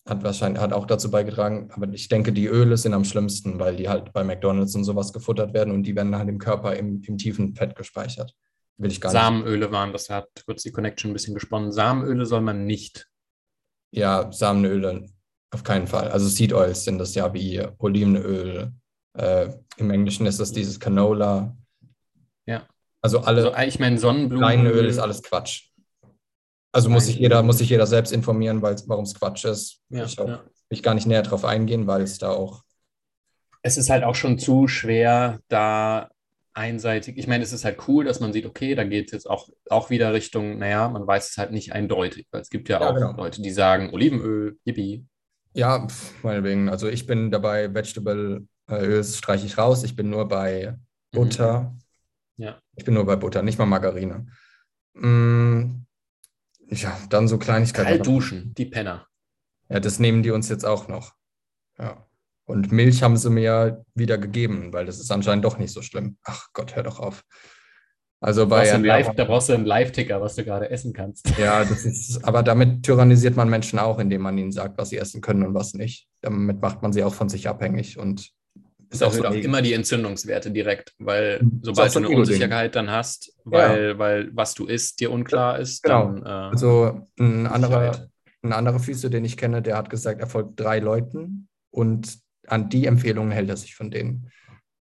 hat 0.07 0.23
wahrscheinlich 0.23 0.61
hat 0.61 0.73
auch 0.73 0.85
dazu 0.85 1.11
beigetragen, 1.11 1.69
aber 1.71 1.87
ich 1.93 2.07
denke, 2.09 2.33
die 2.33 2.47
Öle 2.47 2.77
sind 2.77 2.93
am 2.93 3.05
schlimmsten, 3.05 3.59
weil 3.59 3.75
die 3.75 3.89
halt 3.89 4.11
bei 4.13 4.23
McDonalds 4.23 4.75
und 4.75 4.83
sowas 4.83 5.13
gefuttert 5.13 5.53
werden 5.53 5.73
und 5.73 5.83
die 5.83 5.95
werden 5.95 6.15
halt 6.15 6.29
im 6.29 6.39
Körper 6.39 6.75
im, 6.75 7.01
im 7.03 7.17
tiefen 7.17 7.55
Fett 7.55 7.75
gespeichert. 7.75 8.35
Will 8.77 8.91
ich 8.91 8.99
gar 8.99 9.11
Samenöle 9.11 9.65
nicht. 9.65 9.71
waren, 9.71 9.93
das 9.93 10.09
hat 10.09 10.27
kurz 10.45 10.63
die 10.63 10.71
Connection 10.71 11.11
ein 11.11 11.13
bisschen 11.13 11.35
gesponnen. 11.35 11.71
Samenöle 11.71 12.25
soll 12.25 12.41
man 12.41 12.65
nicht. 12.65 13.07
Ja, 13.91 14.31
Samenöle 14.31 15.05
auf 15.53 15.63
keinen 15.63 15.87
Fall. 15.87 16.09
Also 16.09 16.27
Seed 16.27 16.53
Oils 16.53 16.83
sind 16.83 16.97
das 16.97 17.15
ja 17.15 17.33
wie 17.33 17.65
Olivenöl. 17.77 18.71
Äh, 19.17 19.49
Im 19.77 19.91
Englischen 19.91 20.25
ist 20.25 20.39
das 20.39 20.51
dieses 20.51 20.79
Canola. 20.79 21.55
Ja. 22.45 22.67
Also 23.01 23.19
alle. 23.19 23.53
Also 23.53 23.67
ich 23.67 23.79
meine 23.79 23.97
Sonnenblumenöl. 23.97 24.57
Leinenöl 24.57 24.85
ist 24.85 24.99
alles 24.99 25.21
Quatsch. 25.21 25.69
Also 26.71 26.89
muss 26.89 27.05
sich 27.05 27.17
jeder, 27.17 27.43
muss 27.43 27.59
sich 27.59 27.69
jeder 27.69 27.85
selbst 27.85 28.11
informieren, 28.11 28.61
warum 28.63 29.03
es 29.03 29.13
Quatsch 29.13 29.45
ist. 29.45 29.81
Ja, 29.89 30.05
ich 30.05 30.15
ja. 30.15 30.25
will 30.25 30.39
ich 30.69 30.81
gar 30.81 30.95
nicht 30.95 31.05
näher 31.05 31.21
drauf 31.21 31.45
eingehen, 31.45 31.85
weil 31.85 32.01
es 32.01 32.17
da 32.17 32.31
auch. 32.31 32.63
Es 33.61 33.77
ist 33.77 33.91
halt 33.91 34.03
auch 34.03 34.15
schon 34.15 34.39
zu 34.39 34.67
schwer, 34.67 35.39
da 35.49 36.09
einseitig. 36.55 37.17
Ich 37.17 37.27
meine, 37.27 37.43
es 37.43 37.53
ist 37.53 37.63
halt 37.63 37.87
cool, 37.87 38.05
dass 38.05 38.19
man 38.19 38.33
sieht, 38.33 38.45
okay, 38.45 38.75
da 38.75 38.83
geht 38.83 39.07
es 39.07 39.11
jetzt 39.11 39.29
auch, 39.29 39.49
auch 39.69 39.89
wieder 39.89 40.13
Richtung, 40.13 40.57
naja, 40.57 40.89
man 40.89 41.05
weiß 41.05 41.29
es 41.29 41.37
halt 41.37 41.51
nicht 41.51 41.73
eindeutig, 41.73 42.27
weil 42.31 42.41
es 42.41 42.49
gibt 42.49 42.69
ja, 42.69 42.79
ja 42.79 42.89
auch 42.89 42.95
genau. 42.95 43.13
Leute, 43.13 43.41
die 43.41 43.51
sagen 43.51 43.91
Olivenöl, 43.93 44.57
yippie, 44.65 45.05
ja, 45.53 45.87
meinetwegen. 46.21 46.69
Also 46.69 46.87
ich 46.87 47.05
bin 47.05 47.31
dabei, 47.31 47.73
Vegetable 47.73 48.47
Öls 48.69 49.17
streiche 49.17 49.45
ich 49.45 49.57
raus. 49.57 49.83
Ich 49.83 49.95
bin 49.95 50.09
nur 50.09 50.27
bei 50.27 50.71
mhm. 50.71 51.17
Butter. 51.17 51.61
Mhm. 51.61 52.43
Ja. 52.43 52.59
Ich 52.75 52.85
bin 52.85 52.93
nur 52.93 53.05
bei 53.05 53.15
Butter, 53.15 53.43
nicht 53.43 53.59
mal 53.59 53.65
Margarine. 53.65 54.27
Mm, 54.93 55.85
ja, 56.69 56.97
dann 57.09 57.27
so 57.27 57.37
Kleinigkeiten. 57.37 57.87
Kalt 57.87 58.05
duschen, 58.05 58.53
die 58.55 58.65
Penner. 58.65 59.07
Ja, 59.69 59.79
das 59.79 59.99
nehmen 59.99 60.23
die 60.23 60.31
uns 60.31 60.49
jetzt 60.49 60.65
auch 60.65 60.87
noch. 60.87 61.13
Ja. 61.77 62.07
Und 62.45 62.71
Milch 62.71 63.03
haben 63.03 63.17
sie 63.17 63.29
mir 63.29 63.85
wieder 63.93 64.17
gegeben, 64.17 64.73
weil 64.73 64.85
das 64.85 64.99
ist 64.99 65.11
anscheinend 65.11 65.45
doch 65.45 65.57
nicht 65.57 65.71
so 65.71 65.81
schlimm. 65.81 66.17
Ach 66.23 66.47
Gott, 66.53 66.75
hör 66.75 66.83
doch 66.83 66.99
auf. 66.99 67.23
Also 68.23 68.47
bei 68.47 68.65
da, 68.65 68.77
Live, 68.77 69.15
da 69.15 69.25
brauchst 69.25 69.49
du 69.49 69.53
einen 69.53 69.65
Live-Ticker, 69.65 70.21
was 70.21 70.35
du 70.35 70.45
gerade 70.45 70.69
essen 70.69 70.93
kannst. 70.93 71.29
Ja, 71.37 71.65
das 71.65 71.83
ist, 71.83 72.23
aber 72.23 72.41
damit 72.41 72.83
tyrannisiert 72.83 73.35
man 73.35 73.49
Menschen 73.49 73.79
auch, 73.79 73.99
indem 73.99 74.21
man 74.21 74.37
ihnen 74.37 74.53
sagt, 74.53 74.77
was 74.77 74.89
sie 74.89 74.97
essen 74.97 75.19
können 75.19 75.43
und 75.43 75.53
was 75.53 75.73
nicht. 75.73 76.07
Damit 76.21 76.61
macht 76.61 76.81
man 76.81 76.93
sie 76.93 77.03
auch 77.03 77.13
von 77.13 77.27
sich 77.27 77.49
abhängig 77.49 77.99
und 77.99 78.31
ist 78.89 79.03
auch, 79.03 79.11
so 79.11 79.25
auch 79.25 79.33
immer 79.33 79.61
die 79.61 79.73
Entzündungswerte 79.73 80.51
direkt, 80.51 80.93
weil 80.99 81.41
mhm. 81.41 81.59
sobald 81.63 81.93
du 81.93 81.99
eine 81.99 82.09
Unsicherheit 82.09 82.77
dann 82.77 82.91
hast, 82.91 83.33
weil, 83.43 83.89
ja. 83.89 83.99
weil 83.99 84.29
was 84.33 84.53
du 84.53 84.67
isst 84.67 85.01
dir 85.01 85.11
unklar 85.11 85.59
ist, 85.59 85.83
genau. 85.83 86.13
dann. 86.13 86.25
Äh, 86.25 86.29
also 86.29 87.07
ein 87.19 87.45
anderer, 87.45 88.07
ein 88.41 88.53
anderer 88.53 88.79
Physio, 88.79 89.09
den 89.09 89.25
ich 89.25 89.35
kenne, 89.35 89.61
der 89.61 89.75
hat 89.75 89.89
gesagt, 89.89 90.21
er 90.21 90.27
folgt 90.27 90.57
drei 90.61 90.79
Leuten 90.79 91.49
und 91.71 92.19
an 92.47 92.69
die 92.69 92.85
Empfehlungen 92.85 93.31
hält 93.33 93.49
er 93.49 93.57
sich 93.57 93.75
von 93.75 93.91
denen. 93.91 94.31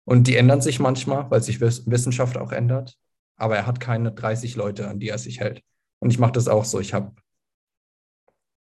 Und 0.06 0.26
die 0.26 0.38
ändern 0.38 0.62
sich 0.62 0.80
manchmal, 0.80 1.30
weil 1.30 1.44
sich 1.44 1.62
Wissenschaft 1.62 2.38
auch 2.38 2.52
ändert. 2.52 2.98
Aber 3.38 3.56
er 3.56 3.66
hat 3.66 3.80
keine 3.80 4.12
30 4.12 4.56
Leute, 4.56 4.88
an 4.88 5.00
die 5.00 5.10
er 5.10 5.18
sich 5.18 5.40
hält. 5.40 5.64
Und 6.00 6.10
ich 6.10 6.20
mache 6.20 6.34
das 6.34 6.48
auch 6.48 6.66
so. 6.66 6.80
Ich 6.80 6.94
habe 6.94 7.14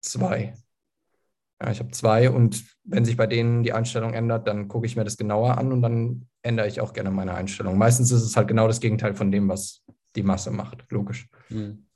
zwei. 0.01 0.53
Ja, 1.61 1.71
ich 1.71 1.79
habe 1.79 1.91
zwei 1.91 2.29
und 2.29 2.63
wenn 2.83 3.03
sich 3.03 3.17
bei 3.17 3.25
denen 3.25 3.63
die 3.63 3.73
Einstellung 3.73 4.13
ändert, 4.13 4.47
dann 4.47 4.67
gucke 4.67 4.85
ich 4.85 4.95
mir 4.95 5.03
das 5.03 5.17
genauer 5.17 5.57
an 5.57 5.71
und 5.71 5.81
dann 5.81 6.27
ändere 6.43 6.67
ich 6.67 6.81
auch 6.81 6.93
gerne 6.93 7.09
meine 7.09 7.33
Einstellung. 7.33 7.77
Meistens 7.77 8.11
ist 8.11 8.21
es 8.21 8.37
halt 8.37 8.47
genau 8.47 8.67
das 8.67 8.79
Gegenteil 8.79 9.15
von 9.15 9.31
dem, 9.31 9.49
was 9.49 9.83
die 10.15 10.23
Masse 10.23 10.51
macht, 10.51 10.85
logisch. 10.89 11.27
Mhm. 11.49 11.87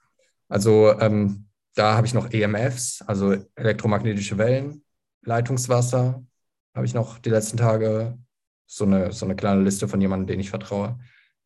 Also 0.50 1.00
ähm, 1.00 1.48
da 1.76 1.96
habe 1.96 2.08
ich 2.08 2.14
noch 2.14 2.32
EMFs, 2.32 3.04
also 3.04 3.36
elektromagnetische 3.56 4.38
Wellen, 4.38 4.84
Leitungswasser, 5.22 6.26
habe 6.74 6.86
ich 6.86 6.94
noch 6.94 7.20
die 7.20 7.30
letzten 7.30 7.58
Tage 7.58 8.18
so 8.66 8.86
eine, 8.86 9.12
so 9.12 9.26
eine 9.26 9.36
kleine 9.36 9.62
Liste 9.62 9.88
von 9.88 10.02
jemandem, 10.02 10.28
den 10.28 10.40
ich 10.40 10.50
vertraue. 10.50 11.00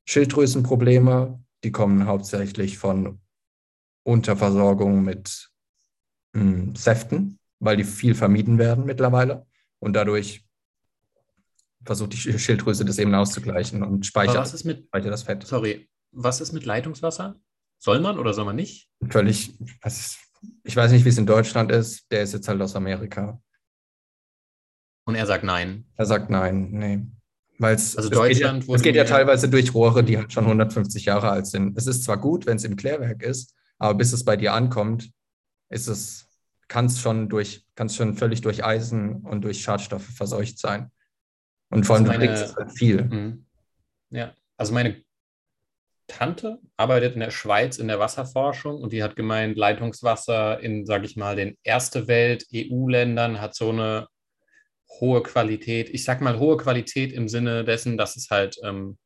Schilddrüsenprobleme, 0.05 1.43
die 1.63 1.71
kommen 1.71 2.05
hauptsächlich 2.05 2.77
von 2.77 3.21
Unterversorgung 4.03 5.03
mit 5.03 5.49
mh, 6.33 6.41
hm, 6.41 6.75
Säften, 6.75 7.39
weil 7.59 7.77
die 7.77 7.83
viel 7.83 8.15
vermieden 8.15 8.57
werden 8.57 8.85
mittlerweile. 8.85 9.47
Und 9.79 9.93
dadurch 9.93 10.45
versucht 11.83 12.13
die 12.13 12.39
Schilddrüse 12.39 12.85
das 12.85 12.97
eben 12.97 13.13
auszugleichen 13.13 13.83
und 13.83 14.05
speichert, 14.05 14.37
was 14.37 14.53
ist 14.53 14.63
mit, 14.63 14.87
speichert 14.87 15.13
das 15.13 15.23
Fett. 15.23 15.45
Sorry, 15.45 15.89
was 16.11 16.41
ist 16.41 16.51
mit 16.51 16.65
Leitungswasser? 16.65 17.39
Soll 17.77 17.99
man 17.99 18.17
oder 18.17 18.33
soll 18.33 18.45
man 18.45 18.55
nicht? 18.55 18.89
Völlig, 19.09 19.59
ich 20.63 20.75
weiß 20.75 20.91
nicht, 20.91 21.05
wie 21.05 21.09
es 21.09 21.17
in 21.17 21.25
Deutschland 21.25 21.71
ist. 21.71 22.11
Der 22.11 22.23
ist 22.23 22.33
jetzt 22.33 22.47
halt 22.47 22.61
aus 22.61 22.75
Amerika. 22.75 23.41
Und 25.05 25.15
er 25.15 25.25
sagt 25.25 25.43
nein. 25.43 25.85
Er 25.95 26.05
sagt 26.05 26.29
nein, 26.29 26.71
nee. 26.71 27.05
Weil 27.57 27.75
es, 27.75 27.95
also 27.95 28.09
Deutschland 28.09 28.61
geht, 28.61 28.69
ja, 28.69 28.75
es 28.75 28.81
geht 28.81 28.95
ja 28.95 29.03
teilweise 29.05 29.49
durch 29.49 29.73
Rohre, 29.73 30.03
die 30.03 30.17
halt 30.17 30.33
schon 30.33 30.43
150 30.43 31.05
Jahre 31.05 31.29
alt 31.29 31.47
sind. 31.47 31.77
Es 31.77 31.87
ist 31.87 32.03
zwar 32.03 32.17
gut, 32.17 32.45
wenn 32.45 32.57
es 32.57 32.63
im 32.65 32.75
Klärwerk 32.75 33.23
ist, 33.23 33.55
aber 33.77 33.95
bis 33.95 34.13
es 34.13 34.25
bei 34.25 34.35
dir 34.35 34.53
ankommt, 34.53 35.11
ist 35.69 35.87
es, 35.87 36.27
kann 36.67 36.85
es 36.85 36.99
schon 36.99 37.29
durch, 37.29 37.65
kann 37.75 37.87
es 37.87 37.95
schon 37.95 38.15
völlig 38.15 38.41
durch 38.41 38.63
Eisen 38.63 39.21
und 39.21 39.43
durch 39.43 39.61
Schadstoffe 39.61 40.05
verseucht 40.05 40.59
sein. 40.59 40.91
Und 41.69 41.85
vor 41.85 41.95
allem 41.95 42.09
also 42.09 42.19
meine, 42.19 42.55
halt 42.55 42.71
viel. 42.73 43.03
Mhm. 43.03 43.45
Ja, 44.09 44.33
also 44.57 44.73
meine 44.73 45.03
Tante 46.07 46.59
arbeitet 46.77 47.15
in 47.15 47.19
der 47.19 47.31
Schweiz 47.31 47.77
in 47.77 47.87
der 47.87 47.99
Wasserforschung 47.99 48.81
und 48.81 48.93
die 48.93 49.03
hat 49.03 49.15
gemeint, 49.15 49.57
Leitungswasser 49.57 50.59
in, 50.59 50.85
sage 50.85 51.05
ich 51.05 51.15
mal, 51.15 51.35
den 51.35 51.57
Erste 51.63 52.07
Welt 52.07 52.45
EU-Ländern 52.53 53.41
hat 53.41 53.55
so 53.55 53.69
eine 53.69 54.07
hohe 54.99 55.23
Qualität. 55.23 55.89
Ich 55.89 56.03
sag 56.03 56.21
mal 56.21 56.39
hohe 56.39 56.57
Qualität 56.57 57.11
im 57.13 57.27
Sinne 57.27 57.63
dessen, 57.63 57.97
dass 57.97 58.15
es 58.15 58.29
halt 58.29 58.57
ähm, 58.63 58.97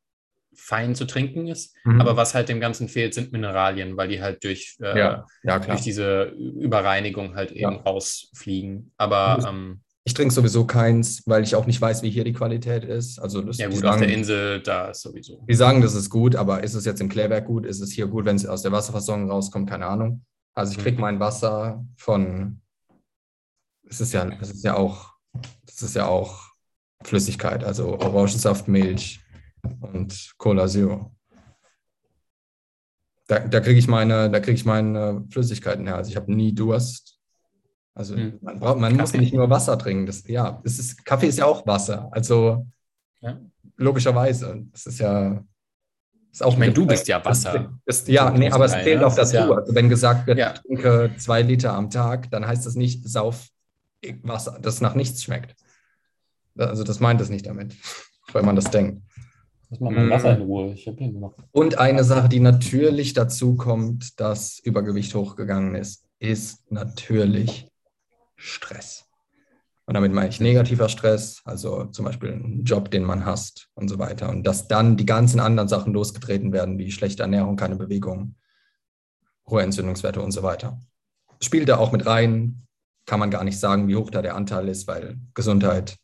fein 0.54 0.94
zu 0.94 1.06
trinken 1.06 1.46
ist. 1.46 1.74
Mhm. 1.84 2.00
Aber 2.00 2.16
was 2.16 2.34
halt 2.34 2.48
dem 2.48 2.60
Ganzen 2.60 2.88
fehlt, 2.88 3.14
sind 3.14 3.32
Mineralien, 3.32 3.96
weil 3.96 4.08
die 4.08 4.20
halt 4.20 4.42
durch, 4.44 4.76
äh, 4.80 4.98
ja, 4.98 5.26
ja, 5.42 5.58
durch 5.58 5.80
diese 5.80 6.24
Überreinigung 6.24 7.34
halt 7.34 7.52
eben 7.52 7.72
ja. 7.72 7.80
rausfliegen. 7.80 8.92
Aber 8.96 9.44
ähm, 9.48 9.80
ich 10.04 10.14
trinke 10.14 10.32
sowieso 10.32 10.66
keins, 10.66 11.22
weil 11.26 11.42
ich 11.42 11.54
auch 11.54 11.66
nicht 11.66 11.80
weiß, 11.80 12.02
wie 12.02 12.10
hier 12.10 12.24
die 12.24 12.32
Qualität 12.32 12.84
ist. 12.84 13.18
Also 13.18 13.42
das, 13.42 13.58
ja 13.58 13.68
gut, 13.68 13.78
sagen, 13.78 13.94
auf 13.94 14.00
der 14.00 14.08
Insel, 14.08 14.60
da 14.60 14.88
ist 14.88 15.02
sowieso. 15.02 15.44
Die 15.48 15.54
sagen, 15.54 15.82
das 15.82 15.94
ist 15.94 16.10
gut, 16.10 16.36
aber 16.36 16.64
ist 16.64 16.74
es 16.74 16.84
jetzt 16.84 17.00
im 17.00 17.08
Klärwerk 17.08 17.46
gut? 17.46 17.66
Ist 17.66 17.80
es 17.80 17.92
hier 17.92 18.06
gut, 18.06 18.24
wenn 18.24 18.36
es 18.36 18.46
aus 18.46 18.62
der 18.62 18.72
Wasserversorgung 18.72 19.30
rauskommt? 19.30 19.68
Keine 19.68 19.86
Ahnung. 19.86 20.24
Also 20.54 20.72
ich 20.72 20.78
kriege 20.78 20.96
mhm. 20.96 21.02
mein 21.02 21.20
Wasser 21.20 21.84
von, 21.96 22.60
es 23.88 24.00
ist 24.00 24.12
ja, 24.12 24.28
es 24.40 24.50
ist 24.50 24.64
ja 24.64 24.76
auch 24.76 25.09
das 25.66 25.82
ist 25.82 25.96
ja 25.96 26.06
auch 26.06 26.50
Flüssigkeit, 27.02 27.64
also 27.64 27.98
Orangensaft, 27.98 28.68
Milch 28.68 29.20
und 29.80 30.32
Cola 30.36 30.66
Zero. 30.66 31.12
Da, 33.26 33.38
da 33.38 33.60
kriege 33.60 33.78
ich 33.78 33.88
meine, 33.88 34.30
da 34.30 34.40
kriege 34.40 34.56
ich 34.56 34.64
meine 34.64 35.24
Flüssigkeiten 35.30 35.86
her. 35.86 35.96
Also 35.96 36.10
ich 36.10 36.16
habe 36.16 36.32
nie 36.34 36.52
Durst. 36.52 37.18
Also 37.94 38.16
hm. 38.16 38.38
man, 38.40 38.58
braucht, 38.58 38.78
man 38.78 38.96
muss 38.96 39.12
nicht 39.12 39.34
nur 39.34 39.48
Wasser 39.50 39.78
trinken. 39.78 40.06
Das, 40.06 40.26
ja, 40.26 40.60
das 40.64 40.78
ist, 40.78 41.04
Kaffee 41.04 41.28
ist 41.28 41.38
ja 41.38 41.46
auch 41.46 41.66
Wasser. 41.66 42.08
Also 42.12 42.66
ja. 43.20 43.38
logischerweise. 43.76 44.64
Das 44.72 44.86
ist 44.86 44.98
ja. 44.98 45.44
Ist 46.32 46.42
auch 46.44 46.52
ich 46.52 46.58
meine, 46.58 46.72
du 46.72 46.86
bist 46.86 47.08
ja 47.08 47.24
Wasser. 47.24 47.72
Das, 47.86 48.04
das, 48.04 48.08
ja, 48.08 48.30
nee, 48.30 48.50
aber 48.50 48.64
es 48.64 48.74
fehlt 48.74 49.02
auch 49.02 49.14
dazu. 49.14 49.36
Ja. 49.36 49.50
Also 49.50 49.74
wenn 49.74 49.88
gesagt 49.88 50.26
wird, 50.26 50.38
ja. 50.38 50.52
trinke 50.52 51.12
zwei 51.18 51.42
Liter 51.42 51.74
am 51.74 51.90
Tag, 51.90 52.30
dann 52.30 52.46
heißt 52.46 52.66
das 52.66 52.74
nicht, 52.74 53.08
sauf 53.08 53.48
Wasser, 54.22 54.58
das 54.60 54.80
nach 54.80 54.94
nichts 54.94 55.22
schmeckt. 55.22 55.54
Also 56.56 56.84
das 56.84 57.00
meint 57.00 57.20
es 57.20 57.28
nicht 57.28 57.46
damit, 57.46 57.74
weil 58.32 58.42
man 58.42 58.56
das 58.56 58.70
denkt. 58.70 59.02
Lass 59.70 59.80
mal 59.80 59.92
mein 59.92 60.10
Wasser 60.10 60.36
in 60.36 60.42
Ruhe. 60.42 60.72
Ich 60.72 60.82
hier 60.82 61.12
noch. 61.12 61.36
Und 61.52 61.78
eine 61.78 62.02
Sache, 62.02 62.28
die 62.28 62.40
natürlich 62.40 63.12
dazu 63.12 63.54
kommt, 63.54 64.18
dass 64.18 64.58
Übergewicht 64.58 65.14
hochgegangen 65.14 65.76
ist, 65.76 66.06
ist 66.18 66.70
natürlich 66.72 67.70
Stress. 68.34 69.06
Und 69.86 69.94
damit 69.94 70.12
meine 70.12 70.28
ich 70.28 70.40
negativer 70.40 70.88
Stress, 70.88 71.42
also 71.44 71.86
zum 71.86 72.04
Beispiel 72.04 72.32
einen 72.32 72.64
Job, 72.64 72.90
den 72.90 73.04
man 73.04 73.24
hasst 73.24 73.68
und 73.74 73.88
so 73.88 73.98
weiter. 73.98 74.28
Und 74.28 74.44
dass 74.44 74.68
dann 74.68 74.96
die 74.96 75.06
ganzen 75.06 75.40
anderen 75.40 75.68
Sachen 75.68 75.92
losgetreten 75.92 76.52
werden, 76.52 76.78
wie 76.78 76.92
schlechte 76.92 77.22
Ernährung, 77.22 77.56
keine 77.56 77.76
Bewegung, 77.76 78.36
hohe 79.48 79.62
Entzündungswerte 79.62 80.20
und 80.20 80.30
so 80.32 80.42
weiter. 80.42 80.80
Spielt 81.40 81.68
da 81.68 81.78
auch 81.78 81.90
mit 81.90 82.06
rein, 82.06 82.66
kann 83.10 83.18
man 83.18 83.32
gar 83.32 83.42
nicht 83.42 83.58
sagen, 83.58 83.88
wie 83.88 83.96
hoch 83.96 84.08
da 84.08 84.22
der 84.22 84.36
Anteil 84.36 84.68
ist, 84.68 84.86
weil 84.86 85.18
Gesundheit 85.34 85.96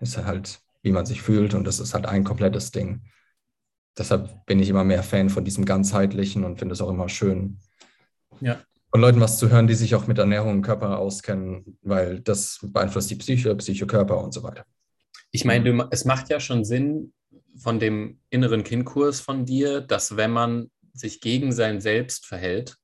ist 0.00 0.16
halt, 0.16 0.60
wie 0.80 0.92
man 0.92 1.04
sich 1.04 1.20
fühlt 1.20 1.52
und 1.52 1.64
das 1.64 1.78
ist 1.78 1.92
halt 1.92 2.06
ein 2.06 2.24
komplettes 2.24 2.70
Ding. 2.70 3.02
Deshalb 3.98 4.46
bin 4.46 4.58
ich 4.60 4.70
immer 4.70 4.82
mehr 4.82 5.02
Fan 5.02 5.28
von 5.28 5.44
diesem 5.44 5.66
ganzheitlichen 5.66 6.42
und 6.42 6.58
finde 6.58 6.72
es 6.72 6.80
auch 6.80 6.88
immer 6.88 7.10
schön, 7.10 7.58
ja. 8.40 8.62
von 8.90 9.02
Leuten 9.02 9.20
was 9.20 9.36
zu 9.36 9.50
hören, 9.50 9.66
die 9.66 9.74
sich 9.74 9.94
auch 9.94 10.06
mit 10.06 10.16
Ernährung 10.16 10.52
und 10.52 10.62
Körper 10.62 10.96
auskennen, 10.96 11.76
weil 11.82 12.20
das 12.20 12.60
beeinflusst 12.62 13.10
die 13.10 13.16
Psyche, 13.16 13.54
Psyche, 13.56 13.86
Körper 13.86 14.24
und 14.24 14.32
so 14.32 14.42
weiter. 14.42 14.64
Ich 15.32 15.44
meine, 15.44 15.86
es 15.90 16.06
macht 16.06 16.30
ja 16.30 16.40
schon 16.40 16.64
Sinn 16.64 17.12
von 17.58 17.78
dem 17.78 18.20
inneren 18.30 18.64
Kindkurs 18.64 19.20
von 19.20 19.44
dir, 19.44 19.82
dass 19.82 20.16
wenn 20.16 20.30
man 20.30 20.70
sich 20.94 21.20
gegen 21.20 21.52
sein 21.52 21.82
Selbst 21.82 22.24
verhält, 22.24 22.78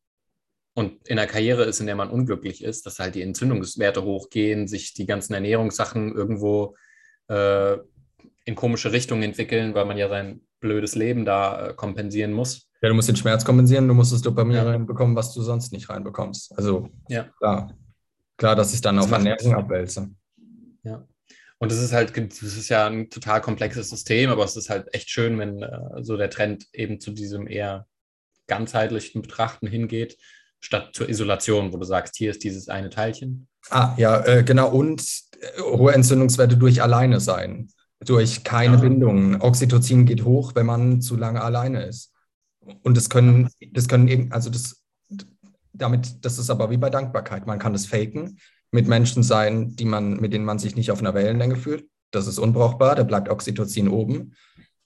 und 0.74 1.06
in 1.08 1.18
einer 1.18 1.30
Karriere 1.30 1.64
ist, 1.64 1.80
in 1.80 1.86
der 1.86 1.96
man 1.96 2.10
unglücklich 2.10 2.62
ist, 2.62 2.86
dass 2.86 2.98
halt 2.98 3.14
die 3.14 3.22
Entzündungswerte 3.22 4.02
hochgehen, 4.02 4.68
sich 4.68 4.94
die 4.94 5.06
ganzen 5.06 5.34
Ernährungssachen 5.34 6.14
irgendwo 6.14 6.76
äh, 7.28 7.76
in 8.44 8.54
komische 8.54 8.92
Richtungen 8.92 9.22
entwickeln, 9.22 9.74
weil 9.74 9.84
man 9.84 9.98
ja 9.98 10.08
sein 10.08 10.42
blödes 10.60 10.94
Leben 10.94 11.24
da 11.24 11.68
äh, 11.68 11.74
kompensieren 11.74 12.32
muss. 12.32 12.68
Ja, 12.82 12.88
du 12.88 12.94
musst 12.94 13.08
den 13.08 13.16
Schmerz 13.16 13.44
kompensieren, 13.44 13.88
du 13.88 13.94
musst 13.94 14.12
das 14.12 14.22
Dopamin 14.22 14.56
ja. 14.56 14.62
reinbekommen, 14.62 15.16
was 15.16 15.34
du 15.34 15.42
sonst 15.42 15.72
nicht 15.72 15.90
reinbekommst. 15.90 16.56
Also 16.56 16.88
ja. 17.08 17.24
klar, 17.38 17.76
klar, 18.36 18.56
dass 18.56 18.72
ich 18.72 18.80
dann 18.80 18.96
das 18.96 19.06
auf 19.06 19.12
Ernährung 19.12 19.54
abwälze. 19.54 20.10
Ja. 20.82 21.06
Und 21.58 21.70
das 21.70 21.78
ist 21.82 21.92
halt, 21.92 22.16
das 22.16 22.42
ist 22.42 22.70
ja 22.70 22.86
ein 22.86 23.10
total 23.10 23.42
komplexes 23.42 23.90
System, 23.90 24.30
aber 24.30 24.44
es 24.44 24.56
ist 24.56 24.70
halt 24.70 24.94
echt 24.94 25.10
schön, 25.10 25.38
wenn 25.38 25.62
äh, 25.62 26.02
so 26.02 26.16
der 26.16 26.30
Trend 26.30 26.66
eben 26.72 27.00
zu 27.00 27.10
diesem 27.10 27.46
eher 27.46 27.86
ganzheitlichen 28.46 29.20
Betrachten 29.20 29.66
hingeht 29.66 30.16
statt 30.60 30.90
zur 30.92 31.08
Isolation, 31.08 31.72
wo 31.72 31.78
du 31.78 31.84
sagst, 31.84 32.16
hier 32.16 32.30
ist 32.30 32.44
dieses 32.44 32.68
eine 32.68 32.90
Teilchen. 32.90 33.48
Ah, 33.70 33.94
ja, 33.96 34.20
äh, 34.24 34.44
genau. 34.44 34.70
Und 34.70 35.02
äh, 35.40 35.62
hohe 35.62 35.92
Entzündungswerte 35.92 36.56
durch 36.56 36.82
alleine 36.82 37.20
sein, 37.20 37.68
durch 38.04 38.44
keine 38.44 38.76
ja. 38.76 38.80
Bindungen. 38.80 39.40
Oxytocin 39.40 40.06
geht 40.06 40.24
hoch, 40.24 40.54
wenn 40.54 40.66
man 40.66 41.00
zu 41.00 41.16
lange 41.16 41.42
alleine 41.42 41.84
ist. 41.84 42.12
Und 42.82 42.96
das 42.96 43.08
können, 43.08 43.48
das 43.72 43.88
können 43.88 44.08
eben, 44.08 44.32
also 44.32 44.50
das, 44.50 44.82
damit, 45.72 46.24
das 46.24 46.38
ist 46.38 46.50
aber 46.50 46.70
wie 46.70 46.76
bei 46.76 46.90
Dankbarkeit. 46.90 47.46
Man 47.46 47.58
kann 47.58 47.72
das 47.72 47.86
faken, 47.86 48.38
mit 48.70 48.86
Menschen 48.86 49.22
sein, 49.22 49.74
die 49.74 49.84
man, 49.84 50.20
mit 50.20 50.32
denen 50.32 50.44
man 50.44 50.58
sich 50.58 50.76
nicht 50.76 50.90
auf 50.90 51.00
einer 51.00 51.14
Wellenlänge 51.14 51.56
fühlt. 51.56 51.86
Das 52.12 52.26
ist 52.26 52.38
unbrauchbar, 52.38 52.94
da 52.96 53.02
bleibt 53.02 53.28
Oxytocin 53.28 53.88
oben. 53.88 54.34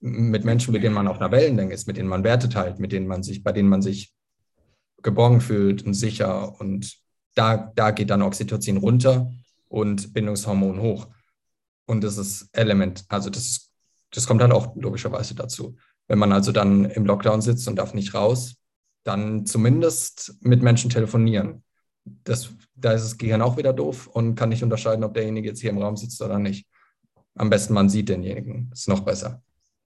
Mit 0.00 0.44
Menschen, 0.44 0.72
mit 0.72 0.82
denen 0.82 0.94
man 0.94 1.08
auf 1.08 1.18
einer 1.18 1.30
Wellenlänge 1.30 1.72
ist, 1.72 1.86
mit 1.86 1.96
denen 1.96 2.08
man 2.08 2.24
Werte 2.24 2.48
teilt, 2.48 2.78
mit 2.78 2.92
denen 2.92 3.06
man 3.06 3.22
sich, 3.22 3.42
bei 3.42 3.52
denen 3.52 3.68
man 3.68 3.82
sich 3.82 4.14
geborgen 5.04 5.40
fühlt 5.40 5.84
und 5.86 5.94
sicher. 5.94 6.60
Und 6.60 6.98
da, 7.36 7.56
da 7.76 7.92
geht 7.92 8.10
dann 8.10 8.22
Oxytocin 8.22 8.78
runter 8.78 9.30
und 9.68 10.12
Bindungshormon 10.12 10.80
hoch. 10.80 11.06
Und 11.86 12.02
das 12.02 12.18
ist 12.18 12.48
Element, 12.52 13.04
also 13.08 13.30
das, 13.30 13.70
das 14.10 14.26
kommt 14.26 14.40
dann 14.40 14.52
auch 14.52 14.74
logischerweise 14.74 15.34
dazu. 15.34 15.76
Wenn 16.08 16.18
man 16.18 16.32
also 16.32 16.50
dann 16.50 16.86
im 16.86 17.06
Lockdown 17.06 17.42
sitzt 17.42 17.68
und 17.68 17.76
darf 17.76 17.94
nicht 17.94 18.14
raus, 18.14 18.56
dann 19.04 19.46
zumindest 19.46 20.34
mit 20.40 20.62
Menschen 20.62 20.90
telefonieren. 20.90 21.62
Das, 22.04 22.50
da 22.74 22.92
ist 22.92 23.04
das 23.04 23.18
Gehirn 23.18 23.42
auch 23.42 23.56
wieder 23.56 23.72
doof 23.72 24.06
und 24.06 24.34
kann 24.34 24.48
nicht 24.48 24.62
unterscheiden, 24.62 25.04
ob 25.04 25.14
derjenige 25.14 25.48
jetzt 25.48 25.60
hier 25.60 25.70
im 25.70 25.78
Raum 25.78 25.96
sitzt 25.96 26.20
oder 26.22 26.38
nicht. 26.38 26.66
Am 27.34 27.50
besten 27.50 27.74
man 27.74 27.88
sieht 27.88 28.08
denjenigen, 28.08 28.70
ist 28.72 28.88
noch 28.88 29.00
besser. 29.00 29.42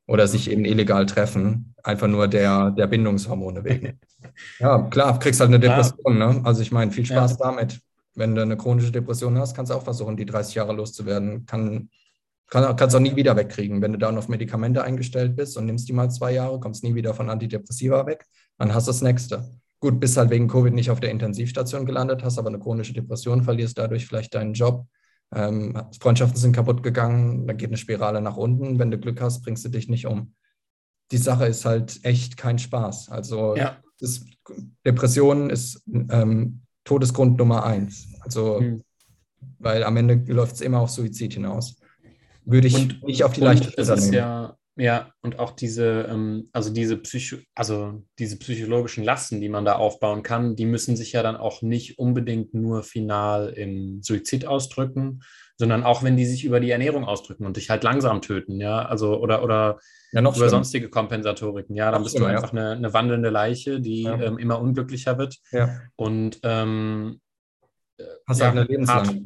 Oder 0.08 0.26
sich 0.26 0.50
eben 0.50 0.64
illegal 0.64 1.06
treffen, 1.06 1.74
einfach 1.84 2.08
nur 2.08 2.26
der, 2.26 2.70
der 2.70 2.86
Bindungshormone 2.86 3.62
wegen. 3.62 4.00
ja, 4.58 4.82
klar, 4.84 5.18
kriegst 5.18 5.38
halt 5.38 5.48
eine 5.48 5.60
Depression. 5.60 6.18
Ne? 6.18 6.40
Also 6.44 6.62
ich 6.62 6.72
meine, 6.72 6.90
viel 6.90 7.06
Spaß 7.06 7.32
ja. 7.32 7.36
damit. 7.38 7.78
Wenn 8.14 8.34
du 8.34 8.42
eine 8.42 8.56
chronische 8.56 8.90
Depression 8.90 9.38
hast, 9.38 9.54
kannst 9.54 9.70
du 9.70 9.76
auch 9.76 9.84
versuchen, 9.84 10.16
die 10.16 10.26
30 10.26 10.56
Jahre 10.56 10.72
loszuwerden. 10.72 11.46
Kann, 11.46 11.90
kann, 12.48 12.74
kannst 12.74 12.96
auch 12.96 13.00
nie 13.00 13.14
wieder 13.14 13.36
wegkriegen. 13.36 13.80
Wenn 13.82 13.92
du 13.92 13.98
dann 13.98 14.18
auf 14.18 14.28
Medikamente 14.28 14.82
eingestellt 14.82 15.36
bist 15.36 15.56
und 15.56 15.66
nimmst 15.66 15.88
die 15.88 15.92
mal 15.92 16.10
zwei 16.10 16.32
Jahre, 16.32 16.58
kommst 16.58 16.82
nie 16.82 16.94
wieder 16.94 17.14
von 17.14 17.28
Antidepressiva 17.28 18.06
weg, 18.06 18.24
dann 18.56 18.74
hast 18.74 18.88
du 18.88 18.92
das 18.92 19.02
nächste. 19.02 19.44
Gut, 19.78 20.00
bist 20.00 20.16
halt 20.16 20.30
wegen 20.30 20.48
Covid 20.48 20.74
nicht 20.74 20.90
auf 20.90 20.98
der 20.98 21.10
Intensivstation 21.10 21.86
gelandet, 21.86 22.24
hast 22.24 22.38
aber 22.38 22.48
eine 22.48 22.58
chronische 22.58 22.94
Depression, 22.94 23.44
verlierst 23.44 23.78
dadurch 23.78 24.06
vielleicht 24.06 24.34
deinen 24.34 24.54
Job. 24.54 24.86
Ähm, 25.34 25.80
Freundschaften 26.00 26.38
sind 26.38 26.54
kaputt 26.54 26.82
gegangen, 26.82 27.46
dann 27.46 27.56
geht 27.56 27.68
eine 27.68 27.76
Spirale 27.76 28.20
nach 28.20 28.36
unten. 28.36 28.78
Wenn 28.78 28.90
du 28.90 28.98
Glück 28.98 29.20
hast, 29.20 29.42
bringst 29.42 29.64
du 29.64 29.68
dich 29.68 29.88
nicht 29.88 30.06
um. 30.06 30.34
Die 31.10 31.18
Sache 31.18 31.46
ist 31.46 31.64
halt 31.64 32.00
echt 32.02 32.36
kein 32.36 32.58
Spaß. 32.58 33.10
Also 33.10 33.56
ja. 33.56 33.76
das, 34.00 34.24
Depression 34.86 35.50
ist 35.50 35.82
ähm, 35.86 36.62
Todesgrund 36.84 37.38
Nummer 37.38 37.64
eins. 37.64 38.08
Also, 38.20 38.60
mhm. 38.60 38.82
weil 39.58 39.84
am 39.84 39.96
Ende 39.96 40.14
läuft 40.32 40.54
es 40.54 40.60
immer 40.60 40.80
auf 40.80 40.90
Suizid 40.90 41.34
hinaus. 41.34 41.76
Würde 42.44 42.68
ich 42.68 42.74
und, 42.74 43.02
nicht 43.04 43.24
auf 43.24 43.32
die 43.32 43.42
leichte 43.42 43.70
Schulter 43.70 43.96
nehmen. 43.96 44.12
Ja, 44.12 44.57
ja, 44.78 45.12
und 45.22 45.38
auch 45.38 45.50
diese, 45.50 46.08
ähm, 46.08 46.48
also 46.52 46.72
diese 46.72 46.96
Psycho, 46.96 47.36
also 47.54 48.02
diese 48.18 48.38
psychologischen 48.38 49.02
Lasten, 49.02 49.40
die 49.40 49.48
man 49.48 49.64
da 49.64 49.74
aufbauen 49.74 50.22
kann, 50.22 50.54
die 50.54 50.66
müssen 50.66 50.96
sich 50.96 51.12
ja 51.12 51.22
dann 51.22 51.36
auch 51.36 51.62
nicht 51.62 51.98
unbedingt 51.98 52.54
nur 52.54 52.84
final 52.84 53.48
im 53.48 54.02
Suizid 54.02 54.46
ausdrücken, 54.46 55.20
sondern 55.56 55.82
auch 55.82 56.04
wenn 56.04 56.16
die 56.16 56.26
sich 56.26 56.44
über 56.44 56.60
die 56.60 56.70
Ernährung 56.70 57.04
ausdrücken 57.04 57.44
und 57.44 57.56
dich 57.56 57.70
halt 57.70 57.82
langsam 57.82 58.22
töten, 58.22 58.60
ja, 58.60 58.86
also 58.86 59.18
oder 59.18 59.42
oder 59.42 59.78
ja, 60.12 60.20
über 60.20 60.32
schlimm. 60.32 60.48
sonstige 60.48 60.88
Kompensatoriken, 60.88 61.74
ja, 61.74 61.90
dann 61.90 62.00
noch 62.00 62.06
bist 62.06 62.16
schlimmer, 62.16 62.30
du 62.30 62.36
einfach 62.36 62.54
ja. 62.54 62.60
eine, 62.60 62.70
eine, 62.76 62.94
wandelnde 62.94 63.30
Leiche, 63.30 63.80
die 63.80 64.02
ja. 64.02 64.20
ähm, 64.20 64.38
immer 64.38 64.60
unglücklicher 64.60 65.18
wird 65.18 65.38
ja. 65.50 65.80
und 65.96 66.38
ähm, 66.44 67.20
Hast 68.28 68.40
halt 68.42 68.52
eine 68.52 68.64
lebenslange 68.64 69.20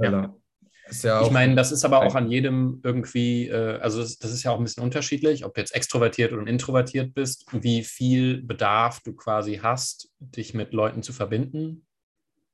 ja 0.90 1.22
ich 1.22 1.30
meine, 1.30 1.54
das 1.54 1.72
ist 1.72 1.84
aber 1.84 2.00
auch 2.04 2.14
an 2.14 2.30
jedem 2.30 2.80
irgendwie, 2.82 3.48
äh, 3.48 3.78
also 3.80 4.00
das, 4.00 4.18
das, 4.18 4.32
ist 4.32 4.42
ja 4.42 4.50
auch 4.50 4.58
ein 4.58 4.64
bisschen 4.64 4.82
unterschiedlich, 4.82 5.44
ob 5.44 5.54
du 5.54 5.60
jetzt 5.60 5.74
extrovertiert 5.74 6.32
oder 6.32 6.46
introvertiert 6.46 7.14
bist, 7.14 7.46
wie 7.52 7.84
viel 7.84 8.42
Bedarf 8.42 9.00
du 9.00 9.14
quasi 9.14 9.60
hast, 9.62 10.10
dich 10.18 10.54
mit 10.54 10.72
Leuten 10.72 11.02
zu 11.02 11.12
verbinden, 11.12 11.86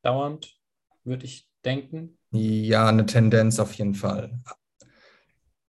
dauernd, 0.02 0.56
würde 1.04 1.24
ich 1.24 1.46
denken. 1.64 2.18
Ja, 2.30 2.88
eine 2.88 3.06
Tendenz 3.06 3.58
auf 3.58 3.72
jeden 3.74 3.94
Fall. 3.94 4.38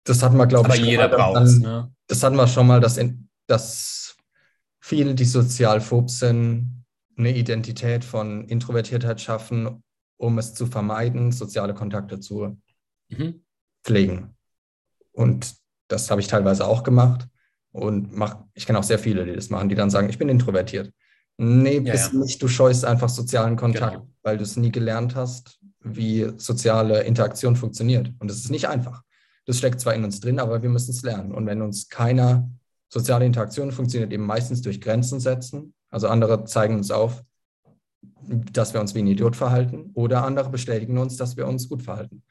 Das 0.03 0.23
hatten 0.23 0.37
wir, 0.37 0.47
glaube 0.47 0.75
ich, 0.75 0.81
jeder 0.81 1.09
braucht. 1.09 1.59
Ne? 1.59 1.91
Das 2.07 2.23
hatten 2.23 2.37
wir 2.37 2.47
schon 2.47 2.67
mal, 2.67 2.79
dass, 2.79 2.97
in, 2.97 3.29
dass 3.45 4.15
viele, 4.79 5.13
die 5.15 5.25
sozialphob 5.25 6.09
sind, 6.09 6.85
eine 7.17 7.35
Identität 7.35 8.05
von 8.05 8.45
Introvertiertheit 8.45 9.19
schaffen 9.19 9.83
um 10.17 10.37
es 10.37 10.53
zu 10.53 10.65
vermeiden, 10.65 11.31
soziale 11.31 11.73
Kontakte 11.73 12.19
zu 12.19 12.59
mhm. 13.09 13.43
pflegen. 13.83 14.35
Und 15.11 15.55
das 15.87 16.11
habe 16.11 16.21
ich 16.21 16.27
teilweise 16.27 16.65
auch 16.65 16.83
gemacht. 16.83 17.27
Und 17.71 18.15
mach, 18.15 18.43
ich 18.53 18.65
kenne 18.65 18.79
auch 18.79 18.83
sehr 18.83 18.99
viele, 18.99 19.25
die 19.25 19.33
das 19.33 19.49
machen, 19.49 19.69
die 19.69 19.75
dann 19.75 19.89
sagen, 19.89 20.09
ich 20.09 20.17
bin 20.17 20.29
introvertiert. 20.29 20.91
Nee, 21.37 21.79
ja, 21.79 21.91
bist 21.91 22.13
ja. 22.13 22.19
nicht, 22.19 22.41
du 22.41 22.47
scheust 22.47 22.83
einfach 22.83 23.09
sozialen 23.09 23.55
Kontakt, 23.55 23.93
genau. 23.93 24.09
weil 24.23 24.37
du 24.37 24.43
es 24.43 24.57
nie 24.57 24.71
gelernt 24.71 25.15
hast, 25.15 25.59
wie 25.81 26.31
soziale 26.37 27.03
Interaktion 27.03 27.55
funktioniert. 27.55 28.11
Und 28.19 28.31
es 28.31 28.37
ist 28.37 28.49
nicht 28.49 28.67
einfach. 28.67 29.03
Das 29.45 29.59
steckt 29.59 29.79
zwar 29.79 29.93
in 29.93 30.03
uns 30.03 30.19
drin, 30.19 30.39
aber 30.39 30.61
wir 30.61 30.69
müssen 30.69 30.91
es 30.91 31.03
lernen. 31.03 31.31
Und 31.31 31.45
wenn 31.45 31.61
uns 31.61 31.89
keiner 31.89 32.49
soziale 32.89 33.25
Interaktion 33.25 33.71
funktioniert, 33.71 34.11
eben 34.11 34.25
meistens 34.25 34.61
durch 34.61 34.81
Grenzen 34.81 35.19
setzen. 35.19 35.73
Also 35.89 36.07
andere 36.07 36.45
zeigen 36.45 36.75
uns 36.75 36.91
auf, 36.91 37.23
dass 38.51 38.73
wir 38.73 38.81
uns 38.81 38.95
wie 38.95 38.99
ein 38.99 39.07
Idiot 39.07 39.35
verhalten 39.35 39.91
oder 39.93 40.23
andere 40.23 40.49
bestätigen 40.49 40.97
uns, 40.97 41.17
dass 41.17 41.37
wir 41.37 41.47
uns 41.47 41.69
gut 41.69 41.81
verhalten. 41.81 42.23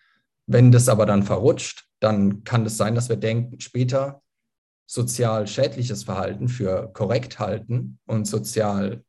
Wenn 0.47 0.71
das 0.71 0.89
aber 0.89 1.07
dann 1.07 1.23
verrutscht, 1.23 1.87
dann 2.01 2.45
kann 2.45 2.67
es 2.67 2.77
sein, 2.77 2.95
dass 2.95 3.09
wir 3.09 3.17
denken, 3.17 3.61
später 3.61 4.23
sozial 4.87 5.47
schädliches 5.47 6.05
Verhalten 6.05 6.49
für 6.49 6.93
korrekt 6.93 7.39
halten 7.41 7.99
und 8.07 8.27
sozial 8.27 9.03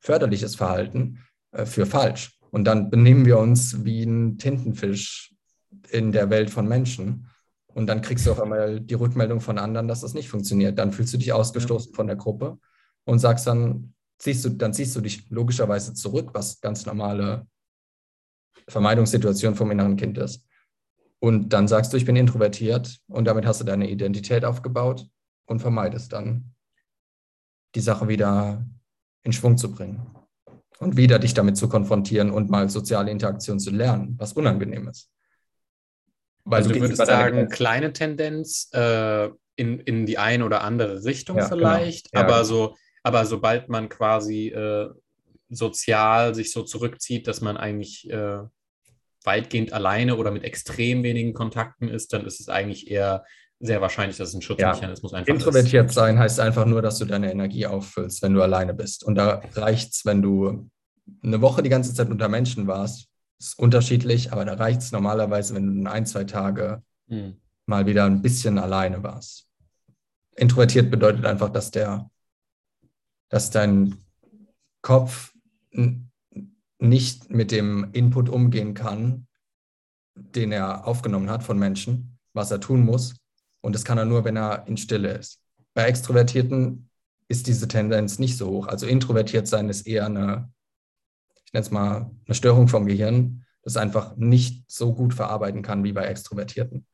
förderliches 0.00 0.54
Verhalten 0.54 1.24
äh, 1.52 1.66
für 1.66 1.84
falsch. 1.84 2.38
Und 2.50 2.64
dann 2.64 2.88
benehmen 2.88 3.26
wir 3.26 3.38
uns 3.38 3.84
wie 3.84 4.04
ein 4.04 4.38
Tintenfisch 4.38 5.34
in 5.90 6.12
der 6.12 6.30
Welt 6.30 6.50
von 6.50 6.66
Menschen. 6.66 7.28
Und 7.66 7.86
dann 7.86 8.00
kriegst 8.00 8.26
du 8.26 8.32
auch 8.32 8.38
einmal 8.38 8.80
die 8.80 8.94
Rückmeldung 8.94 9.40
von 9.40 9.58
anderen, 9.58 9.86
dass 9.86 10.00
das 10.00 10.14
nicht 10.14 10.30
funktioniert. 10.30 10.78
Dann 10.78 10.92
fühlst 10.92 11.12
du 11.12 11.18
dich 11.18 11.32
ausgestoßen 11.32 11.92
von 11.92 12.06
der 12.06 12.16
Gruppe 12.16 12.58
und 13.04 13.18
sagst 13.18 13.46
dann, 13.46 13.92
ziehst 14.18 14.44
du, 14.44 14.50
dann 14.50 14.74
ziehst 14.74 14.94
du 14.96 15.00
dich 15.00 15.28
logischerweise 15.30 15.94
zurück, 15.94 16.30
was 16.32 16.60
ganz 16.60 16.86
normale 16.86 17.46
Vermeidungssituation 18.68 19.54
vom 19.54 19.70
inneren 19.70 19.96
Kind 19.96 20.18
ist. 20.18 20.44
Und 21.20 21.52
dann 21.52 21.66
sagst 21.66 21.92
du, 21.92 21.96
ich 21.96 22.04
bin 22.04 22.16
introvertiert 22.16 22.98
und 23.08 23.24
damit 23.24 23.46
hast 23.46 23.60
du 23.60 23.64
deine 23.64 23.90
Identität 23.90 24.44
aufgebaut 24.44 25.08
und 25.46 25.60
vermeidest 25.60 26.12
dann, 26.12 26.54
die 27.74 27.80
Sache 27.80 28.08
wieder 28.08 28.64
in 29.24 29.32
Schwung 29.32 29.58
zu 29.58 29.72
bringen 29.72 30.14
und 30.78 30.96
wieder 30.96 31.18
dich 31.18 31.34
damit 31.34 31.56
zu 31.56 31.68
konfrontieren 31.68 32.30
und 32.30 32.50
mal 32.50 32.70
soziale 32.70 33.10
Interaktion 33.10 33.58
zu 33.58 33.70
lernen, 33.70 34.14
was 34.18 34.32
unangenehm 34.32 34.88
ist. 34.88 35.10
Weil 36.44 36.62
also 36.62 36.72
du, 36.72 36.80
würdest 36.80 37.04
sagen, 37.04 37.48
kleine 37.48 37.92
Tendenz 37.92 38.70
äh, 38.72 39.28
in, 39.56 39.80
in 39.80 40.06
die 40.06 40.18
eine 40.18 40.44
oder 40.44 40.62
andere 40.62 41.04
Richtung 41.04 41.36
ja, 41.36 41.48
genau. 41.48 41.56
vielleicht, 41.56 42.12
genau. 42.12 42.22
ja, 42.22 42.28
aber 42.28 42.44
so 42.44 42.76
aber 43.02 43.26
sobald 43.26 43.68
man 43.68 43.88
quasi 43.88 44.48
äh, 44.48 44.88
sozial 45.48 46.34
sich 46.34 46.52
so 46.52 46.62
zurückzieht, 46.62 47.26
dass 47.26 47.40
man 47.40 47.56
eigentlich 47.56 48.10
äh, 48.10 48.40
weitgehend 49.24 49.72
alleine 49.72 50.16
oder 50.16 50.30
mit 50.30 50.44
extrem 50.44 51.02
wenigen 51.02 51.32
Kontakten 51.32 51.88
ist, 51.88 52.12
dann 52.12 52.24
ist 52.24 52.40
es 52.40 52.48
eigentlich 52.48 52.90
eher 52.90 53.24
sehr 53.60 53.80
wahrscheinlich, 53.80 54.16
dass 54.16 54.28
es 54.28 54.34
ein 54.34 54.42
Schutzmechanismus 54.42 55.12
ja. 55.12 55.18
einfach 55.18 55.32
Introvertiert 55.32 55.88
ist. 55.88 55.94
sein 55.94 56.18
heißt 56.18 56.38
einfach 56.38 56.64
nur, 56.64 56.80
dass 56.80 56.98
du 56.98 57.04
deine 57.04 57.30
Energie 57.30 57.66
auffüllst, 57.66 58.22
wenn 58.22 58.34
du 58.34 58.42
alleine 58.42 58.72
bist. 58.72 59.04
Und 59.04 59.16
da 59.16 59.42
reicht 59.54 59.94
es, 59.94 60.04
wenn 60.04 60.22
du 60.22 60.70
eine 61.22 61.40
Woche 61.40 61.62
die 61.62 61.68
ganze 61.68 61.92
Zeit 61.94 62.10
unter 62.10 62.28
Menschen 62.28 62.66
warst. 62.66 63.08
Ist 63.40 63.58
unterschiedlich, 63.58 64.32
aber 64.32 64.44
da 64.44 64.54
reicht 64.54 64.82
es 64.82 64.92
normalerweise, 64.92 65.54
wenn 65.54 65.66
du 65.66 65.72
in 65.72 65.86
ein, 65.86 66.06
zwei 66.06 66.24
Tage 66.24 66.82
hm. 67.08 67.36
mal 67.66 67.86
wieder 67.86 68.04
ein 68.04 68.22
bisschen 68.22 68.58
alleine 68.58 69.02
warst. 69.02 69.46
Introvertiert 70.36 70.90
bedeutet 70.90 71.24
einfach, 71.24 71.48
dass 71.48 71.70
der 71.70 72.10
dass 73.28 73.50
dein 73.50 73.96
Kopf 74.82 75.32
nicht 76.78 77.30
mit 77.30 77.50
dem 77.50 77.88
Input 77.92 78.28
umgehen 78.28 78.74
kann, 78.74 79.26
den 80.14 80.52
er 80.52 80.86
aufgenommen 80.86 81.30
hat 81.30 81.42
von 81.42 81.58
Menschen, 81.58 82.18
was 82.32 82.50
er 82.50 82.60
tun 82.60 82.84
muss. 82.84 83.16
Und 83.60 83.74
das 83.74 83.84
kann 83.84 83.98
er 83.98 84.04
nur, 84.04 84.24
wenn 84.24 84.36
er 84.36 84.66
in 84.66 84.76
Stille 84.76 85.12
ist. 85.12 85.40
Bei 85.74 85.84
Extrovertierten 85.84 86.88
ist 87.28 87.46
diese 87.46 87.68
Tendenz 87.68 88.18
nicht 88.18 88.36
so 88.36 88.48
hoch. 88.48 88.66
Also 88.66 88.86
introvertiert 88.86 89.46
sein 89.46 89.68
ist 89.68 89.86
eher 89.86 90.06
eine, 90.06 90.50
ich 91.44 91.52
nenne 91.52 91.64
es 91.64 91.70
mal, 91.70 92.10
eine 92.26 92.34
Störung 92.34 92.68
vom 92.68 92.86
Gehirn, 92.86 93.44
das 93.62 93.76
einfach 93.76 94.16
nicht 94.16 94.70
so 94.70 94.94
gut 94.94 95.12
verarbeiten 95.12 95.62
kann 95.62 95.84
wie 95.84 95.92
bei 95.92 96.04
Extrovertierten. 96.04 96.86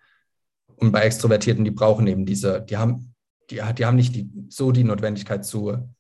Und 0.67 0.91
bei 0.91 1.03
Extrovertierten, 1.03 1.65
die 1.65 1.71
brauchen 1.71 2.07
eben 2.07 2.27
diese, 2.27 2.63
die 2.63 2.77
haben, 2.77 3.15
die, 3.51 3.61
die 3.79 3.87
haben 3.87 3.97
nicht 3.97 4.15
die, 4.15 4.29
so 4.49 4.73
die 4.73 4.85
Notwendigkeit 4.85 5.45
zu 5.45 5.94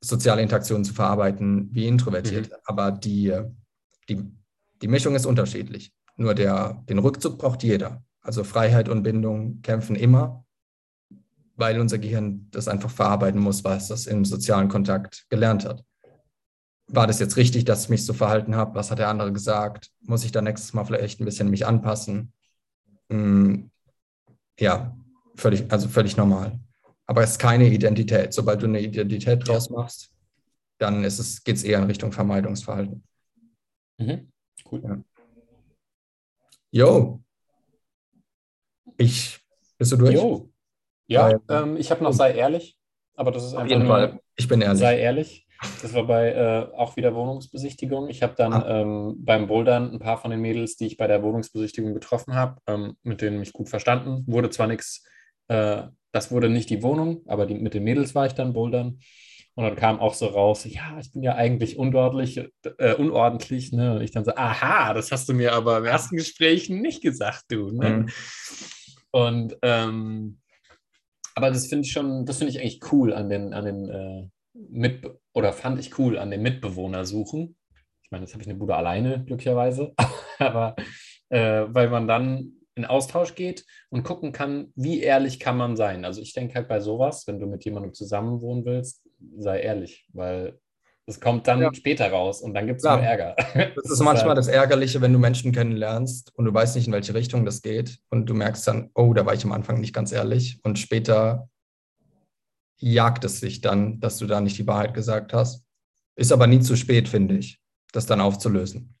soziale 0.00 0.42
Interaktionen 0.42 0.84
zu 0.84 0.94
verarbeiten 0.94 1.68
wie 1.72 1.86
introvertiert. 1.86 2.50
Mhm. 2.50 2.56
Aber 2.64 2.92
die, 2.92 3.34
die, 4.08 4.24
die 4.80 4.88
Mischung 4.88 5.14
ist 5.14 5.26
unterschiedlich. 5.26 5.92
Nur 6.16 6.34
der, 6.34 6.82
den 6.88 6.98
Rückzug 6.98 7.38
braucht 7.38 7.62
jeder. 7.62 8.02
Also 8.20 8.44
Freiheit 8.44 8.88
und 8.88 9.02
Bindung 9.02 9.62
kämpfen 9.62 9.96
immer, 9.96 10.44
weil 11.56 11.80
unser 11.80 11.98
Gehirn 11.98 12.48
das 12.50 12.68
einfach 12.68 12.90
verarbeiten 12.90 13.40
muss, 13.40 13.64
was 13.64 13.90
es 13.90 14.06
im 14.06 14.24
sozialen 14.24 14.68
Kontakt 14.68 15.26
gelernt 15.30 15.64
hat. 15.64 15.84
War 16.90 17.06
das 17.06 17.20
jetzt 17.20 17.36
richtig, 17.36 17.64
dass 17.64 17.84
ich 17.84 17.88
mich 17.90 18.04
so 18.06 18.14
verhalten 18.14 18.56
habe? 18.56 18.74
Was 18.74 18.90
hat 18.90 18.98
der 18.98 19.08
andere 19.08 19.32
gesagt? 19.32 19.90
Muss 20.00 20.24
ich 20.24 20.32
da 20.32 20.40
nächstes 20.40 20.72
Mal 20.72 20.84
vielleicht 20.84 21.20
ein 21.20 21.24
bisschen 21.24 21.50
mich 21.50 21.66
anpassen? 21.66 22.32
Hm, 23.10 23.70
ja, 24.58 24.96
völlig, 25.36 25.70
also 25.70 25.88
völlig 25.88 26.16
normal 26.16 26.58
aber 27.08 27.22
es 27.22 27.32
ist 27.32 27.38
keine 27.38 27.66
Identität. 27.66 28.32
Sobald 28.34 28.62
du 28.62 28.66
eine 28.66 28.80
Identität 28.80 29.48
draus 29.48 29.70
machst, 29.70 30.12
dann 30.78 31.02
geht 31.02 31.56
es 31.56 31.64
eher 31.64 31.78
in 31.78 31.84
Richtung 31.84 32.12
Vermeidungsverhalten. 32.12 33.02
Mhm. 33.98 34.30
Cool. 34.70 34.82
Ja. 34.84 35.02
Jo. 36.70 37.20
Ich, 38.98 39.40
bist 39.78 39.92
du 39.92 39.96
durch? 39.96 40.14
Jo. 40.14 40.50
Ja, 41.06 41.40
ähm, 41.48 41.76
ich 41.78 41.90
habe 41.90 42.04
noch 42.04 42.12
sei 42.12 42.34
ehrlich, 42.34 42.78
aber 43.14 43.32
das 43.32 43.44
ist 43.44 43.54
einfach 43.54 43.64
Auf 43.64 43.70
jeden 43.70 43.86
Fall. 43.86 44.20
Ich 44.36 44.46
bin 44.46 44.60
ehrlich. 44.60 44.78
Sei 44.78 44.98
ehrlich. 44.98 45.46
Das 45.82 45.94
war 45.94 46.06
bei 46.06 46.28
äh, 46.32 46.76
auch 46.76 46.96
wieder 46.96 47.14
Wohnungsbesichtigung. 47.14 48.08
Ich 48.10 48.22
habe 48.22 48.34
dann 48.36 48.52
ah. 48.52 48.82
ähm, 48.82 49.16
beim 49.18 49.48
Bouldern 49.48 49.92
ein 49.94 49.98
paar 49.98 50.18
von 50.18 50.30
den 50.30 50.40
Mädels, 50.40 50.76
die 50.76 50.86
ich 50.86 50.98
bei 50.98 51.06
der 51.06 51.22
Wohnungsbesichtigung 51.22 51.94
getroffen 51.94 52.34
habe, 52.34 52.60
ähm, 52.66 52.96
mit 53.02 53.22
denen 53.22 53.40
mich 53.40 53.52
gut 53.52 53.68
verstanden. 53.70 54.24
Wurde 54.26 54.50
zwar 54.50 54.66
nichts, 54.66 55.04
äh, 55.48 55.82
das 56.12 56.30
wurde 56.30 56.48
nicht 56.48 56.70
die 56.70 56.82
Wohnung, 56.82 57.22
aber 57.26 57.46
die, 57.46 57.54
mit 57.54 57.74
den 57.74 57.84
Mädels 57.84 58.14
war 58.14 58.26
ich 58.26 58.32
dann 58.32 58.52
Bouldern. 58.52 59.00
Und 59.54 59.64
dann 59.64 59.76
kam 59.76 59.98
auch 59.98 60.14
so 60.14 60.26
raus, 60.26 60.64
ja, 60.66 60.98
ich 61.00 61.12
bin 61.12 61.22
ja 61.22 61.34
eigentlich 61.34 61.78
unordentlich, 61.78 62.40
äh, 62.78 62.94
unordentlich. 62.94 63.72
Ne? 63.72 63.96
Und 63.96 64.02
ich 64.02 64.12
dann 64.12 64.24
so, 64.24 64.32
aha, 64.36 64.94
das 64.94 65.10
hast 65.10 65.28
du 65.28 65.34
mir 65.34 65.52
aber 65.52 65.78
im 65.78 65.84
ersten 65.84 66.16
Gespräch 66.16 66.70
nicht 66.70 67.02
gesagt, 67.02 67.46
du. 67.48 67.72
Ne? 67.72 67.90
Mhm. 67.90 68.08
Und 69.10 69.56
ähm, 69.62 70.38
aber 71.34 71.50
das 71.50 71.68
finde 71.68 71.86
ich 71.86 71.92
schon, 71.92 72.26
das 72.26 72.38
finde 72.38 72.52
ich 72.52 72.60
eigentlich 72.60 72.80
cool 72.92 73.12
an 73.12 73.28
den, 73.28 73.54
an 73.54 73.64
den 73.64 73.88
äh, 73.88 74.28
mit 74.54 75.06
oder 75.34 75.52
fand 75.52 75.78
ich 75.78 75.96
cool 75.98 76.18
an 76.18 76.32
den 76.32 76.42
Mitbewohner 76.42 77.04
suchen. 77.04 77.56
Ich 78.02 78.10
meine, 78.10 78.24
jetzt 78.24 78.34
habe 78.34 78.42
ich 78.42 78.48
eine 78.48 78.58
Bude 78.58 78.74
alleine, 78.74 79.24
glücklicherweise, 79.24 79.94
aber 80.38 80.74
äh, 81.28 81.66
weil 81.68 81.90
man 81.90 82.08
dann 82.08 82.57
in 82.78 82.84
Austausch 82.84 83.34
geht 83.34 83.66
und 83.90 84.04
gucken 84.04 84.32
kann, 84.32 84.72
wie 84.76 85.00
ehrlich 85.00 85.40
kann 85.40 85.56
man 85.56 85.76
sein. 85.76 86.04
Also 86.04 86.22
ich 86.22 86.32
denke 86.32 86.54
halt 86.54 86.68
bei 86.68 86.80
sowas, 86.80 87.26
wenn 87.26 87.40
du 87.40 87.46
mit 87.46 87.64
jemandem 87.64 87.92
zusammen 87.92 88.40
wohnen 88.40 88.64
willst, 88.64 89.02
sei 89.36 89.60
ehrlich, 89.60 90.06
weil 90.12 90.58
es 91.06 91.20
kommt 91.20 91.48
dann 91.48 91.60
ja. 91.60 91.72
später 91.74 92.10
raus 92.10 92.42
und 92.42 92.54
dann 92.54 92.66
gibt 92.66 92.78
es 92.78 92.84
nur 92.84 92.98
Ärger. 92.98 93.34
Das 93.74 93.90
ist 93.90 94.00
manchmal 94.04 94.34
das 94.34 94.46
Ärgerliche, 94.46 95.00
wenn 95.00 95.12
du 95.12 95.18
Menschen 95.18 95.52
kennenlernst 95.52 96.32
und 96.36 96.44
du 96.44 96.54
weißt 96.54 96.76
nicht, 96.76 96.86
in 96.86 96.92
welche 96.92 97.14
Richtung 97.14 97.44
das 97.44 97.62
geht 97.62 97.98
und 98.10 98.26
du 98.26 98.34
merkst 98.34 98.66
dann, 98.68 98.90
oh, 98.94 99.12
da 99.14 99.26
war 99.26 99.34
ich 99.34 99.44
am 99.44 99.52
Anfang 99.52 99.80
nicht 99.80 99.94
ganz 99.94 100.12
ehrlich 100.12 100.60
und 100.62 100.78
später 100.78 101.48
jagt 102.78 103.24
es 103.24 103.40
sich 103.40 103.60
dann, 103.60 104.00
dass 104.00 104.18
du 104.18 104.26
da 104.26 104.40
nicht 104.40 104.58
die 104.58 104.66
Wahrheit 104.66 104.94
gesagt 104.94 105.32
hast. 105.32 105.64
Ist 106.14 106.30
aber 106.30 106.46
nie 106.46 106.60
zu 106.60 106.76
spät, 106.76 107.08
finde 107.08 107.38
ich, 107.38 107.60
das 107.92 108.06
dann 108.06 108.20
aufzulösen. 108.20 108.94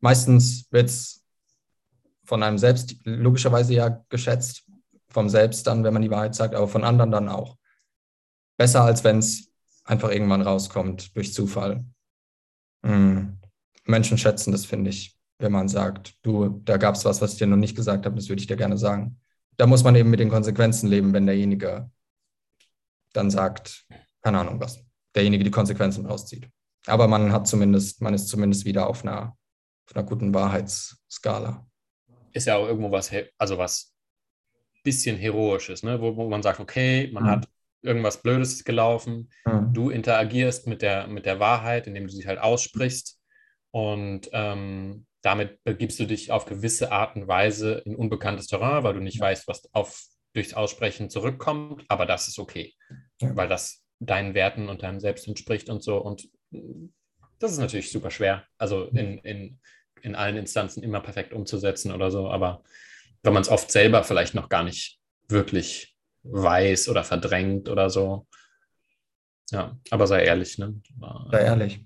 Meistens 0.00 0.66
wird 0.70 0.88
es 0.88 1.19
von 2.30 2.44
einem 2.44 2.58
selbst 2.58 2.94
logischerweise 3.02 3.74
ja 3.74 4.04
geschätzt, 4.08 4.62
vom 5.08 5.28
Selbst 5.28 5.66
dann, 5.66 5.82
wenn 5.82 5.92
man 5.92 6.02
die 6.02 6.12
Wahrheit 6.12 6.36
sagt, 6.36 6.54
aber 6.54 6.68
von 6.68 6.84
anderen 6.84 7.10
dann 7.10 7.28
auch. 7.28 7.56
Besser 8.56 8.84
als 8.84 9.02
wenn 9.02 9.18
es 9.18 9.50
einfach 9.82 10.12
irgendwann 10.12 10.40
rauskommt 10.40 11.16
durch 11.16 11.34
Zufall. 11.34 11.84
Hm. 12.86 13.36
Menschen 13.84 14.16
schätzen 14.16 14.52
das, 14.52 14.64
finde 14.64 14.90
ich, 14.90 15.18
wenn 15.40 15.50
man 15.50 15.66
sagt, 15.66 16.14
du, 16.22 16.60
da 16.64 16.76
gab 16.76 16.94
es 16.94 17.04
was, 17.04 17.20
was 17.20 17.32
ich 17.32 17.38
dir 17.38 17.48
noch 17.48 17.56
nicht 17.56 17.74
gesagt 17.74 18.06
habe, 18.06 18.14
das 18.14 18.28
würde 18.28 18.40
ich 18.40 18.46
dir 18.46 18.56
gerne 18.56 18.78
sagen. 18.78 19.18
Da 19.56 19.66
muss 19.66 19.82
man 19.82 19.96
eben 19.96 20.10
mit 20.10 20.20
den 20.20 20.30
Konsequenzen 20.30 20.88
leben, 20.88 21.12
wenn 21.12 21.26
derjenige 21.26 21.90
dann 23.12 23.32
sagt, 23.32 23.88
keine 24.22 24.38
Ahnung 24.38 24.60
was, 24.60 24.78
derjenige 25.16 25.42
die 25.42 25.50
Konsequenzen 25.50 26.06
rauszieht. 26.06 26.48
Aber 26.86 27.08
man 27.08 27.32
hat 27.32 27.48
zumindest, 27.48 28.00
man 28.00 28.14
ist 28.14 28.28
zumindest 28.28 28.64
wieder 28.64 28.86
auf 28.86 29.02
einer, 29.02 29.36
auf 29.88 29.96
einer 29.96 30.04
guten 30.04 30.32
Wahrheitsskala. 30.32 31.66
Ist 32.32 32.46
ja 32.46 32.56
auch 32.56 32.66
irgendwo 32.66 32.90
was, 32.90 33.10
also 33.38 33.58
was 33.58 33.94
bisschen 34.82 35.16
Heroisches, 35.16 35.82
ne? 35.82 36.00
wo, 36.00 36.16
wo 36.16 36.28
man 36.28 36.42
sagt, 36.42 36.60
okay, 36.60 37.10
man 37.12 37.24
mhm. 37.24 37.28
hat 37.28 37.48
irgendwas 37.82 38.22
Blödes 38.22 38.64
gelaufen, 38.64 39.30
mhm. 39.44 39.72
du 39.72 39.90
interagierst 39.90 40.66
mit 40.66 40.82
der, 40.82 41.06
mit 41.06 41.26
der 41.26 41.40
Wahrheit, 41.40 41.86
indem 41.86 42.06
du 42.06 42.12
sie 42.12 42.26
halt 42.26 42.38
aussprichst 42.38 43.18
und 43.70 44.28
ähm, 44.32 45.06
damit 45.22 45.62
begibst 45.64 46.00
du 46.00 46.06
dich 46.06 46.32
auf 46.32 46.46
gewisse 46.46 46.92
Art 46.92 47.16
und 47.16 47.28
Weise 47.28 47.82
in 47.84 47.94
unbekanntes 47.94 48.46
Terrain, 48.46 48.84
weil 48.84 48.94
du 48.94 49.00
nicht 49.00 49.20
weißt, 49.20 49.46
was 49.48 49.68
auf 49.72 50.02
durchs 50.32 50.54
Aussprechen 50.54 51.10
zurückkommt, 51.10 51.84
aber 51.88 52.06
das 52.06 52.28
ist 52.28 52.38
okay, 52.38 52.74
ja. 53.20 53.34
weil 53.36 53.48
das 53.48 53.82
deinen 53.98 54.34
Werten 54.34 54.68
und 54.68 54.82
deinem 54.82 55.00
Selbst 55.00 55.26
entspricht 55.28 55.68
und 55.68 55.82
so. 55.82 55.98
Und 55.98 56.28
das 57.38 57.52
ist 57.52 57.58
natürlich 57.58 57.90
super 57.90 58.10
schwer, 58.10 58.44
also 58.56 58.84
in, 58.86 59.18
in, 59.18 59.60
in 60.02 60.14
allen 60.14 60.36
Instanzen 60.36 60.82
immer 60.82 61.00
perfekt 61.00 61.32
umzusetzen 61.32 61.92
oder 61.92 62.10
so, 62.10 62.30
aber 62.30 62.62
wenn 63.22 63.32
man 63.32 63.42
es 63.42 63.48
oft 63.48 63.70
selber 63.70 64.02
vielleicht 64.04 64.34
noch 64.34 64.48
gar 64.48 64.64
nicht 64.64 64.98
wirklich 65.28 65.96
weiß 66.22 66.88
oder 66.88 67.04
verdrängt 67.04 67.68
oder 67.68 67.90
so. 67.90 68.26
Ja, 69.50 69.76
aber 69.90 70.06
sei 70.06 70.24
ehrlich, 70.24 70.58
ne? 70.58 70.80
Sei 71.30 71.42
ehrlich. 71.42 71.84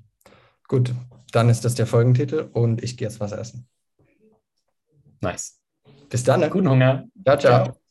Gut, 0.69 0.93
dann 1.33 1.49
ist 1.49 1.65
das 1.65 1.75
der 1.75 1.87
Folgentitel 1.87 2.49
und 2.53 2.83
ich 2.83 2.97
gehe 2.97 3.09
jetzt 3.09 3.21
was 3.21 3.33
essen. 3.33 3.69
Nice. 5.21 5.61
Bis 6.09 6.25
dann. 6.25 6.41
Ne? 6.41 6.51
Guten 6.51 6.69
Hunger. 6.69 7.05
ciao. 7.25 7.39
ciao. 7.39 7.65
ciao. 7.65 7.84